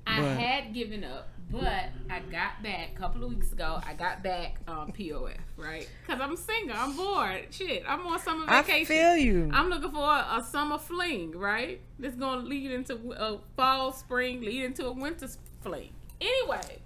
I 0.07 0.21
had 0.23 0.75
given 0.75 1.05
up, 1.05 1.29
but 1.51 1.91
I 2.09 2.21
got 2.31 2.63
back 2.63 2.91
a 2.95 2.99
couple 2.99 3.23
of 3.23 3.31
weeks 3.31 3.53
ago. 3.53 3.81
I 3.87 3.95
got 3.95 4.23
back 4.23 4.57
um, 4.67 4.79
on 4.79 4.93
POF, 4.93 5.37
right? 5.57 5.89
Because 6.07 6.21
I'm 6.21 6.37
single. 6.37 6.77
I'm 6.77 6.97
bored. 6.97 7.47
Shit, 7.51 7.85
I'm 7.87 8.07
on 8.07 8.19
summer 8.19 8.47
vacation. 8.47 8.83
I 8.83 8.85
feel 8.85 9.17
you. 9.17 9.51
I'm 9.53 9.69
looking 9.69 9.93
for 9.93 10.03
a, 10.03 10.39
a 10.39 10.47
summer 10.51 10.79
fling, 10.79 11.33
right? 11.33 11.81
That's 11.99 12.17
going 12.17 12.43
to 12.43 12.47
lead 12.47 12.71
into 12.71 12.95
a 13.13 13.39
fall, 13.57 13.93
spring, 13.93 14.41
lead 14.41 14.65
into 14.65 14.87
a 14.87 14.93
winter 14.93 15.29
fling. 15.61 15.93
Anyway, 16.21 16.79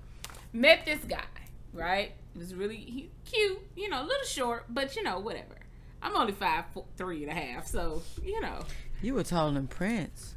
met 0.52 0.84
this 0.84 1.04
guy, 1.04 1.24
right? 1.72 2.12
It 2.34 2.38
was 2.38 2.54
really 2.54 2.76
he, 2.76 3.10
cute, 3.24 3.60
you 3.76 3.88
know, 3.88 4.02
a 4.02 4.06
little 4.06 4.26
short, 4.26 4.66
but 4.68 4.96
you 4.96 5.02
know, 5.02 5.20
whatever. 5.20 5.56
I'm 6.02 6.16
only 6.16 6.32
five, 6.32 6.64
four, 6.74 6.84
three 6.96 7.22
and 7.22 7.30
a 7.30 7.34
half, 7.34 7.66
so 7.66 8.02
you 8.22 8.40
know. 8.40 8.60
You 9.00 9.14
were 9.14 9.22
taller 9.22 9.52
than 9.52 9.68
Prince. 9.68 10.34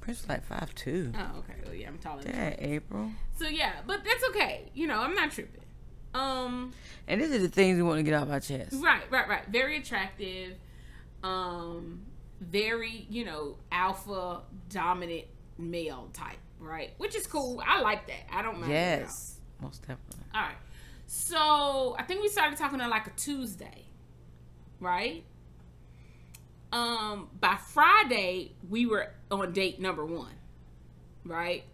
Prince 0.00 0.22
was 0.22 0.28
like 0.28 0.44
five 0.44 0.74
two. 0.74 1.12
Oh, 1.14 1.38
okay. 1.40 1.54
Well, 1.64 1.74
yeah, 1.74 1.88
I'm 1.88 1.98
taller. 1.98 2.22
Than 2.22 2.56
April. 2.58 3.10
So 3.36 3.48
yeah, 3.48 3.74
but 3.86 4.04
that's 4.04 4.24
okay. 4.30 4.70
You 4.74 4.86
know, 4.86 5.00
I'm 5.00 5.14
not 5.14 5.32
tripping. 5.32 5.60
Um. 6.14 6.72
And 7.06 7.20
these 7.20 7.30
are 7.32 7.38
the 7.38 7.48
things 7.48 7.76
we 7.76 7.82
want 7.82 7.98
to 7.98 8.02
get 8.02 8.14
off 8.14 8.30
our 8.30 8.40
chest. 8.40 8.76
Right, 8.82 9.02
right, 9.10 9.28
right. 9.28 9.46
Very 9.48 9.78
attractive. 9.78 10.54
Um. 11.22 12.02
Very, 12.40 13.06
you 13.10 13.24
know, 13.24 13.56
alpha 13.72 14.42
dominant 14.70 15.24
male 15.58 16.08
type, 16.12 16.38
right? 16.60 16.92
Which 16.98 17.16
is 17.16 17.26
cool. 17.26 17.60
I 17.66 17.80
like 17.80 18.06
that. 18.06 18.32
I 18.32 18.42
don't 18.42 18.60
mind. 18.60 18.72
Yes, 18.72 19.40
most 19.60 19.80
definitely. 19.82 20.24
All 20.32 20.42
right. 20.42 20.54
So 21.10 21.96
I 21.98 22.02
think 22.02 22.20
we 22.20 22.28
started 22.28 22.58
talking 22.58 22.82
on 22.82 22.90
like 22.90 23.06
a 23.06 23.10
Tuesday, 23.16 23.86
right? 24.78 25.24
Um, 26.70 27.30
by 27.40 27.56
Friday 27.56 28.52
we 28.68 28.84
were 28.84 29.08
on 29.30 29.54
date 29.54 29.80
number 29.80 30.04
one, 30.04 30.34
right? 31.24 31.64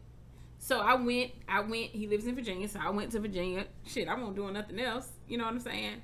So 0.60 0.78
I 0.80 0.94
went, 0.94 1.32
I 1.48 1.60
went. 1.62 1.90
He 1.90 2.06
lives 2.06 2.26
in 2.26 2.36
Virginia, 2.36 2.68
so 2.68 2.78
I 2.80 2.90
went 2.90 3.10
to 3.10 3.18
Virginia. 3.18 3.66
Shit, 3.84 4.06
I 4.06 4.14
won't 4.14 4.36
doing 4.36 4.54
nothing 4.54 4.78
else. 4.78 5.10
You 5.26 5.38
know 5.38 5.44
what 5.44 5.54
I'm 5.54 5.60
saying? 5.60 6.00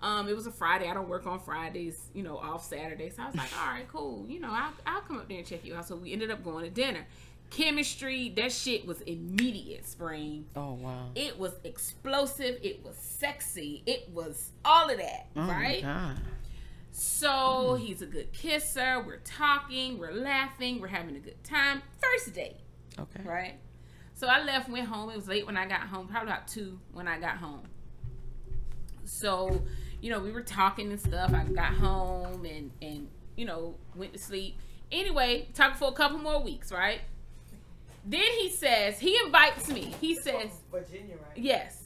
Um, 0.00 0.28
it 0.28 0.36
was 0.36 0.46
a 0.46 0.52
Friday. 0.52 0.88
I 0.88 0.94
don't 0.94 1.08
work 1.08 1.26
on 1.26 1.40
Fridays, 1.40 2.10
you 2.14 2.22
know, 2.22 2.38
off 2.38 2.64
Saturdays. 2.64 3.16
So 3.16 3.24
I 3.24 3.26
was 3.26 3.34
like, 3.34 3.50
all 3.60 3.72
right, 3.72 3.88
cool. 3.88 4.24
You 4.28 4.38
know, 4.38 4.50
I'll, 4.52 4.72
I'll 4.86 5.00
come 5.00 5.18
up 5.18 5.28
there 5.28 5.38
and 5.38 5.46
check 5.46 5.64
you 5.64 5.74
out. 5.74 5.88
So 5.88 5.96
we 5.96 6.12
ended 6.12 6.30
up 6.30 6.44
going 6.44 6.64
to 6.64 6.70
dinner 6.70 7.06
chemistry 7.50 8.32
that 8.36 8.52
shit 8.52 8.86
was 8.86 9.00
immediate 9.02 9.86
spring. 9.86 10.46
Oh 10.54 10.74
wow. 10.74 11.10
It 11.14 11.38
was 11.38 11.52
explosive. 11.64 12.58
It 12.62 12.84
was 12.84 12.96
sexy. 12.96 13.82
It 13.86 14.08
was 14.12 14.50
all 14.64 14.90
of 14.90 14.98
that 14.98 15.26
oh 15.36 15.46
right? 15.46 15.84
So 16.92 17.28
mm. 17.28 17.80
he's 17.80 18.02
a 18.02 18.06
good 18.06 18.32
kisser. 18.32 19.02
We're 19.06 19.18
talking. 19.18 19.98
We're 19.98 20.12
laughing. 20.12 20.80
We're 20.80 20.88
having 20.88 21.16
a 21.16 21.20
good 21.20 21.42
time. 21.44 21.82
First 22.00 22.34
date 22.34 22.56
okay. 22.98 23.22
right? 23.24 23.54
So 24.14 24.26
i 24.26 24.42
left 24.42 24.68
went 24.68 24.86
home. 24.86 25.10
It 25.10 25.16
was 25.16 25.28
late 25.28 25.46
when 25.46 25.56
i 25.56 25.66
got 25.66 25.82
home 25.82 26.08
probably 26.08 26.30
about 26.30 26.48
two 26.48 26.78
when 26.92 27.06
i 27.08 27.18
got 27.18 27.36
home. 27.36 27.62
So 29.04 29.62
you 30.00 30.10
know 30.10 30.20
we 30.20 30.32
were 30.32 30.42
talking 30.42 30.90
and 30.90 31.00
stuff. 31.00 31.32
I 31.32 31.44
got 31.44 31.74
home 31.74 32.44
and 32.44 32.70
and 32.82 33.08
you 33.36 33.44
know 33.44 33.76
went 33.94 34.14
to 34.14 34.18
sleep. 34.18 34.58
Anyway 34.90 35.48
talked 35.54 35.76
for 35.76 35.88
a 35.88 35.92
couple 35.92 36.18
more 36.18 36.42
weeks 36.42 36.70
right 36.72 37.00
then 38.06 38.22
he 38.38 38.48
says, 38.50 39.00
he 39.00 39.18
invites 39.24 39.68
me. 39.68 39.94
He 40.00 40.14
says, 40.14 40.50
Virginia, 40.70 41.16
right? 41.16 41.36
Yes. 41.36 41.82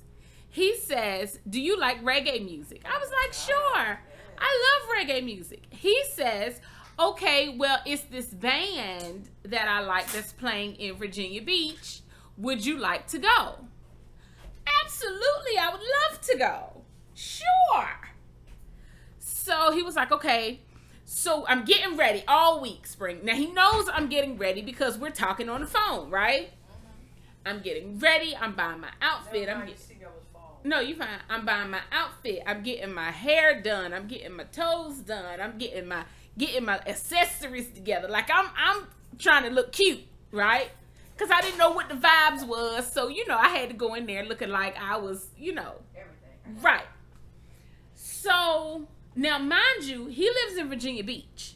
He 0.50 0.76
says, 0.76 1.38
Do 1.48 1.60
you 1.60 1.78
like 1.78 2.02
reggae 2.04 2.44
music? 2.44 2.82
I 2.84 2.98
was 2.98 3.10
like, 3.22 3.32
Sure. 3.32 4.00
I 4.38 4.78
love 4.88 5.08
reggae 5.08 5.24
music. 5.24 5.62
He 5.70 6.02
says, 6.12 6.60
Okay, 6.98 7.56
well, 7.56 7.78
it's 7.86 8.02
this 8.02 8.26
band 8.26 9.30
that 9.44 9.66
I 9.68 9.80
like 9.80 10.10
that's 10.12 10.32
playing 10.32 10.74
in 10.74 10.96
Virginia 10.96 11.40
Beach. 11.40 12.00
Would 12.36 12.66
you 12.66 12.76
like 12.78 13.06
to 13.08 13.18
go? 13.18 13.54
Absolutely, 14.84 15.58
I 15.58 15.70
would 15.70 15.80
love 15.80 16.20
to 16.20 16.38
go. 16.38 16.82
Sure. 17.14 18.10
So 19.18 19.72
he 19.72 19.82
was 19.82 19.96
like, 19.96 20.12
Okay, 20.12 20.60
so 21.12 21.44
I'm 21.48 21.64
getting 21.64 21.96
ready 21.96 22.22
all 22.28 22.60
week, 22.60 22.86
spring. 22.86 23.18
Now 23.24 23.34
he 23.34 23.50
knows 23.50 23.88
I'm 23.92 24.08
getting 24.08 24.38
ready 24.38 24.62
because 24.62 24.96
we're 24.96 25.10
talking 25.10 25.48
on 25.48 25.60
the 25.60 25.66
phone, 25.66 26.08
right? 26.08 26.50
I'm 27.44 27.60
getting 27.62 27.98
ready. 27.98 28.36
I'm 28.36 28.54
buying 28.54 28.80
my 28.80 28.90
outfit. 29.02 29.48
I'm 29.48 29.66
getting. 29.66 29.74
No, 30.62 30.78
you 30.78 30.94
fine. 30.94 31.08
I'm 31.28 31.44
buying 31.44 31.68
my 31.68 31.80
outfit. 31.90 32.44
I'm 32.46 32.62
getting 32.62 32.94
my 32.94 33.10
hair 33.10 33.60
done. 33.60 33.92
I'm 33.92 34.06
getting 34.06 34.36
my 34.36 34.44
toes 34.44 34.98
done. 34.98 35.40
I'm 35.40 35.58
getting 35.58 35.88
my 35.88 36.04
getting 36.38 36.64
my 36.64 36.78
accessories 36.86 37.72
together. 37.72 38.06
Like 38.06 38.30
I'm 38.32 38.46
I'm 38.56 38.86
trying 39.18 39.42
to 39.42 39.50
look 39.50 39.72
cute, 39.72 40.04
right? 40.30 40.70
Cause 41.18 41.28
I 41.32 41.40
didn't 41.40 41.58
know 41.58 41.72
what 41.72 41.88
the 41.88 41.96
vibes 41.96 42.46
was, 42.46 42.90
so 42.90 43.08
you 43.08 43.26
know 43.26 43.36
I 43.36 43.48
had 43.48 43.68
to 43.68 43.74
go 43.74 43.94
in 43.94 44.06
there 44.06 44.24
looking 44.24 44.50
like 44.50 44.80
I 44.80 44.96
was, 44.96 45.26
you 45.36 45.54
know, 45.54 45.72
everything. 45.96 46.62
Right. 46.62 46.86
So 47.96 48.86
now, 49.14 49.38
mind 49.38 49.84
you, 49.84 50.06
he 50.06 50.28
lives 50.28 50.56
in 50.56 50.68
Virginia 50.68 51.04
Beach. 51.04 51.54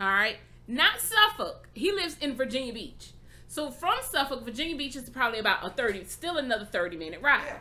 All 0.00 0.08
right. 0.08 0.36
Not 0.66 1.00
Suffolk. 1.00 1.68
He 1.74 1.92
lives 1.92 2.16
in 2.20 2.36
Virginia 2.36 2.72
Beach. 2.72 3.12
So 3.46 3.70
from 3.70 3.98
Suffolk, 4.02 4.44
Virginia 4.44 4.76
Beach 4.76 4.96
is 4.96 5.08
probably 5.08 5.38
about 5.38 5.64
a 5.64 5.70
30, 5.70 6.04
still 6.04 6.36
another 6.36 6.66
30 6.66 6.96
minute 6.96 7.22
ride. 7.22 7.60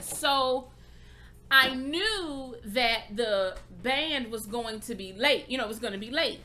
So 0.00 0.68
I 1.50 1.74
knew 1.74 2.56
that 2.64 3.16
the 3.16 3.56
band 3.82 4.30
was 4.30 4.46
going 4.46 4.80
to 4.80 4.94
be 4.94 5.12
late. 5.12 5.46
You 5.48 5.58
know, 5.58 5.64
it 5.64 5.68
was 5.68 5.80
going 5.80 5.92
to 5.92 5.98
be 5.98 6.10
late. 6.10 6.40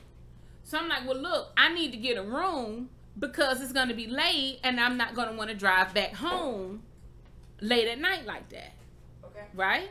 So 0.64 0.78
I'm 0.78 0.90
like, 0.90 1.06
well, 1.08 1.18
look, 1.18 1.54
I 1.56 1.74
need 1.74 1.92
to 1.92 1.98
get 1.98 2.18
a 2.18 2.24
room 2.24 2.90
because 3.18 3.62
it's 3.62 3.72
going 3.72 3.88
to 3.88 3.94
be 3.94 4.08
late 4.08 4.60
and 4.64 4.80
I'm 4.80 4.98
not 4.98 5.16
going 5.16 5.30
to 5.30 5.36
want 5.36 5.50
to 5.50 5.56
drive 5.56 5.94
back 5.94 6.14
home 6.14 6.84
late 7.62 7.88
at 7.88 8.00
night 8.00 8.26
like 8.26 8.50
that. 8.50 8.74
Okay. 9.24 9.46
Right? 9.54 9.90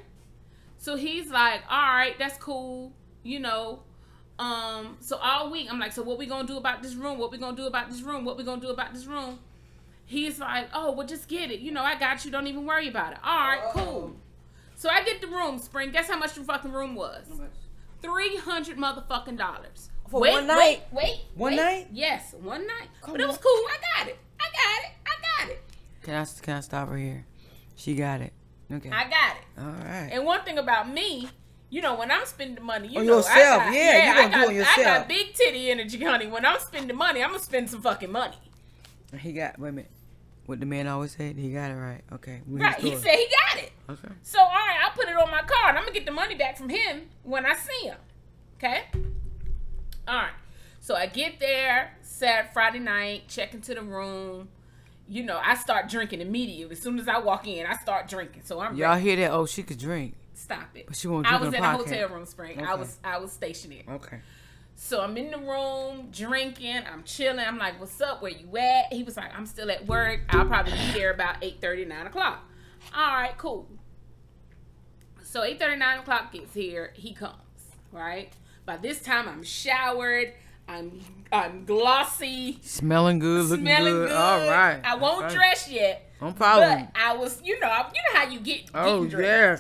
So 0.79 0.97
he's 0.97 1.31
like, 1.31 1.62
all 1.70 1.79
right, 1.95 2.14
that's 2.18 2.37
cool, 2.39 2.93
you 3.22 3.41
know. 3.41 3.81
Um, 4.39 4.99
so 5.01 5.16
all 5.16 5.51
week 5.51 5.68
I'm 5.70 5.79
like, 5.79 5.93
so 5.93 6.03
what 6.03 6.18
we 6.18 6.27
gonna 6.27 6.47
do 6.47 6.59
about 6.59 6.83
this 6.83 6.95
room? 6.95 7.18
What 7.18 7.31
we 7.33 7.39
gonna 7.39 7.57
do 7.57 7.66
about 7.66 7.91
this 7.91 8.03
room? 8.03 8.24
What 8.24 8.37
we 8.37 8.45
gonna 8.45 8.61
do 8.61 8.68
about 8.68 8.93
this 8.93 9.07
room? 9.07 9.39
He's 10.05 10.39
like, 10.39 10.68
oh, 10.72 10.93
well, 10.93 11.07
just 11.07 11.27
get 11.27 11.51
it. 11.51 11.61
You 11.61 11.72
know, 11.72 11.83
I 11.83 11.99
got 11.99 12.24
you. 12.24 12.31
Don't 12.31 12.47
even 12.47 12.64
worry 12.64 12.87
about 12.89 13.12
it. 13.12 13.18
All 13.24 13.39
right, 13.39 13.61
cool. 13.72 14.14
So 14.77 14.89
I 14.91 15.03
get 15.03 15.20
the 15.20 15.27
room, 15.27 15.59
Spring. 15.59 15.91
Guess 15.91 16.09
how 16.09 16.18
much 16.18 16.35
the 16.35 16.45
fucking 16.45 16.72
room 16.72 16.95
was? 16.95 17.24
three 18.03 18.37
hundred 18.37 18.77
motherfucking 18.77 19.39
dollars 19.39 19.91
For 20.11 20.20
wait, 20.20 20.33
one 20.33 20.47
night? 20.47 20.83
Wait, 20.93 21.03
wait, 21.03 21.20
One 21.35 21.53
wait. 21.53 21.57
night? 21.57 21.89
Yes, 21.93 22.35
one 22.39 22.66
night. 22.66 22.89
Come 23.01 23.12
but 23.12 23.20
it 23.20 23.27
was 23.27 23.39
cool. 23.39 23.51
I 23.51 23.79
got 23.99 24.09
it. 24.09 24.18
I 24.39 24.45
got 24.45 24.85
it. 24.85 24.97
I 25.07 25.45
got 25.45 25.51
it. 25.53 25.62
Can 26.03 26.14
I 26.14 26.27
can 26.43 26.55
I 26.57 26.61
stop 26.61 26.89
her 26.91 26.97
here? 26.97 27.24
She 27.74 27.95
got 27.95 28.20
it. 28.20 28.33
Okay. 28.73 28.91
I 28.91 29.05
got 29.05 29.37
it. 29.37 29.45
All 29.59 29.64
right. 29.67 30.11
And 30.12 30.25
one 30.25 30.43
thing 30.43 30.59
about 30.59 30.93
me, 30.93 31.29
you 31.71 31.83
know, 31.83 31.95
when 31.95 32.11
I'm 32.11 32.27
spending 32.27 32.64
money, 32.64 32.89
you 32.89 33.01
On 33.01 33.07
know, 33.07 33.14
I 33.14 33.17
yourself, 33.17 33.62
got, 33.64 33.75
yeah, 33.75 34.05
you 34.05 34.11
I 34.11 34.29
gonna 34.29 34.47
do 34.49 34.59
got, 34.61 34.79
it 34.79 34.79
I 34.79 34.83
got 34.83 35.09
big 35.09 35.35
titty 35.35 35.71
energy, 35.71 36.03
honey. 36.03 36.27
When 36.27 36.45
I'm 36.45 36.59
spending 36.61 36.97
money, 36.97 37.23
I'm 37.23 37.31
gonna 37.31 37.43
spend 37.43 37.71
some 37.71 37.83
fucking 37.83 38.11
money. 38.11 38.37
He 39.19 39.33
got 39.33 39.59
wait 39.59 39.69
a 39.69 39.73
minute. 39.73 39.91
What 40.47 40.61
the 40.61 40.67
man 40.67 40.87
always 40.87 41.12
said, 41.12 41.37
he 41.37 41.53
got 41.53 41.71
it 41.73 41.75
right. 41.75 42.03
Okay. 42.12 42.41
Right? 42.47 42.79
He 42.79 42.95
said 42.95 43.14
he 43.14 43.27
got 43.27 43.62
it. 43.62 43.73
Okay. 43.89 44.14
So 44.23 44.39
all 44.39 44.47
right, 44.47 44.79
I'll 44.85 44.93
put 44.93 45.09
it 45.09 45.17
on 45.17 45.31
my 45.31 45.43
card. 45.43 45.77
I'm 45.77 45.83
gonna 45.83 45.93
get 45.93 46.07
the 46.07 46.12
money 46.12 46.35
back 46.35 46.57
from 46.57 46.69
him 46.69 47.03
when 47.25 47.45
I 47.47 47.55
see 47.55 47.87
him. 47.89 47.99
Okay. 48.57 48.85
All 50.07 50.14
right. 50.14 50.31
So 50.81 50.95
I 50.95 51.07
get 51.07 51.41
there 51.41 51.97
Saturday, 52.03 52.49
Friday 52.53 52.79
night, 52.79 53.25
check 53.29 53.55
into 53.55 53.75
the 53.75 53.83
room. 53.83 54.49
You 55.09 55.22
know, 55.22 55.40
I 55.42 55.54
start 55.54 55.88
drinking 55.88 56.20
immediately. 56.20 56.72
As 56.72 56.82
soon 56.82 56.98
as 56.98 57.07
I 57.07 57.18
walk 57.18 57.46
in, 57.46 57.64
I 57.66 57.74
start 57.76 58.09
drinking. 58.09 58.42
So 58.44 58.61
I'm 58.61 58.76
Y'all 58.76 58.90
ready. 58.90 59.02
hear 59.02 59.16
that? 59.16 59.30
Oh, 59.30 59.46
she 59.46 59.62
could 59.62 59.78
drink. 59.78 60.14
Stop 60.34 60.68
it. 60.74 60.86
But 60.88 60.96
she 60.96 61.09
won't 61.09 61.30
I 61.30 61.36
was 61.40 61.54
in 61.54 61.62
a 61.62 61.72
hotel 61.76 62.09
room, 62.09 62.26
spring. 62.26 62.62
I 62.62 62.74
was 62.74 62.98
I 63.04 63.18
was 63.18 63.32
stationary. 63.32 63.84
Okay. 63.88 64.18
So 64.74 65.00
I'm 65.00 65.16
in 65.16 65.30
the 65.30 65.38
room 65.38 66.09
drinking. 66.12 66.82
I'm 66.92 67.02
chilling. 67.04 67.38
I'm 67.40 67.57
like, 67.57 67.80
"What's 67.80 67.98
up? 68.00 68.20
Where 68.20 68.30
you 68.32 68.54
at?" 68.59 68.92
He 68.92 69.02
was 69.02 69.16
like, 69.16 69.30
"I'm 69.34 69.46
still 69.46 69.70
at 69.70 69.86
work. 69.86 70.20
I'll 70.28 70.44
probably 70.44 70.72
be 70.72 70.92
there 70.92 71.11
about 71.12 71.40
8:30, 71.40 71.86
9 71.88 72.07
o'clock." 72.07 72.44
All 72.94 73.14
right, 73.14 73.36
cool. 73.38 73.66
So 75.22 75.42
8:30, 75.42 75.78
9 75.78 75.98
o'clock 76.00 76.32
gets 76.32 76.52
here. 76.52 76.92
He 76.94 77.14
comes. 77.14 77.32
Right. 77.90 78.32
By 78.66 78.76
this 78.76 79.00
time, 79.00 79.28
I'm 79.28 79.42
showered. 79.42 80.34
I'm 80.69 81.01
I'm 81.33 81.64
glossy, 81.64 82.59
Smelling 82.62 83.19
good, 83.19 83.47
looking 83.47 83.64
smelling 83.64 83.93
good. 83.93 84.09
good. 84.09 84.17
All 84.17 84.49
right. 84.49 84.81
I 84.85 84.97
won't 84.97 85.27
Okay. 85.27 85.35
dress 85.35 85.69
yet, 85.71 86.12
I'm 86.21 86.35
following. 86.35 86.89
but 86.93 87.01
I 87.01 87.14
was, 87.17 87.41
you 87.45 87.59
know, 87.61 87.69
you 87.69 87.75
know 88.14 88.21
how 88.21 88.29
you 88.29 88.41
get. 88.41 88.62
Oh 88.75 89.05
yeah. 89.05 89.59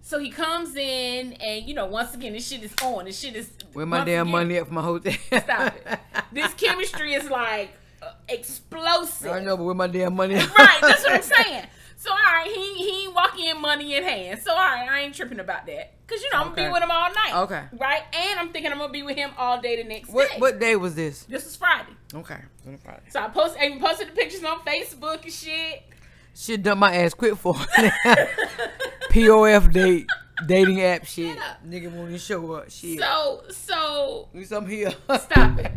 So 0.00 0.18
he 0.18 0.30
comes 0.30 0.74
in, 0.76 1.32
and 1.34 1.66
you 1.66 1.74
know, 1.74 1.86
once 1.86 2.14
again, 2.14 2.32
this 2.34 2.46
shit 2.48 2.62
is 2.62 2.74
on. 2.82 3.04
This 3.06 3.18
shit 3.18 3.34
is. 3.36 3.50
Where 3.72 3.86
my 3.86 4.04
damn 4.04 4.22
again, 4.26 4.32
money 4.32 4.56
at 4.58 4.66
for 4.66 4.74
my 4.74 4.82
hotel? 4.82 5.12
Stop 5.38 5.74
it. 5.76 5.98
This 6.32 6.54
chemistry 6.54 7.12
is 7.14 7.28
like 7.28 7.72
uh, 8.02 8.12
explosive. 8.28 9.30
I 9.30 9.40
know, 9.40 9.56
but 9.56 9.64
where 9.64 9.74
my 9.74 9.86
damn 9.86 10.14
money? 10.16 10.34
at? 10.34 10.48
Right, 10.56 10.78
that's 10.80 11.02
what 11.04 11.12
I'm 11.14 11.22
saying. 11.46 11.64
So 11.96 12.10
all 12.10 12.16
right, 12.16 12.50
he 12.52 12.74
he 12.84 13.04
ain't 13.04 13.14
walking 13.14 13.46
in 13.48 13.60
money 13.60 13.94
in 13.96 14.02
hand. 14.02 14.40
So 14.42 14.50
all 14.50 14.56
right, 14.56 14.88
I 14.90 15.00
ain't 15.00 15.14
tripping 15.14 15.40
about 15.40 15.66
that. 15.66 15.94
Cause 16.12 16.22
you 16.22 16.30
know 16.30 16.40
I'm 16.40 16.54
gonna 16.54 16.68
be 16.68 16.72
with 16.72 16.82
him 16.82 16.90
all 16.90 17.08
night. 17.08 17.32
Okay. 17.44 17.62
Right, 17.72 18.02
and 18.12 18.38
I'm 18.38 18.50
thinking 18.52 18.70
I'm 18.70 18.76
gonna 18.76 18.92
be 18.92 19.02
with 19.02 19.16
him 19.16 19.30
all 19.38 19.62
day 19.62 19.82
the 19.82 19.88
next 19.88 20.10
What 20.10 20.30
day. 20.30 20.36
what 20.38 20.60
day 20.60 20.76
was 20.76 20.94
this? 20.94 21.22
This 21.22 21.46
is 21.46 21.56
Friday. 21.56 21.92
Okay. 22.12 22.36
Friday. 22.82 23.00
So 23.08 23.20
I 23.20 23.28
post, 23.28 23.56
I 23.58 23.64
even 23.66 23.80
posted 23.80 24.08
the 24.08 24.12
pictures 24.12 24.44
on 24.44 24.60
Facebook 24.60 25.22
and 25.22 25.32
shit. 25.32 25.84
She 26.34 26.58
dumped 26.58 26.80
my 26.80 26.94
ass 26.94 27.14
quick 27.14 27.36
for 27.36 27.54
POF 29.10 29.72
date 29.72 30.06
dating 30.46 30.82
app 30.82 31.06
shit. 31.06 31.38
Up. 31.38 31.66
Nigga 31.66 31.90
won't 31.90 32.08
even 32.08 32.18
show 32.18 32.52
up. 32.52 32.70
Shit. 32.70 32.98
So 32.98 33.44
so 33.48 34.28
we 34.34 34.44
some 34.44 34.66
here. 34.66 34.92
Stop 35.18 35.58
it. 35.60 35.72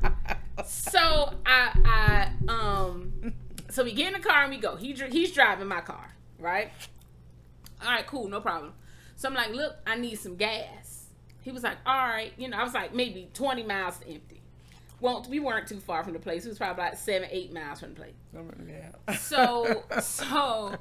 so 0.66 1.34
I 1.44 1.70
I 1.84 2.30
um 2.48 3.34
so 3.68 3.84
we 3.84 3.92
get 3.92 4.06
in 4.06 4.14
the 4.14 4.26
car 4.26 4.44
and 4.44 4.50
we 4.50 4.56
go. 4.56 4.76
He 4.76 4.94
he's 4.94 5.32
driving 5.32 5.68
my 5.68 5.82
car, 5.82 6.14
right? 6.38 6.70
All 7.82 7.90
right, 7.90 8.06
cool, 8.06 8.26
no 8.28 8.40
problem. 8.40 8.72
So 9.16 9.28
I'm 9.28 9.34
like, 9.34 9.50
look, 9.52 9.76
I 9.86 9.96
need 9.96 10.16
some 10.18 10.36
gas. 10.36 11.06
He 11.42 11.50
was 11.50 11.62
like, 11.62 11.78
all 11.86 12.08
right, 12.08 12.32
you 12.36 12.48
know, 12.48 12.56
I 12.56 12.64
was 12.64 12.74
like 12.74 12.94
maybe 12.94 13.28
20 13.32 13.62
miles 13.62 13.98
to 13.98 14.08
empty. 14.08 14.42
Well, 15.00 15.26
we 15.28 15.40
weren't 15.40 15.68
too 15.68 15.80
far 15.80 16.04
from 16.04 16.14
the 16.14 16.18
place. 16.18 16.46
It 16.46 16.48
was 16.48 16.58
probably 16.58 16.84
like 16.84 16.96
seven, 16.96 17.28
eight 17.30 17.52
miles 17.52 17.80
from 17.80 17.90
the 17.90 17.96
place. 17.96 18.14
So 19.18 19.84
so 20.00 20.74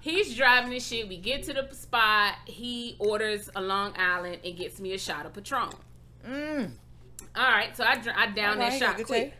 he's 0.00 0.36
driving 0.36 0.70
this 0.70 0.86
shit. 0.86 1.08
We 1.08 1.18
get 1.18 1.44
to 1.44 1.52
the 1.52 1.68
spot. 1.72 2.34
He 2.46 2.96
orders 2.98 3.48
a 3.54 3.60
Long 3.60 3.94
Island 3.96 4.38
and 4.44 4.56
gets 4.56 4.80
me 4.80 4.92
a 4.92 4.98
shot 4.98 5.24
of 5.26 5.34
Patron. 5.34 5.70
Mm. 6.26 6.70
All 7.36 7.50
right, 7.50 7.76
so 7.76 7.84
I 7.84 7.92
I 8.16 8.26
down 8.26 8.54
Alright, 8.54 8.78
that 8.80 8.96
shot 8.96 9.06
quick. 9.06 9.34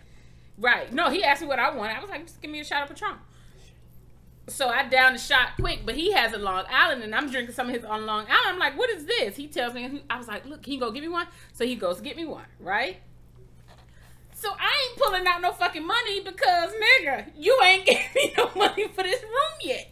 Right. 0.59 0.93
No, 0.93 1.11
he 1.11 1.25
asked 1.25 1.43
me 1.43 1.49
what 1.49 1.59
I 1.59 1.75
wanted. 1.75 1.97
I 1.97 2.01
was 2.01 2.11
like, 2.11 2.27
just 2.27 2.41
give 2.41 2.51
me 2.51 2.61
a 2.61 2.65
shot 2.65 2.83
of 2.85 2.89
Patron. 2.89 3.19
So 4.47 4.69
I 4.69 4.87
down 4.87 5.15
the 5.15 5.19
shot 5.19 5.51
quick, 5.59 5.87
but 5.87 5.95
he 5.95 6.13
has 6.13 6.35
a 6.35 6.39
Long 6.39 6.65
Island, 6.71 7.03
and 7.03 7.15
I'm 7.15 7.31
drinking 7.31 7.55
some 7.55 7.69
of 7.69 7.75
his 7.75 7.85
on 7.85 8.05
Long 8.05 8.27
Island. 8.29 8.47
I'm 8.47 8.59
like, 8.59 8.77
what 8.77 8.91
is 8.91 9.07
this? 9.07 9.37
He 9.37 9.49
tells 9.49 9.73
me, 9.73 10.03
I 10.11 10.19
was 10.19 10.29
like, 10.29 10.45
look, 10.45 10.63
can 10.63 10.75
you 10.75 10.81
go 10.81 10.91
get 10.91 11.03
me 11.03 11.09
one? 11.09 11.27
So 11.53 11.65
he 11.65 11.77
goes, 11.77 12.01
get 12.01 12.17
me 12.17 12.27
one, 12.27 12.45
right? 12.61 12.99
So 14.35 14.51
I 14.51 14.91
ain't 14.91 15.01
pulling 15.01 15.27
out 15.27 15.41
no 15.41 15.53
fucking 15.53 15.87
money 15.87 16.21
because, 16.21 16.73
nigga, 16.73 17.29
you 17.37 17.59
ain't 17.65 17.87
giving 17.87 18.05
me 18.15 18.35
no 18.37 18.51
money 18.55 18.89
for 18.89 19.03
this 19.03 19.23
room 19.23 19.59
yet. 19.63 19.91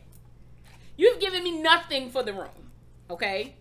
You've 0.98 1.18
given 1.18 1.42
me 1.42 1.62
nothing 1.62 2.10
for 2.10 2.22
the 2.22 2.34
room, 2.34 2.70
okay? 3.08 3.54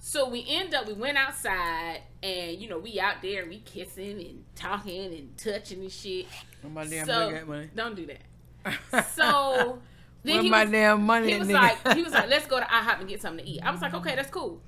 So 0.00 0.28
we 0.28 0.44
end 0.48 0.74
up, 0.74 0.88
we 0.88 0.94
went 0.94 1.16
outside, 1.16 2.02
and 2.22 2.58
you 2.58 2.68
know, 2.68 2.78
we 2.78 2.98
out 2.98 3.22
there, 3.22 3.46
we 3.46 3.60
kissing 3.60 4.18
and 4.20 4.44
talking 4.56 5.12
and 5.14 5.36
touching 5.38 5.80
and 5.80 5.92
shit. 5.92 6.26
Where 6.62 6.72
my 6.72 6.84
damn 6.84 7.06
so, 7.06 7.44
money? 7.46 7.70
don't 7.74 7.94
do 7.94 8.06
that. 8.06 9.06
So 9.14 9.80
then 10.26 10.34
Where 10.36 10.42
he 10.44 10.50
my 10.50 10.62
was, 10.64 10.70
damn 10.72 11.02
money 11.02 11.32
he 11.32 11.38
was 11.38 11.48
nigga? 11.48 11.52
like, 11.84 11.94
he 11.96 12.02
was 12.02 12.12
like, 12.12 12.28
let's 12.28 12.46
go 12.46 12.58
to 12.58 12.66
IHOP 12.66 13.00
and 13.00 13.08
get 13.08 13.22
something 13.22 13.44
to 13.44 13.50
eat. 13.50 13.60
I 13.62 13.70
was 13.70 13.80
like, 13.80 13.94
okay, 13.94 14.14
that's 14.14 14.30
cool. 14.30 14.60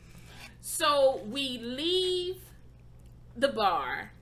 So 0.60 1.20
we 1.28 1.58
leave 1.58 2.36
the 3.36 3.48
bar, 3.48 4.12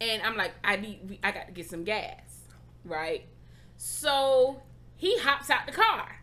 and 0.00 0.22
I'm 0.22 0.36
like, 0.36 0.52
I 0.62 0.76
need, 0.76 1.18
I 1.22 1.32
got 1.32 1.46
to 1.46 1.52
get 1.52 1.68
some 1.68 1.84
gas, 1.84 2.20
right? 2.84 3.24
So 3.76 4.62
he 4.96 5.18
hops 5.18 5.50
out 5.50 5.66
the 5.66 5.72
car. 5.72 6.20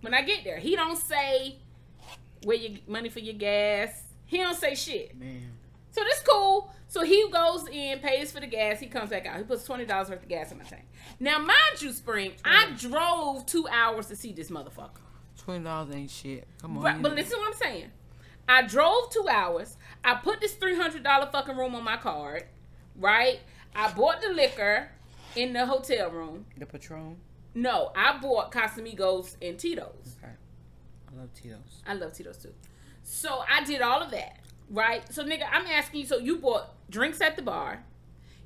When 0.00 0.14
I 0.14 0.22
get 0.22 0.44
there, 0.44 0.58
he 0.58 0.74
don't 0.76 0.98
say 0.98 1.56
where 2.44 2.56
your 2.56 2.78
money 2.88 3.08
for 3.08 3.20
your 3.20 3.34
gas. 3.34 4.02
He 4.26 4.38
don't 4.38 4.56
say 4.56 4.74
shit. 4.74 5.16
Man. 5.18 5.51
So 5.92 6.02
this 6.04 6.20
cool. 6.28 6.72
So 6.88 7.04
he 7.04 7.26
goes 7.30 7.66
in, 7.68 8.00
pays 8.00 8.32
for 8.32 8.40
the 8.40 8.46
gas. 8.46 8.80
He 8.80 8.86
comes 8.86 9.10
back 9.10 9.24
out. 9.26 9.38
He 9.38 9.44
puts 9.44 9.64
twenty 9.64 9.84
dollars 9.84 10.10
worth 10.10 10.22
of 10.22 10.28
gas 10.28 10.50
in 10.52 10.58
my 10.58 10.64
tank. 10.64 10.84
Now, 11.20 11.38
mind 11.38 11.80
you, 11.80 11.92
Spring, 11.92 12.32
I 12.44 12.70
drove 12.78 13.46
two 13.46 13.66
hours 13.68 14.06
to 14.06 14.16
see 14.16 14.32
this 14.32 14.50
motherfucker. 14.50 15.00
Twenty 15.38 15.64
dollars 15.64 15.94
ain't 15.94 16.10
shit. 16.10 16.46
Come 16.60 16.78
on. 16.78 16.82
Right, 16.84 17.00
but 17.00 17.14
listen 17.14 17.32
to 17.32 17.38
what 17.38 17.48
I'm 17.48 17.58
saying. 17.58 17.90
I 18.48 18.62
drove 18.62 19.10
two 19.10 19.26
hours. 19.30 19.76
I 20.04 20.16
put 20.16 20.40
this 20.40 20.54
three 20.54 20.76
hundred 20.76 21.02
dollar 21.02 21.30
fucking 21.30 21.56
room 21.56 21.74
on 21.74 21.84
my 21.84 21.96
card. 21.96 22.44
Right. 22.96 23.40
I 23.74 23.90
bought 23.92 24.20
the 24.20 24.28
liquor 24.28 24.90
in 25.36 25.52
the 25.52 25.64
hotel 25.64 26.10
room. 26.10 26.46
the 26.58 26.66
Patron. 26.66 27.16
No, 27.54 27.90
I 27.94 28.18
bought 28.18 28.50
Casamigos 28.52 29.36
and 29.42 29.58
Tito's. 29.58 30.16
Okay. 30.22 30.32
I 31.10 31.20
love 31.20 31.32
Tito's. 31.34 31.82
I 31.86 31.94
love 31.94 32.12
Tito's 32.12 32.38
too. 32.38 32.52
So 33.02 33.42
I 33.50 33.64
did 33.64 33.82
all 33.82 34.02
of 34.02 34.10
that, 34.12 34.38
right? 34.72 35.02
So 35.12 35.24
nigga, 35.24 35.46
I'm 35.50 35.66
asking 35.66 36.00
you. 36.00 36.06
So 36.06 36.18
you 36.18 36.38
bought 36.38 36.70
drinks 36.90 37.20
at 37.20 37.36
the 37.36 37.42
bar, 37.42 37.84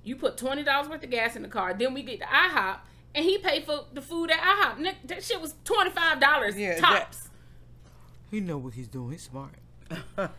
you 0.04 0.16
put 0.16 0.36
twenty 0.36 0.62
dollars 0.62 0.88
worth 0.88 1.02
of 1.02 1.10
gas 1.10 1.36
in 1.36 1.42
the 1.42 1.48
car. 1.48 1.72
Then 1.72 1.94
we 1.94 2.02
get 2.02 2.20
to 2.20 2.26
IHOP, 2.26 2.78
and 3.14 3.24
he 3.24 3.38
paid 3.38 3.64
for 3.64 3.84
the 3.94 4.02
food 4.02 4.30
at 4.30 4.40
IHOP. 4.40 4.78
Nick, 4.78 4.96
that 5.06 5.24
shit 5.24 5.40
was 5.40 5.54
twenty 5.64 5.90
five 5.90 6.20
dollars 6.20 6.58
Yeah, 6.58 6.78
tops. 6.78 7.28
He 8.30 8.40
know 8.40 8.58
what 8.58 8.74
he's 8.74 8.88
doing. 8.88 9.12
He's 9.12 9.22
smart. 9.22 9.54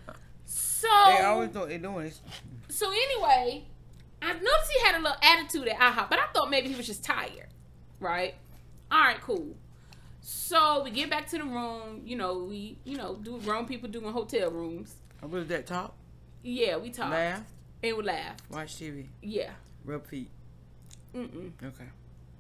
So 0.48 0.88
they 1.08 1.24
always 1.24 1.54
know 1.54 1.62
what 1.62 1.70
they're 1.70 1.78
doing. 1.78 2.06
It's, 2.06 2.22
so 2.70 2.90
anyway, 2.90 3.66
I 4.22 4.34
noticed 4.34 4.72
he 4.72 4.86
had 4.86 4.96
a 4.96 5.00
little 5.00 5.18
attitude 5.22 5.68
at 5.68 5.76
IHOP, 5.78 6.10
but 6.10 6.20
I 6.20 6.28
thought 6.34 6.50
maybe 6.50 6.70
he 6.70 6.76
was 6.76 6.86
just 6.86 7.04
tired, 7.04 7.48
right? 8.00 8.36
All 8.92 9.00
right, 9.00 9.20
cool. 9.20 9.56
So 10.22 10.84
we 10.84 10.92
get 10.92 11.10
back 11.10 11.28
to 11.32 11.38
the 11.40 11.44
room. 11.46 12.02
You 12.06 12.16
know, 12.16 12.44
we 12.44 12.78
you 12.84 12.96
know 12.96 13.16
do 13.16 13.40
grown 13.42 13.66
people 13.66 13.90
do 13.90 14.00
in 14.06 14.14
hotel 14.14 14.52
rooms. 14.52 14.96
I 15.22 15.26
was 15.26 15.48
that 15.48 15.66
top. 15.68 15.96
Yeah, 16.44 16.78
we 16.78 16.90
talked 16.90 17.12
Laugh. 17.12 17.42
and 17.84 17.98
we 17.98 18.04
laughed. 18.04 18.42
Watch 18.50 18.76
TV. 18.76 19.08
Yeah. 19.22 19.52
Rub 19.86 20.06
feet. 20.08 20.30
Mm-mm. 21.16 21.52
Okay. 21.64 21.86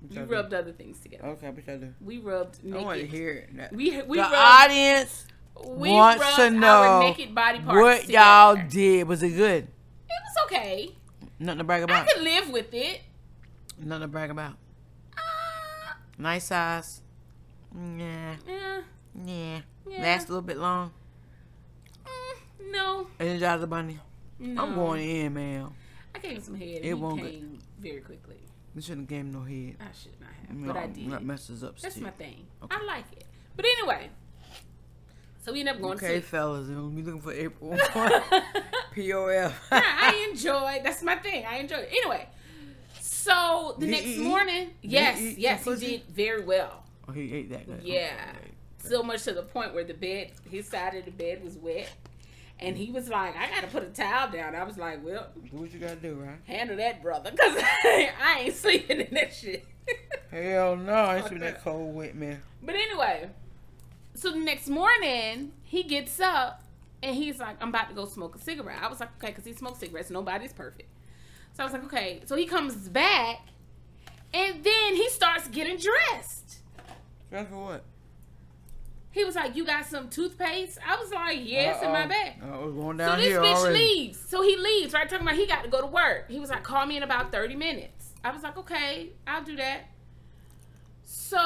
We 0.09 0.19
rubbed 0.21 0.53
other 0.53 0.71
things 0.71 0.99
together. 0.99 1.25
Okay, 1.29 1.49
what 1.49 1.65
y'all 1.67 1.79
do? 1.79 1.93
We 1.99 2.19
rubbed 2.19 2.59
I 2.71 2.77
want 2.83 2.99
to 3.01 3.07
hear 3.07 3.31
it. 3.31 3.57
That- 3.57 3.73
We 3.73 4.01
we 4.03 4.17
the 4.17 4.21
rubbed, 4.23 4.35
audience 4.35 5.25
we 5.65 5.89
wants 5.89 6.21
rubbed 6.21 6.35
to 6.35 6.43
our 6.43 6.49
know 6.51 6.99
naked 7.01 7.33
body 7.33 7.59
parts 7.59 7.73
what 7.75 8.01
together. 8.01 8.13
y'all 8.13 8.55
did. 8.69 9.07
Was 9.07 9.23
it 9.23 9.29
good? 9.31 9.63
It 9.63 9.69
was 10.09 10.45
okay. 10.45 10.91
Nothing 11.39 11.57
to 11.57 11.63
brag 11.63 11.83
about. 11.83 12.07
I 12.07 12.11
could 12.13 12.21
live 12.23 12.49
with 12.51 12.71
it. 12.73 13.01
Nothing 13.79 14.01
to 14.01 14.07
brag 14.07 14.29
about. 14.29 14.53
Uh, 15.17 15.19
Nice 16.19 16.45
size. 16.45 17.01
Yeah. 17.75 18.35
yeah. 18.47 18.81
Yeah. 19.25 19.59
Yeah. 19.89 20.01
Last 20.01 20.25
a 20.25 20.31
little 20.31 20.41
bit 20.43 20.57
long. 20.57 20.91
No. 22.71 23.07
Energizer 23.19 23.61
the 23.61 23.67
bunny. 23.67 23.99
No. 24.39 24.63
I'm 24.63 24.75
going 24.75 25.09
in, 25.09 25.33
man. 25.33 25.69
I 26.15 26.19
gave 26.19 26.31
him 26.37 26.41
some 26.43 26.55
head. 26.55 26.67
And 26.77 26.85
It 26.85 26.87
he 26.87 26.93
won't 26.93 27.21
came 27.21 27.59
very 27.79 28.01
quickly. 28.01 28.37
You 28.75 28.81
shouldn't 28.81 29.01
have 29.01 29.09
gave 29.09 29.19
him 29.21 29.31
no 29.33 29.41
head. 29.41 29.75
I 29.79 29.85
should 29.99 30.19
not 30.21 30.29
have, 30.47 30.55
No, 30.55 30.73
but 30.73 30.77
I 30.77 30.87
did. 30.87 31.09
That 31.11 31.23
messes 31.23 31.63
up 31.63 31.79
That's 31.79 31.95
shit. 31.95 32.03
my 32.03 32.11
thing. 32.11 32.45
Okay. 32.63 32.75
I 32.79 32.83
like 32.85 33.05
it. 33.13 33.23
But 33.55 33.65
anyway, 33.65 34.09
So 35.43 35.51
we 35.53 35.61
end 35.61 35.69
up 35.69 35.79
going 35.81 35.93
Okay, 35.97 36.07
to 36.07 36.13
sleep. 36.13 36.23
fellas, 36.25 36.67
we'll 36.67 36.89
be 36.89 37.01
looking 37.01 37.21
for 37.21 37.33
April. 37.33 37.71
POF. 38.95 38.97
Yeah, 38.97 39.51
I 39.71 40.27
enjoyed. 40.31 40.81
That's 40.83 41.01
my 41.03 41.15
thing. 41.15 41.45
I 41.45 41.57
enjoyed 41.57 41.79
it. 41.79 41.89
Anyway, 41.91 42.27
so 42.99 43.75
the 43.79 43.87
next 43.87 44.03
he 44.05 44.15
eat? 44.15 44.27
morning, 44.27 44.69
yes, 44.81 45.17
he 45.19 45.29
eat 45.29 45.37
yes, 45.37 45.63
he 45.65 45.75
did 45.75 46.03
very 46.09 46.43
well. 46.43 46.83
Oh, 47.07 47.11
he 47.11 47.33
ate 47.33 47.49
that. 47.51 47.65
good. 47.65 47.81
Yeah. 47.83 48.11
Okay. 48.37 48.51
So 48.79 49.01
much 49.03 49.23
to 49.23 49.33
the 49.33 49.43
point 49.43 49.73
where 49.73 49.83
the 49.83 49.93
bed, 49.93 50.31
his 50.49 50.67
side 50.67 50.95
of 50.95 51.05
the 51.05 51.11
bed 51.11 51.43
was 51.43 51.57
wet. 51.57 51.89
And 52.59 52.75
he 52.75 52.91
was 52.91 53.07
like, 53.09 53.35
I 53.37 53.49
gotta 53.49 53.67
put 53.67 53.83
a 53.83 53.87
towel 53.87 54.31
down. 54.31 54.55
I 54.55 54.63
was 54.63 54.77
like, 54.77 55.05
well, 55.05 55.27
Do 55.51 55.57
what 55.57 55.71
you 55.71 55.79
gotta 55.79 55.95
do, 55.97 56.15
right? 56.15 56.39
handle 56.45 56.75
that, 56.77 57.01
brother. 57.03 57.29
Because 57.31 57.55
I 57.61 58.41
ain't 58.45 58.55
sleeping 58.55 58.99
in 59.01 59.13
that 59.13 59.33
shit. 59.33 59.65
Hell 60.31 60.75
no, 60.75 60.91
I 60.93 61.17
ain't 61.17 61.27
seen 61.29 61.39
that. 61.39 61.63
cold 61.63 61.93
wet 61.95 62.15
man. 62.15 62.41
But 62.63 62.75
anyway, 62.75 63.29
so 64.15 64.31
the 64.31 64.39
next 64.39 64.67
morning, 64.69 65.51
he 65.63 65.83
gets 65.83 66.19
up 66.19 66.63
and 67.03 67.15
he's 67.15 67.39
like, 67.39 67.61
I'm 67.61 67.69
about 67.69 67.89
to 67.89 67.95
go 67.95 68.05
smoke 68.05 68.35
a 68.35 68.39
cigarette. 68.39 68.79
I 68.81 68.87
was 68.87 68.99
like, 68.99 69.09
okay, 69.17 69.27
because 69.31 69.45
he 69.45 69.53
smokes 69.53 69.79
cigarettes. 69.79 70.09
Nobody's 70.09 70.51
perfect. 70.53 70.89
So 71.53 71.61
I 71.63 71.65
was 71.67 71.73
like, 71.73 71.85
okay. 71.85 72.21
So 72.25 72.35
he 72.35 72.45
comes 72.47 72.75
back 72.89 73.41
and 74.33 74.63
then 74.63 74.95
he 74.95 75.07
starts 75.09 75.47
getting 75.47 75.77
dressed. 75.77 76.57
Dress 77.29 77.47
for 77.49 77.63
what? 77.63 77.83
He 79.11 79.23
was 79.23 79.35
like, 79.35 79.55
You 79.55 79.65
got 79.65 79.85
some 79.85 80.09
toothpaste? 80.09 80.77
I 80.87 80.95
was 80.97 81.11
like, 81.11 81.39
Yeah, 81.41 81.73
it's 81.73 81.83
in 81.83 81.91
my 81.91 82.01
Uh-oh. 82.03 82.09
bag. 82.09 82.33
Oh, 82.43 82.67
it's 82.67 82.75
going 82.77 82.97
So 82.99 83.15
this 83.15 83.25
here 83.25 83.39
bitch 83.41 83.55
already. 83.55 83.77
leaves. 83.79 84.19
So 84.29 84.41
he 84.43 84.55
leaves, 84.57 84.93
right? 84.93 85.09
Talking 85.09 85.25
about 85.25 85.37
he 85.39 85.47
got 85.47 85.63
to 85.63 85.69
go 85.69 85.81
to 85.81 85.87
work. 85.87 86.29
He 86.29 86.39
was 86.39 86.49
like, 86.49 86.63
call 86.63 86.85
me 86.85 86.97
in 86.97 87.03
about 87.03 87.31
30 87.31 87.55
minutes. 87.55 88.13
I 88.23 88.31
was 88.31 88.43
like, 88.43 88.57
okay, 88.57 89.09
I'll 89.25 89.43
do 89.43 89.55
that. 89.55 89.85
So 91.09 91.37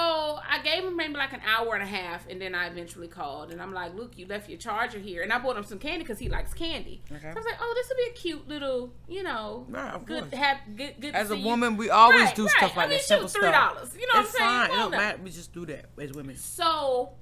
I 0.48 0.60
gave 0.64 0.84
him 0.84 0.96
maybe 0.96 1.14
like 1.14 1.34
an 1.34 1.42
hour 1.48 1.74
and 1.76 1.84
a 1.84 1.88
half, 1.88 2.28
and 2.28 2.42
then 2.42 2.54
I 2.56 2.68
eventually 2.68 3.08
called, 3.08 3.52
and 3.52 3.62
I'm 3.62 3.74
like, 3.74 3.94
look, 3.96 4.18
you 4.18 4.26
left 4.28 4.50
your 4.50 4.58
charger 4.58 4.98
here, 5.00 5.22
and 5.22 5.32
I 5.32 5.38
bought 5.40 5.56
him 5.58 5.64
some 5.64 5.78
candy 5.80 6.00
because 6.00 6.18
he 6.20 6.30
likes 6.30 6.54
candy. 6.54 7.02
Okay. 7.12 7.20
So 7.22 7.28
I 7.30 7.34
was 7.34 7.46
like, 7.46 7.58
oh, 7.60 7.74
this 7.76 7.88
would 7.90 7.98
be 7.98 8.10
a 8.10 8.14
cute 8.14 8.48
little, 8.48 8.92
you 9.08 9.22
know, 9.24 9.68
of 9.94 10.06
good, 10.06 10.34
have 10.34 10.58
good, 10.76 10.96
good. 11.00 11.14
As 11.16 11.30
a 11.30 11.34
see 11.36 11.42
you. 11.42 11.46
woman, 11.48 11.78
we 11.78 11.90
always 11.92 12.22
Right, 12.26 12.36
do 12.36 12.44
right. 12.46 12.52
stuff 12.58 12.74
I 12.76 12.80
like 12.82 12.90
mean, 12.90 12.98
that. 13.00 13.06
Simple 13.06 13.28
shoot, 13.28 13.42
$3. 13.44 13.52
stuff. 13.78 13.96
You 14.00 14.08
know 14.08 14.14
what 14.14 14.18
I'm 14.18 14.26
saying? 14.26 14.50
fine. 14.50 14.66
It 14.72 14.76
don't 14.76 14.92
matter. 14.92 15.20
We 15.24 15.30
just 15.32 15.54
do 15.54 15.66
that 15.68 15.86
as 16.00 16.12
women. 16.14 16.36
So, 16.38 17.14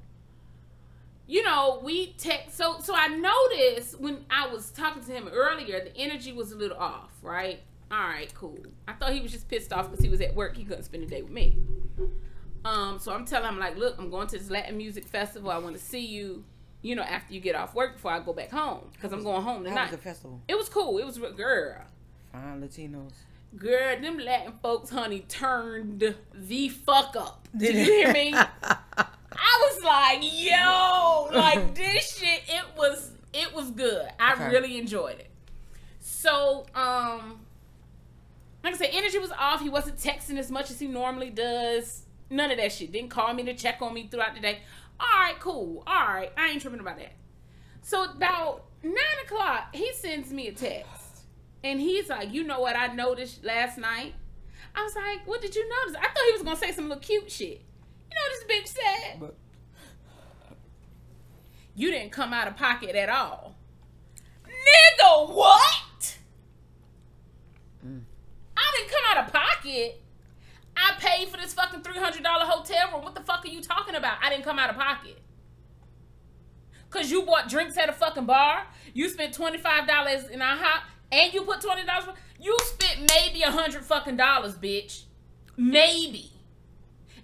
you 1.30 1.44
know, 1.44 1.80
we 1.84 2.14
text. 2.14 2.58
So, 2.58 2.80
so 2.82 2.94
I 2.96 3.08
noticed 3.08 4.00
when 4.00 4.26
I 4.32 4.48
was 4.48 4.72
talking 4.72 5.04
to 5.04 5.12
him 5.12 5.30
earlier, 5.32 5.80
the 5.80 5.96
energy 5.96 6.34
was 6.34 6.52
a 6.52 6.56
little 6.58 6.78
off. 6.78 7.12
Right? 7.22 7.62
All 7.92 8.00
right, 8.00 8.34
cool. 8.34 8.58
I 8.88 8.94
thought 8.94 9.14
he 9.14 9.22
was 9.22 9.32
just 9.32 9.48
pissed 9.48 9.72
off 9.72 9.90
because 9.90 10.04
he 10.04 10.10
was 10.10 10.22
at 10.22 10.36
work. 10.36 10.58
He 10.58 10.64
couldn't 10.64 10.84
spend 10.84 11.04
the 11.04 11.08
day 11.08 11.22
with 11.22 11.32
me. 11.32 11.58
Um, 12.66 13.00
so 13.00 13.14
I'm 13.14 13.26
telling 13.26 13.48
him 13.48 13.60
like, 13.60 13.78
look, 13.78 13.96
I'm 14.00 14.10
going 14.10 14.28
to 14.28 14.38
this 14.38 14.50
Latin 14.50 14.76
music 14.76 15.06
festival. 15.06 15.52
I 15.52 15.60
want 15.60 15.76
to 15.78 15.82
see 15.82 16.06
you. 16.06 16.44
You 16.82 16.96
know, 16.96 17.04
after 17.04 17.34
you 17.34 17.42
get 17.42 17.56
off 17.56 17.76
work 17.76 17.96
before 17.96 18.12
I 18.12 18.20
go 18.20 18.32
back 18.32 18.52
home 18.52 18.90
because 18.94 19.12
I'm 19.12 19.22
going 19.22 19.44
home 19.44 19.66
How 19.66 19.70
tonight. 19.70 19.92
was 19.92 19.92
the 19.92 19.98
festival? 19.98 20.42
It 20.48 20.58
was 20.58 20.70
cool. 20.70 20.98
It 20.98 21.06
was 21.06 21.18
girl. 21.18 21.84
Fine 22.32 22.62
Latinos. 22.62 23.12
Girl, 23.58 24.00
them 24.00 24.18
Latin 24.18 24.54
folks, 24.62 24.90
honey, 24.90 25.26
turned 25.28 26.16
the 26.34 26.70
fuck 26.70 27.16
up. 27.18 27.48
Did 27.58 27.76
you 27.76 27.84
hear 27.94 28.14
me? 28.14 28.34
I 29.42 29.72
was 29.72 29.84
like, 29.84 30.20
yo, 30.22 31.30
like 31.40 31.76
this 31.82 32.18
shit, 32.18 32.42
it 32.48 32.66
was 32.78 33.12
it 33.34 33.54
was 33.54 33.72
good. 33.72 34.08
I 34.20 34.34
Okay. 34.34 34.50
really 34.50 34.78
enjoyed 34.78 35.20
it. 35.20 35.30
So, 36.00 36.66
um 36.76 37.40
like 38.64 38.74
I 38.74 38.78
said, 38.78 38.90
energy 38.92 39.18
was 39.20 39.32
off. 39.32 39.62
He 39.62 39.70
wasn't 39.70 39.98
texting 39.98 40.38
as 40.38 40.52
much 40.52 40.70
as 40.70 40.80
he 40.80 40.88
normally 40.88 41.30
does. 41.30 42.04
None 42.30 42.52
of 42.52 42.58
that 42.58 42.72
shit. 42.74 42.92
Didn't 42.92 43.10
call 43.10 43.34
me 43.34 43.44
to 43.44 43.54
check 43.56 43.82
on 43.82 43.94
me 43.94 44.08
throughout 44.12 44.36
the 44.36 44.42
day. 44.42 44.60
All 45.00 45.08
right, 45.08 45.40
cool. 45.40 45.82
All 45.88 46.08
right, 46.08 46.32
I 46.38 46.50
ain't 46.50 46.62
tripping 46.62 46.82
about 46.82 46.98
that. 46.98 47.14
So 47.82 48.04
about 48.04 48.66
nine 48.84 48.94
o'clock, 49.24 49.74
he 49.74 49.94
sends 49.94 50.32
me 50.32 50.50
a 50.50 50.52
text, 50.52 51.22
and 51.64 51.80
he's 51.80 52.10
like, 52.10 52.34
"You 52.34 52.44
know 52.44 52.60
what 52.60 52.76
I 52.76 52.88
noticed 52.88 53.44
last 53.46 53.78
night?" 53.78 54.14
I 54.76 54.84
was 54.84 54.94
like, 54.96 55.26
"What 55.26 55.42
did 55.42 55.56
you 55.56 55.68
notice?" 55.70 55.96
I 55.96 56.08
thought 56.08 56.26
he 56.26 56.32
was 56.34 56.42
gonna 56.42 56.58
say 56.58 56.72
some 56.74 56.90
little 56.90 57.02
cute 57.02 57.32
shit. 57.32 57.62
You 58.12 58.16
know 58.16 58.22
what 58.26 58.64
this 58.64 58.74
bitch 58.74 58.84
said? 58.84 59.20
But 59.20 59.36
You 61.76 61.92
didn't 61.92 62.12
come 62.12 62.34
out 62.34 62.48
of 62.48 62.58
pocket 62.58 62.96
at 62.96 63.10
all. 63.10 63.56
Nigga, 64.46 65.30
what? 65.34 66.18
Mm. 67.86 68.02
I 68.58 68.74
didn't 68.78 68.90
come 68.92 69.04
out 69.18 69.26
of 69.26 69.34
pocket. 69.34 70.02
I 70.76 70.94
paid 71.00 71.30
for 71.30 71.38
this 71.38 71.54
fucking 71.54 71.82
$300 71.82 72.22
hotel 72.26 72.92
room. 72.92 73.04
What 73.04 73.16
the 73.16 73.22
fuck 73.22 73.46
are 73.46 73.50
you 73.50 73.62
talking 73.62 73.96
about? 73.96 74.18
I 74.22 74.30
didn't 74.30 74.44
come 74.44 74.60
out 74.60 74.70
of 74.70 74.76
pocket. 74.76 75.22
Cause 76.90 77.12
you 77.12 77.22
bought 77.22 77.48
drinks 77.50 77.78
at 77.78 77.88
a 77.88 77.94
fucking 77.94 78.26
bar. 78.26 78.66
You 78.94 79.08
spent 79.10 79.38
$25 79.38 80.32
in 80.32 80.40
IHOP 80.40 80.82
and 81.12 81.34
you 81.34 81.44
put 81.44 81.62
$20. 81.62 82.16
You 82.42 82.58
spent 82.64 83.12
maybe 83.16 83.44
a 83.44 83.52
hundred 83.52 83.84
fucking 83.84 84.18
dollars, 84.18 84.56
bitch. 84.56 85.04
Maybe. 85.56 86.32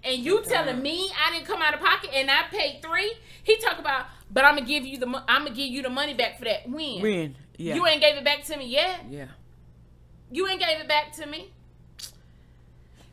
And 0.06 0.20
you 0.24 0.44
telling 0.44 0.82
me 0.82 1.10
I 1.26 1.34
didn't 1.34 1.48
come 1.48 1.62
out 1.62 1.74
of 1.74 1.80
pocket 1.80 2.12
and 2.14 2.30
I 2.30 2.44
paid 2.52 2.82
three? 2.82 3.14
He 3.44 3.58
talk 3.58 3.80
about, 3.80 4.06
but 4.32 4.46
I'm 4.46 4.56
gonna 4.56 4.68
give 4.68 4.86
you 4.86 4.98
the 5.00 5.08
I'm 5.28 5.44
gonna 5.46 5.50
give 5.56 5.68
you 5.68 5.82
the 5.82 5.90
money 5.90 6.14
back 6.14 6.38
for 6.38 6.46
that. 6.46 6.70
When? 6.70 7.02
when? 7.02 7.36
Yeah. 7.58 7.76
You 7.76 7.86
ain't 7.88 8.02
gave 8.02 8.16
it 8.16 8.24
back 8.24 8.44
to 8.46 8.58
me 8.58 8.66
yet. 8.68 9.06
yeah. 9.10 9.28
You 10.32 10.48
ain't 10.48 10.60
gave 10.60 10.80
it 10.80 10.88
back 10.88 11.14
to 11.14 11.26
me. 11.26 11.52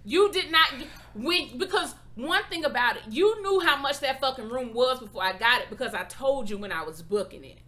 You 0.04 0.30
did 0.32 0.50
not 0.50 0.68
when 1.14 1.56
because 1.58 1.94
one 2.14 2.42
thing 2.50 2.64
about 2.64 2.96
it, 2.96 3.02
you 3.10 3.40
knew 3.42 3.60
how 3.60 3.76
much 3.76 4.00
that 4.00 4.20
fucking 4.20 4.48
room 4.48 4.74
was 4.74 4.98
before 5.00 5.22
I 5.22 5.32
got 5.32 5.62
it 5.62 5.70
because 5.70 5.94
I 5.94 6.04
told 6.04 6.50
you 6.50 6.58
when 6.58 6.72
I 6.72 6.82
was 6.82 7.00
booking 7.02 7.44
it. 7.44 7.58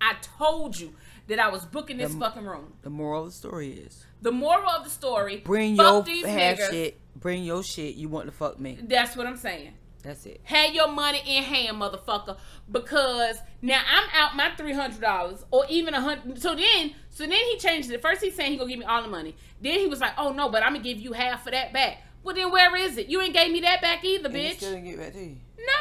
I 0.00 0.14
told 0.22 0.78
you 0.78 0.94
that 1.26 1.38
I 1.38 1.48
was 1.50 1.64
booking 1.64 1.98
this 1.98 2.12
The- 2.14 2.18
fucking 2.20 2.44
room. 2.44 2.72
The 2.82 2.90
moral 2.90 3.24
of 3.24 3.30
the 3.30 3.36
story 3.36 3.72
is 3.72 4.04
The 4.22 4.32
moral 4.32 4.70
of 4.70 4.84
the 4.84 4.90
story: 4.90 5.38
bring 5.44 5.76
your 5.76 6.02
these 6.02 6.24
niggas. 6.24 6.70
shit. 6.70 7.00
Bring 7.20 7.44
your 7.44 7.62
shit. 7.62 7.94
You 7.96 8.08
want 8.08 8.26
to 8.26 8.32
fuck 8.32 8.58
me. 8.60 8.78
That's 8.82 9.16
what 9.16 9.26
I'm 9.26 9.36
saying. 9.36 9.72
That's 10.02 10.24
it. 10.26 10.40
Have 10.44 10.72
your 10.74 10.88
money 10.88 11.20
in 11.26 11.42
hand, 11.42 11.76
motherfucker. 11.80 12.38
Because 12.70 13.38
now 13.62 13.80
I'm 13.90 14.08
out 14.14 14.36
my 14.36 14.50
three 14.56 14.72
hundred 14.72 15.00
dollars, 15.00 15.44
or 15.50 15.64
even 15.68 15.94
a 15.94 16.00
hundred. 16.00 16.40
So 16.40 16.54
then, 16.54 16.94
so 17.10 17.24
then 17.24 17.32
he 17.32 17.58
changed 17.58 17.90
it. 17.90 18.00
First 18.00 18.22
he's 18.22 18.34
saying 18.34 18.52
he 18.52 18.58
gonna 18.58 18.70
give 18.70 18.78
me 18.78 18.84
all 18.84 19.02
the 19.02 19.08
money. 19.08 19.34
Then 19.60 19.80
he 19.80 19.86
was 19.86 20.00
like, 20.00 20.12
"Oh 20.16 20.32
no, 20.32 20.48
but 20.48 20.62
I'm 20.62 20.72
gonna 20.74 20.84
give 20.84 20.98
you 21.00 21.12
half 21.12 21.46
of 21.46 21.52
that 21.52 21.72
back." 21.72 22.02
Well 22.22 22.34
then, 22.34 22.50
where 22.52 22.74
is 22.76 22.96
it? 22.96 23.08
You 23.08 23.20
ain't 23.20 23.34
gave 23.34 23.50
me 23.50 23.60
that 23.62 23.80
back 23.82 24.04
either, 24.04 24.26
And 24.28 24.34
bitch. 24.36 24.56
still 24.56 24.70
didn't 24.72 24.84
get 24.84 24.98
back 24.98 25.12
to 25.14 25.20
you. 25.24 25.36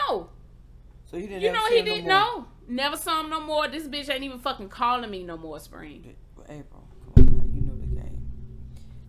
No, 0.08 0.30
So 1.06 1.18
you 1.18 1.28
didn't. 1.28 1.42
you 1.44 1.52
know 1.52 1.68
he 1.68 1.82
didn't 1.84 2.04
more? 2.06 2.10
know. 2.10 2.48
Never 2.68 2.98
saw 2.98 3.22
him 3.22 3.30
no 3.30 3.40
more. 3.40 3.68
This 3.68 3.88
bitch 3.88 4.10
ain't 4.12 4.24
even 4.24 4.40
fucking 4.40 4.70
calling 4.70 5.10
me 5.12 5.24
no 5.24 5.38
more. 5.38 5.60
Spring. 5.60 6.16
April, 6.50 6.77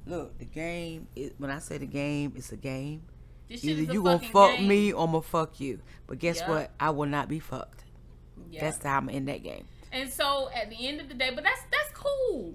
Look, 0.09 0.39
the 0.39 0.45
game 0.47 1.07
is 1.15 1.33
when 1.39 1.51
I 1.51 1.59
say 1.59 1.79
the 1.79 1.87
game, 1.87 2.33
it's 2.37 2.51
a 2.53 2.57
game. 2.57 3.03
This 3.49 3.65
Either 3.65 3.93
you 3.93 4.03
gonna 4.03 4.19
fuck 4.19 4.57
game. 4.57 4.69
me 4.69 4.93
or 4.93 5.07
I'ma 5.07 5.21
fuck 5.21 5.61
you. 5.61 5.81
But 6.07 6.19
guess 6.19 6.39
Yeah. 6.41 6.49
what? 6.49 6.71
I 6.81 6.91
will 6.91 7.07
not 7.07 7.29
be 7.29 7.39
fucked. 7.41 7.85
Yeah. 8.51 8.61
That's 8.63 8.83
how 8.83 8.97
I'm 8.99 9.09
in 9.09 9.27
that 9.27 9.43
game. 9.43 9.67
and 9.93 10.11
so 10.11 10.51
at 10.55 10.69
the 10.71 10.87
end 10.89 11.01
of 11.01 11.09
the 11.09 11.15
day, 11.15 11.31
but 11.35 11.45
that's 11.45 11.61
that's 11.71 11.91
cool. 11.95 12.55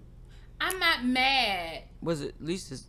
I'm 0.61 0.79
not 0.79 1.03
mad. 1.05 1.83
Was 2.01 2.21
it 2.21 2.35
at 2.39 2.45
least 2.45 2.71
it's, 2.71 2.85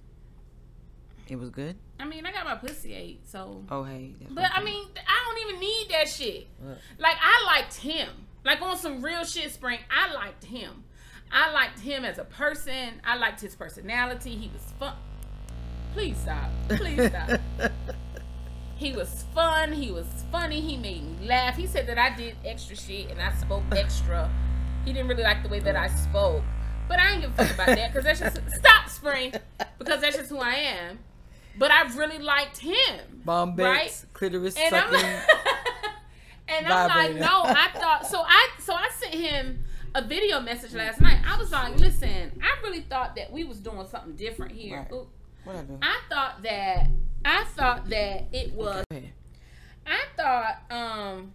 it 1.29 1.37
was 1.39 1.51
good? 1.51 1.77
I 1.99 2.05
mean, 2.05 2.25
I 2.27 2.33
got 2.33 2.45
my 2.45 2.55
pussy 2.57 2.95
ate, 2.95 3.27
so. 3.29 3.65
Oh 3.71 3.85
hey. 3.85 4.15
But 4.31 4.51
I 4.55 4.63
mean, 4.63 4.85
I 4.97 5.25
don't 5.25 5.49
even 5.49 5.61
need 5.61 5.87
that 5.91 6.09
shit. 6.09 6.47
What? 6.61 6.79
Like 6.99 7.17
I 7.21 7.45
liked 7.47 7.75
him. 7.75 8.09
Like 8.45 8.61
on 8.61 8.77
some 8.77 9.03
real 9.03 9.25
shit, 9.25 9.51
Spring. 9.53 9.79
I 9.91 10.13
liked 10.13 10.45
him. 10.45 10.85
I 11.35 11.51
liked 11.51 11.81
him 11.81 12.05
as 12.05 12.19
a 12.19 12.25
person. 12.25 13.01
I 13.05 13.17
liked 13.17 13.41
his 13.41 13.57
personality. 13.57 14.37
He 14.37 14.49
was 14.53 14.73
fun. 14.79 14.95
Please 15.93 16.17
stop. 16.17 16.49
Please 16.69 17.09
stop. 17.09 17.41
he 18.77 18.93
was 18.93 19.25
fun. 19.35 19.73
He 19.73 19.91
was 19.91 20.07
funny. 20.31 20.61
He 20.61 20.77
made 20.77 21.03
me 21.03 21.27
laugh. 21.27 21.57
He 21.57 21.67
said 21.67 21.89
that 21.89 21.99
I 21.99 22.15
did 22.15 22.37
extra 22.45 22.77
shit 22.77 23.11
and 23.11 23.21
I 23.21 23.35
spoke 23.35 23.65
extra. 23.73 24.31
He 24.85 24.93
didn't 24.93 25.09
really 25.09 25.25
like 25.25 25.43
the 25.43 25.49
way 25.49 25.59
that 25.59 25.75
I 25.75 25.89
spoke. 25.89 26.45
But 26.89 27.01
I 27.01 27.13
ain't 27.13 27.23
give 27.23 27.31
a 27.31 27.45
fuck 27.45 27.55
about 27.55 27.67
that 27.67 27.93
because 27.93 28.05
that's 28.05 28.21
just 28.21 28.41
stop 28.57 28.89
spring 28.89 29.33
because 29.79 30.03
that's 30.03 30.17
just 30.17 30.31
who 30.31 30.39
I 30.39 30.55
am. 30.55 31.01
But 31.59 31.73
I 31.73 31.83
really 31.95 32.19
liked 32.19 32.59
him. 32.59 33.23
Bomb 33.25 33.57
right? 33.57 34.05
clitoris 34.13 34.57
And 34.57 34.75
I'm, 34.75 34.93
sucking. 34.93 35.09
and 36.49 36.67
I'm 36.69 36.89
like, 36.89 37.17
no, 37.17 37.43
I 37.45 37.71
thought 37.75 38.07
so. 38.07 38.21
I 38.21 38.51
so 38.61 38.75
I 38.75 38.89
sent 39.01 39.15
him 39.15 39.65
a 39.95 40.03
video 40.03 40.41
message 40.41 40.75
last 40.75 41.01
night. 41.01 41.19
I 41.27 41.39
was 41.39 41.53
like, 41.53 41.79
listen, 41.79 42.41
I 42.43 42.67
really 42.67 42.81
thought 42.81 43.15
that 43.17 43.33
we 43.33 43.45
was 43.45 43.59
doing 43.59 43.87
something 43.87 44.17
different 44.17 44.53
here. 44.53 44.87
Right. 44.91 45.03
What 45.45 45.57
I 45.57 45.63
do? 45.63 45.79
I 45.81 46.01
thought 46.09 46.43
that 46.43 46.89
I 47.25 47.45
thought 47.45 47.89
that 47.91 48.25
it 48.33 48.53
was. 48.53 48.85
Ahead. 48.91 49.13
I 49.87 50.01
thought 50.17 50.63
um 50.71 51.33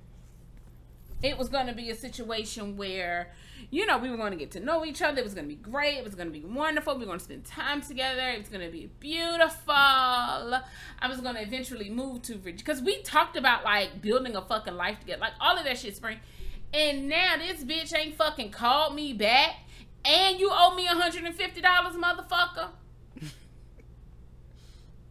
it 1.22 1.38
was 1.38 1.50
going 1.50 1.68
to 1.68 1.74
be 1.74 1.90
a 1.90 1.96
situation 1.96 2.78
where 2.78 3.32
you 3.72 3.86
know 3.86 3.98
we 3.98 4.10
were 4.10 4.18
going 4.18 4.32
to 4.32 4.38
get 4.38 4.52
to 4.52 4.60
know 4.60 4.86
each 4.86 5.02
other 5.02 5.20
it 5.20 5.24
was 5.24 5.34
going 5.34 5.46
to 5.46 5.54
be 5.54 5.62
great 5.62 5.98
it 5.98 6.04
was 6.04 6.16
going 6.16 6.32
to 6.32 6.34
be 6.34 6.46
wonderful 6.46 6.94
we 6.94 7.02
were 7.02 7.06
going 7.06 7.20
to 7.20 7.26
spend 7.26 7.44
time 7.46 7.82
together 7.82 8.30
it 8.30 8.40
was 8.40 8.48
going 8.48 8.66
to 8.66 8.72
be 8.72 8.90
beautiful 9.02 9.74
i 9.74 11.08
was 11.08 11.20
going 11.20 11.36
to 11.36 11.42
eventually 11.42 11.90
move 11.90 12.22
to 12.22 12.36
virginia 12.36 12.58
because 12.58 12.82
we 12.82 13.02
talked 13.02 13.36
about 13.36 13.66
like 13.66 14.02
building 14.02 14.36
a 14.36 14.42
fucking 14.42 14.76
life 14.76 14.98
together 15.02 15.20
like 15.20 15.34
all 15.42 15.58
of 15.58 15.66
that 15.66 15.78
shit 15.78 15.94
spring 15.96 16.20
and 16.74 17.08
now 17.10 17.36
this 17.38 17.64
bitch 17.64 17.96
ain't 17.98 18.16
fucking 18.16 18.52
called 18.52 18.96
me 18.96 19.14
back 19.14 19.56
and 20.06 20.40
you 20.40 20.50
owe 20.52 20.76
me 20.76 20.88
$150 20.88 21.62
motherfucker 21.64 22.70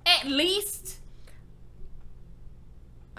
at 0.06 0.26
least 0.26 0.98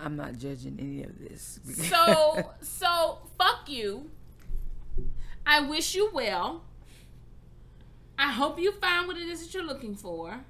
I'm 0.04 0.16
not 0.16 0.38
judging 0.38 0.78
any 0.80 1.04
of 1.04 1.20
this. 1.20 1.60
so 1.90 2.52
so 2.62 3.20
fuck 3.38 3.68
you. 3.68 4.10
I 5.46 5.62
wish 5.62 5.96
you 5.96 6.10
well. 6.14 6.64
I 8.18 8.32
hope 8.32 8.60
you 8.60 8.72
find 8.74 9.08
what 9.08 9.18
it 9.18 9.28
is 9.28 9.42
that 9.44 9.54
you're 9.54 9.66
looking 9.66 9.96
for. 9.96 10.42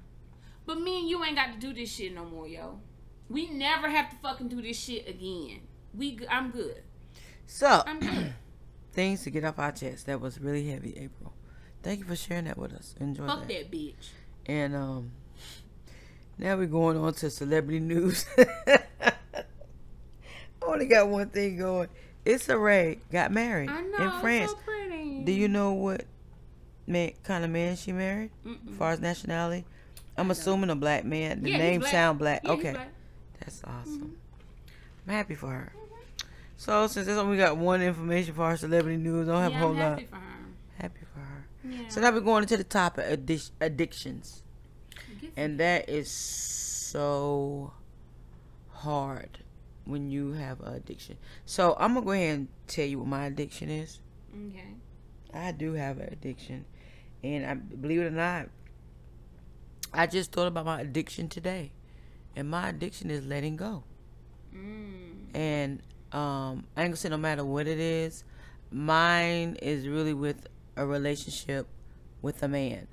But 0.66 0.80
me 0.80 1.00
and 1.00 1.08
you 1.08 1.24
ain't 1.24 1.36
got 1.36 1.52
to 1.52 1.58
do 1.58 1.72
this 1.72 1.92
shit 1.92 2.14
no 2.14 2.24
more, 2.24 2.46
yo. 2.46 2.80
We 3.28 3.48
never 3.48 3.88
have 3.88 4.10
to 4.10 4.16
fucking 4.16 4.48
do 4.48 4.60
this 4.60 4.78
shit 4.78 5.08
again. 5.08 5.60
We 5.94 6.18
I'm 6.28 6.50
good. 6.50 6.82
So 7.52 7.82
things 8.92 9.24
to 9.24 9.30
get 9.30 9.44
off 9.44 9.58
our 9.58 9.72
chest. 9.72 10.06
That 10.06 10.20
was 10.20 10.40
really 10.40 10.68
heavy, 10.68 10.96
April. 10.96 11.32
Thank 11.82 11.98
you 11.98 12.04
for 12.04 12.14
sharing 12.14 12.44
that 12.44 12.56
with 12.56 12.72
us. 12.72 12.94
Enjoy 13.00 13.26
Fuck 13.26 13.40
that. 13.40 13.48
that 13.48 13.72
bitch. 13.72 14.10
And 14.46 14.76
um 14.76 15.10
now 16.38 16.56
we're 16.56 16.68
going 16.68 16.96
on 16.96 17.12
to 17.14 17.28
celebrity 17.28 17.80
news. 17.80 18.24
only 20.62 20.86
got 20.86 21.08
one 21.08 21.28
thing 21.30 21.58
going. 21.58 21.88
Issa 22.24 22.56
Rae 22.56 22.98
got 23.10 23.32
married 23.32 23.68
I 23.68 23.80
know, 23.82 23.98
in 24.14 24.20
France. 24.20 24.52
So. 24.52 25.24
Do 25.24 25.32
you 25.32 25.48
know 25.48 25.72
what 25.72 26.04
man 26.86 27.12
kind 27.24 27.44
of 27.44 27.50
man 27.50 27.74
she 27.76 27.90
married? 27.92 28.30
Mm-mm. 28.46 28.70
As 28.70 28.76
far 28.78 28.92
as 28.92 29.00
nationality, 29.00 29.64
I'm 30.16 30.30
assuming 30.30 30.70
a 30.70 30.76
black 30.76 31.04
man. 31.04 31.42
The 31.42 31.50
Yeah, 31.50 31.58
name 31.58 31.80
black. 31.80 31.92
sound 31.92 32.18
black. 32.20 32.42
Yeah, 32.44 32.52
okay, 32.52 32.72
black. 32.72 32.92
that's 33.40 33.62
awesome. 33.64 34.16
I'm 35.06 35.12
happy 35.14 35.34
for 35.34 35.48
her. 35.50 35.72
So 36.60 36.86
since 36.88 37.06
that's 37.06 37.18
only 37.18 37.38
got 37.38 37.56
one 37.56 37.80
information 37.80 38.34
for 38.34 38.42
our 38.42 38.54
celebrity 38.54 38.98
news, 38.98 39.30
I 39.30 39.32
don't 39.32 39.42
have 39.44 39.52
yeah, 39.52 39.56
a 39.56 39.60
whole 39.62 39.70
I'm 39.70 39.78
lot. 39.78 39.88
happy 39.88 40.06
for 40.10 40.16
her. 40.16 40.46
Happy 40.76 41.00
for 41.14 41.20
her. 41.20 41.46
Yeah. 41.64 41.88
So 41.88 42.00
now 42.02 42.12
we're 42.12 42.20
going 42.20 42.42
into 42.42 42.58
the 42.58 42.64
topic 42.64 43.06
addic- 43.06 43.50
addictions, 43.62 44.42
and 45.38 45.58
that 45.58 45.88
is 45.88 46.10
so 46.10 47.72
hard 48.68 49.38
when 49.86 50.10
you 50.10 50.32
have 50.32 50.60
an 50.60 50.74
addiction. 50.74 51.16
So 51.46 51.76
I'm 51.78 51.94
gonna 51.94 52.04
go 52.04 52.12
ahead 52.12 52.36
and 52.36 52.48
tell 52.66 52.84
you 52.84 52.98
what 52.98 53.08
my 53.08 53.24
addiction 53.24 53.70
is. 53.70 53.98
Okay. 54.50 54.74
I 55.32 55.52
do 55.52 55.72
have 55.72 55.96
an 55.96 56.10
addiction, 56.12 56.66
and 57.24 57.46
I 57.46 57.54
believe 57.54 58.00
it 58.00 58.04
or 58.04 58.10
not, 58.10 58.50
I 59.94 60.06
just 60.06 60.30
thought 60.30 60.48
about 60.48 60.66
my 60.66 60.82
addiction 60.82 61.30
today, 61.30 61.72
and 62.36 62.50
my 62.50 62.68
addiction 62.68 63.10
is 63.10 63.24
letting 63.24 63.56
go. 63.56 63.84
Mm. 64.54 65.34
And 65.34 65.82
um, 66.12 66.66
I 66.76 66.82
ain't 66.82 66.90
gonna 66.90 66.96
say 66.96 67.08
no 67.08 67.16
matter 67.16 67.44
what 67.44 67.66
it 67.66 67.78
is, 67.78 68.24
mine 68.70 69.56
is 69.62 69.86
really 69.86 70.14
with 70.14 70.46
a 70.76 70.86
relationship 70.86 71.66
with 72.22 72.42
a 72.42 72.48
man. 72.48 72.86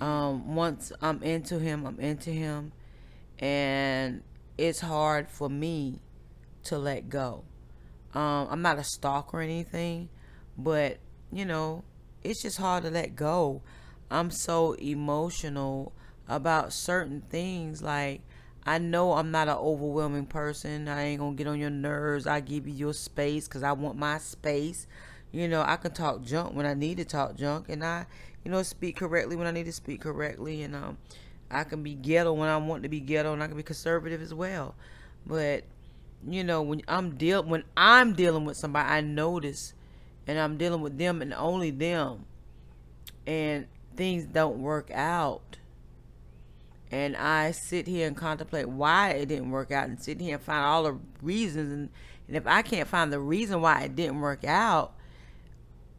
Um, 0.00 0.54
once 0.54 0.92
I'm 1.02 1.22
into 1.22 1.58
him, 1.58 1.84
I'm 1.86 1.98
into 2.00 2.30
him, 2.30 2.72
and 3.38 4.22
it's 4.56 4.80
hard 4.80 5.28
for 5.28 5.48
me 5.48 6.00
to 6.64 6.78
let 6.78 7.08
go. 7.08 7.44
Um, 8.14 8.48
I'm 8.50 8.62
not 8.62 8.78
a 8.78 8.84
stalker 8.84 9.38
or 9.38 9.42
anything, 9.42 10.08
but 10.56 10.98
you 11.30 11.44
know, 11.44 11.84
it's 12.22 12.42
just 12.42 12.58
hard 12.58 12.84
to 12.84 12.90
let 12.90 13.14
go. 13.14 13.62
I'm 14.10 14.30
so 14.30 14.72
emotional 14.74 15.92
about 16.26 16.72
certain 16.72 17.22
things. 17.28 17.82
Like, 17.82 18.22
I 18.68 18.76
know 18.76 19.14
I'm 19.14 19.30
not 19.30 19.48
an 19.48 19.56
overwhelming 19.56 20.26
person. 20.26 20.88
I 20.88 21.04
ain't 21.04 21.20
gonna 21.20 21.34
get 21.34 21.46
on 21.46 21.58
your 21.58 21.70
nerves. 21.70 22.26
I 22.26 22.40
give 22.40 22.68
you 22.68 22.74
your 22.74 22.92
space 22.92 23.48
because 23.48 23.62
I 23.62 23.72
want 23.72 23.96
my 23.96 24.18
space. 24.18 24.86
You 25.32 25.48
know, 25.48 25.62
I 25.66 25.76
can 25.76 25.92
talk 25.92 26.22
junk 26.22 26.54
when 26.54 26.66
I 26.66 26.74
need 26.74 26.98
to 26.98 27.06
talk 27.06 27.34
junk, 27.34 27.70
and 27.70 27.82
I, 27.82 28.04
you 28.44 28.50
know, 28.50 28.62
speak 28.62 28.96
correctly 28.96 29.36
when 29.36 29.46
I 29.46 29.52
need 29.52 29.64
to 29.64 29.72
speak 29.72 30.02
correctly, 30.02 30.60
and 30.60 30.76
um, 30.76 30.98
I 31.50 31.64
can 31.64 31.82
be 31.82 31.94
ghetto 31.94 32.34
when 32.34 32.50
I 32.50 32.58
want 32.58 32.82
to 32.82 32.90
be 32.90 33.00
ghetto, 33.00 33.32
and 33.32 33.42
I 33.42 33.46
can 33.46 33.56
be 33.56 33.62
conservative 33.62 34.20
as 34.20 34.34
well. 34.34 34.74
But 35.24 35.64
you 36.28 36.44
know, 36.44 36.60
when 36.60 36.82
I'm 36.88 37.16
deal 37.16 37.42
when 37.42 37.64
I'm 37.74 38.12
dealing 38.12 38.44
with 38.44 38.58
somebody, 38.58 38.86
I 38.86 39.00
notice, 39.00 39.72
and 40.26 40.38
I'm 40.38 40.58
dealing 40.58 40.82
with 40.82 40.98
them 40.98 41.22
and 41.22 41.32
only 41.32 41.70
them, 41.70 42.26
and 43.26 43.66
things 43.96 44.26
don't 44.26 44.58
work 44.60 44.90
out. 44.90 45.57
And 46.90 47.16
I 47.16 47.50
sit 47.50 47.86
here 47.86 48.06
and 48.06 48.16
contemplate 48.16 48.68
why 48.68 49.10
it 49.10 49.26
didn't 49.26 49.50
work 49.50 49.70
out, 49.70 49.88
and 49.88 50.00
sit 50.00 50.20
here 50.20 50.36
and 50.36 50.42
find 50.42 50.64
all 50.64 50.84
the 50.84 50.98
reasons. 51.20 51.72
And, 51.72 51.88
and 52.26 52.36
if 52.36 52.46
I 52.46 52.62
can't 52.62 52.88
find 52.88 53.12
the 53.12 53.20
reason 53.20 53.60
why 53.60 53.82
it 53.82 53.96
didn't 53.96 54.20
work 54.20 54.44
out, 54.44 54.94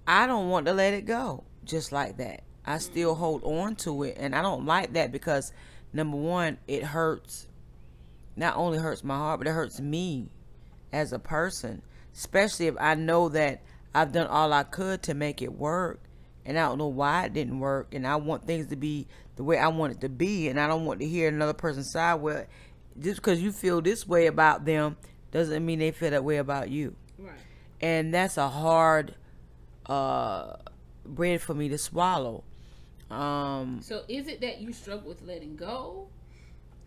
I 0.07 0.25
don't 0.25 0.49
want 0.49 0.65
to 0.65 0.73
let 0.73 0.93
it 0.93 1.05
go 1.05 1.43
just 1.63 1.91
like 1.91 2.17
that. 2.17 2.41
I 2.65 2.79
still 2.79 3.15
hold 3.15 3.43
on 3.43 3.75
to 3.77 4.03
it, 4.03 4.17
and 4.19 4.35
I 4.35 4.41
don't 4.41 4.65
like 4.65 4.93
that 4.93 5.11
because 5.11 5.53
number 5.93 6.17
one, 6.17 6.57
it 6.67 6.83
hurts. 6.83 7.47
Not 8.35 8.55
only 8.55 8.77
hurts 8.77 9.03
my 9.03 9.15
heart, 9.15 9.39
but 9.39 9.47
it 9.47 9.53
hurts 9.53 9.79
me 9.79 10.29
as 10.91 11.13
a 11.13 11.19
person, 11.19 11.81
especially 12.13 12.67
if 12.67 12.75
I 12.79 12.95
know 12.95 13.29
that 13.29 13.61
I've 13.93 14.11
done 14.11 14.27
all 14.27 14.53
I 14.53 14.63
could 14.63 15.03
to 15.03 15.13
make 15.13 15.41
it 15.41 15.53
work, 15.53 15.99
and 16.45 16.57
I 16.57 16.67
don't 16.67 16.77
know 16.77 16.87
why 16.87 17.25
it 17.25 17.33
didn't 17.33 17.59
work, 17.59 17.93
and 17.93 18.07
I 18.07 18.15
want 18.15 18.47
things 18.47 18.67
to 18.67 18.75
be 18.75 19.07
the 19.39 19.43
way 19.45 19.57
I 19.57 19.69
want 19.69 19.93
it 19.93 20.01
to 20.01 20.09
be, 20.09 20.49
and 20.49 20.59
I 20.59 20.67
don't 20.67 20.83
want 20.83 20.99
to 20.99 21.07
hear 21.07 21.29
another 21.29 21.53
person's 21.53 21.93
side. 21.93 22.15
Well, 22.15 22.43
just 22.99 23.21
because 23.21 23.41
you 23.41 23.53
feel 23.53 23.81
this 23.81 24.05
way 24.05 24.27
about 24.27 24.65
them 24.65 24.97
doesn't 25.31 25.65
mean 25.65 25.79
they 25.79 25.91
feel 25.91 26.09
that 26.11 26.25
way 26.25 26.35
about 26.37 26.69
you 26.69 26.93
Right. 27.17 27.31
and 27.79 28.13
that's 28.13 28.35
a 28.35 28.49
hard 28.49 29.15
uh 29.85 30.55
bread 31.05 31.39
for 31.39 31.53
me 31.53 31.69
to 31.69 31.77
swallow 31.77 32.43
um 33.09 33.79
So 33.81 34.01
is 34.09 34.27
it 34.27 34.41
that 34.41 34.59
you 34.59 34.73
struggle 34.73 35.07
with 35.07 35.21
letting 35.21 35.55
go? 35.55 36.07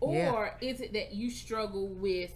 Or 0.01 0.13
Yeah. 0.61 0.69
is 0.69 0.81
it 0.81 0.93
that 0.93 1.15
you 1.15 1.31
struggle 1.31 1.87
with 1.87 2.35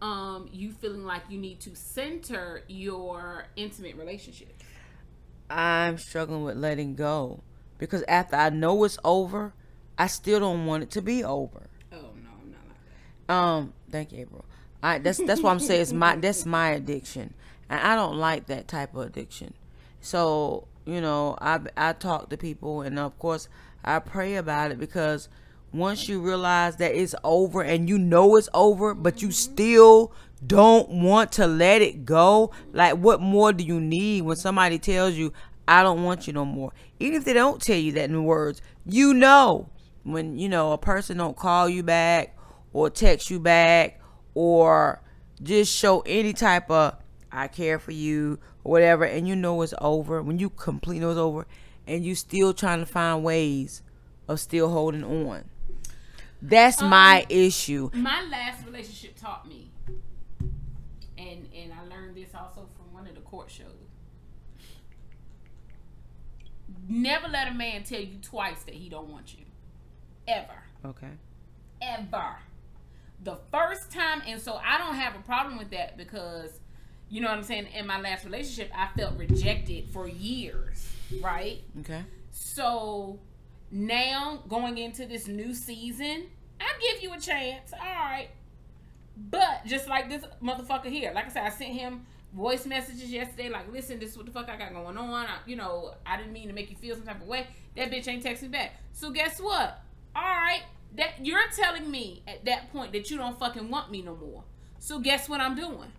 um 0.00 0.48
you 0.52 0.70
feeling 0.70 1.04
like 1.04 1.22
you 1.28 1.38
need 1.38 1.58
to 1.60 1.74
center 1.74 2.62
your 2.68 3.46
intimate 3.56 3.96
relationship? 3.96 4.54
i'm 5.50 5.98
struggling 5.98 6.44
with 6.44 6.56
letting 6.56 6.94
go 6.94 7.42
because 7.82 8.04
after 8.06 8.36
i 8.36 8.48
know 8.48 8.84
it's 8.84 8.96
over 9.04 9.52
i 9.98 10.06
still 10.06 10.38
don't 10.38 10.66
want 10.66 10.84
it 10.84 10.90
to 10.90 11.02
be 11.02 11.24
over. 11.24 11.66
Oh 11.92 11.96
no, 11.96 12.30
I'm 12.40 12.50
not 12.52 12.60
like 12.68 13.26
that. 13.26 13.34
um 13.34 13.72
thank 13.90 14.12
you 14.12 14.20
april. 14.20 14.44
I 14.82 14.98
that's 14.98 15.18
that's 15.18 15.42
why 15.42 15.50
i'm 15.50 15.58
saying 15.58 15.82
it's 15.82 15.92
my 15.92 16.14
that's 16.14 16.46
my 16.46 16.70
addiction. 16.70 17.34
And 17.68 17.80
i 17.80 17.96
don't 17.96 18.16
like 18.16 18.46
that 18.46 18.68
type 18.68 18.94
of 18.94 19.08
addiction. 19.08 19.54
So 20.00 20.68
you 20.84 21.00
know 21.00 21.36
i 21.40 21.58
i 21.76 21.92
talk 21.92 22.30
to 22.30 22.36
people 22.36 22.82
and 22.82 22.98
of 22.98 23.18
course 23.18 23.48
i 23.84 23.98
pray 23.98 24.36
about 24.36 24.70
it 24.70 24.78
because 24.78 25.28
once 25.72 26.08
you 26.08 26.20
realize 26.20 26.76
that 26.76 26.94
it's 26.94 27.14
over 27.24 27.62
and 27.62 27.88
you 27.88 27.98
know 27.98 28.36
it's 28.36 28.48
over 28.52 28.94
but 28.94 29.22
you 29.22 29.30
still 29.30 30.12
don't 30.44 30.88
want 30.88 31.30
to 31.32 31.46
let 31.46 31.80
it 31.82 32.04
go 32.04 32.50
like 32.72 32.94
what 32.96 33.20
more 33.20 33.52
do 33.52 33.62
you 33.64 33.80
need 33.80 34.22
when 34.22 34.36
somebody 34.36 34.78
tells 34.78 35.14
you 35.14 35.32
i 35.68 35.82
don't 35.82 36.02
want 36.02 36.26
you 36.26 36.32
no 36.32 36.44
more 36.44 36.72
even 36.98 37.16
if 37.16 37.24
they 37.24 37.32
don't 37.32 37.60
tell 37.62 37.76
you 37.76 37.92
that 37.92 38.10
in 38.10 38.24
words 38.24 38.60
you 38.84 39.14
know 39.14 39.68
when 40.02 40.38
you 40.38 40.48
know 40.48 40.72
a 40.72 40.78
person 40.78 41.16
don't 41.16 41.36
call 41.36 41.68
you 41.68 41.82
back 41.82 42.36
or 42.72 42.90
text 42.90 43.30
you 43.30 43.38
back 43.38 44.00
or 44.34 45.00
just 45.42 45.74
show 45.74 46.00
any 46.06 46.32
type 46.32 46.70
of 46.70 46.96
I 47.30 47.48
care 47.48 47.78
for 47.78 47.92
you 47.92 48.38
or 48.62 48.72
whatever 48.72 49.04
and 49.04 49.26
you 49.26 49.34
know 49.34 49.60
it's 49.62 49.74
over 49.80 50.22
when 50.22 50.38
you 50.38 50.50
completely 50.50 51.00
know 51.00 51.10
it's 51.10 51.18
over 51.18 51.46
and 51.86 52.04
you 52.04 52.14
still 52.14 52.52
trying 52.52 52.80
to 52.80 52.86
find 52.86 53.24
ways 53.24 53.82
of 54.28 54.38
still 54.38 54.68
holding 54.68 55.04
on. 55.04 55.44
That's 56.40 56.82
um, 56.82 56.90
my 56.90 57.26
issue. 57.28 57.90
My 57.92 58.22
last 58.30 58.64
relationship 58.66 59.16
taught 59.18 59.48
me, 59.48 59.70
and 61.18 61.48
and 61.54 61.72
I 61.72 61.84
learned 61.88 62.16
this 62.16 62.34
also 62.34 62.68
from 62.76 62.92
one 62.92 63.06
of 63.06 63.14
the 63.14 63.20
court 63.20 63.50
shows. 63.50 63.66
Never 66.92 67.26
let 67.26 67.48
a 67.48 67.54
man 67.54 67.84
tell 67.84 68.00
you 68.00 68.18
twice 68.20 68.64
that 68.64 68.74
he 68.74 68.90
don't 68.90 69.08
want 69.08 69.32
you, 69.34 69.46
ever, 70.28 70.62
Okay. 70.84 71.08
ever. 71.80 72.36
The 73.24 73.38
first 73.50 73.90
time, 73.90 74.20
and 74.26 74.38
so 74.38 74.56
I 74.62 74.76
don't 74.76 74.96
have 74.96 75.14
a 75.16 75.20
problem 75.20 75.56
with 75.56 75.70
that 75.70 75.96
because, 75.96 76.50
you 77.08 77.22
know 77.22 77.28
what 77.28 77.38
I'm 77.38 77.44
saying. 77.44 77.68
In 77.74 77.86
my 77.86 77.98
last 77.98 78.26
relationship, 78.26 78.70
I 78.76 78.88
felt 78.94 79.16
rejected 79.16 79.88
for 79.90 80.06
years, 80.06 80.86
right? 81.22 81.62
Okay. 81.80 82.02
So 82.30 83.20
now 83.70 84.42
going 84.48 84.76
into 84.76 85.06
this 85.06 85.28
new 85.28 85.54
season, 85.54 86.26
I 86.60 86.66
give 86.92 87.02
you 87.02 87.14
a 87.14 87.18
chance. 87.20 87.72
All 87.72 87.78
right. 87.80 88.28
But 89.16 89.64
just 89.66 89.88
like 89.88 90.10
this 90.10 90.24
motherfucker 90.42 90.86
here, 90.90 91.12
like 91.14 91.26
I 91.26 91.28
said, 91.30 91.44
I 91.44 91.48
sent 91.50 91.72
him 91.72 92.04
voice 92.34 92.66
messages 92.66 93.10
yesterday, 93.10 93.48
like, 93.48 93.70
listen, 93.72 93.98
this 93.98 94.10
is 94.10 94.16
what 94.16 94.26
the 94.26 94.32
fuck 94.32 94.48
I 94.48 94.56
got 94.56 94.72
going 94.72 94.96
on. 94.96 95.26
I, 95.26 95.36
you 95.46 95.56
know, 95.56 95.94
I 96.06 96.16
didn't 96.16 96.32
mean 96.32 96.48
to 96.48 96.54
make 96.54 96.70
you 96.70 96.76
feel 96.76 96.96
some 96.96 97.04
type 97.04 97.20
of 97.20 97.26
way. 97.26 97.46
That 97.76 97.90
bitch 97.90 98.08
ain't 98.08 98.24
texting 98.24 98.50
back. 98.50 98.72
So 98.92 99.10
guess 99.10 99.40
what? 99.40 99.82
All 100.14 100.22
right, 100.22 100.62
that 100.96 101.24
you're 101.24 101.40
telling 101.56 101.90
me 101.90 102.22
at 102.26 102.44
that 102.44 102.72
point 102.72 102.92
that 102.92 103.10
you 103.10 103.16
don't 103.16 103.38
fucking 103.38 103.70
want 103.70 103.90
me 103.90 104.02
no 104.02 104.14
more. 104.14 104.44
So 104.78 104.98
guess 104.98 105.28
what 105.28 105.40
I'm 105.40 105.54
doing? 105.54 105.92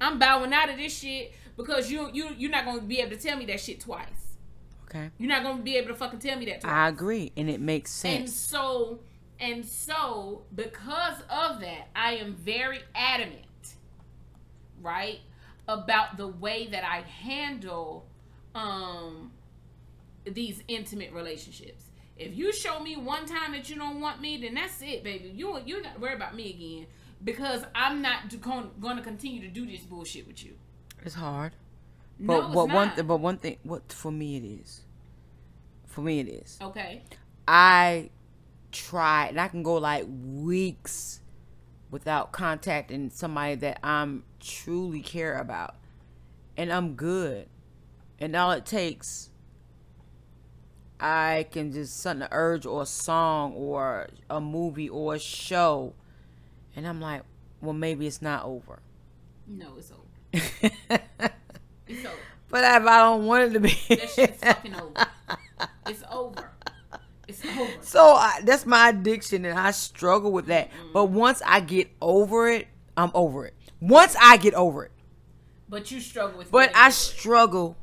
I'm 0.00 0.18
bowing 0.18 0.52
out 0.52 0.70
of 0.70 0.76
this 0.76 0.96
shit 0.96 1.32
because 1.56 1.90
you 1.90 2.10
you 2.12 2.30
you're 2.36 2.50
not 2.50 2.64
gonna 2.64 2.82
be 2.82 3.00
able 3.00 3.16
to 3.16 3.22
tell 3.22 3.36
me 3.36 3.46
that 3.46 3.60
shit 3.60 3.80
twice. 3.80 4.36
Okay. 4.84 5.10
You're 5.18 5.28
not 5.28 5.42
gonna 5.42 5.62
be 5.62 5.76
able 5.76 5.88
to 5.88 5.94
fucking 5.94 6.20
tell 6.20 6.38
me 6.38 6.46
that 6.46 6.60
twice. 6.60 6.72
I 6.72 6.88
agree, 6.88 7.32
and 7.36 7.50
it 7.50 7.60
makes 7.60 7.90
sense. 7.90 8.18
And 8.18 8.30
so, 8.30 9.00
and 9.40 9.64
so, 9.64 10.44
because 10.54 11.20
of 11.28 11.60
that, 11.60 11.88
I 11.94 12.12
am 12.14 12.34
very 12.34 12.80
adamant, 12.94 13.74
right, 14.80 15.20
about 15.68 16.16
the 16.16 16.26
way 16.26 16.66
that 16.68 16.84
I 16.84 17.02
handle 17.02 18.06
um 18.54 19.32
these 20.24 20.62
intimate 20.68 21.12
relationships. 21.12 21.84
If 22.16 22.36
you 22.36 22.52
show 22.52 22.80
me 22.80 22.96
one 22.96 23.26
time 23.26 23.52
that 23.52 23.68
you 23.68 23.76
don't 23.76 24.00
want 24.00 24.20
me, 24.20 24.38
then 24.38 24.54
that's 24.54 24.80
it, 24.80 25.04
baby. 25.04 25.32
You 25.34 25.60
you 25.64 25.82
not 25.82 26.00
worry 26.00 26.14
about 26.14 26.34
me 26.34 26.50
again 26.50 26.86
because 27.22 27.62
I'm 27.74 28.02
not 28.02 28.28
going 28.80 28.96
to 28.96 29.02
continue 29.02 29.40
to 29.42 29.48
do 29.48 29.66
this 29.66 29.80
bullshit 29.80 30.26
with 30.26 30.44
you. 30.44 30.54
It's 31.04 31.14
hard. 31.14 31.52
But 32.18 32.46
it's 32.46 32.54
but 32.54 32.68
one 32.70 32.94
th- 32.94 33.06
but 33.06 33.18
one 33.18 33.38
thing 33.38 33.58
what 33.62 33.92
for 33.92 34.10
me 34.10 34.36
it 34.36 34.44
is. 34.44 34.80
For 35.86 36.00
me 36.00 36.20
it 36.20 36.28
is. 36.28 36.58
okay. 36.60 37.02
I 37.46 38.10
try 38.72 39.26
and 39.26 39.40
I 39.40 39.48
can 39.48 39.62
go 39.62 39.74
like 39.74 40.06
weeks 40.08 41.20
without 41.90 42.32
contacting 42.32 43.10
somebody 43.10 43.54
that 43.56 43.78
I'm 43.82 44.24
truly 44.40 45.00
care 45.00 45.38
about. 45.38 45.76
And 46.56 46.72
I'm 46.72 46.94
good. 46.94 47.48
And 48.18 48.34
all 48.34 48.52
it 48.52 48.64
takes 48.64 49.30
I 50.98 51.46
can 51.50 51.72
just 51.72 51.98
something 52.00 52.26
to 52.26 52.34
urge 52.34 52.64
or 52.64 52.82
a 52.82 52.86
song 52.86 53.52
or 53.52 54.08
a 54.30 54.40
movie 54.40 54.88
or 54.88 55.14
a 55.14 55.18
show. 55.18 55.94
And 56.74 56.86
I'm 56.86 57.00
like, 57.00 57.22
well 57.60 57.74
maybe 57.74 58.06
it's 58.06 58.22
not 58.22 58.44
over. 58.44 58.80
No, 59.46 59.74
it's 59.76 59.92
over. 59.92 61.00
It's 61.88 62.04
over. 62.04 62.16
But 62.48 62.64
if 62.64 62.86
I 62.88 62.98
don't 62.98 63.26
want 63.26 63.44
it 63.44 63.50
to 63.52 63.60
be 63.60 63.78
That 63.88 64.10
shit's 64.10 64.38
fucking 64.38 64.74
over. 64.74 64.92
It's 65.86 66.02
over. 66.10 66.50
It's 67.28 67.44
over. 67.44 67.70
So 67.80 68.14
I, 68.14 68.40
that's 68.42 68.66
my 68.66 68.88
addiction, 68.88 69.44
and 69.44 69.58
I 69.58 69.70
struggle 69.70 70.32
with 70.32 70.46
that. 70.46 70.70
But 70.92 71.06
once 71.06 71.42
I 71.46 71.60
get 71.60 71.88
over 72.02 72.48
it, 72.48 72.66
I'm 72.96 73.10
over 73.14 73.46
it. 73.46 73.54
Once 73.88 74.16
I 74.20 74.36
get 74.36 74.54
over 74.54 74.84
it, 74.84 74.92
But 75.68 75.90
you 75.90 76.00
struggle 76.00 76.38
with. 76.38 76.50
but 76.50 76.70
I 76.74 76.90
struggle 76.90 77.76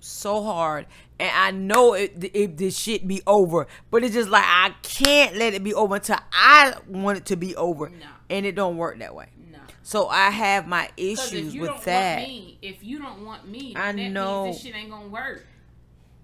so 0.00 0.42
hard, 0.42 0.86
and 1.18 1.30
I 1.34 1.50
know 1.50 1.94
it, 1.94 2.30
it 2.34 2.56
this 2.56 2.76
shit 2.78 3.06
be 3.06 3.22
over. 3.26 3.66
But 3.90 4.04
it's 4.04 4.14
just 4.14 4.28
like 4.30 4.44
I 4.46 4.74
can't 4.82 5.36
let 5.36 5.54
it 5.54 5.62
be 5.64 5.72
over 5.74 5.94
until 5.96 6.18
I 6.32 6.74
want 6.88 7.18
it 7.18 7.26
to 7.26 7.36
be 7.36 7.54
over, 7.56 7.88
No. 7.88 8.06
and 8.30 8.44
it 8.46 8.54
don't 8.54 8.76
work 8.76 8.98
that 8.98 9.14
way. 9.14 9.26
no. 9.50 9.58
So 9.82 10.08
I 10.08 10.30
have 10.30 10.66
my 10.66 10.90
if 10.96 11.18
issues 11.18 11.54
you 11.54 11.62
with 11.62 11.70
don't 11.70 11.82
that. 11.84 12.16
want 12.18 12.28
me, 12.28 12.58
if 12.62 12.82
you 12.84 12.98
don't 12.98 13.24
want 13.24 13.48
me, 13.48 13.74
I 13.76 13.92
that 13.92 14.10
know. 14.10 14.44
means 14.44 14.56
this 14.56 14.64
shit 14.64 14.74
ain't 14.74 14.90
gonna 14.90 15.08
work. 15.08 15.46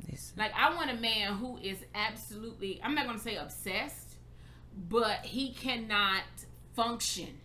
This- 0.09 0.33
Like 0.37 0.53
I 0.57 0.75
want 0.75 0.91
a 0.91 0.95
man 0.97 1.35
who 1.35 1.57
is 1.59 1.79
absolutely 1.95 2.81
I'm 2.83 2.95
not 2.95 3.07
gonna 3.07 3.19
say 3.19 3.37
obsessed, 3.37 4.17
but 4.89 5.25
he 5.25 5.53
cannot 5.53 6.23
function 6.75 7.40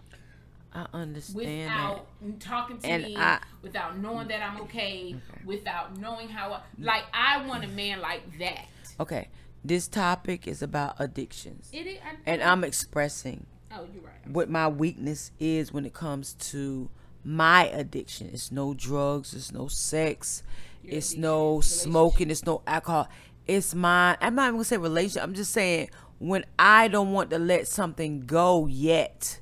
I 0.75 0.85
understand 0.93 1.35
without 1.71 2.39
talking 2.41 2.77
to 2.79 2.87
And 2.87 3.03
me, 3.03 3.15
I- 3.17 3.39
without 3.61 3.97
knowing 3.97 4.27
that 4.27 4.41
I'm 4.41 4.61
okay, 4.63 5.15
without 5.45 5.97
knowing 5.97 6.27
how 6.29 6.51
I, 6.53 6.61
like 6.79 7.03
I 7.13 7.45
want 7.47 7.63
a 7.63 7.67
man 7.69 8.01
like 8.01 8.29
that. 8.39 8.65
that. 8.83 8.95
Okay, 8.99 9.29
this 9.63 9.87
topic 9.87 10.47
is 10.47 10.61
about 10.61 10.95
addictions, 10.99 11.69
It 11.71 11.87
is 11.87 11.97
I, 12.05 12.15
and 12.29 12.43
I'm 12.43 12.63
expressing 12.65 13.45
Oh, 13.71 13.87
you're 13.93 14.03
right. 14.03 14.27
what 14.29 14.49
my 14.49 14.67
weakness 14.67 15.31
is 15.39 15.71
when 15.71 15.85
it 15.85 15.93
comes 15.93 16.33
to 16.51 16.89
my 17.23 17.67
addiction. 17.67 18.29
It's 18.33 18.51
no 18.51 18.73
drugs, 18.73 19.33
it's 19.33 19.51
no 19.53 19.67
sex, 19.67 20.43
Your 20.83 20.95
it's 20.95 21.15
no 21.15 21.61
smoking, 21.61 22.29
it's 22.29 22.45
no 22.45 22.61
alcohol. 22.67 23.07
It's 23.47 23.73
my 23.73 24.17
I'm 24.21 24.35
not 24.35 24.43
even 24.47 24.55
gonna 24.55 24.65
say 24.65 24.77
relationship. 24.77 25.23
I'm 25.23 25.33
just 25.35 25.51
saying 25.53 25.89
when 26.19 26.45
I 26.59 26.87
don't 26.89 27.11
want 27.13 27.29
to 27.31 27.39
let 27.39 27.67
something 27.67 28.25
go 28.25 28.67
yet, 28.67 29.39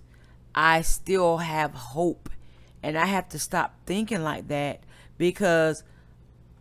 I 0.55 0.81
still 0.81 1.37
have 1.37 1.73
hope. 1.73 2.29
And 2.81 2.97
I 2.97 3.05
have 3.05 3.29
to 3.29 3.39
stop 3.39 3.75
thinking 3.85 4.23
like 4.23 4.49
that 4.49 4.81
because 5.17 5.83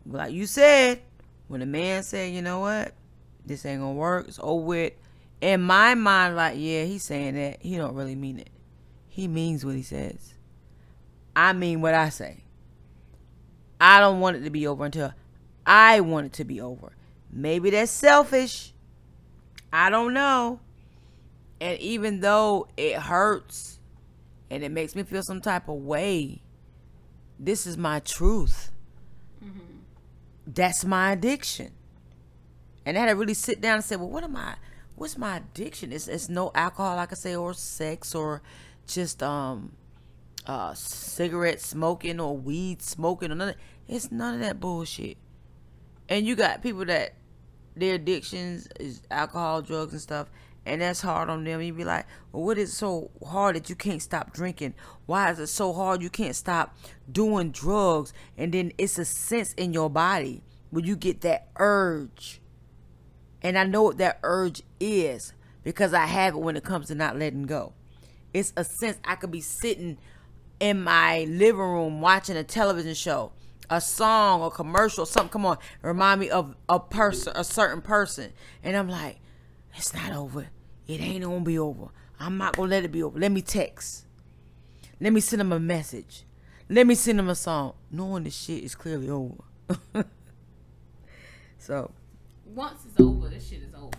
like 0.06 0.32
you 0.32 0.46
said, 0.46 1.00
when 1.48 1.62
a 1.62 1.66
man 1.66 2.02
said, 2.02 2.32
you 2.32 2.42
know 2.42 2.60
what, 2.60 2.92
this 3.44 3.66
ain't 3.66 3.80
gonna 3.80 3.92
work, 3.92 4.28
it's 4.28 4.38
over 4.42 4.64
with. 4.64 4.92
In 5.40 5.60
my 5.60 5.94
mind, 5.96 6.36
like, 6.36 6.54
yeah, 6.56 6.84
he's 6.84 7.02
saying 7.02 7.34
that. 7.34 7.60
He 7.60 7.76
don't 7.76 7.94
really 7.94 8.14
mean 8.14 8.38
it. 8.38 8.50
He 9.08 9.26
means 9.26 9.64
what 9.64 9.74
he 9.74 9.82
says. 9.82 10.34
I 11.34 11.52
mean 11.52 11.80
what 11.80 11.94
I 11.94 12.10
say. 12.10 12.44
I 13.80 13.98
don't 13.98 14.20
want 14.20 14.36
it 14.36 14.44
to 14.44 14.50
be 14.50 14.66
over 14.66 14.84
until 14.84 15.12
I 15.66 16.00
want 16.00 16.26
it 16.26 16.32
to 16.34 16.44
be 16.44 16.60
over. 16.60 16.92
Maybe 17.30 17.70
that's 17.70 17.90
selfish. 17.90 18.72
I 19.72 19.90
don't 19.90 20.14
know. 20.14 20.60
And 21.60 21.78
even 21.80 22.20
though 22.20 22.68
it 22.76 22.96
hurts 22.96 23.80
and 24.52 24.62
it 24.62 24.70
makes 24.70 24.94
me 24.94 25.02
feel 25.02 25.22
some 25.22 25.40
type 25.40 25.66
of 25.66 25.76
way, 25.76 26.42
this 27.38 27.66
is 27.66 27.78
my 27.78 28.00
truth. 28.00 28.70
That's 30.46 30.84
my 30.84 31.12
addiction. 31.12 31.70
And 32.84 32.98
I 32.98 33.00
had 33.00 33.06
to 33.08 33.14
really 33.14 33.32
sit 33.32 33.62
down 33.62 33.76
and 33.76 33.84
say, 33.84 33.96
well, 33.96 34.10
what 34.10 34.24
am 34.24 34.36
I? 34.36 34.56
What's 34.94 35.16
my 35.16 35.38
addiction? 35.38 35.90
It's, 35.90 36.06
it's 36.06 36.28
no 36.28 36.50
alcohol, 36.54 36.96
like 36.96 37.12
I 37.12 37.14
say, 37.14 37.34
or 37.34 37.54
sex, 37.54 38.14
or 38.14 38.42
just 38.86 39.22
um, 39.22 39.72
uh, 40.46 40.74
cigarette 40.74 41.62
smoking 41.62 42.20
or 42.20 42.36
weed 42.36 42.82
smoking 42.82 43.32
or 43.32 43.34
nothing. 43.36 43.56
It's 43.88 44.12
none 44.12 44.34
of 44.34 44.40
that 44.40 44.60
bullshit. 44.60 45.16
And 46.10 46.26
you 46.26 46.36
got 46.36 46.62
people 46.62 46.84
that 46.84 47.14
their 47.74 47.94
addictions 47.94 48.68
is 48.78 49.00
alcohol, 49.10 49.62
drugs, 49.62 49.94
and 49.94 50.02
stuff, 50.02 50.28
and 50.64 50.80
that's 50.80 51.00
hard 51.00 51.28
on 51.28 51.44
them. 51.44 51.60
You 51.60 51.72
be 51.72 51.84
like, 51.84 52.06
well, 52.30 52.44
what 52.44 52.58
is 52.58 52.76
so 52.76 53.10
hard 53.24 53.56
that 53.56 53.68
you 53.68 53.74
can't 53.74 54.02
stop 54.02 54.32
drinking? 54.32 54.74
Why 55.06 55.30
is 55.30 55.38
it 55.38 55.48
so 55.48 55.72
hard 55.72 56.02
you 56.02 56.10
can't 56.10 56.36
stop 56.36 56.76
doing 57.10 57.50
drugs? 57.50 58.12
And 58.36 58.52
then 58.52 58.72
it's 58.78 58.98
a 58.98 59.04
sense 59.04 59.52
in 59.54 59.72
your 59.72 59.90
body 59.90 60.42
when 60.70 60.84
you 60.84 60.96
get 60.96 61.22
that 61.22 61.48
urge. 61.58 62.40
And 63.42 63.58
I 63.58 63.64
know 63.64 63.82
what 63.82 63.98
that 63.98 64.20
urge 64.22 64.62
is 64.78 65.32
because 65.64 65.92
I 65.92 66.06
have 66.06 66.34
it 66.34 66.38
when 66.38 66.56
it 66.56 66.64
comes 66.64 66.88
to 66.88 66.94
not 66.94 67.18
letting 67.18 67.42
go. 67.42 67.72
It's 68.32 68.52
a 68.56 68.64
sense 68.64 68.98
I 69.04 69.16
could 69.16 69.30
be 69.30 69.40
sitting 69.40 69.98
in 70.60 70.82
my 70.82 71.24
living 71.24 71.60
room 71.60 72.00
watching 72.00 72.36
a 72.36 72.44
television 72.44 72.94
show, 72.94 73.32
a 73.68 73.80
song, 73.80 74.42
a 74.42 74.50
commercial, 74.50 75.04
something 75.04 75.30
come 75.30 75.44
on, 75.44 75.58
remind 75.82 76.20
me 76.20 76.30
of 76.30 76.54
a 76.68 76.78
person, 76.78 77.32
a 77.34 77.42
certain 77.42 77.82
person, 77.82 78.32
and 78.62 78.76
I'm 78.76 78.88
like, 78.88 79.18
it's 79.74 79.94
not 79.94 80.12
over. 80.12 80.48
It 80.86 81.00
ain't 81.00 81.24
gonna 81.24 81.40
be 81.40 81.58
over. 81.58 81.88
I'm 82.18 82.38
not 82.38 82.56
gonna 82.56 82.68
let 82.68 82.84
it 82.84 82.92
be 82.92 83.02
over. 83.02 83.18
Let 83.18 83.32
me 83.32 83.42
text. 83.42 84.06
Let 85.00 85.12
me 85.12 85.20
send 85.20 85.42
him 85.42 85.52
a 85.52 85.60
message. 85.60 86.24
Let 86.68 86.86
me 86.86 86.94
send 86.94 87.18
him 87.18 87.28
a 87.28 87.34
song, 87.34 87.74
knowing 87.90 88.24
the 88.24 88.30
shit 88.30 88.62
is 88.62 88.74
clearly 88.74 89.10
over. 89.10 89.44
so, 91.58 91.90
Once 92.46 92.84
it's 92.84 93.00
over, 93.00 93.28
this 93.28 93.48
shit 93.48 93.62
is 93.62 93.74
over. 93.74 93.90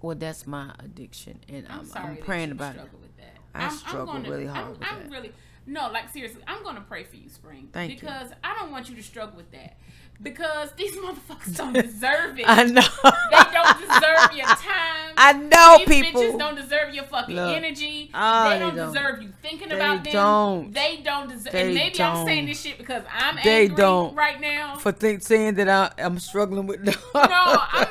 well, 0.00 0.16
that's 0.16 0.46
my 0.46 0.74
addiction, 0.78 1.40
and 1.48 1.66
I'm, 1.68 1.80
I'm, 1.80 1.86
sorry 1.86 2.10
I'm 2.10 2.16
praying 2.16 2.48
you 2.48 2.54
about 2.54 2.74
it. 2.74 2.78
struggle 2.78 2.98
with 3.00 3.16
that. 3.18 3.36
I 3.54 3.68
struggle 3.68 4.20
really 4.20 4.46
hard 4.46 4.64
I'm, 4.64 4.70
with 4.70 4.82
I'm 4.82 5.02
that. 5.02 5.10
really 5.10 5.32
no, 5.66 5.90
like 5.92 6.08
seriously, 6.08 6.42
I'm 6.46 6.62
gonna 6.62 6.84
pray 6.86 7.04
for 7.04 7.16
you, 7.16 7.28
Spring. 7.28 7.68
Thank 7.72 7.92
you. 7.92 8.00
because 8.00 8.30
I 8.42 8.58
don't 8.58 8.70
want 8.70 8.88
you 8.88 8.96
to 8.96 9.02
struggle 9.02 9.36
with 9.36 9.50
that. 9.52 9.76
Because 10.22 10.70
these 10.76 10.94
motherfuckers 10.96 11.56
don't 11.56 11.72
deserve 11.86 12.38
it. 12.38 12.44
I 12.46 12.64
know. 12.64 12.82
They 12.82 13.52
don't 13.52 13.78
deserve 13.80 14.36
your 14.36 14.46
time. 14.54 15.14
I 15.16 15.32
know 15.32 15.78
These 15.78 15.86
people. 16.02 16.20
bitches 16.22 16.38
don't 16.38 16.56
deserve 16.56 16.94
your 16.94 17.04
fucking 17.04 17.34
Look. 17.34 17.56
energy. 17.56 18.10
Oh, 18.12 18.44
they 18.50 18.54
they 18.54 18.58
don't, 18.60 18.76
don't. 18.76 18.92
deserve 18.92 19.22
you 19.22 19.32
thinking 19.40 19.68
They 19.70 19.74
about 19.76 20.04
them. 20.04 20.12
don't. 20.12 20.72
They 20.74 20.96
don't 21.02 21.28
deserve. 21.30 21.52
They 21.52 21.62
and 21.66 21.74
maybe 21.74 22.02
I'm 22.02 22.26
saying 22.26 22.44
this 22.46 22.60
shit 22.60 22.76
because 22.76 23.02
I'm 23.10 23.36
They 23.42 23.62
angry 23.62 23.76
don't. 23.76 24.14
right 24.14 24.38
now. 24.38 24.76
for 24.76 24.92
think, 24.92 25.22
saying 25.22 25.54
that 25.54 25.68
I, 25.70 25.90
I'm 26.02 26.18
struggling 26.18 26.66
with 26.66 26.80
no, 26.82 26.92
I'm 27.14 27.30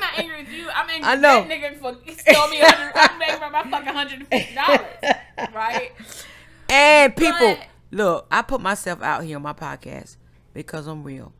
angry 0.18 0.44
with 0.44 0.52
you. 0.52 0.68
I'm 0.72 0.88
angry 0.88 1.08
I 1.08 1.14
with 1.14 1.22
know. 1.22 1.44
that 1.44 1.48
nigga 1.48 1.78
for 1.78 1.94
stole 2.16 2.48
me. 2.48 2.60
100, 2.60 2.92
I'm 2.94 3.22
angry 3.22 3.36
about 3.48 3.52
my 3.52 3.70
fucking 3.72 3.92
hundred 3.92 4.18
and 4.20 4.28
fifty 4.28 4.54
dollars, 4.54 5.52
right? 5.52 5.90
And 6.68 7.16
people, 7.16 7.38
But- 7.56 7.66
look, 7.90 8.26
I 8.30 8.42
put 8.42 8.60
myself 8.60 9.02
out 9.02 9.24
here 9.24 9.34
on 9.36 9.42
my 9.42 9.52
podcast 9.52 10.16
because 10.54 10.86
I'm 10.86 11.02
real. 11.02 11.32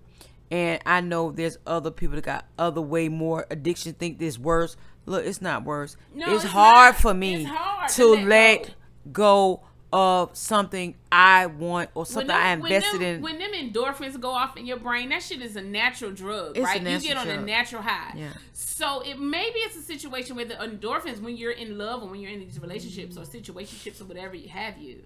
And 0.51 0.81
I 0.85 1.01
know 1.01 1.31
there's 1.31 1.59
other 1.67 1.91
people 1.91 2.17
that 2.17 2.25
got 2.25 2.47
other 2.59 2.81
way 2.81 3.09
more 3.09 3.47
addiction, 3.51 3.93
think 3.95 4.19
this 4.19 4.39
worse. 4.39 4.77
Look, 5.07 5.25
it's 5.25 5.41
not 5.41 5.65
worse. 5.65 5.97
No, 6.15 6.35
it's, 6.35 6.45
it's 6.45 6.53
hard 6.53 6.95
not. 6.95 7.01
for 7.01 7.15
me 7.15 7.45
hard 7.45 7.89
to 7.91 8.07
let 8.07 8.75
go 9.13 9.63
of 9.93 10.37
something 10.37 10.95
I 11.11 11.47
want 11.47 11.91
or 11.95 12.07
something 12.07 12.29
them, 12.29 12.37
I 12.37 12.53
invested 12.53 12.93
when 12.93 13.01
them, 13.01 13.17
in. 13.17 13.23
When 13.23 13.39
them 13.39 13.53
endorphins 13.53 14.21
go 14.21 14.31
off 14.31 14.57
in 14.57 14.67
your 14.67 14.79
brain, 14.79 15.09
that 15.09 15.23
shit 15.23 15.43
is 15.43 15.57
a 15.57 15.63
natural 15.63 16.13
drug, 16.13 16.57
It's 16.57 16.65
right? 16.65 16.79
you 16.79 16.85
natural 16.85 17.09
get 17.09 17.17
on 17.17 17.29
a 17.29 17.41
natural 17.43 17.83
high. 17.83 18.13
Yeah. 18.17 18.33
So 18.53 19.01
it 19.01 19.19
maybe 19.19 19.59
it's 19.61 19.77
a 19.77 19.83
situation 19.83 20.37
where 20.37 20.45
the 20.45 20.55
endorphins, 20.55 21.21
when 21.21 21.37
you're 21.37 21.51
in 21.53 21.77
love 21.77 22.03
or 22.03 22.09
when 22.09 22.21
you're 22.21 22.31
in 22.31 22.41
these 22.41 22.61
relationships 22.61 23.17
or 23.17 23.23
situationships 23.23 24.01
or 24.01 24.05
whatever 24.05 24.35
you 24.37 24.49
have 24.49 24.79
you, 24.79 25.03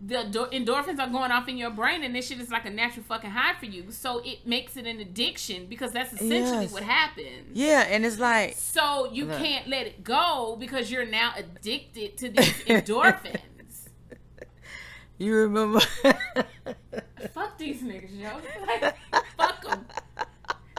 the 0.00 0.16
endorphins 0.52 0.98
are 0.98 1.08
going 1.08 1.30
off 1.30 1.48
in 1.48 1.56
your 1.56 1.70
brain, 1.70 2.02
and 2.02 2.14
this 2.14 2.26
shit 2.28 2.38
is 2.40 2.50
like 2.50 2.66
a 2.66 2.70
natural 2.70 3.04
fucking 3.04 3.30
high 3.30 3.54
for 3.58 3.66
you. 3.66 3.90
So 3.90 4.20
it 4.24 4.46
makes 4.46 4.76
it 4.76 4.86
an 4.86 5.00
addiction 5.00 5.66
because 5.66 5.92
that's 5.92 6.12
essentially 6.12 6.62
Yes. 6.64 6.72
what 6.72 6.82
happens. 6.82 7.50
yeah, 7.54 7.86
and 7.88 8.04
it's 8.04 8.18
like 8.18 8.54
So 8.56 9.10
you 9.12 9.24
Look. 9.26 9.38
can't 9.38 9.66
let 9.68 9.86
it 9.86 10.04
go 10.04 10.56
because 10.58 10.90
you're 10.90 11.06
now 11.06 11.32
addicted 11.36 12.16
to 12.18 12.28
these 12.30 12.52
endorphins. 12.66 13.88
you 15.18 15.34
remember. 15.36 15.80
Fuck 17.32 17.58
these 17.58 17.82
niggas, 17.82 18.18
yo. 18.18 18.30
Like, 18.66 18.94
fuck 19.36 19.62
them. 19.66 19.86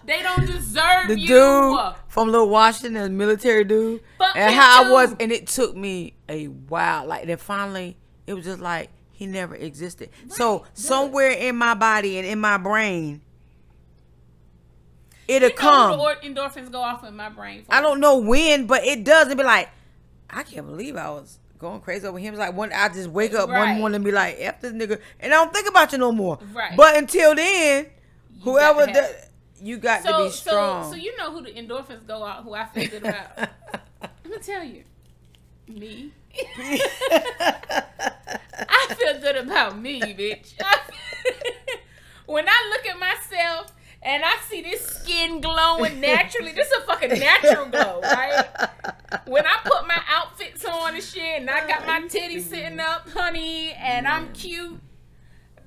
They 0.06 0.22
don't 0.22 0.46
deserve 0.46 1.08
the 1.08 1.18
you. 1.20 1.28
dude 1.28 1.80
from 2.10 2.30
Little 2.30 2.50
Washington, 2.50 2.94
the 3.02 3.10
military 3.10 3.64
dude, 3.64 4.02
Fuck 4.20 4.36
and 4.36 4.54
how 4.54 4.84
I 4.84 4.92
was, 4.92 5.16
and 5.20 5.32
it 5.32 5.48
took 5.48 5.76
me 5.76 6.14
a 6.30 6.46
while. 6.46 7.08
Like 7.08 7.26
then 7.26 7.38
finally, 7.38 7.98
it 8.28 8.36
was 8.36 8.46
just 8.46 8.60
like 8.60 8.92
he 9.16 9.26
never 9.28 9.56
existed. 9.56 10.10
so 10.28 10.60
good. 10.60 10.68
somewhere 10.74 11.32
in 11.32 11.56
my 11.56 11.74
body 11.74 12.18
and 12.18 12.28
in 12.28 12.40
my 12.40 12.58
brain, 12.58 13.22
it'll 15.28 15.50
You 15.50 15.56
know 15.56 15.62
come. 15.62 16.00
endorphins 16.24 16.72
go 16.72 16.82
off 16.82 17.04
in 17.04 17.16
my 17.16 17.30
brain. 17.30 17.64
For 17.64 17.74
I 17.74 17.82
don't 17.82 18.00
know 18.00 18.18
when, 18.18 18.68
but 18.68 18.84
it 18.84 19.04
does. 19.04 19.28
It 19.30 19.38
be 19.38 19.44
like, 19.44 19.70
I 20.30 20.44
can't 20.44 20.68
believe 20.68 20.96
I 20.98 21.10
was 21.12 21.40
going 21.58 21.80
crazy 21.82 22.06
over 22.06 22.20
him. 22.20 22.34
It's 22.34 22.40
like 22.40 22.54
one, 22.56 22.72
I 22.74 22.90
just 22.90 23.10
wake 23.10 23.34
up 23.34 23.50
one 23.50 23.78
morning 23.80 23.96
and 23.96 24.06
be 24.06 24.12
like, 24.12 24.36
"F 24.40 24.62
this 24.62 24.74
nigga," 24.74 25.00
and 25.20 25.34
I 25.34 25.38
don't 25.38 25.54
think 25.54 25.70
about 25.70 25.92
you 25.92 25.98
no 25.98 26.12
more. 26.12 26.38
Right. 26.54 26.76
But 26.76 26.98
until 26.98 27.34
then, 27.36 27.88
whoever 28.42 28.86
got 28.86 28.94
that, 28.96 29.30
you 29.62 29.78
got 29.78 30.02
to 30.04 30.08
So, 30.10 30.26
be 30.26 30.32
strong. 30.32 30.84
so, 30.86 30.90
so 30.92 30.96
you 30.98 31.16
know 31.18 31.32
who 31.32 31.42
the 31.44 31.52
endorphins 31.54 32.06
go 32.06 32.24
out? 32.24 32.44
Who 32.44 32.54
I 32.54 32.66
feel 32.66 32.88
good 32.88 33.06
about? 33.06 33.50
I'm 34.02 34.32
gonna 34.32 34.40
tell 34.44 34.64
you, 34.64 34.84
me. 35.68 36.12
I 38.68 38.88
feel 38.98 39.20
good 39.20 39.36
about 39.38 39.78
me, 39.80 40.14
bitch. 40.14 40.54
when 42.26 42.48
I 42.48 42.70
look 42.72 42.86
at 42.88 43.00
myself 43.00 43.74
and 44.02 44.24
I 44.24 44.36
see 44.50 44.62
this 44.62 44.82
skin 44.96 45.42
glowing 45.42 46.00
naturally, 46.02 46.52
this 46.52 46.68
is 46.68 46.84
a 46.84 46.86
fucking 46.86 47.20
natural 47.20 47.68
glow, 47.68 48.04
right? 48.06 48.46
When 49.26 49.46
I 49.46 49.58
put 49.66 49.88
my 49.88 50.00
outfits 50.10 50.64
on 50.66 50.94
and 50.96 51.04
shit, 51.04 51.42
and 51.42 51.50
I 51.50 51.68
got 51.68 51.86
my 51.86 52.02
titties 52.08 52.42
sitting 52.42 52.80
up, 52.80 53.10
honey, 53.10 53.74
and 53.74 54.08
I'm 54.08 54.32
cute, 54.34 54.80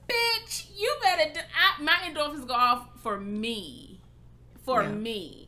bitch, 0.08 0.66
you 0.78 0.94
better. 1.02 1.32
Do, 1.34 1.40
I, 1.40 1.82
my 1.82 1.96
endorphins 2.08 2.46
go 2.46 2.54
off 2.54 2.86
for 3.02 3.18
me, 3.18 4.00
for 4.64 4.82
Yeah. 4.82 4.90
me. 4.90 5.47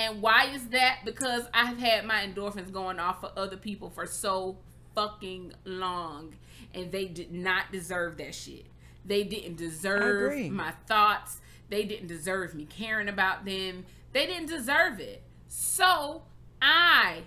And 0.00 0.22
why 0.22 0.46
is 0.46 0.68
that? 0.68 1.00
Because 1.04 1.44
I've 1.52 1.78
had 1.78 2.06
my 2.06 2.24
endorphins 2.26 2.72
going 2.72 2.98
off 2.98 3.20
for 3.20 3.30
other 3.36 3.56
people 3.58 3.90
for 3.90 4.06
so 4.06 4.56
fucking 4.94 5.52
long, 5.64 6.34
and 6.74 6.90
they 6.90 7.04
did 7.04 7.32
not 7.32 7.70
deserve 7.70 8.16
that 8.16 8.34
shit. 8.34 8.64
They 9.04 9.24
didn't 9.24 9.56
deserve 9.56 10.50
my 10.50 10.72
thoughts. 10.86 11.40
They 11.68 11.84
didn't 11.84 12.06
deserve 12.08 12.54
me 12.54 12.64
caring 12.64 13.08
about 13.08 13.44
them. 13.44 13.84
They 14.12 14.26
didn't 14.26 14.46
deserve 14.48 15.00
it. 15.00 15.22
So 15.48 16.22
I, 16.62 17.24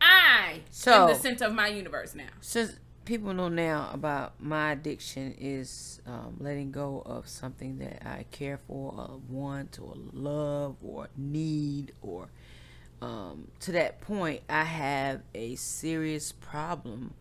I 0.00 0.60
So- 0.70 1.02
am 1.02 1.08
the 1.08 1.14
center 1.14 1.44
of 1.44 1.52
my 1.54 1.68
universe 1.68 2.14
now. 2.14 2.30
Since 2.40 2.76
people 3.04 3.34
know 3.34 3.48
now 3.48 3.90
about 3.92 4.34
my 4.40 4.72
addiction 4.72 5.34
is 5.38 6.00
um, 6.06 6.36
letting 6.40 6.70
go 6.70 7.02
of 7.04 7.28
something 7.28 7.78
that 7.78 8.06
I 8.06 8.24
care 8.30 8.58
for, 8.66 8.94
or 8.96 9.20
want, 9.28 9.78
or 9.80 9.94
love, 10.12 10.76
or 10.82 11.08
need, 11.16 11.92
or 12.02 12.28
um, 13.02 13.48
to 13.60 13.72
that 13.72 14.00
point, 14.00 14.42
I 14.48 14.64
have 14.64 15.22
a 15.34 15.56
serious 15.56 16.32
problem 16.32 17.14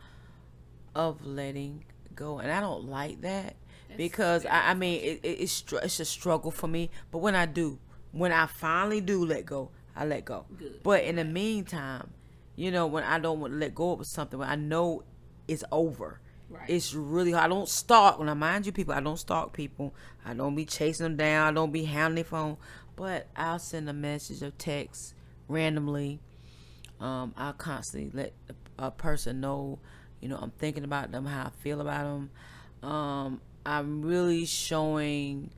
of 0.96 1.26
letting 1.26 1.84
go, 2.16 2.40
and 2.40 2.52
I 2.52 2.60
don't 2.60 2.86
like 2.88 3.22
that 3.22 3.56
because 3.98 4.46
I, 4.46 4.72
I 4.72 4.74
mean 4.74 5.02
it, 5.02 5.20
it, 5.24 5.28
it's 5.42 5.52
str- 5.52 5.78
it's 5.84 6.00
a 6.00 6.06
struggle 6.06 6.52
for 6.52 6.68
me. 6.68 6.90
But 7.12 7.20
when 7.20 7.36
I 7.36 7.46
do, 7.46 7.80
when 8.12 8.32
I 8.32 8.46
finally 8.46 9.02
do 9.02 9.26
let 9.26 9.46
go, 9.46 9.72
I 9.96 10.06
let 10.06 10.26
go. 10.26 10.46
Good. 10.58 10.82
But 10.84 11.04
in 11.04 11.18
the 11.18 11.26
meantime, 11.26 12.10
you 12.56 12.72
know, 12.72 12.88
when 12.88 13.04
I 13.04 13.20
don't 13.20 13.40
want 13.40 13.54
to 13.54 13.60
let 13.60 13.76
go 13.76 13.94
of 13.94 14.06
something, 14.06 14.40
when 14.40 14.50
I 14.50 14.56
know 14.56 15.04
it's 15.48 15.64
over. 15.72 16.20
Right. 16.50 16.70
It's 16.70 16.94
really 16.94 17.32
hard. 17.32 17.46
I 17.46 17.48
don't 17.48 17.68
stalk. 17.68 18.20
When 18.20 18.30
I 18.30 18.34
mind 18.36 18.66
you, 18.66 18.72
people, 18.72 18.94
I 18.94 19.00
don't 19.00 19.18
stalk 19.18 19.54
people. 19.54 19.94
I 20.26 20.34
don't 20.34 20.56
be 20.56 20.66
chasing 20.66 21.04
them 21.06 21.18
down. 21.18 21.48
I 21.48 21.52
don't 21.52 21.72
be 21.72 21.86
hounding 21.86 22.16
their 22.16 22.24
phone. 22.24 22.58
But 22.96 23.28
I'll 23.36 23.58
send 23.60 23.90
a 23.90 23.94
message 23.94 24.44
or 24.44 24.52
text 24.52 25.16
randomly. 25.48 26.20
Um, 27.00 27.34
I'll 27.36 27.54
constantly 27.54 28.12
let 28.14 28.34
a, 28.80 28.88
a 28.88 28.92
person 28.92 29.42
know, 29.42 29.80
you 30.22 30.30
know, 30.30 30.38
I'm 30.40 30.52
thinking 30.52 30.84
about 30.84 31.12
them, 31.12 31.26
how 31.26 31.46
I 31.46 31.50
feel 31.64 31.82
about 31.82 32.04
them. 32.04 32.88
Um, 32.90 33.42
I'm 33.66 34.02
really 34.04 34.46
showing 34.46 35.50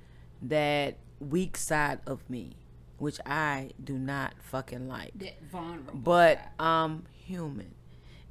that 0.44 0.98
weak 1.20 1.58
side 1.58 2.00
of 2.08 2.28
me, 2.30 2.54
which 3.00 3.20
I 3.26 3.72
do 3.84 3.98
not 3.98 4.34
fucking 4.42 4.88
like 4.88 5.12
That 5.16 5.42
vulnerable. 5.52 5.94
but 5.96 6.38
side. 6.38 6.48
I'm 6.60 7.04
human 7.12 7.74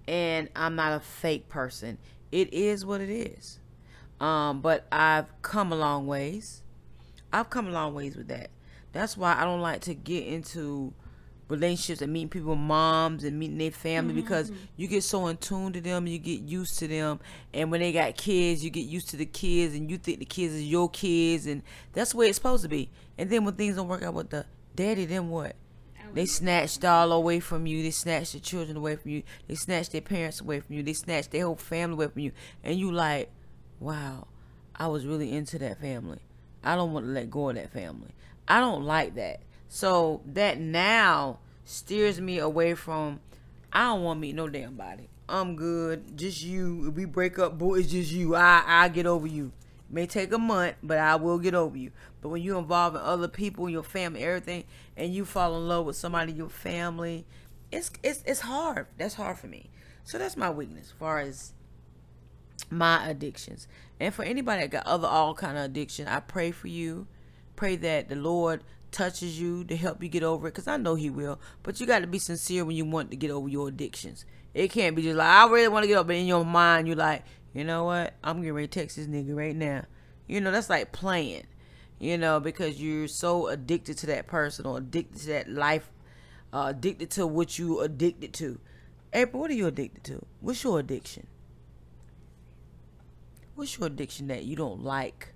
and 0.06 0.48
I'm 0.54 0.76
not 0.76 0.92
a 0.92 1.00
fake 1.00 1.48
person. 1.48 1.98
It 2.32 2.52
is 2.52 2.84
what 2.84 3.00
it 3.00 3.10
is. 3.10 3.58
Um, 4.20 4.60
but 4.60 4.86
I've 4.92 5.26
come 5.42 5.72
a 5.72 5.76
long 5.76 6.06
ways. 6.06 6.62
I've 7.32 7.50
come 7.50 7.68
a 7.68 7.70
long 7.70 7.94
ways 7.94 8.16
with 8.16 8.28
that. 8.28 8.50
That's 8.92 9.16
why 9.16 9.36
I 9.36 9.44
don't 9.44 9.60
like 9.60 9.80
to 9.82 9.94
get 9.94 10.26
into 10.26 10.92
relationships 11.48 12.00
and 12.00 12.12
meeting 12.12 12.28
people, 12.28 12.56
moms 12.56 13.24
and 13.24 13.38
meeting 13.38 13.58
their 13.58 13.70
family 13.70 14.14
because 14.14 14.50
you 14.76 14.86
get 14.88 15.02
so 15.02 15.26
in 15.26 15.36
tune 15.36 15.72
to 15.72 15.80
them, 15.80 16.06
you 16.06 16.18
get 16.18 16.40
used 16.40 16.78
to 16.78 16.88
them, 16.88 17.20
and 17.52 17.70
when 17.70 17.80
they 17.80 17.92
got 17.92 18.16
kids, 18.16 18.64
you 18.64 18.70
get 18.70 18.86
used 18.86 19.08
to 19.10 19.16
the 19.16 19.26
kids, 19.26 19.74
and 19.74 19.90
you 19.90 19.98
think 19.98 20.20
the 20.20 20.24
kids 20.24 20.54
is 20.54 20.64
your 20.64 20.88
kids, 20.88 21.46
and 21.46 21.62
that's 21.92 22.12
the 22.12 22.16
way 22.16 22.28
it's 22.28 22.36
supposed 22.36 22.62
to 22.62 22.68
be. 22.68 22.88
And 23.18 23.28
then 23.30 23.44
when 23.44 23.54
things 23.54 23.76
don't 23.76 23.88
work 23.88 24.02
out 24.02 24.14
with 24.14 24.30
the 24.30 24.46
daddy, 24.74 25.04
then 25.04 25.28
what? 25.28 25.54
They 26.14 26.26
snatched 26.26 26.84
all 26.84 27.10
away 27.12 27.40
from 27.40 27.66
you. 27.66 27.82
They 27.82 27.90
snatched 27.90 28.32
the 28.32 28.40
children 28.40 28.76
away 28.76 28.96
from 28.96 29.10
you. 29.10 29.22
They 29.48 29.56
snatched 29.56 29.92
their 29.92 30.00
parents 30.00 30.40
away 30.40 30.60
from 30.60 30.76
you. 30.76 30.82
They 30.82 30.92
snatched 30.92 31.32
their 31.32 31.44
whole 31.44 31.56
family 31.56 31.94
away 31.94 32.08
from 32.08 32.22
you. 32.22 32.32
And 32.62 32.78
you 32.78 32.92
like, 32.92 33.30
wow, 33.80 34.28
I 34.76 34.86
was 34.86 35.06
really 35.06 35.32
into 35.32 35.58
that 35.58 35.80
family. 35.80 36.20
I 36.62 36.76
don't 36.76 36.92
want 36.92 37.06
to 37.06 37.12
let 37.12 37.30
go 37.30 37.50
of 37.50 37.56
that 37.56 37.72
family. 37.72 38.10
I 38.46 38.60
don't 38.60 38.84
like 38.84 39.16
that. 39.16 39.40
So 39.68 40.22
that 40.26 40.58
now 40.58 41.38
steers 41.64 42.20
me 42.20 42.38
away 42.38 42.74
from 42.74 43.20
I 43.72 43.84
don't 43.84 44.04
want 44.04 44.18
to 44.18 44.20
meet 44.20 44.36
no 44.36 44.48
damn 44.48 44.74
body. 44.74 45.08
I'm 45.28 45.56
good. 45.56 46.16
Just 46.16 46.42
you. 46.44 46.88
If 46.88 46.94
we 46.94 47.06
break 47.06 47.38
up, 47.38 47.58
boy, 47.58 47.80
it's 47.80 47.90
just 47.90 48.12
you. 48.12 48.36
I 48.36 48.62
I 48.64 48.88
get 48.88 49.06
over 49.06 49.26
you. 49.26 49.50
May 49.94 50.06
take 50.08 50.32
a 50.32 50.38
month, 50.38 50.74
but 50.82 50.98
I 50.98 51.14
will 51.14 51.38
get 51.38 51.54
over 51.54 51.76
you. 51.76 51.92
But 52.20 52.30
when 52.30 52.42
you 52.42 52.58
involve 52.58 52.96
in 52.96 53.00
other 53.00 53.28
people, 53.28 53.70
your 53.70 53.84
family, 53.84 54.24
everything, 54.24 54.64
and 54.96 55.14
you 55.14 55.24
fall 55.24 55.56
in 55.56 55.68
love 55.68 55.86
with 55.86 55.94
somebody, 55.94 56.32
in 56.32 56.36
your 56.38 56.48
family, 56.48 57.26
it's 57.70 57.92
it's 58.02 58.24
it's 58.26 58.40
hard. 58.40 58.88
That's 58.98 59.14
hard 59.14 59.38
for 59.38 59.46
me. 59.46 59.70
So 60.02 60.18
that's 60.18 60.36
my 60.36 60.50
weakness, 60.50 60.86
as 60.86 60.90
far 60.90 61.20
as 61.20 61.52
my 62.70 63.08
addictions. 63.08 63.68
And 64.00 64.12
for 64.12 64.24
anybody 64.24 64.62
that 64.62 64.72
got 64.72 64.84
other 64.84 65.06
all 65.06 65.32
kind 65.32 65.56
of 65.56 65.62
addiction, 65.62 66.08
I 66.08 66.18
pray 66.18 66.50
for 66.50 66.66
you. 66.66 67.06
Pray 67.54 67.76
that 67.76 68.08
the 68.08 68.16
Lord 68.16 68.64
touches 68.90 69.40
you 69.40 69.62
to 69.62 69.76
help 69.76 70.02
you 70.02 70.08
get 70.08 70.24
over 70.24 70.48
it, 70.48 70.54
because 70.54 70.66
I 70.66 70.76
know 70.76 70.96
He 70.96 71.08
will. 71.08 71.38
But 71.62 71.78
you 71.78 71.86
got 71.86 72.00
to 72.00 72.08
be 72.08 72.18
sincere 72.18 72.64
when 72.64 72.74
you 72.74 72.84
want 72.84 73.12
to 73.12 73.16
get 73.16 73.30
over 73.30 73.48
your 73.48 73.68
addictions. 73.68 74.24
It 74.54 74.72
can't 74.72 74.96
be 74.96 75.02
just 75.02 75.16
like 75.16 75.28
I 75.28 75.48
really 75.48 75.68
want 75.68 75.84
to 75.84 75.88
get 75.88 75.98
over, 75.98 76.08
but 76.08 76.16
in 76.16 76.26
your 76.26 76.44
mind 76.44 76.88
you're 76.88 76.96
like, 76.96 77.22
you 77.54 77.64
know 77.64 77.84
what? 77.84 78.14
I'm 78.22 78.38
getting 78.38 78.52
ready 78.52 78.68
to 78.68 78.80
text 78.80 78.96
this 78.96 79.06
nigga 79.06 79.34
right 79.34 79.54
now. 79.54 79.84
You 80.26 80.40
know 80.40 80.50
that's 80.50 80.68
like 80.68 80.92
playing. 80.92 81.46
You 82.00 82.18
know 82.18 82.40
because 82.40 82.82
you're 82.82 83.08
so 83.08 83.46
addicted 83.46 83.96
to 83.98 84.06
that 84.06 84.26
person 84.26 84.66
or 84.66 84.78
addicted 84.78 85.20
to 85.20 85.26
that 85.28 85.48
life, 85.48 85.88
uh, 86.52 86.66
addicted 86.70 87.10
to 87.12 87.26
what 87.26 87.58
you 87.58 87.80
addicted 87.80 88.34
to. 88.34 88.58
April, 89.12 89.40
what 89.40 89.50
are 89.50 89.54
you 89.54 89.68
addicted 89.68 90.02
to? 90.04 90.26
What's 90.40 90.64
your 90.64 90.80
addiction? 90.80 91.28
What's 93.54 93.78
your 93.78 93.86
addiction 93.86 94.26
that 94.26 94.44
you 94.44 94.56
don't 94.56 94.82
like? 94.82 95.32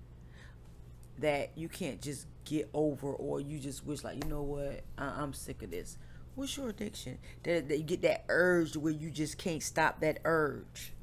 That 1.19 1.51
you 1.55 1.69
can't 1.69 2.01
just 2.01 2.27
get 2.43 2.69
over, 2.73 3.13
or 3.13 3.39
you 3.39 3.59
just 3.59 3.85
wish 3.85 4.03
like, 4.03 4.21
you 4.21 4.29
know 4.29 4.41
what? 4.41 4.81
I- 4.97 5.21
I'm 5.21 5.33
sick 5.33 5.63
of 5.63 5.71
this. 5.71 5.97
What's 6.35 6.57
your 6.57 6.69
addiction? 6.69 7.19
That, 7.43 7.69
that 7.69 7.77
you 7.77 7.83
get 7.83 8.01
that 8.01 8.25
urge 8.27 8.75
where 8.75 8.91
you 8.91 9.09
just 9.09 9.37
can't 9.37 9.63
stop 9.63 10.01
that 10.01 10.19
urge. 10.25 10.93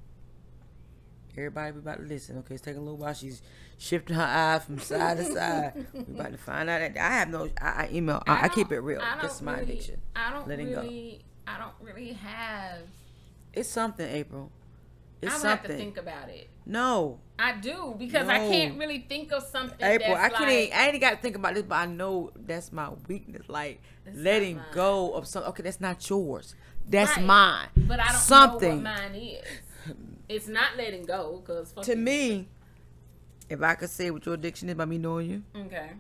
Everybody 1.36 1.72
be 1.72 1.78
about 1.80 1.98
to 1.98 2.04
listen. 2.04 2.38
Okay, 2.38 2.54
it's 2.54 2.62
taking 2.64 2.78
a 2.80 2.82
little 2.82 2.96
while. 2.96 3.12
She's 3.14 3.42
shifting 3.78 4.16
her 4.16 4.22
eyes 4.22 4.64
from 4.64 4.78
side 4.78 5.18
to 5.18 5.24
side. 5.32 5.86
We 5.92 6.00
about 6.14 6.32
to 6.32 6.38
find 6.38 6.70
out. 6.70 6.80
That 6.80 6.96
I 6.96 7.10
have 7.18 7.28
no. 7.28 7.48
I, 7.60 7.66
I 7.66 7.88
email. 7.92 8.22
I, 8.26 8.36
I, 8.36 8.40
don't- 8.42 8.54
keep 8.54 8.72
it 8.72 8.80
real. 8.80 9.00
I 9.00 9.12
don't 9.14 9.22
This 9.22 9.34
is 9.34 9.42
my 9.42 9.52
really- 9.58 9.64
addiction. 9.64 10.00
I 10.14 10.32
don't 10.32 10.48
Letting 10.48 10.70
go. 10.72 10.80
really. 10.82 11.20
I 11.46 11.58
don't 11.58 11.74
really 11.80 12.12
have. 12.14 12.78
It's 13.52 13.68
something, 13.68 14.08
April. 14.08 14.50
It's 15.22 15.34
I 15.34 15.38
something. 15.38 15.50
have 15.50 15.62
to 15.66 15.76
think 15.76 15.96
about 15.96 16.28
it. 16.28 16.48
no, 16.66 17.18
I 17.38 17.52
do 17.56 17.94
because 17.98 18.28
I 18.28 18.38
can't 18.38 18.78
really 18.78 19.04
think 19.08 19.32
of 19.32 19.42
something. 19.44 19.78
April. 19.80 20.14
I 20.14 20.28
can't. 20.28 20.40
like, 20.42 20.72
I 20.74 20.88
ain't 20.90 21.00
got 21.00 21.10
to 21.12 21.16
think 21.16 21.36
about 21.36 21.54
this, 21.54 21.62
but 21.62 21.76
I 21.76 21.86
know 21.86 22.32
that's 22.36 22.70
my 22.72 22.90
weakness. 23.08 23.48
Like 23.48 23.80
letting 24.14 24.60
go 24.72 25.12
of 25.14 25.26
something. 25.26 25.48
Okay, 25.50 25.62
that's 25.62 25.80
not 25.80 26.08
yours. 26.10 26.54
That's 26.88 27.16
Right. 27.16 27.24
mine. 27.26 27.68
But 27.76 27.98
I 28.00 28.08
don't 28.08 28.16
something 28.16 28.82
know 28.82 28.90
what 28.90 29.00
mine 29.12 29.14
is. 29.14 29.44
It's 30.28 30.48
not 30.48 30.76
letting 30.76 31.04
go 31.04 31.42
because 31.44 31.72
to 31.86 31.96
me. 31.96 32.48
If 33.48 33.62
I 33.62 33.74
could 33.76 33.90
say 33.90 34.10
what 34.10 34.26
your 34.26 34.34
addiction 34.34 34.68
is 34.68 34.74
by 34.74 34.86
me 34.86 34.98
knowing 34.98 35.30
you, 35.30 35.42
Okay, 35.56 35.90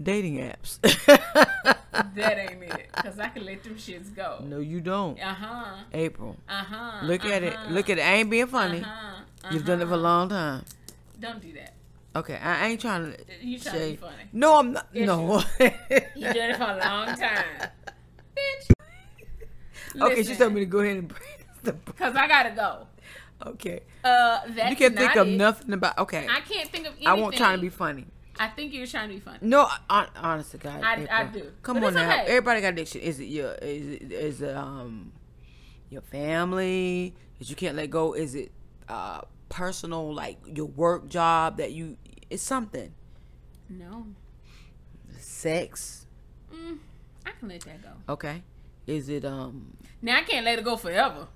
dating 0.00 0.38
apps. 0.38 0.80
that 2.14 2.38
ain't 2.38 2.62
it. 2.62 2.88
Because 2.94 3.18
I 3.20 3.28
can 3.28 3.44
let 3.44 3.62
them 3.62 3.76
shits 3.76 4.12
go. 4.14 4.42
no, 4.44 4.58
you 4.58 4.80
don't, 4.80 5.20
Uh 5.20 5.34
huh. 5.34 5.76
April. 5.92 6.36
Uh 6.48 6.64
huh. 6.64 7.06
Look 7.06 7.24
at 7.24 7.42
it. 7.44 7.56
Look 7.70 7.90
at 7.90 7.98
it. 7.98 8.02
I 8.02 8.14
ain't 8.14 8.30
being 8.30 8.46
funny. 8.48 8.80
Uh-huh. 8.80 9.22
You've 9.52 9.64
done 9.64 9.80
it 9.80 9.86
for 9.86 9.92
a 9.92 9.94
uh-huh. 9.94 10.02
long 10.02 10.28
time. 10.28 10.64
Don't 11.20 11.40
do 11.40 11.52
that. 11.52 11.74
Okay, 12.14 12.36
I 12.36 12.68
ain't 12.68 12.80
trying 12.80 13.12
to. 13.12 13.18
You 13.40 13.58
trying 13.58 13.74
to 13.74 13.80
say- 13.80 13.90
be 13.92 13.96
funny. 13.96 14.24
No, 14.32 14.58
I'm 14.58 14.72
not. 14.72 14.88
Yes, 14.92 15.06
no. 15.06 15.42
You 16.14 16.24
done 16.32 16.50
it 16.50 16.56
for 16.56 16.64
a 16.64 16.78
long 16.78 17.06
time, 17.16 17.44
bitch. 18.36 20.02
okay, 20.02 20.22
she 20.22 20.34
told 20.34 20.52
me 20.54 20.60
to 20.60 20.66
go 20.66 20.80
ahead 20.80 20.96
and. 20.96 21.14
Because 21.84 22.14
I 22.16 22.26
gotta 22.28 22.50
go. 22.50 22.86
Okay. 23.44 23.80
Uh, 24.04 24.40
that's 24.48 24.70
you 24.70 24.76
can't 24.76 24.96
think 24.96 25.16
of 25.16 25.26
it. 25.28 25.36
nothing 25.36 25.72
about. 25.72 25.98
Okay. 25.98 26.26
I 26.30 26.40
can't 26.40 26.68
think 26.68 26.86
of 26.86 26.92
anything. 26.92 27.08
I 27.08 27.14
won't 27.14 27.34
try 27.36 27.54
to 27.56 27.60
be 27.60 27.68
funny. 27.70 28.06
I 28.38 28.48
think 28.48 28.72
you're 28.72 28.86
trying 28.86 29.08
to 29.08 29.14
be 29.14 29.20
funny. 29.20 29.38
No, 29.42 29.66
hon- 29.90 30.08
honest 30.16 30.52
to 30.52 30.58
God. 30.58 30.82
I- 30.82 31.06
I 31.10 31.24
do. 31.24 31.52
Come 31.62 31.80
But 31.80 31.88
on 31.88 31.94
now. 31.94 32.10
okay. 32.10 32.24
Everybody 32.28 32.60
got 32.60 32.68
addiction. 32.74 33.00
Is 33.00 33.20
it 33.20 33.24
your? 33.26 33.52
Is 33.54 33.86
it? 34.00 34.12
Is 34.12 34.42
it 34.42 34.56
um, 34.56 35.12
your 35.90 36.02
family 36.02 37.14
that 37.38 37.50
you 37.50 37.56
can't 37.56 37.76
let 37.76 37.90
go? 37.90 38.14
Is 38.14 38.34
it 38.34 38.50
uh 38.88 39.20
personal 39.48 40.12
like 40.14 40.38
your 40.56 40.66
work 40.66 41.08
job 41.08 41.58
that 41.58 41.72
you? 41.72 41.96
It's 42.30 42.42
something. 42.42 42.94
No. 43.68 44.06
Sex. 45.18 46.06
Mm, 46.52 46.78
I 47.26 47.30
can 47.38 47.48
let 47.48 47.60
that 47.62 47.82
go. 47.82 48.12
Okay. 48.12 48.42
Is 48.86 49.08
it 49.08 49.24
um? 49.24 49.76
Now 50.00 50.16
I 50.18 50.22
can't 50.22 50.44
let 50.44 50.58
it 50.58 50.64
go 50.64 50.76
forever. 50.76 51.28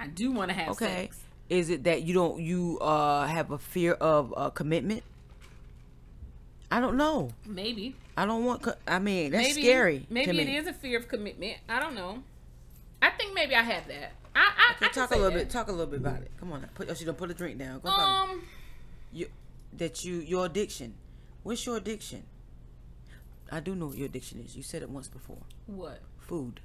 I 0.00 0.06
do 0.06 0.30
want 0.32 0.50
to 0.50 0.54
have 0.56 0.70
Okay. 0.70 1.04
sex. 1.04 1.20
Is 1.48 1.70
it 1.70 1.84
that 1.84 2.02
you 2.02 2.12
don't 2.14 2.40
you 2.40 2.78
uh 2.80 3.26
have 3.26 3.50
a 3.50 3.58
fear 3.58 3.92
of 3.94 4.34
uh, 4.36 4.50
commitment? 4.50 5.02
I 6.70 6.80
don't 6.80 6.96
know. 6.96 7.30
Maybe. 7.46 7.96
I 8.16 8.26
don't 8.26 8.44
want. 8.44 8.62
Co- 8.62 8.74
I 8.86 8.98
mean, 8.98 9.30
that's 9.32 9.48
maybe, 9.48 9.62
scary. 9.62 10.06
Maybe 10.10 10.32
to 10.32 10.42
it 10.42 10.46
me. 10.46 10.56
is 10.56 10.66
a 10.66 10.72
fear 10.74 10.98
of 10.98 11.08
commitment. 11.08 11.56
I 11.68 11.80
don't 11.80 11.94
know. 11.94 12.22
I 13.00 13.10
think 13.10 13.32
maybe 13.34 13.54
I 13.54 13.62
have 13.62 13.86
that. 13.88 14.12
I, 14.36 14.40
I, 14.40 14.42
I 14.42 14.74
Okay, 14.76 14.86
can 14.86 14.90
talk 14.94 15.10
a 15.10 15.14
little 15.14 15.30
that. 15.30 15.38
bit. 15.38 15.50
Talk 15.50 15.68
a 15.68 15.70
little 15.70 15.86
bit 15.86 16.00
about 16.00 16.20
it. 16.20 16.30
Come 16.38 16.52
on. 16.52 16.68
Put. 16.74 16.90
Oh, 16.90 16.94
she 16.94 17.04
don't 17.06 17.16
put 17.16 17.30
a 17.30 17.34
drink 17.34 17.58
down. 17.58 17.80
Go. 17.80 17.88
Um, 17.88 18.42
You, 19.12 19.28
that 19.78 20.04
you 20.04 20.16
your 20.16 20.44
addiction. 20.46 20.94
What's 21.42 21.64
your 21.64 21.78
addiction? 21.78 22.24
I 23.50 23.60
do 23.60 23.74
know 23.74 23.86
what 23.86 23.96
your 23.96 24.06
addiction 24.06 24.40
is. 24.44 24.54
You 24.54 24.62
said 24.62 24.82
it 24.82 24.90
once 24.90 25.08
before. 25.08 25.38
what? 25.66 26.00
Food. 26.18 26.60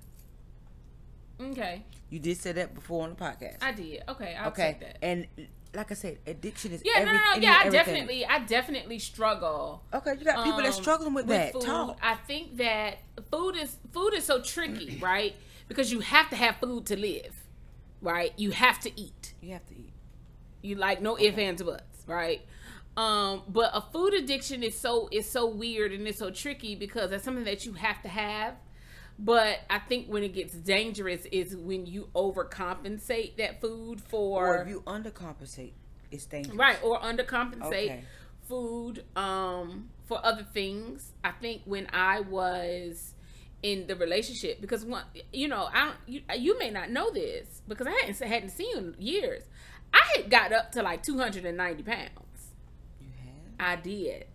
Okay, 1.42 1.84
You 2.10 2.20
did 2.20 2.38
say 2.38 2.52
that 2.54 2.74
before 2.74 3.04
on 3.04 3.10
the 3.12 3.16
podcast. 3.16 3.58
I 3.62 3.72
did. 3.72 4.04
Okay, 4.08 4.36
I'll 4.40 4.50
okay. 4.50 4.74
take 4.74 4.80
that. 4.82 4.98
And 5.04 5.28
like 5.74 5.92
I 5.92 5.96
said, 5.96 6.20
addiction 6.28 6.72
is 6.72 6.82
Yeah, 6.86 6.94
every, 6.98 7.14
no, 7.14 7.18
no, 7.18 7.34
no. 7.36 7.42
Yeah, 7.42 7.52
I 7.52 7.66
everything. 7.66 7.72
definitely, 7.72 8.26
I 8.26 8.40
definitely 8.40 9.00
struggle. 9.00 9.84
Okay, 9.94 10.14
you 10.18 10.24
got 10.24 10.44
people 10.44 10.62
that's 10.62 10.78
um, 10.78 10.84
struggling 10.84 11.14
with, 11.14 11.28
that. 11.28 11.54
Food. 11.54 11.64
Talk. 11.64 11.98
I 12.02 12.16
think 12.16 12.58
that 12.58 13.00
food 13.32 13.56
is 13.56 13.78
food 13.92 14.14
is 14.14 14.24
so 14.26 14.42
tricky, 14.42 14.98
right? 15.02 15.36
Because 15.68 15.92
you 15.92 16.02
have 16.02 16.30
to 16.30 16.36
have 16.36 16.58
food 16.58 16.86
to 16.88 16.96
live, 17.00 17.34
right? 18.02 18.32
You 18.38 18.52
have 18.52 18.80
to 18.82 19.00
eat. 19.00 19.34
You 19.42 19.54
have 19.54 19.66
to 19.68 19.74
eat. 19.74 19.94
You 20.62 20.76
like 20.76 21.02
no 21.02 21.18
ifs 21.20 21.38
ands 21.38 21.64
buts, 21.64 22.04
right? 22.08 22.42
Um, 22.96 23.42
but 23.48 23.72
a 23.74 23.82
food 23.82 24.14
addiction 24.14 24.62
is 24.62 24.78
so 24.80 25.10
is 25.12 25.28
so 25.30 25.48
weird 25.48 25.92
and 25.94 26.08
it's 26.08 26.20
so 26.20 26.30
tricky 26.30 26.76
because 26.76 27.10
that's 27.10 27.24
something 27.24 27.46
that 27.46 27.66
you 27.66 27.74
have 27.74 28.02
to 28.04 28.08
have. 28.10 28.56
But 29.20 29.60
I 29.70 29.80
think 29.80 30.08
when 30.08 30.24
it 30.24 30.34
gets 30.34 30.54
dangerous 30.54 31.26
is 31.32 31.56
when 31.56 31.86
you 31.86 32.10
overcompensate 32.16 33.38
that 33.38 33.62
food 33.62 34.02
for 34.02 34.48
Or 34.58 34.62
if 34.64 34.68
you 34.68 34.82
undercompensate, 34.82 35.74
it's 36.12 36.26
dangerous. 36.26 36.58
right 36.58 36.78
or 36.84 37.00
undercompensate 37.00 37.64
Okay. 37.86 38.04
food 38.48 39.04
um 39.16 39.90
for 40.06 40.20
other 40.24 40.44
things 40.44 41.14
i 41.24 41.32
think 41.32 41.62
when 41.66 41.88
i 41.94 42.20
was 42.20 43.14
in 43.64 43.88
the 43.88 43.96
relationship 43.96 44.60
because 44.62 44.84
one 44.86 45.04
you 45.32 45.48
know 45.48 45.70
i 45.74 45.86
don't 45.86 45.96
you, 46.06 46.22
you 46.38 46.60
may 46.60 46.70
not 46.70 46.92
know 46.92 47.10
this 47.12 47.62
because 47.68 47.88
i 47.88 47.92
hadn't 47.92 48.20
hadn't 48.20 48.50
seen 48.50 48.70
you 48.70 48.78
in 48.78 48.96
years 49.00 49.44
i 49.94 50.02
had 50.18 50.30
got 50.30 50.52
up 50.52 50.72
to 50.74 50.84
like 50.84 51.02
290 51.02 51.84
pounds 51.84 52.52
You 53.00 53.08
have. 53.24 53.78
i 53.80 53.82
did 53.82 54.26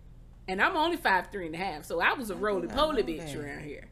and 0.47 0.59
i'm 0.61 0.75
only 0.75 0.97
five 0.97 1.27
three 1.31 1.45
and 1.45 1.53
a 1.55 1.59
half 1.59 1.85
so 1.85 2.01
i 2.01 2.13
was 2.13 2.29
a 2.31 2.35
roly 2.35 2.67
poly 2.67 3.03
bitch 3.03 3.35
around 3.41 3.63
here 3.63 3.87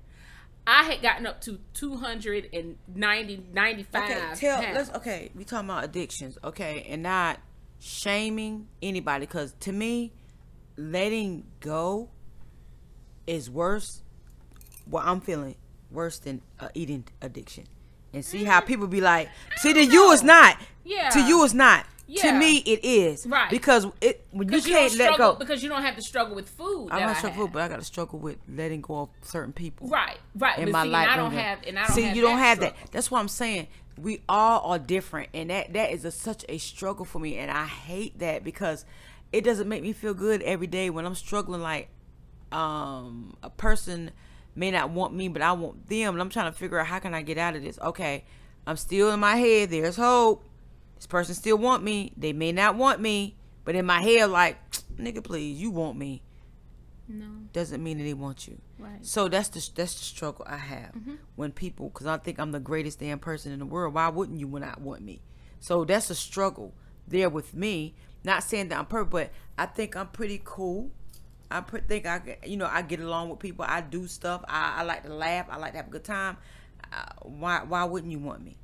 i 0.67 0.83
had 0.83 1.01
gotten 1.01 1.25
up 1.25 1.39
to 1.41 1.57
290 1.73 3.43
95 3.53 4.03
Okay, 4.03 4.19
tell 4.35 4.61
pounds. 4.61 4.75
let's 4.75 4.91
okay. 4.97 5.31
We 5.33 5.45
talking 5.45 5.69
about 5.69 5.83
addictions, 5.85 6.37
okay, 6.43 6.85
and 6.89 7.01
not 7.03 7.39
shaming 7.79 8.67
anybody 8.81 9.25
because 9.25 9.53
to 9.61 9.71
me, 9.71 10.11
letting 10.75 11.45
go 11.61 12.09
is 13.25 13.49
worse. 13.49 14.03
What 14.85 15.05
I'm 15.05 15.21
feeling 15.21 15.55
worse 15.91 16.19
than 16.19 16.41
uh, 16.59 16.69
eating 16.73 17.05
addiction, 17.21 17.65
and 18.13 18.23
see 18.23 18.43
how 18.43 18.59
people 18.59 18.87
be 18.87 19.01
like, 19.01 19.29
see 19.57 19.73
to 19.73 19.83
you 19.83 20.11
it's 20.13 20.23
not. 20.23 20.59
Yeah. 20.83 21.09
to 21.09 21.19
you 21.21 21.43
it's 21.43 21.53
not. 21.53 21.85
Yeah. 22.09 22.31
To 22.31 22.39
me, 22.39 22.57
it 22.59 22.85
is 22.85 23.27
Right. 23.27 23.49
because 23.49 23.85
it 23.99 24.25
when 24.31 24.47
you 24.49 24.57
you 24.57 24.63
can't 24.63 24.95
let 24.95 25.17
go. 25.17 25.35
because 25.35 25.61
you 25.61 25.67
don't 25.67 25.81
have 25.83 25.95
to 25.97 26.01
struggle 26.01 26.35
with 26.35 26.47
food. 26.47 26.87
I'm 26.91 27.01
not 27.01 27.17
struggle, 27.17 27.47
but 27.49 27.61
I 27.61 27.67
got 27.67 27.79
to 27.79 27.85
struggle 27.85 28.17
with 28.19 28.37
letting 28.47 28.79
go 28.81 29.01
of 29.01 29.09
certain 29.23 29.51
people. 29.51 29.89
Right, 29.89 30.17
right. 30.35 30.57
in 30.57 30.65
but 30.65 30.71
my 30.71 30.83
see, 30.83 30.89
life. 30.89 31.07
and 31.09 31.11
I 31.11 31.17
don't 31.21 31.33
have, 31.33 31.59
and 31.67 31.77
I 31.77 31.85
don't 31.85 31.95
See, 31.95 32.03
have 32.03 32.15
you 32.15 32.21
don't 32.21 32.37
have 32.37 32.59
that. 32.61 32.75
That's 32.91 33.11
what 33.11 33.19
I'm 33.19 33.27
saying. 33.27 33.67
We 33.97 34.21
all 34.29 34.71
are 34.71 34.79
different, 34.79 35.29
and 35.33 35.49
that 35.49 35.73
that 35.73 35.91
is 35.91 36.05
a, 36.05 36.11
such 36.11 36.45
a 36.47 36.57
struggle 36.59 37.03
for 37.03 37.19
me, 37.19 37.37
and 37.37 37.51
I 37.51 37.65
hate 37.65 38.19
that 38.19 38.43
because 38.43 38.85
it 39.33 39.41
doesn't 39.41 39.67
make 39.67 39.83
me 39.83 39.91
feel 39.91 40.13
good 40.13 40.41
every 40.43 40.67
day 40.67 40.89
when 40.89 41.05
I'm 41.05 41.15
struggling. 41.15 41.61
Like, 41.61 41.89
um, 42.51 43.35
a 43.43 43.49
person 43.49 44.11
may 44.55 44.71
not 44.71 44.91
want 44.91 45.13
me, 45.13 45.27
but 45.27 45.41
I 45.41 45.51
want 45.51 45.87
them, 45.89 46.13
and 46.15 46.21
I'm 46.21 46.29
trying 46.29 46.51
to 46.51 46.57
figure 46.57 46.79
out 46.79 46.87
how 46.87 46.99
can 46.99 47.13
I 47.13 47.21
get 47.21 47.37
out 47.37 47.55
of 47.55 47.63
this. 47.63 47.77
Okay, 47.79 48.23
I'm 48.65 48.77
still 48.77 49.11
in 49.11 49.19
my 49.19 49.35
head. 49.35 49.69
There's 49.71 49.97
hope. 49.97 50.43
This 50.97 51.07
person 51.07 51.33
still 51.35 51.57
want 51.57 51.83
me. 51.83 52.11
They 52.17 52.33
may 52.33 52.51
not 52.51 52.75
want 52.75 52.99
me, 52.99 53.35
but 53.63 53.75
in 53.75 53.85
my 53.85 54.01
head, 54.01 54.29
like, 54.29 54.57
nigga, 54.97 55.23
please, 55.23 55.59
you 55.59 55.71
want 55.71 55.97
me. 55.97 56.21
No, 57.09 57.25
Doesn't 57.53 57.81
mean 57.81 57.99
that 57.99 58.03
they 58.03 58.13
want 58.13 58.47
you. 58.49 58.59
right. 58.77 59.05
So 59.05 59.29
that's 59.29 59.47
the 59.47 59.65
that's 59.75 59.93
the 59.93 60.03
struggle 60.03 60.45
I 60.47 60.57
have 60.57 60.93
when 61.37 61.53
people, 61.53 61.87
because 61.89 62.05
I 62.05 62.17
think 62.17 62.37
I'm 62.37 62.51
the 62.51 62.59
greatest 62.59 62.99
damn 62.99 63.19
person 63.19 63.53
in 63.53 63.59
the 63.59 63.65
world. 63.65 63.93
Why 63.93 64.09
wouldn't 64.09 64.39
you 64.39 64.47
when 64.47 64.61
I 64.63 64.73
want 64.77 65.01
me? 65.03 65.21
So 65.61 65.85
that's 65.85 66.09
a 66.09 66.15
struggle 66.15 66.73
there 67.07 67.29
with 67.29 67.53
me. 67.53 67.95
Not 68.25 68.43
saying 68.43 68.67
that 68.69 68.77
I'm 68.77 68.87
perfect, 68.87 69.11
but 69.11 69.31
I 69.57 69.67
think 69.67 69.95
I'm 69.95 70.07
pretty 70.07 70.41
cool. 70.43 70.91
I 71.49 71.61
pre- 71.61 71.79
think 71.79 72.05
I, 72.05 72.39
you 72.45 72.57
know, 72.57 72.65
I 72.69 72.81
get 72.81 72.99
along 72.99 73.29
with 73.29 73.39
people. 73.39 73.63
I 73.65 73.79
do 73.79 74.05
stuff. 74.07 74.43
I, 74.45 74.79
I 74.79 74.83
like 74.83 75.03
to 75.03 75.13
laugh. 75.13 75.45
I 75.49 75.55
like 75.55 75.71
to 75.71 75.77
have 75.77 75.87
a 75.87 75.91
good 75.91 76.03
time. 76.03 76.35
Uh, 76.91 77.05
why 77.21 77.63
why 77.65 77.85
wouldn't 77.85 78.11
you 78.11 78.19
want 78.19 78.43
me? 78.43 78.57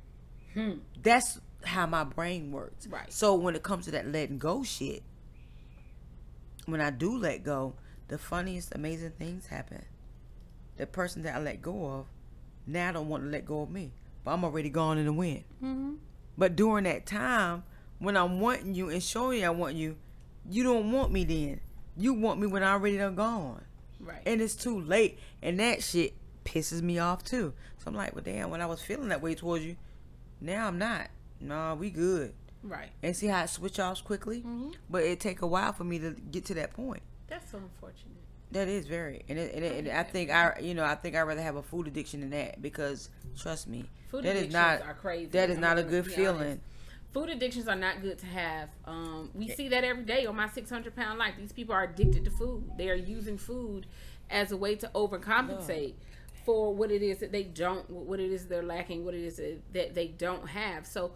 Hmm. 0.52 0.72
That's 1.02 1.40
how 1.66 1.86
my 1.86 2.04
brain 2.04 2.50
works. 2.52 2.86
Right. 2.86 3.12
So 3.12 3.34
when 3.34 3.54
it 3.54 3.62
comes 3.62 3.84
to 3.86 3.90
that 3.92 4.06
letting 4.10 4.38
go 4.38 4.62
shit, 4.62 5.02
when 6.66 6.80
I 6.80 6.90
do 6.90 7.16
let 7.16 7.42
go, 7.44 7.74
the 8.08 8.18
funniest, 8.18 8.74
amazing 8.74 9.12
things 9.18 9.46
happen. 9.46 9.84
The 10.76 10.86
person 10.86 11.22
that 11.22 11.34
I 11.36 11.40
let 11.40 11.62
go 11.62 11.86
of, 11.86 12.06
now 12.66 12.92
don't 12.92 13.08
want 13.08 13.24
to 13.24 13.28
let 13.30 13.44
go 13.44 13.62
of 13.62 13.70
me, 13.70 13.92
but 14.24 14.32
I'm 14.32 14.44
already 14.44 14.70
gone 14.70 14.98
in 14.98 15.04
the 15.06 15.12
wind. 15.12 15.44
Mm-hmm. 15.62 15.94
But 16.36 16.56
during 16.56 16.84
that 16.84 17.06
time, 17.06 17.64
when 17.98 18.16
I'm 18.16 18.40
wanting 18.40 18.74
you 18.74 18.88
and 18.90 19.02
showing 19.02 19.40
you 19.40 19.46
I 19.46 19.50
want 19.50 19.76
you, 19.76 19.96
you 20.50 20.62
don't 20.62 20.90
want 20.90 21.12
me 21.12 21.24
then. 21.24 21.60
You 21.96 22.12
want 22.14 22.40
me 22.40 22.46
when 22.46 22.62
I 22.62 22.72
already 22.72 22.96
done 22.98 23.14
gone, 23.14 23.62
Right. 24.00 24.22
and 24.26 24.40
it's 24.40 24.54
too 24.56 24.80
late. 24.80 25.18
And 25.42 25.60
that 25.60 25.82
shit 25.82 26.14
pisses 26.44 26.82
me 26.82 26.98
off 26.98 27.22
too. 27.22 27.52
So 27.78 27.84
I'm 27.86 27.94
like, 27.94 28.14
well, 28.14 28.24
damn. 28.24 28.50
When 28.50 28.60
I 28.60 28.66
was 28.66 28.82
feeling 28.82 29.08
that 29.10 29.22
way 29.22 29.34
towards 29.34 29.64
you, 29.64 29.76
now 30.40 30.66
I'm 30.66 30.78
not. 30.78 31.08
Nah, 31.40 31.74
we 31.74 31.90
good. 31.90 32.34
right. 32.62 32.90
And 33.02 33.14
see 33.14 33.26
how 33.26 33.44
it 33.44 33.50
switch 33.50 33.78
offs 33.78 34.00
quickly. 34.00 34.40
Mhm. 34.42 34.74
But 34.88 35.02
it 35.04 35.20
take 35.20 35.42
a 35.42 35.46
while 35.46 35.72
for 35.74 35.84
me 35.84 35.98
to 35.98 36.12
get 36.12 36.44
to 36.46 36.54
that 36.54 36.72
point. 36.72 37.02
That's 37.28 37.50
so 37.50 37.58
unfortunate. 37.58 38.10
That 38.52 38.68
is 38.68 38.86
very, 38.86 39.22
and, 39.28 39.38
it, 39.38 39.54
and, 39.54 39.64
it, 39.64 39.76
and 39.84 39.88
I 39.88 40.02
think 40.04 40.30
I, 40.30 40.58
you 40.60 40.74
know, 40.74 40.84
I 40.84 40.94
think 40.94 41.16
I'd 41.16 41.22
rather 41.22 41.42
have 41.42 41.56
a 41.56 41.62
food 41.62 41.88
addiction 41.88 42.20
than 42.20 42.30
that 42.30 42.62
because 42.62 43.10
trust 43.36 43.66
me, 43.68 43.90
Food 44.10 44.24
that 44.24 44.36
is 44.36 44.42
addictions 44.44 44.52
not 44.54 44.82
are 44.82 44.94
crazy. 44.94 45.26
that 45.32 45.50
is 45.50 45.56
I'm 45.56 45.60
not 45.62 45.78
a 45.78 45.82
good 45.82 46.06
feeling. 46.06 46.36
honest. 46.42 46.60
Food 47.12 47.30
addictions 47.30 47.68
are 47.68 47.76
not 47.76 48.00
good 48.00 48.18
to 48.20 48.26
have. 48.26 48.70
Um, 48.86 49.30
we 49.34 49.48
see 49.48 49.68
that 49.68 49.84
every 49.84 50.04
day 50.04 50.24
on 50.26 50.36
my 50.36 50.48
600 50.48 50.94
pound 50.96 51.18
life. 51.18 51.34
These 51.38 51.52
people 51.52 51.74
are 51.74 51.84
addicted 51.84 52.24
to 52.24 52.30
food. 52.30 52.70
They 52.76 52.88
are 52.90 52.94
using 52.94 53.38
food 53.38 53.86
as 54.30 54.52
a 54.52 54.56
way 54.56 54.74
to 54.76 54.90
overcompensate. 54.94 55.94
For 56.44 56.74
what 56.74 56.90
it 56.90 57.02
is 57.02 57.18
that 57.18 57.32
they 57.32 57.44
don't, 57.44 57.88
what 57.90 58.20
it 58.20 58.30
is 58.30 58.46
they're 58.46 58.62
lacking, 58.62 59.04
what 59.04 59.14
it 59.14 59.22
is 59.24 59.40
that 59.72 59.94
they 59.94 60.08
don't 60.08 60.48
have. 60.48 60.86
So, 60.86 61.12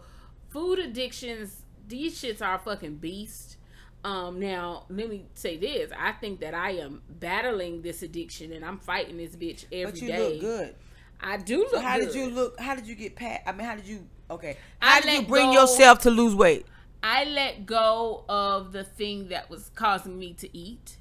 food 0.49 0.79
addictions, 0.79 1.63
these 1.87 2.19
shits 2.21 2.41
are 2.41 2.55
a 2.55 2.59
fucking 2.59 2.95
beast. 2.95 3.57
Um, 4.03 4.39
now 4.39 4.85
let 4.89 5.09
me 5.09 5.25
say 5.33 5.57
this: 5.57 5.91
I 5.97 6.13
think 6.13 6.39
that 6.39 6.53
I 6.53 6.71
am 6.71 7.01
battling 7.09 7.81
this 7.81 8.01
addiction 8.01 8.53
and 8.53 8.63
I'm 8.63 8.77
fighting 8.79 9.17
this 9.17 9.35
bitch 9.35 9.65
every 9.71 9.91
but 9.91 10.01
you 10.01 10.07
day. 10.07 10.29
look 10.31 10.39
good. 10.41 10.75
I 11.21 11.35
do 11.37 11.57
look. 11.59 11.71
So 11.71 11.79
how 11.81 11.97
good. 11.97 12.05
did 12.07 12.15
you 12.15 12.29
look? 12.29 12.59
How 12.59 12.75
did 12.75 12.87
you 12.87 12.95
get 12.95 13.15
past? 13.17 13.41
I 13.45 13.51
mean, 13.51 13.67
how 13.67 13.75
did 13.75 13.85
you? 13.85 14.07
Okay, 14.31 14.57
how 14.79 14.97
I 14.97 15.01
did 15.01 15.21
you 15.21 15.27
bring 15.27 15.47
go- 15.47 15.61
yourself 15.61 15.99
to 16.01 16.11
lose 16.11 16.33
weight? 16.33 16.65
I 17.03 17.25
let 17.25 17.65
go 17.65 18.23
of 18.29 18.71
the 18.71 18.83
thing 18.85 19.29
that 19.29 19.49
was 19.49 19.69
causing 19.75 20.17
me 20.19 20.33
to 20.33 20.57
eat, 20.57 20.97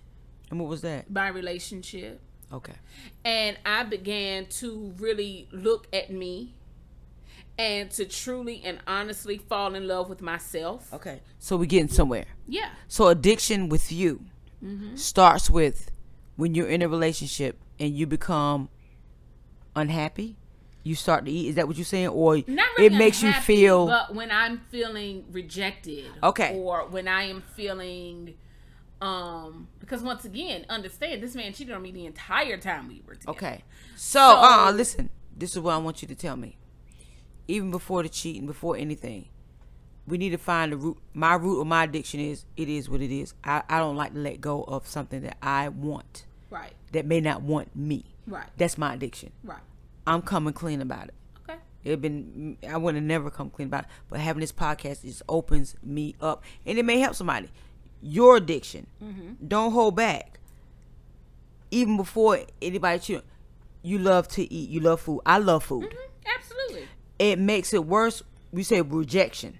And 0.51 0.59
what 0.61 0.69
was 0.69 0.81
that? 0.83 1.11
my 1.11 1.29
relationship, 1.29 2.21
Okay, 2.53 2.75
and 3.25 3.59
I 3.67 3.83
began 3.85 4.47
to 4.47 4.95
really 4.99 5.49
look 5.53 5.87
at 5.93 6.11
me 6.11 6.55
and 7.59 7.91
to 7.91 8.05
truly 8.05 8.63
and 8.65 8.79
honestly 8.87 9.37
fall 9.37 9.75
in 9.75 9.87
love 9.89 10.09
with 10.09 10.23
myself. 10.23 10.93
okay. 10.95 11.21
So 11.39 11.57
we're 11.57 11.67
getting 11.67 11.89
somewhere. 11.89 12.27
Yeah. 12.47 12.71
So 12.89 13.09
addiction 13.09 13.69
with 13.69 13.91
you 13.93 14.21
Mm-hmm. 14.65 14.97
starts 14.97 15.49
with 15.49 15.89
when 16.37 16.55
you're 16.57 16.67
in 16.69 16.83
a 16.83 16.89
relationship 16.89 17.59
and 17.79 17.97
you 17.97 18.07
become 18.09 18.69
unhappy. 19.77 20.37
You 20.83 20.95
start 20.95 21.25
to 21.27 21.31
eat. 21.31 21.51
Is 21.51 21.55
that 21.57 21.69
what 21.69 21.77
you're 21.77 21.85
saying, 21.85 22.09
or 22.09 22.37
Not 22.47 22.67
really 22.79 22.87
it 22.87 22.99
makes 22.99 23.23
you 23.23 23.33
feel? 23.35 23.87
but 23.87 24.15
when 24.15 24.31
i'm 24.31 24.59
feeling 24.71 25.25
rejected 25.33 26.07
Okay. 26.23 26.57
or 26.57 26.87
when 26.89 27.07
i 27.09 27.25
am 27.25 27.43
feeling 27.55 28.35
um 29.01 29.69
because 29.79 30.03
once 30.03 30.25
again 30.25 30.67
understand 30.69 31.23
this 31.23 31.35
man 31.35 31.53
cheated 31.53 31.73
on 31.75 31.81
me 31.83 31.93
the 31.93 32.05
entire 32.07 32.57
time 32.57 32.89
we 32.89 33.01
were 33.07 33.15
together 33.15 33.31
Okay. 33.39 33.65
So, 33.97 34.19
So- 34.19 34.37
uh, 34.43 34.73
listen. 34.73 35.11
This 35.37 35.53
is 35.55 35.61
what 35.61 35.75
I 35.75 35.79
want 35.79 36.03
you 36.03 36.09
to 36.09 36.17
tell 36.17 36.37
me. 36.37 36.59
Even 37.47 37.71
before 37.71 38.03
the 38.03 38.09
cheating, 38.09 38.45
before 38.47 38.77
anything, 38.77 39.29
we 40.05 40.19
need 40.19 40.31
to 40.31 40.37
find 40.39 40.73
the 40.73 40.77
root. 40.77 40.99
My 41.15 41.35
root 41.35 41.61
of 41.61 41.67
my 41.69 41.85
addiction 41.85 42.19
is 42.19 42.45
it 42.57 42.69
is 42.69 42.91
what 42.91 43.01
it 43.01 43.13
is. 43.17 43.35
I, 43.45 43.63
I 43.69 43.79
don't 43.79 43.95
like 43.97 44.15
to 44.15 44.19
let 44.19 44.41
go 44.41 44.65
of 44.65 44.87
something 44.89 45.21
that 45.23 45.37
I 45.41 45.69
want 45.69 46.27
right 46.51 46.73
that 46.93 47.07
may 47.07 47.21
not 47.21 47.43
want 47.43 47.77
me. 47.77 48.17
right 48.27 48.49
That's 48.57 48.77
my 48.79 48.95
addiction. 48.95 49.31
right 49.45 49.61
I'm 50.09 50.23
coming 50.23 50.55
clean 50.55 50.81
about 50.81 51.09
it. 51.09 51.15
okay 51.49 51.59
It 51.85 52.01
been 52.01 52.57
I 52.69 52.77
would 52.77 52.97
have 52.97 53.05
never 53.05 53.31
come 53.31 53.49
clean 53.51 53.69
about 53.69 53.85
it, 53.85 53.91
but 54.11 54.19
having 54.19 54.41
this 54.41 54.51
podcast 54.53 55.03
just 55.03 55.23
opens 55.29 55.77
me 55.85 56.17
up, 56.21 56.43
and 56.67 56.79
it 56.79 56.85
may 56.85 56.99
help 56.99 57.15
somebody. 57.15 57.49
Your 58.01 58.37
addiction, 58.37 58.87
Mm-hmm. 59.03 59.47
don't 59.47 59.73
hold 59.73 59.97
back. 59.97 60.39
Even 61.71 61.97
before 61.97 62.41
anybody 62.63 62.99
cheat, 62.99 63.23
you 63.83 63.99
love 63.99 64.29
to 64.29 64.53
eat. 64.53 64.71
You 64.71 64.81
love 64.81 65.01
food. 65.01 65.21
I 65.27 65.39
love 65.39 65.65
food. 65.65 65.85
Mhm, 65.91 65.97
absolutely 66.37 66.89
It 67.19 67.39
makes 67.39 67.75
it 67.75 67.85
worse. 67.85 68.23
We 68.53 68.63
say 68.63 68.81
rejection. 68.81 69.59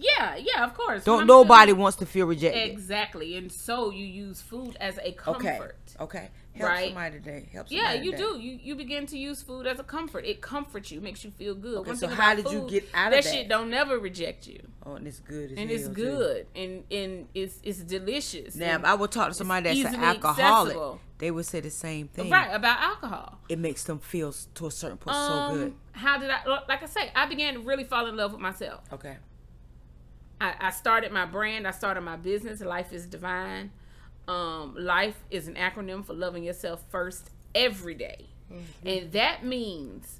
Yeah 0.00 0.36
yeah 0.36 0.64
of 0.64 0.74
course 0.74 1.04
Don't 1.04 1.26
nobody 1.26 1.70
feeling- 1.70 1.82
wants 1.82 1.96
to 1.98 2.06
feel 2.06 2.26
rejected. 2.26 2.70
exactly 2.70 3.36
and 3.36 3.50
so 3.52 3.90
you 3.90 4.04
use 4.04 4.40
food 4.40 4.76
as 4.80 4.98
a 5.02 5.12
comfort 5.12 5.76
Okay. 6.00 6.30
Help 6.54 6.70
Right. 6.70 6.86
somebody 6.86 7.18
today. 7.18 7.48
Help 7.52 7.66
yeah, 7.70 7.92
you 7.92 8.10
today. 8.12 8.22
do. 8.24 8.38
You 8.40 8.58
you 8.62 8.74
begin 8.74 9.06
to 9.06 9.18
use 9.18 9.40
food 9.42 9.66
as 9.66 9.78
a 9.78 9.84
comfort. 9.84 10.24
It 10.24 10.40
comforts 10.40 10.90
you, 10.90 11.00
makes 11.00 11.22
you 11.24 11.30
feel 11.30 11.54
good. 11.54 11.78
Okay, 11.80 11.90
One 11.90 11.96
so 11.96 12.08
how 12.08 12.34
did 12.34 12.50
you 12.50 12.66
get 12.68 12.88
out 12.94 13.12
of 13.12 13.22
that? 13.22 13.24
that? 13.24 13.32
shit 13.32 13.48
don't 13.48 13.70
never 13.70 13.98
reject 13.98 14.46
you, 14.48 14.60
Oh, 14.84 14.94
and 14.94 15.06
it's 15.06 15.20
good. 15.20 15.52
As 15.52 15.58
and 15.58 15.70
it's 15.70 15.84
hell, 15.84 15.94
too. 15.94 16.02
good, 16.02 16.46
and 16.56 16.84
and 16.90 17.28
it's 17.34 17.60
it's 17.62 17.78
delicious. 17.80 18.56
Now, 18.56 18.76
if 18.76 18.84
I 18.84 18.94
would 18.94 19.12
talk 19.12 19.28
to 19.28 19.34
somebody 19.34 19.82
that's 19.82 19.94
an 19.94 20.02
alcoholic, 20.02 20.72
accessible. 20.72 21.00
they 21.18 21.30
would 21.30 21.46
say 21.46 21.60
the 21.60 21.70
same 21.70 22.08
thing. 22.08 22.30
right 22.30 22.50
about 22.52 22.80
alcohol. 22.80 23.38
It 23.48 23.58
makes 23.58 23.84
them 23.84 23.98
feel 24.00 24.32
to 24.54 24.66
a 24.66 24.70
certain 24.72 24.98
point 24.98 25.16
Um, 25.16 25.52
so 25.52 25.58
good. 25.64 25.74
How 25.92 26.18
did 26.18 26.30
I? 26.30 26.44
Like 26.68 26.82
I 26.82 26.86
say, 26.86 27.12
I 27.14 27.26
began 27.26 27.54
to 27.54 27.60
really 27.60 27.84
fall 27.84 28.06
in 28.06 28.16
love 28.16 28.32
with 28.32 28.40
myself. 28.40 28.80
Okay. 28.92 29.18
I, 30.40 30.54
I 30.60 30.70
started 30.70 31.12
my 31.12 31.26
brand. 31.26 31.66
I 31.66 31.70
started 31.72 32.00
my 32.00 32.16
business. 32.16 32.60
Life 32.60 32.92
is 32.92 33.06
divine. 33.06 33.70
Um, 34.28 34.74
life 34.78 35.16
is 35.30 35.48
an 35.48 35.54
acronym 35.54 36.04
for 36.04 36.14
loving 36.14 36.44
yourself 36.44 36.82
first 36.90 37.30
every 37.54 37.94
day. 37.94 38.26
Mm-hmm. 38.52 38.88
and 38.88 39.12
that 39.12 39.44
means 39.44 40.18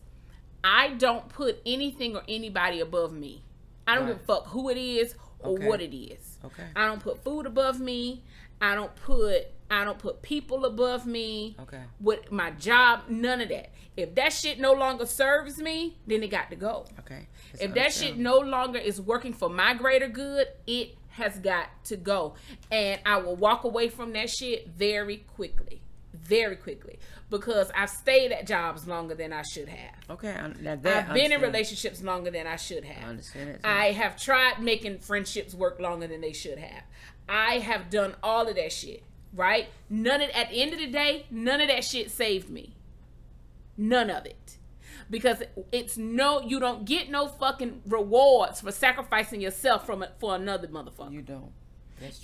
I 0.62 0.90
don't 0.90 1.28
put 1.30 1.60
anything 1.66 2.14
or 2.14 2.22
anybody 2.28 2.78
above 2.78 3.12
me. 3.12 3.42
I 3.88 3.96
don't 3.96 4.06
give 4.06 4.16
a 4.16 4.20
fuck 4.20 4.46
who 4.46 4.68
it 4.68 4.76
is 4.76 5.16
or 5.40 5.54
Okay. 5.54 5.66
what 5.66 5.80
it 5.80 5.96
is. 5.96 6.38
Okay. 6.44 6.62
I 6.76 6.86
don't 6.86 7.00
put 7.02 7.24
food 7.24 7.46
above 7.46 7.80
me. 7.80 8.22
I 8.60 8.76
don't 8.76 8.94
put 8.94 9.48
I 9.70 9.84
don't 9.84 9.98
put 9.98 10.20
people 10.20 10.64
above 10.64 11.06
me. 11.06 11.56
Okay. 11.60 11.82
With 12.00 12.32
my 12.32 12.50
job, 12.50 13.02
none 13.08 13.40
of 13.40 13.48
that. 13.50 13.70
If 13.96 14.14
that 14.16 14.32
shit 14.32 14.58
no 14.58 14.72
longer 14.72 15.06
serves 15.06 15.58
me, 15.58 15.98
then 16.06 16.22
it 16.22 16.28
got 16.28 16.50
to 16.50 16.56
go. 16.56 16.86
Okay. 16.98 17.28
That's 17.52 17.64
If 17.64 17.74
that 17.74 17.92
shit 17.92 18.16
no 18.16 18.38
longer 18.38 18.78
is 18.78 19.00
working 19.00 19.32
for 19.32 19.48
my 19.48 19.74
greater 19.74 20.08
good, 20.08 20.48
it 20.66 20.96
has 21.10 21.38
got 21.38 21.68
to 21.84 21.96
go. 21.96 22.34
And 22.70 23.00
I 23.06 23.18
will 23.18 23.36
walk 23.36 23.64
away 23.64 23.88
from 23.88 24.12
that 24.14 24.30
shit 24.30 24.68
very 24.68 25.18
quickly. 25.18 25.82
Very 26.12 26.56
quickly. 26.56 26.98
Because 27.28 27.70
I've 27.76 27.90
stayed 27.90 28.32
at 28.32 28.46
jobs 28.46 28.88
longer 28.88 29.14
than 29.14 29.32
I 29.32 29.42
should 29.42 29.68
have. 29.68 29.94
Okay. 30.10 30.34
Now 30.60 30.76
that 30.76 31.08
I've 31.08 31.14
been 31.14 31.30
in 31.30 31.40
relationships 31.40 32.02
longer 32.02 32.30
than 32.32 32.46
I 32.46 32.56
should 32.56 32.84
have. 32.84 33.04
I 33.06 33.10
understand 33.10 33.54
too. 33.54 33.60
I 33.62 33.92
have 33.92 34.20
tried 34.20 34.60
making 34.60 34.98
friendships 34.98 35.54
work 35.54 35.78
longer 35.78 36.08
than 36.08 36.20
they 36.20 36.32
should 36.32 36.58
have. 36.58 36.82
I 37.28 37.58
have 37.58 37.90
done 37.90 38.16
all 38.24 38.48
of 38.48 38.56
that 38.56 38.72
shit, 38.72 39.04
right? 39.34 39.68
None 39.88 40.20
of 40.20 40.30
at 40.30 40.50
the 40.50 40.62
end 40.62 40.72
of 40.72 40.78
the 40.78 40.86
day, 40.86 41.26
none 41.30 41.60
of 41.60 41.68
that 41.68 41.84
shit 41.84 42.10
saved 42.10 42.50
me. 42.50 42.74
None 43.76 44.10
of 44.10 44.26
it. 44.26 44.58
Because 45.08 45.42
it's 45.72 45.96
no 45.96 46.40
you 46.42 46.60
don't 46.60 46.84
get 46.84 47.10
no 47.10 47.26
fucking 47.26 47.82
rewards 47.86 48.60
for 48.60 48.70
sacrificing 48.70 49.40
yourself 49.40 49.86
from 49.86 50.02
it 50.02 50.12
for 50.18 50.34
another 50.34 50.68
motherfucker. 50.68 51.12
you 51.12 51.22
don't. 51.22 51.52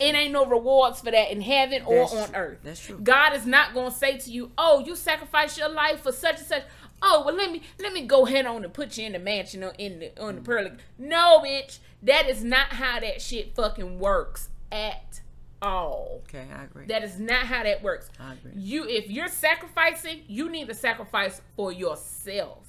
It 0.01 0.15
ain't 0.15 0.33
no 0.33 0.47
rewards 0.47 1.01
for 1.01 1.11
that 1.11 1.31
in 1.31 1.43
heaven 1.43 1.83
or 1.85 1.97
That's 1.97 2.15
on 2.15 2.29
true. 2.29 2.37
earth. 2.37 2.59
That's 2.63 2.81
true. 2.81 2.99
God 3.03 3.35
is 3.35 3.45
not 3.45 3.75
gonna 3.75 3.91
say 3.91 4.17
to 4.17 4.31
you, 4.31 4.53
"Oh, 4.57 4.79
you 4.81 4.97
sacrificed 4.97 5.59
your 5.59 5.69
life 5.69 6.01
for 6.01 6.13
such 6.13 6.39
and 6.39 6.47
such." 6.47 6.63
Oh, 7.03 7.25
well, 7.27 7.35
let 7.35 7.53
me 7.53 7.63
let 7.79 7.93
me 7.93 8.07
go 8.07 8.27
ahead 8.27 8.47
on 8.47 8.65
and 8.65 8.73
put 8.73 8.97
you 8.97 9.05
in 9.05 9.13
the 9.13 9.19
mansion 9.19 9.63
or 9.63 9.75
in 9.77 9.99
the 9.99 10.19
on 10.21 10.37
the 10.37 10.41
mm. 10.41 10.45
pearly. 10.45 10.71
No, 10.99 11.41
bitch, 11.45 11.79
that 12.03 12.29
is 12.29 12.43
not 12.43 12.75
how 12.75 13.01
that 13.01 13.21
shit 13.21 13.55
fucking 13.55 13.99
works 13.99 14.49
at 14.73 15.21
all. 15.63 16.23
Okay, 16.29 16.47
I 16.55 16.65
agree. 16.65 16.87
That 16.87 17.03
is 17.03 17.19
not 17.19 17.47
how 17.47 17.63
that 17.63 17.83
works. 17.83 18.11
I 18.21 18.35
agree. 18.35 18.53
You, 18.55 18.85
if 18.89 19.11
you're 19.11 19.29
sacrificing, 19.29 20.23
you 20.27 20.49
need 20.51 20.69
to 20.69 20.75
sacrifice 20.75 21.41
for 21.57 21.73
yourself, 21.73 22.67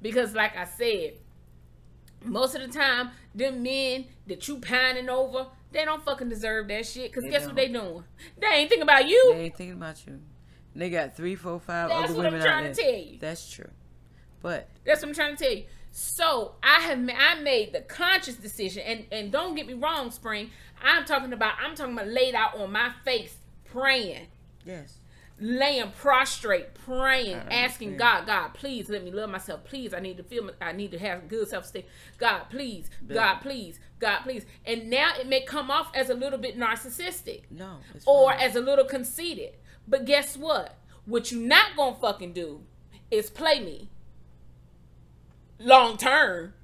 because, 0.00 0.34
like 0.34 0.56
I 0.56 0.64
said, 0.64 1.14
most 2.24 2.54
of 2.54 2.62
the 2.62 2.68
time, 2.76 3.10
them 3.34 3.62
men 3.62 4.06
that 4.26 4.46
you 4.48 4.58
pining 4.58 5.08
over, 5.08 5.46
they 5.70 5.84
don't 5.84 6.04
fucking 6.04 6.28
deserve 6.28 6.68
that 6.68 6.86
shit. 6.86 7.12
Cause 7.12 7.22
They 7.24 7.30
guess 7.30 7.42
don't. 7.42 7.50
what 7.50 7.56
they 7.56 7.68
doing? 7.68 8.04
They 8.40 8.46
ain't 8.48 8.68
thinking 8.68 8.82
about 8.82 9.06
you. 9.08 9.32
they 9.34 9.40
ain't 9.44 9.56
thinking 9.56 9.76
about 9.76 10.06
you. 10.06 10.20
They 10.74 10.90
got 10.90 11.16
three, 11.16 11.34
four, 11.34 11.60
five 11.60 11.88
That's 11.90 12.10
other 12.10 12.16
what 12.16 12.26
I'm 12.26 12.32
women 12.32 12.46
trying 12.46 12.72
to 12.72 12.82
tell 12.82 12.92
you. 12.92 13.18
That's 13.18 13.50
true. 13.50 13.70
But 14.40 14.68
That's 14.84 15.02
what 15.02 15.08
I'm 15.08 15.14
trying 15.14 15.36
to 15.36 15.44
tell 15.44 15.52
you. 15.52 15.64
So 15.90 16.54
I 16.62 16.80
have 16.80 16.98
ma- 16.98 17.12
I 17.16 17.40
made 17.40 17.72
the 17.72 17.80
conscious 17.80 18.36
decision, 18.36 18.82
and 18.86 19.06
and 19.10 19.32
don't 19.32 19.54
get 19.54 19.66
me 19.66 19.74
wrong, 19.74 20.10
Spring. 20.10 20.50
I'm 20.82 21.04
talking 21.04 21.32
about 21.32 21.54
I'm 21.60 21.74
talking 21.74 21.94
about 21.94 22.08
laid 22.08 22.34
out 22.34 22.56
on 22.58 22.70
my 22.72 22.92
face 23.04 23.36
praying. 23.64 24.28
yes, 24.64 24.98
laying 25.40 25.90
prostrate, 25.92 26.74
praying, 26.74 27.36
asking. 27.50 27.96
God, 27.96 28.26
God, 28.26 28.54
please 28.54 28.88
let 28.88 29.02
me 29.04 29.10
love 29.10 29.30
myself. 29.30 29.64
Please, 29.64 29.92
I 29.94 30.00
need 30.00 30.16
to 30.18 30.22
feel, 30.22 30.50
I 30.60 30.72
need 30.72 30.90
to 30.92 30.98
have 30.98 31.28
good 31.28 31.48
self 31.48 31.64
esteem. 31.64 31.84
God, 32.18 32.44
please, 32.50 32.90
God, 33.06 33.36
please, 33.36 33.80
God, 33.98 34.20
please. 34.20 34.44
And 34.64 34.90
now 34.90 35.12
it 35.18 35.26
may 35.26 35.40
come 35.42 35.70
off 35.70 35.90
as 35.94 36.10
a 36.10 36.14
little 36.14 36.38
bit 36.38 36.56
narcissistic 36.58 37.42
no, 37.50 37.78
or 38.06 38.32
fine. 38.32 38.40
as 38.40 38.54
a 38.56 38.60
little 38.60 38.84
conceited. 38.84 39.54
But 39.86 40.04
guess 40.04 40.36
what? 40.36 40.76
What 41.06 41.32
you 41.32 41.40
not 41.40 41.76
gonna 41.76 41.96
fucking 41.96 42.34
do 42.34 42.62
is 43.10 43.30
play 43.30 43.58
me. 43.60 43.88
Long 45.60 45.96
term, 45.96 46.54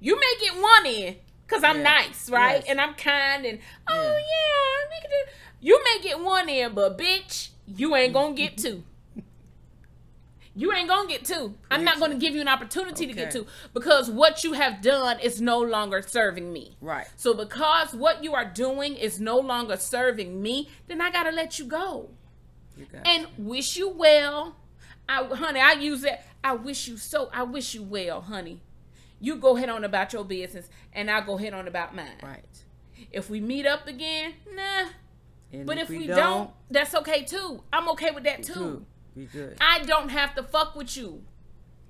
you 0.00 0.18
may 0.18 0.34
get 0.40 0.54
one 0.60 0.86
in 0.86 1.16
because 1.46 1.64
I'm 1.64 1.78
Yeah. 1.78 1.82
nice, 1.82 2.30
right? 2.30 2.56
Yes. 2.60 2.64
And 2.68 2.80
I'm 2.80 2.94
kind 2.94 3.44
and 3.44 3.58
oh 3.88 3.94
Yeah. 3.94 4.18
yeah, 4.18 4.88
we 4.90 5.00
can 5.00 5.10
do. 5.10 5.32
You 5.60 5.82
may 5.84 6.02
get 6.02 6.20
one 6.20 6.48
in, 6.48 6.74
but 6.74 6.96
bitch, 6.98 7.48
you 7.66 7.94
ain't 7.96 8.12
gonna 8.12 8.34
get 8.34 8.56
two. 8.64 8.84
You 10.56 10.72
ain't 10.72 10.88
gonna 10.88 11.08
get 11.08 11.24
two. 11.24 11.54
I'm 11.68 11.82
not 11.82 11.98
gonna 11.98 12.14
give 12.14 12.32
you 12.36 12.40
an 12.40 12.46
opportunity 12.46 13.06
to 13.08 13.12
get 13.12 13.32
two 13.32 13.44
because 13.72 14.08
what 14.08 14.44
you 14.44 14.52
have 14.52 14.80
done 14.82 15.18
is 15.18 15.40
no 15.40 15.58
longer 15.58 16.00
serving 16.00 16.52
me. 16.52 16.76
right. 16.80 17.08
So 17.16 17.34
because 17.34 17.92
what 17.92 18.22
you 18.22 18.34
are 18.34 18.44
doing 18.44 18.94
is 18.94 19.18
no 19.18 19.36
longer 19.40 19.76
serving 19.76 20.40
me, 20.40 20.68
then 20.86 21.00
I 21.00 21.10
gotta 21.10 21.32
let 21.32 21.58
you 21.58 21.64
go 21.64 22.10
You 22.76 22.86
and 23.04 23.26
wish 23.36 23.76
you 23.76 23.88
well. 23.88 24.54
I, 25.08 25.24
honey, 25.24 25.60
I 25.60 25.72
use 25.72 26.02
that. 26.02 26.26
I 26.42 26.54
wish 26.54 26.88
you 26.88 26.96
so. 26.96 27.30
I 27.32 27.42
wish 27.42 27.74
you 27.74 27.82
well, 27.82 28.20
honey. 28.22 28.60
You 29.20 29.36
go 29.36 29.56
ahead 29.56 29.68
on 29.68 29.84
about 29.84 30.12
your 30.12 30.24
business, 30.24 30.68
and 30.92 31.10
I'll 31.10 31.24
go 31.24 31.38
ahead 31.38 31.54
on 31.54 31.66
about 31.68 31.94
mine. 31.94 32.18
right. 32.22 32.44
If 33.10 33.30
we 33.30 33.40
meet 33.40 33.66
up 33.66 33.86
again, 33.86 34.34
nah. 34.54 34.88
And 35.52 35.66
But 35.66 35.78
if, 35.78 35.88
we, 35.88 36.06
don't, 36.06 36.50
that's 36.70 36.94
okay 36.96 37.24
too. 37.24 37.62
I'm 37.72 37.88
okay 37.90 38.10
with 38.10 38.24
that 38.24 38.42
too. 38.42 38.84
We 39.14 39.26
good. 39.26 39.56
I 39.60 39.80
don't 39.80 40.08
have 40.08 40.34
to 40.34 40.42
fuck 40.42 40.74
with 40.74 40.96
you. 40.96 41.22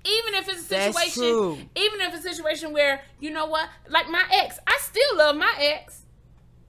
Even 0.05 0.35
if 0.35 0.47
it's 0.47 0.59
a 0.59 0.63
situation, 0.63 1.01
That's 1.01 1.13
true. 1.15 1.57
even 1.75 2.01
if 2.01 2.13
it's 2.13 2.25
a 2.25 2.33
situation 2.35 2.71
where 2.73 3.01
you 3.19 3.31
know 3.31 3.47
what, 3.47 3.69
like 3.89 4.07
my 4.07 4.23
ex, 4.31 4.59
I 4.67 4.77
still 4.79 5.17
love 5.17 5.35
my 5.35 5.51
ex 5.59 6.03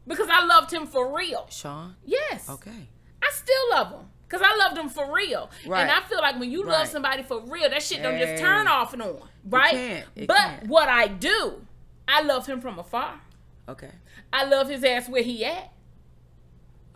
because 0.07 0.29
I 0.31 0.45
loved 0.47 0.73
him 0.73 0.87
for 0.87 1.15
real. 1.15 1.47
Sean. 1.51 1.97
Yes, 2.05 2.49
Okay. 2.49 2.89
I 3.23 3.31
still 3.33 3.71
love 3.71 3.91
him 3.93 4.07
because 4.29 4.43
I 4.45 4.57
loved 4.57 4.77
him 4.79 4.89
for 4.89 5.13
real. 5.15 5.51
Right. 5.67 5.83
And 5.83 5.91
I 5.91 6.01
feel 6.03 6.19
like 6.21 6.39
when 6.39 6.51
you 6.51 6.65
love 6.65 6.81
Right. 6.81 6.89
somebody 6.89 7.23
for 7.23 7.41
real, 7.41 7.69
that 7.71 7.83
shit 7.83 8.03
don't 8.03 8.19
just 8.19 8.43
turn 8.43 8.67
off 8.67 8.93
and 8.93 9.03
on, 9.03 9.29
right? 9.49 9.71
can't. 9.73 10.07
It 10.17 10.27
but 10.29 10.37
can't. 10.37 10.67
what 10.69 10.89
I 10.89 11.07
do, 11.09 11.67
I 12.09 12.23
love 12.23 12.47
him 12.47 12.61
from 12.61 12.79
afar. 12.79 13.21
Okay. 13.69 13.91
I 14.33 14.45
love 14.45 14.69
his 14.69 14.85
ass 14.85 15.09
where 15.09 15.23
he 15.23 15.45
at 15.45 15.73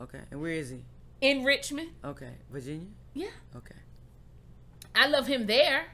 Okay. 0.00 0.20
And 0.30 0.40
where 0.40 0.52
is 0.52 0.70
he? 0.70 0.82
in 1.20 1.44
Richmond. 1.44 1.90
Okay. 2.04 2.32
Virginia. 2.50 2.86
Yeah, 3.12 3.28
Okay. 3.56 3.74
I 4.94 5.06
love 5.08 5.26
him 5.26 5.46
there. 5.46 5.84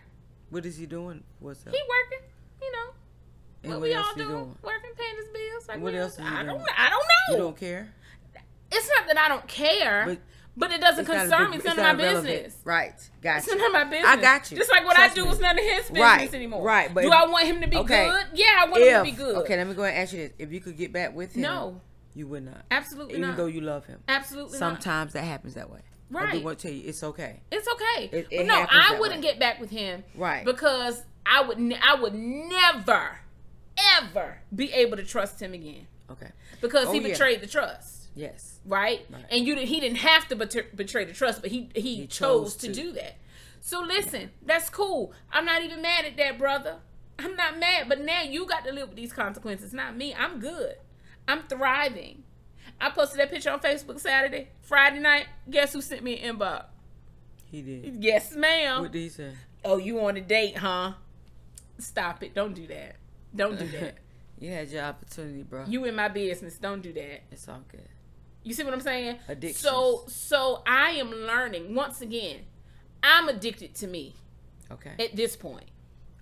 What 0.51 0.65
is 0.65 0.77
he 0.77 0.87
doing? 0.87 1.23
What's 1.41 1.67
up? 1.67 1.73
He 1.75 1.81
working, 1.89 2.27
you 2.63 2.73
know. 2.73 2.89
and 3.65 3.73
what 3.73 3.81
what 3.81 3.89
we 3.89 3.95
all 3.95 4.15
doing? 4.15 4.29
doing? 4.29 4.59
Working, 4.63 4.91
paying 4.97 5.17
his 5.17 5.29
bills. 5.29 5.69
Like 5.69 5.81
What 5.81 5.95
else 5.95 6.19
else? 6.19 6.19
is 6.21 6.33
he 6.33 6.39
I 6.41 6.43
don't. 6.45 6.59
doing? 6.59 6.67
I 6.79 6.89
don't 6.89 7.03
know. 7.03 7.37
You 7.37 7.43
don't 7.43 7.57
care. 7.57 7.93
It's 8.71 8.89
not 8.97 9.07
that 9.09 9.19
I 9.19 9.29
don't 9.29 9.47
care, 9.49 10.05
But 10.07 10.19
but, 10.57 10.73
it 10.73 10.81
doesn't 10.81 11.01
It's 11.01 11.09
not 11.09 11.21
concern 11.21 11.51
me. 11.51 11.57
It's, 11.59 11.65
it's 11.67 11.77
none 11.77 11.91
of 11.91 11.97
my 11.99 12.03
relevant. 12.05 12.27
business. 12.27 12.57
Right. 12.65 13.11
Got 13.23 13.39
It's 13.39 13.47
you. 13.47 13.57
none 13.59 13.67
of 13.67 13.73
my 13.73 13.85
business. 13.85 14.09
I 14.11 14.17
got 14.21 14.51
you. 14.51 14.57
Just 14.57 14.71
like 14.71 14.85
what 14.85 14.97
Trust 14.97 15.13
I 15.13 15.15
do 15.15 15.23
me. 15.25 15.29
was 15.29 15.41
none 15.41 15.59
of 15.59 15.65
his 15.65 15.83
business 15.83 16.01
Right, 16.01 16.35
anymore. 16.35 16.63
right, 16.63 16.93
but 16.95 17.03
do 17.03 17.09
if- 17.09 17.13
I 17.13 17.27
want 17.27 17.47
him 17.47 17.61
to 17.61 17.67
be 17.67 17.77
okay. 17.79 18.09
good? 18.09 18.27
Yeah, 18.35 18.47
I 18.61 18.67
want 18.69 18.83
him 18.83 19.05
to 19.05 19.11
be 19.11 19.17
good. 19.17 19.37
okay, 19.37 19.57
let 19.57 19.67
me 19.67 19.75
go 19.75 19.85
and 19.85 19.97
ask 19.97 20.13
you 20.13 20.21
this: 20.29 20.33
If 20.39 20.53
you 20.53 20.61
could 20.61 20.77
get 20.77 20.93
back 20.93 21.15
with 21.15 21.35
him, 21.35 21.43
No, 21.43 21.81
you 22.15 22.27
would 22.29 22.45
not. 22.45 22.65
absolutely 22.71 23.15
not. 23.15 23.19
Even 23.19 23.29
not. 23.31 23.37
though 23.37 23.47
you 23.47 23.61
love 23.61 23.87
him. 23.87 24.01
absolutely 24.09 24.59
not. 24.59 24.59
Sometimes 24.59 25.13
that 25.13 25.23
happens 25.25 25.55
that 25.55 25.71
way. 25.71 25.81
I 25.81 26.15
Right. 26.15 26.33
do 26.35 26.41
want 26.45 26.59
to 26.61 26.69
tell 26.69 26.77
you, 26.77 26.89
it's 26.89 27.03
okay. 27.03 27.41
It's 27.51 27.67
okay. 27.69 28.09
It- 28.13 28.27
it 28.31 28.47
no, 28.47 28.65
I 28.71 28.97
wouldn't 29.01 29.21
way. 29.23 29.29
get 29.29 29.41
back 29.41 29.61
with 29.61 29.71
him. 29.71 30.05
Right. 30.15 30.45
Because 30.45 31.03
I 31.27 31.43
would 31.43 31.59
ne- 31.59 31.81
I 31.83 31.95
would 31.97 32.15
never 32.15 33.19
ever 33.99 34.39
be 34.55 34.73
able 34.73 34.97
to 34.97 35.05
trust 35.05 35.41
him 35.41 35.53
again 35.53 35.87
Okay. 36.11 36.31
because 36.61 36.87
Oh, 36.87 36.93
he 36.93 37.01
yeah. 37.01 37.09
betrayed 37.09 37.41
the 37.41 37.47
trust. 37.47 38.09
Yes. 38.15 38.56
Right? 38.67 39.05
Right. 39.11 39.25
And 39.31 39.47
you 39.47 39.57
he 39.57 39.81
didn't 39.81 39.99
have 39.99 40.29
to 40.29 40.37
betray, 40.37 40.65
betray 40.75 41.05
the 41.05 41.13
trust, 41.13 41.41
but 41.43 41.51
he 41.51 41.71
he, 41.75 41.81
He 41.97 42.07
chose, 42.07 42.55
chose 42.55 42.57
to. 42.57 42.67
to. 42.69 42.73
do 42.73 42.93
that. 42.93 43.17
So 43.61 43.81
listen, 43.81 44.31
that's 44.45 44.71
cool. 44.71 45.13
I'm 45.33 45.45
not 45.45 45.63
even 45.63 45.83
mad 45.83 46.05
at 46.05 46.17
that, 46.19 46.39
brother. 46.39 46.77
I'm 47.19 47.35
not 47.35 47.59
mad, 47.59 47.89
but 47.89 48.01
now 48.01 48.23
you 48.23 48.47
got 48.47 48.65
to 48.65 48.73
live 48.73 48.89
with 48.89 48.97
these 48.97 49.13
consequences, 49.13 49.73
not 49.73 49.97
me. 49.97 50.15
I'm 50.15 50.39
good. 50.39 50.75
I'm 51.27 51.43
thriving. 51.45 52.23
I 52.81 52.91
posted 52.91 53.19
that 53.21 53.31
picture 53.31 53.51
on 53.51 53.61
Facebook 53.61 53.99
Saturday, 53.99 54.49
Friday 54.61 54.99
night. 55.01 55.27
Guess 55.49 55.73
who 55.73 55.81
sent 55.81 56.03
me 56.03 56.19
an 56.21 56.37
inbox? 56.39 56.67
He 57.51 57.63
did. 57.63 58.05
Yes, 58.05 58.37
ma'am. 58.37 58.83
What 58.83 58.93
did 58.93 58.99
he 59.01 59.09
say? 59.09 59.33
Oh, 59.65 59.79
you 59.79 59.99
on 60.05 60.17
a 60.17 60.21
date, 60.21 60.59
huh? 60.59 60.93
Stop 61.79 62.23
it. 62.23 62.35
Don't 62.35 62.55
do 62.55 62.67
that. 62.67 62.97
Don't 63.35 63.59
do 63.59 63.67
that. 63.81 63.97
you 64.39 64.51
had 64.51 64.69
your 64.69 64.83
opportunity, 64.83 65.43
bro. 65.43 65.65
you 65.67 65.85
in 65.87 65.95
my 65.97 66.09
business. 66.09 66.59
Don't 66.59 66.83
do 66.83 66.93
that. 66.93 67.23
it's 67.33 67.49
all 67.49 67.63
good. 67.73 67.89
You 68.47 68.55
see 68.55 68.63
what 68.63 68.73
I'm 68.73 68.81
saying? 68.81 69.19
Addictions. 69.27 69.59
So 69.59 70.05
so 70.07 70.63
I 70.69 70.91
am 70.93 71.11
learning 71.11 71.75
once 71.75 72.01
again. 72.01 72.43
I'm 73.03 73.29
addicted 73.29 73.75
to 73.77 73.89
me 73.89 74.15
Okay. 74.71 74.93
at 75.01 75.17
this 75.17 75.35
point. 75.35 75.67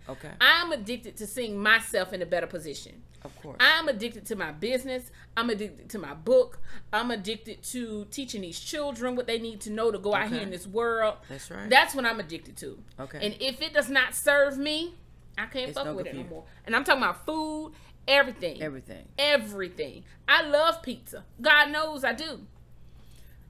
Okay. 0.08 0.30
I'm 0.40 0.72
addicted 0.72 1.18
to 1.18 1.26
seeing 1.26 1.58
myself 1.58 2.14
in 2.14 2.22
a 2.22 2.26
better 2.26 2.46
position. 2.46 3.02
Of 3.22 3.38
course. 3.42 3.56
I'm 3.60 3.88
addicted 3.88 4.24
to 4.26 4.36
my 4.36 4.52
business. 4.52 5.10
I'm 5.36 5.50
addicted 5.50 5.90
to 5.90 5.98
my 5.98 6.14
book. 6.14 6.60
I'm 6.94 7.10
addicted 7.10 7.62
to 7.64 8.06
teaching 8.10 8.40
these 8.40 8.58
children 8.58 9.16
what 9.16 9.26
they 9.26 9.38
need 9.38 9.60
to 9.62 9.70
know 9.70 9.90
to 9.90 9.98
go 9.98 10.14
out 10.14 10.28
here 10.28 10.40
in 10.40 10.50
this 10.50 10.66
world. 10.66 11.16
That's 11.28 11.50
right. 11.50 11.68
That's 11.68 11.94
what 11.94 12.06
I'm 12.06 12.20
addicted 12.20 12.56
to. 12.58 12.78
Okay. 13.00 13.18
And 13.22 13.36
if 13.38 13.60
it 13.60 13.74
does 13.74 13.90
not 13.90 14.14
serve 14.14 14.56
me, 14.56 14.94
I 15.36 15.46
can't 15.46 15.68
It's 15.68 15.76
fuck 15.76 15.86
no 15.86 15.94
with 15.94 16.06
it 16.06 16.14
no 16.16 16.24
more. 16.24 16.44
And 16.66 16.74
I'm 16.74 16.84
talking 16.84 17.02
about 17.02 17.26
food, 17.26 17.72
everything. 18.08 18.62
Everything. 18.62 19.08
Everything. 19.18 20.04
I 20.28 20.42
love 20.42 20.82
pizza. 20.82 21.24
God 21.40 21.70
knows 21.70 22.04
I 22.04 22.12
do. 22.12 22.40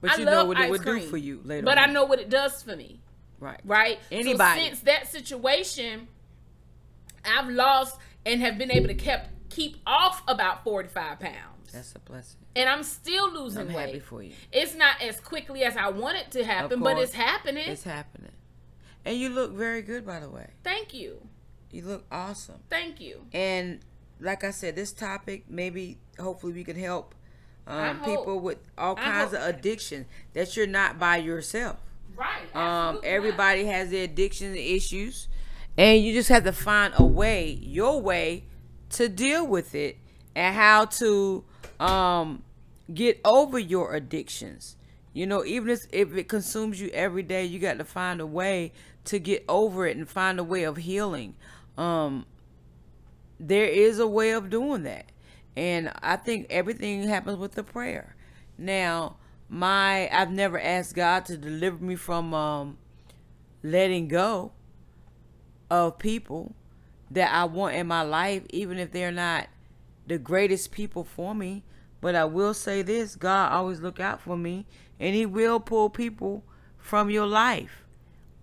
But 0.01 0.11
I 0.11 0.15
you 0.17 0.25
know 0.25 0.45
what 0.45 0.59
it 0.59 0.69
would 0.69 0.81
cream, 0.81 1.03
do 1.03 1.07
for 1.09 1.17
you 1.17 1.41
later. 1.43 1.65
But 1.65 1.77
on. 1.77 1.89
I 1.89 1.93
know 1.93 2.03
what 2.05 2.19
it 2.19 2.29
does 2.29 2.61
for 2.61 2.75
me, 2.75 2.99
Right. 3.39 3.59
right? 3.63 3.99
Anybody. 4.11 4.59
So 4.61 4.67
since 4.67 4.79
that 4.81 5.07
situation, 5.11 6.07
I've 7.23 7.49
lost 7.49 7.97
and 8.25 8.41
have 8.41 8.57
been 8.57 8.71
able 8.71 8.87
to 8.87 8.93
kept 8.93 9.29
keep 9.49 9.77
off 9.87 10.21
about 10.27 10.63
forty 10.63 10.89
five 10.89 11.19
pounds, 11.19 11.71
That's 11.71 11.95
a 11.95 11.99
blessing. 11.99 12.39
and 12.55 12.69
I'm 12.69 12.83
still 12.83 13.31
losing 13.31 13.61
I'm 13.61 13.73
weight. 13.73 13.87
happy 13.87 13.99
for 13.99 14.21
you. 14.21 14.33
It's 14.51 14.75
not 14.75 15.01
as 15.01 15.19
quickly 15.19 15.63
as 15.63 15.75
I 15.77 15.89
want 15.89 16.17
it 16.17 16.31
to 16.31 16.43
happen, 16.43 16.81
but 16.81 16.97
it's 16.97 17.13
happening. 17.13 17.67
It's 17.69 17.83
happening. 17.83 18.31
And 19.05 19.17
you 19.17 19.29
look 19.29 19.53
very 19.53 19.81
good, 19.81 20.05
by 20.05 20.19
the 20.19 20.29
way. 20.29 20.49
Thank 20.63 20.93
you, 20.93 21.27
You 21.71 21.83
look 21.83 22.05
awesome. 22.11 22.59
thank 22.69 22.99
you. 22.99 23.21
And 23.33 23.79
like 24.19 24.43
I 24.43 24.51
said, 24.51 24.75
this 24.75 24.91
topic 24.91 25.45
maybe 25.49 25.97
hopefully 26.19 26.53
we 26.53 26.63
can 26.63 26.77
help 26.77 27.15
um, 27.67 27.97
hope. 27.97 28.05
people 28.05 28.39
with 28.39 28.59
all 28.77 28.95
kinds 28.95 29.33
of 29.33 29.41
addiction 29.41 30.05
that 30.33 30.55
you're 30.55 30.67
not 30.67 30.99
by 30.99 31.17
yourself. 31.17 31.77
Right. 32.15 32.43
Um, 32.55 32.61
absolutely 32.61 33.09
not. 33.09 33.15
everybody 33.15 33.65
has 33.65 33.89
their 33.89 34.03
addiction 34.03 34.55
issues, 34.55 35.27
and 35.77 36.03
you 36.03 36.13
just 36.13 36.29
have 36.29 36.43
to 36.45 36.53
find 36.53 36.93
a 36.97 37.05
way, 37.05 37.59
your 37.61 38.01
way, 38.01 38.45
to 38.91 39.09
deal 39.09 39.45
with 39.45 39.75
it 39.75 39.97
and 40.35 40.55
how 40.55 40.85
to 40.85 41.43
um, 41.79 42.43
get 42.93 43.19
over 43.25 43.59
your 43.59 43.93
addictions. 43.93 44.75
You 45.13 45.25
know, 45.25 45.45
even 45.45 45.69
if, 45.69 45.85
if 45.91 46.15
it 46.15 46.27
consumes 46.27 46.79
you 46.81 46.89
every 46.89 47.23
day, 47.23 47.45
you 47.45 47.57
got 47.59 47.77
to 47.77 47.85
find 47.85 48.19
a 48.19 48.25
way 48.25 48.73
to 49.05 49.19
get 49.19 49.45
over 49.47 49.87
it 49.87 49.95
and 49.95 50.07
find 50.07 50.39
a 50.39 50.43
way 50.43 50.63
of 50.63 50.77
healing. 50.77 51.35
Um, 51.77 52.25
there 53.39 53.65
is 53.65 53.99
a 53.99 54.07
way 54.07 54.31
of 54.31 54.49
doing 54.49 54.83
that. 54.83 55.11
And 55.55 55.91
I 56.01 56.17
think 56.17 56.47
everything 56.49 57.07
happens 57.07 57.37
with 57.37 57.53
the 57.53 57.63
prayer. 57.63 58.15
Now, 58.57 59.17
my 59.47 60.09
I've 60.11 60.31
never 60.31 60.59
asked 60.59 60.95
God 60.95 61.25
to 61.25 61.37
deliver 61.37 61.83
me 61.83 61.95
from 61.95 62.33
um 62.33 62.77
letting 63.63 64.07
go 64.07 64.51
of 65.69 65.97
people 65.97 66.55
that 67.11 67.31
I 67.33 67.45
want 67.45 67.75
in 67.75 67.87
my 67.87 68.01
life, 68.01 68.43
even 68.49 68.77
if 68.77 68.91
they're 68.91 69.11
not 69.11 69.47
the 70.07 70.17
greatest 70.17 70.71
people 70.71 71.03
for 71.03 71.33
me. 71.33 71.63
But 72.01 72.15
I 72.15 72.25
will 72.25 72.53
say 72.53 72.81
this 72.81 73.15
God 73.15 73.51
always 73.51 73.79
look 73.81 73.99
out 73.99 74.21
for 74.21 74.37
me 74.37 74.65
and 74.99 75.15
he 75.15 75.25
will 75.25 75.59
pull 75.59 75.89
people 75.89 76.43
from 76.77 77.09
your 77.09 77.25
life. 77.25 77.85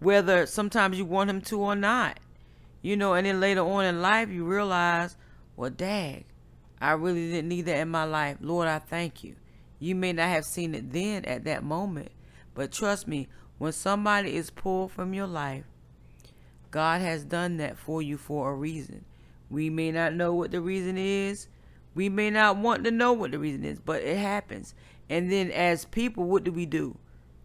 Whether 0.00 0.46
sometimes 0.46 0.98
you 0.98 1.04
want 1.04 1.30
him 1.30 1.40
to 1.42 1.60
or 1.60 1.76
not. 1.76 2.18
You 2.82 2.96
know, 2.96 3.14
and 3.14 3.26
then 3.26 3.40
later 3.40 3.60
on 3.60 3.84
in 3.84 4.02
life 4.02 4.28
you 4.28 4.44
realize, 4.44 5.16
well 5.56 5.70
dag, 5.70 6.24
I 6.80 6.92
really 6.92 7.30
didn't 7.30 7.48
need 7.48 7.66
that 7.66 7.78
in 7.78 7.88
my 7.88 8.04
life. 8.04 8.38
Lord, 8.40 8.66
I 8.66 8.80
thank 8.80 9.22
you. 9.22 9.36
You 9.78 9.94
may 9.94 10.12
not 10.12 10.28
have 10.28 10.44
seen 10.44 10.74
it 10.74 10.92
then 10.92 11.24
at 11.24 11.44
that 11.44 11.62
moment, 11.62 12.10
but 12.54 12.72
trust 12.72 13.06
me, 13.06 13.28
when 13.58 13.72
somebody 13.72 14.34
is 14.34 14.50
pulled 14.50 14.90
from 14.90 15.14
your 15.14 15.28
life, 15.28 15.64
God 16.72 17.00
has 17.00 17.24
done 17.24 17.58
that 17.58 17.78
for 17.78 18.02
you 18.02 18.16
for 18.16 18.50
a 18.50 18.54
reason. 18.54 19.04
We 19.48 19.70
may 19.70 19.92
not 19.92 20.14
know 20.14 20.34
what 20.34 20.50
the 20.50 20.60
reason 20.60 20.96
is. 20.98 21.46
We 21.94 22.08
may 22.08 22.30
not 22.30 22.56
want 22.56 22.84
to 22.84 22.90
know 22.90 23.12
what 23.12 23.30
the 23.30 23.38
reason 23.38 23.64
is, 23.64 23.78
but 23.78 24.02
it 24.02 24.16
happens. 24.16 24.74
And 25.08 25.30
then 25.30 25.50
as 25.50 25.84
people, 25.84 26.24
what 26.24 26.42
do 26.42 26.50
we 26.50 26.64
do? 26.64 26.96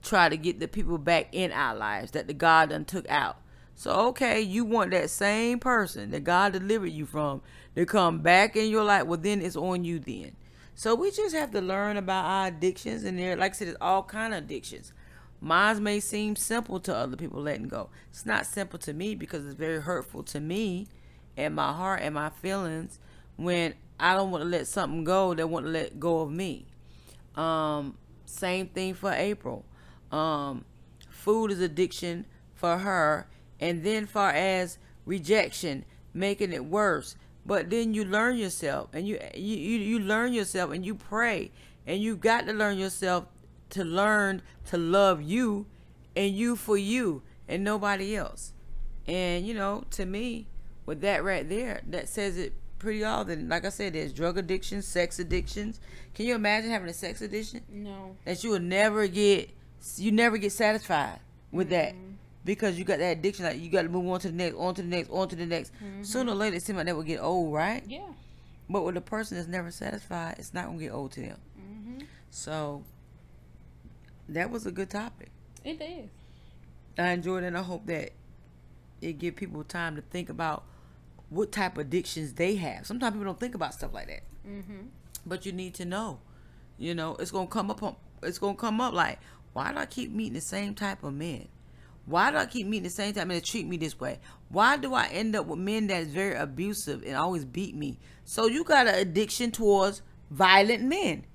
Try 0.01 0.30
to 0.30 0.38
get 0.38 0.59
the 0.59 0.68
people 0.68 0.97
back 0.97 1.27
in 1.34 1.51
our 1.51 1.76
lives 1.76 2.11
that 2.11 2.27
the 2.27 2.34
God 2.34 2.69
done 2.69 2.85
took 2.85 3.07
out. 3.09 3.38
So 3.78 3.91
okay, 4.08 4.41
you 4.41 4.66
want 4.66 4.90
that 4.90 5.12
same 5.12 5.60
person 5.60 6.10
that 6.10 6.24
God 6.24 6.54
delivered 6.54 6.88
you 6.88 7.06
from 7.06 7.41
to 7.76 7.86
come 7.86 8.20
back 8.20 8.56
in 8.56 8.72
your 8.72 8.84
life. 8.84 9.06
Well, 9.06 9.20
then 9.20 9.40
it's 9.40 9.56
on 9.56 9.86
you 9.86 9.99
then. 9.99 10.36
So 10.74 10.95
we 10.95 11.12
just 11.12 11.36
have 11.36 11.52
to 11.52 11.62
learn 11.62 11.95
about 11.95 12.26
our 12.26 12.48
addictions, 12.48 13.04
and 13.04 13.20
there, 13.20 13.36
like 13.36 13.52
I 13.52 13.54
said, 13.54 13.68
there's 13.68 13.78
all 13.80 14.02
kind 14.02 14.34
of 14.34 14.45
addictions. 14.45 14.94
Mine 15.40 15.84
may 15.84 15.99
seem 15.99 16.36
simple 16.36 16.80
to 16.82 16.95
other 16.95 17.16
people 17.16 17.40
letting 17.40 17.68
go. 17.68 17.90
It's 18.10 18.26
not 18.26 18.48
simple 18.48 18.80
to 18.80 18.94
me 18.94 19.14
because 19.14 19.45
it's 19.45 19.54
very 19.54 19.80
hurtful 19.80 20.24
to 20.24 20.40
me 20.40 20.88
and 21.38 21.54
my 21.54 21.72
heart 21.72 22.02
and 22.02 22.16
my 22.16 22.32
feelings 22.32 22.98
when 23.36 23.76
I 23.99 24.16
don't 24.16 24.32
want 24.32 24.44
to 24.44 24.49
let 24.49 24.66
something 24.66 25.04
go 25.04 25.36
that 25.36 25.48
want 25.48 25.68
to 25.68 25.72
let 25.72 25.99
go 25.99 26.22
of 26.22 26.32
me. 26.32 26.66
Um, 27.36 27.95
same 28.26 28.70
thing 28.70 28.95
for 28.95 29.12
April. 29.12 29.64
Um, 30.12 30.66
food 31.12 31.52
is 31.52 31.62
addiction 31.62 32.26
for 32.56 32.80
her, 32.80 33.28
and 33.60 33.84
then 33.84 34.06
far 34.06 34.32
as 34.32 34.78
rejection, 35.06 35.86
making 36.14 36.54
it 36.54 36.66
worse. 36.66 37.16
But 37.46 37.70
then 37.70 37.94
you 37.94 38.04
learn 38.04 38.38
yourself, 38.38 38.90
and 38.94 39.08
you 39.08 39.20
you 39.34 39.56
you, 39.56 40.00
learn 40.00 40.34
yourself, 40.34 40.72
and 40.72 40.86
you 40.86 40.96
pray, 40.96 41.52
and 41.86 42.02
you 42.02 42.18
got 42.18 42.46
to 42.48 42.54
learn 42.54 42.78
yourself 42.78 43.26
to 43.70 43.84
learn 43.84 44.42
to 44.66 44.78
love 44.78 45.22
you, 45.22 45.66
and 46.16 46.36
you 46.36 46.56
for 46.56 46.78
you, 46.78 47.24
and 47.48 47.64
nobody 47.64 48.16
else. 48.16 48.54
And 49.08 49.48
you 49.48 49.54
know, 49.54 49.86
to 49.92 50.06
me, 50.06 50.48
with 50.86 51.00
that 51.02 51.24
right 51.24 51.48
there, 51.48 51.82
that 51.88 52.10
says 52.10 52.38
it 52.38 52.54
pretty 52.80 53.04
all. 53.04 53.24
Then, 53.24 53.48
like 53.48 53.66
I 53.66 53.70
said, 53.70 53.94
there's 53.94 54.12
drug 54.12 54.38
addictions, 54.38 54.86
sex 54.86 55.18
addictions. 55.18 55.80
Can 56.14 56.26
you 56.26 56.36
imagine 56.36 56.70
having 56.70 56.90
a 56.90 56.94
sex 56.94 57.22
addiction? 57.22 57.62
No. 57.70 58.16
that 58.26 58.44
you 58.44 58.52
will 58.52 58.60
never 58.60 59.08
get 59.08 59.52
you 59.96 60.12
never 60.12 60.38
get 60.38 60.52
satisfied 60.52 61.20
with 61.52 61.70
that 61.70 61.94
because 62.48 62.80
you 62.80 62.86
got 62.86 62.99
that 62.99 63.18
addiction. 63.18 63.44
Like 63.44 63.60
you 63.60 63.69
got 63.69 63.82
to 63.82 63.90
move 63.90 64.07
on 64.07 64.22
to 64.22 64.30
the 64.30 64.34
next, 64.34 64.56
on 64.56 64.74
to 64.74 64.82
the 64.82 64.88
next, 64.88 65.10
on 65.11 65.28
to 65.28 65.36
the 65.36 65.45
next. 65.45 65.74
Sooner 66.02 66.32
or 66.32 66.36
later, 66.36 66.56
it 66.56 66.64
seems 66.64 66.78
like 66.78 66.86
that 66.86 66.95
will 66.95 67.03
get 67.03 67.19
old, 67.19 67.53
right? 67.53 67.84
Yeah. 67.86 68.07
But 68.69 68.84
with 68.84 68.95
a 68.95 69.02
person 69.02 69.38
that's 69.38 69.49
never 69.49 69.69
satisfied, 69.69 70.36
it's 70.40 70.53
not 70.53 70.65
gonna 70.65 70.80
get 70.80 70.94
old 70.94 71.11
to 71.11 71.22
them. 71.22 71.38
Mm-hmm. 71.60 72.06
So 72.32 72.84
that 74.30 74.49
was 74.49 74.65
a 74.65 74.72
good 74.72 74.90
topic. 74.90 75.30
It 75.65 75.82
is. 75.82 76.10
I 76.98 77.10
enjoyed 77.10 77.44
it 77.44 77.48
and 77.48 77.57
I 77.57 77.64
hope 77.64 77.86
that 77.88 78.11
it 79.02 79.19
give 79.19 79.36
people 79.36 79.64
time 79.65 79.98
to 79.98 80.02
think 80.02 80.30
about 80.30 80.64
what 81.30 81.52
type 81.52 81.74
of 81.74 81.88
addictions 81.88 82.34
they 82.34 82.56
have. 82.56 82.88
Sometimes 82.88 83.14
people 83.14 83.26
don't 83.26 83.40
think 83.40 83.56
about 83.56 83.74
stuff 83.74 83.94
like 83.94 84.07
that. 84.07 84.24
Mm-hmm. 84.48 84.88
But 85.26 85.45
you 85.45 85.52
need 85.52 85.74
to 85.76 85.86
know. 85.86 86.19
You 86.78 86.95
know, 86.95 87.18
it's 87.18 87.32
gonna 87.32 87.48
come 87.48 87.69
up 87.69 87.84
on 87.84 87.98
it's 88.24 88.40
gonna 88.40 88.56
come 88.56 88.80
up 88.80 88.94
like, 88.94 89.19
why 89.52 89.74
do 89.74 89.78
I 89.80 89.86
keep 89.86 90.11
meeting 90.11 90.34
the 90.34 90.41
same 90.41 90.74
type 90.74 91.03
of 91.03 91.14
men? 91.14 91.49
Why 92.08 92.32
do 92.32 92.38
I 92.38 92.46
keep 92.46 92.66
meeting 92.66 92.84
the 92.84 92.90
same 92.90 93.10
of 93.10 93.16
men 93.16 93.28
that 93.28 93.44
treat 93.44 93.68
me 93.68 93.76
this 93.76 94.00
way? 94.00 94.20
Why 94.48 94.78
do 94.78 94.94
I 94.94 95.08
end 95.08 95.36
up 95.36 95.46
with 95.46 95.60
men 95.60 95.88
that 95.88 96.04
is 96.04 96.08
very 96.08 96.36
abusive 96.36 97.04
and 97.06 97.18
always 97.18 97.44
beat 97.44 97.76
me? 97.76 98.00
So 98.24 98.48
you 98.48 98.64
got 98.64 98.88
an 98.88 98.96
addiction 98.96 99.52
towards 99.52 100.02
violent 100.32 100.84
men. 100.84 101.26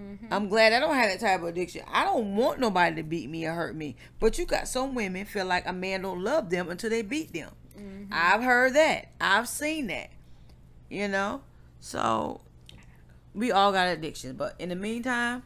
Mm-hmm. 0.00 0.26
I'm 0.30 0.48
glad 0.48 0.72
I 0.72 0.80
don't 0.80 0.94
have 0.94 1.10
that 1.10 1.20
type 1.20 1.42
of 1.42 1.48
addiction. 1.48 1.82
I 1.86 2.04
don't 2.04 2.36
want 2.36 2.58
nobody 2.58 2.96
to 2.96 3.02
beat 3.02 3.28
me 3.28 3.44
or 3.44 3.52
hurt 3.52 3.76
me. 3.76 3.96
But 4.18 4.38
you 4.38 4.46
got 4.46 4.66
some 4.66 4.94
women 4.94 5.26
feel 5.26 5.44
like 5.44 5.68
a 5.68 5.74
man 5.74 6.02
don't 6.02 6.24
love 6.24 6.48
them 6.48 6.70
until 6.70 6.88
they 6.88 7.02
beat 7.02 7.34
them. 7.34 7.50
Mm-hmm. 7.78 8.10
I've 8.10 8.42
heard 8.42 8.72
that. 8.74 9.10
I've 9.20 9.46
seen 9.46 9.88
that. 9.88 10.08
You 10.88 11.08
know? 11.08 11.42
So 11.80 12.40
we 13.34 13.52
all 13.52 13.72
got 13.72 13.88
addictions. 13.88 14.38
But 14.38 14.54
in 14.58 14.70
the 14.70 14.74
meantime, 14.74 15.42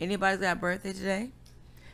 anybody's 0.00 0.40
got 0.40 0.56
a 0.56 0.60
birthday 0.60 0.92
today? 0.92 1.30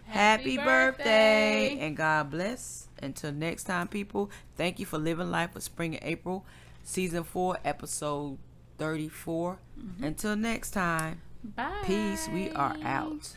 Happy, 0.06 0.54
Happy 0.54 0.56
birthday. 0.56 1.68
birthday. 1.70 1.78
and 1.80 1.96
God 1.96 2.30
bless. 2.30 2.88
Until 3.02 3.32
next 3.32 3.64
time, 3.64 3.88
people, 3.88 4.30
thank 4.56 4.78
you 4.78 4.86
for 4.86 4.98
living 4.98 5.30
life 5.30 5.54
with 5.54 5.62
Spring 5.62 5.94
and 5.96 6.04
April, 6.04 6.44
season 6.82 7.24
four, 7.24 7.58
episode 7.64 8.38
34. 8.78 9.58
Mm-hmm. 9.78 10.04
Until 10.04 10.36
next 10.36 10.70
time, 10.70 11.20
Bye. 11.44 11.82
peace. 11.84 12.28
We 12.32 12.50
are 12.50 12.76
out. 12.82 13.36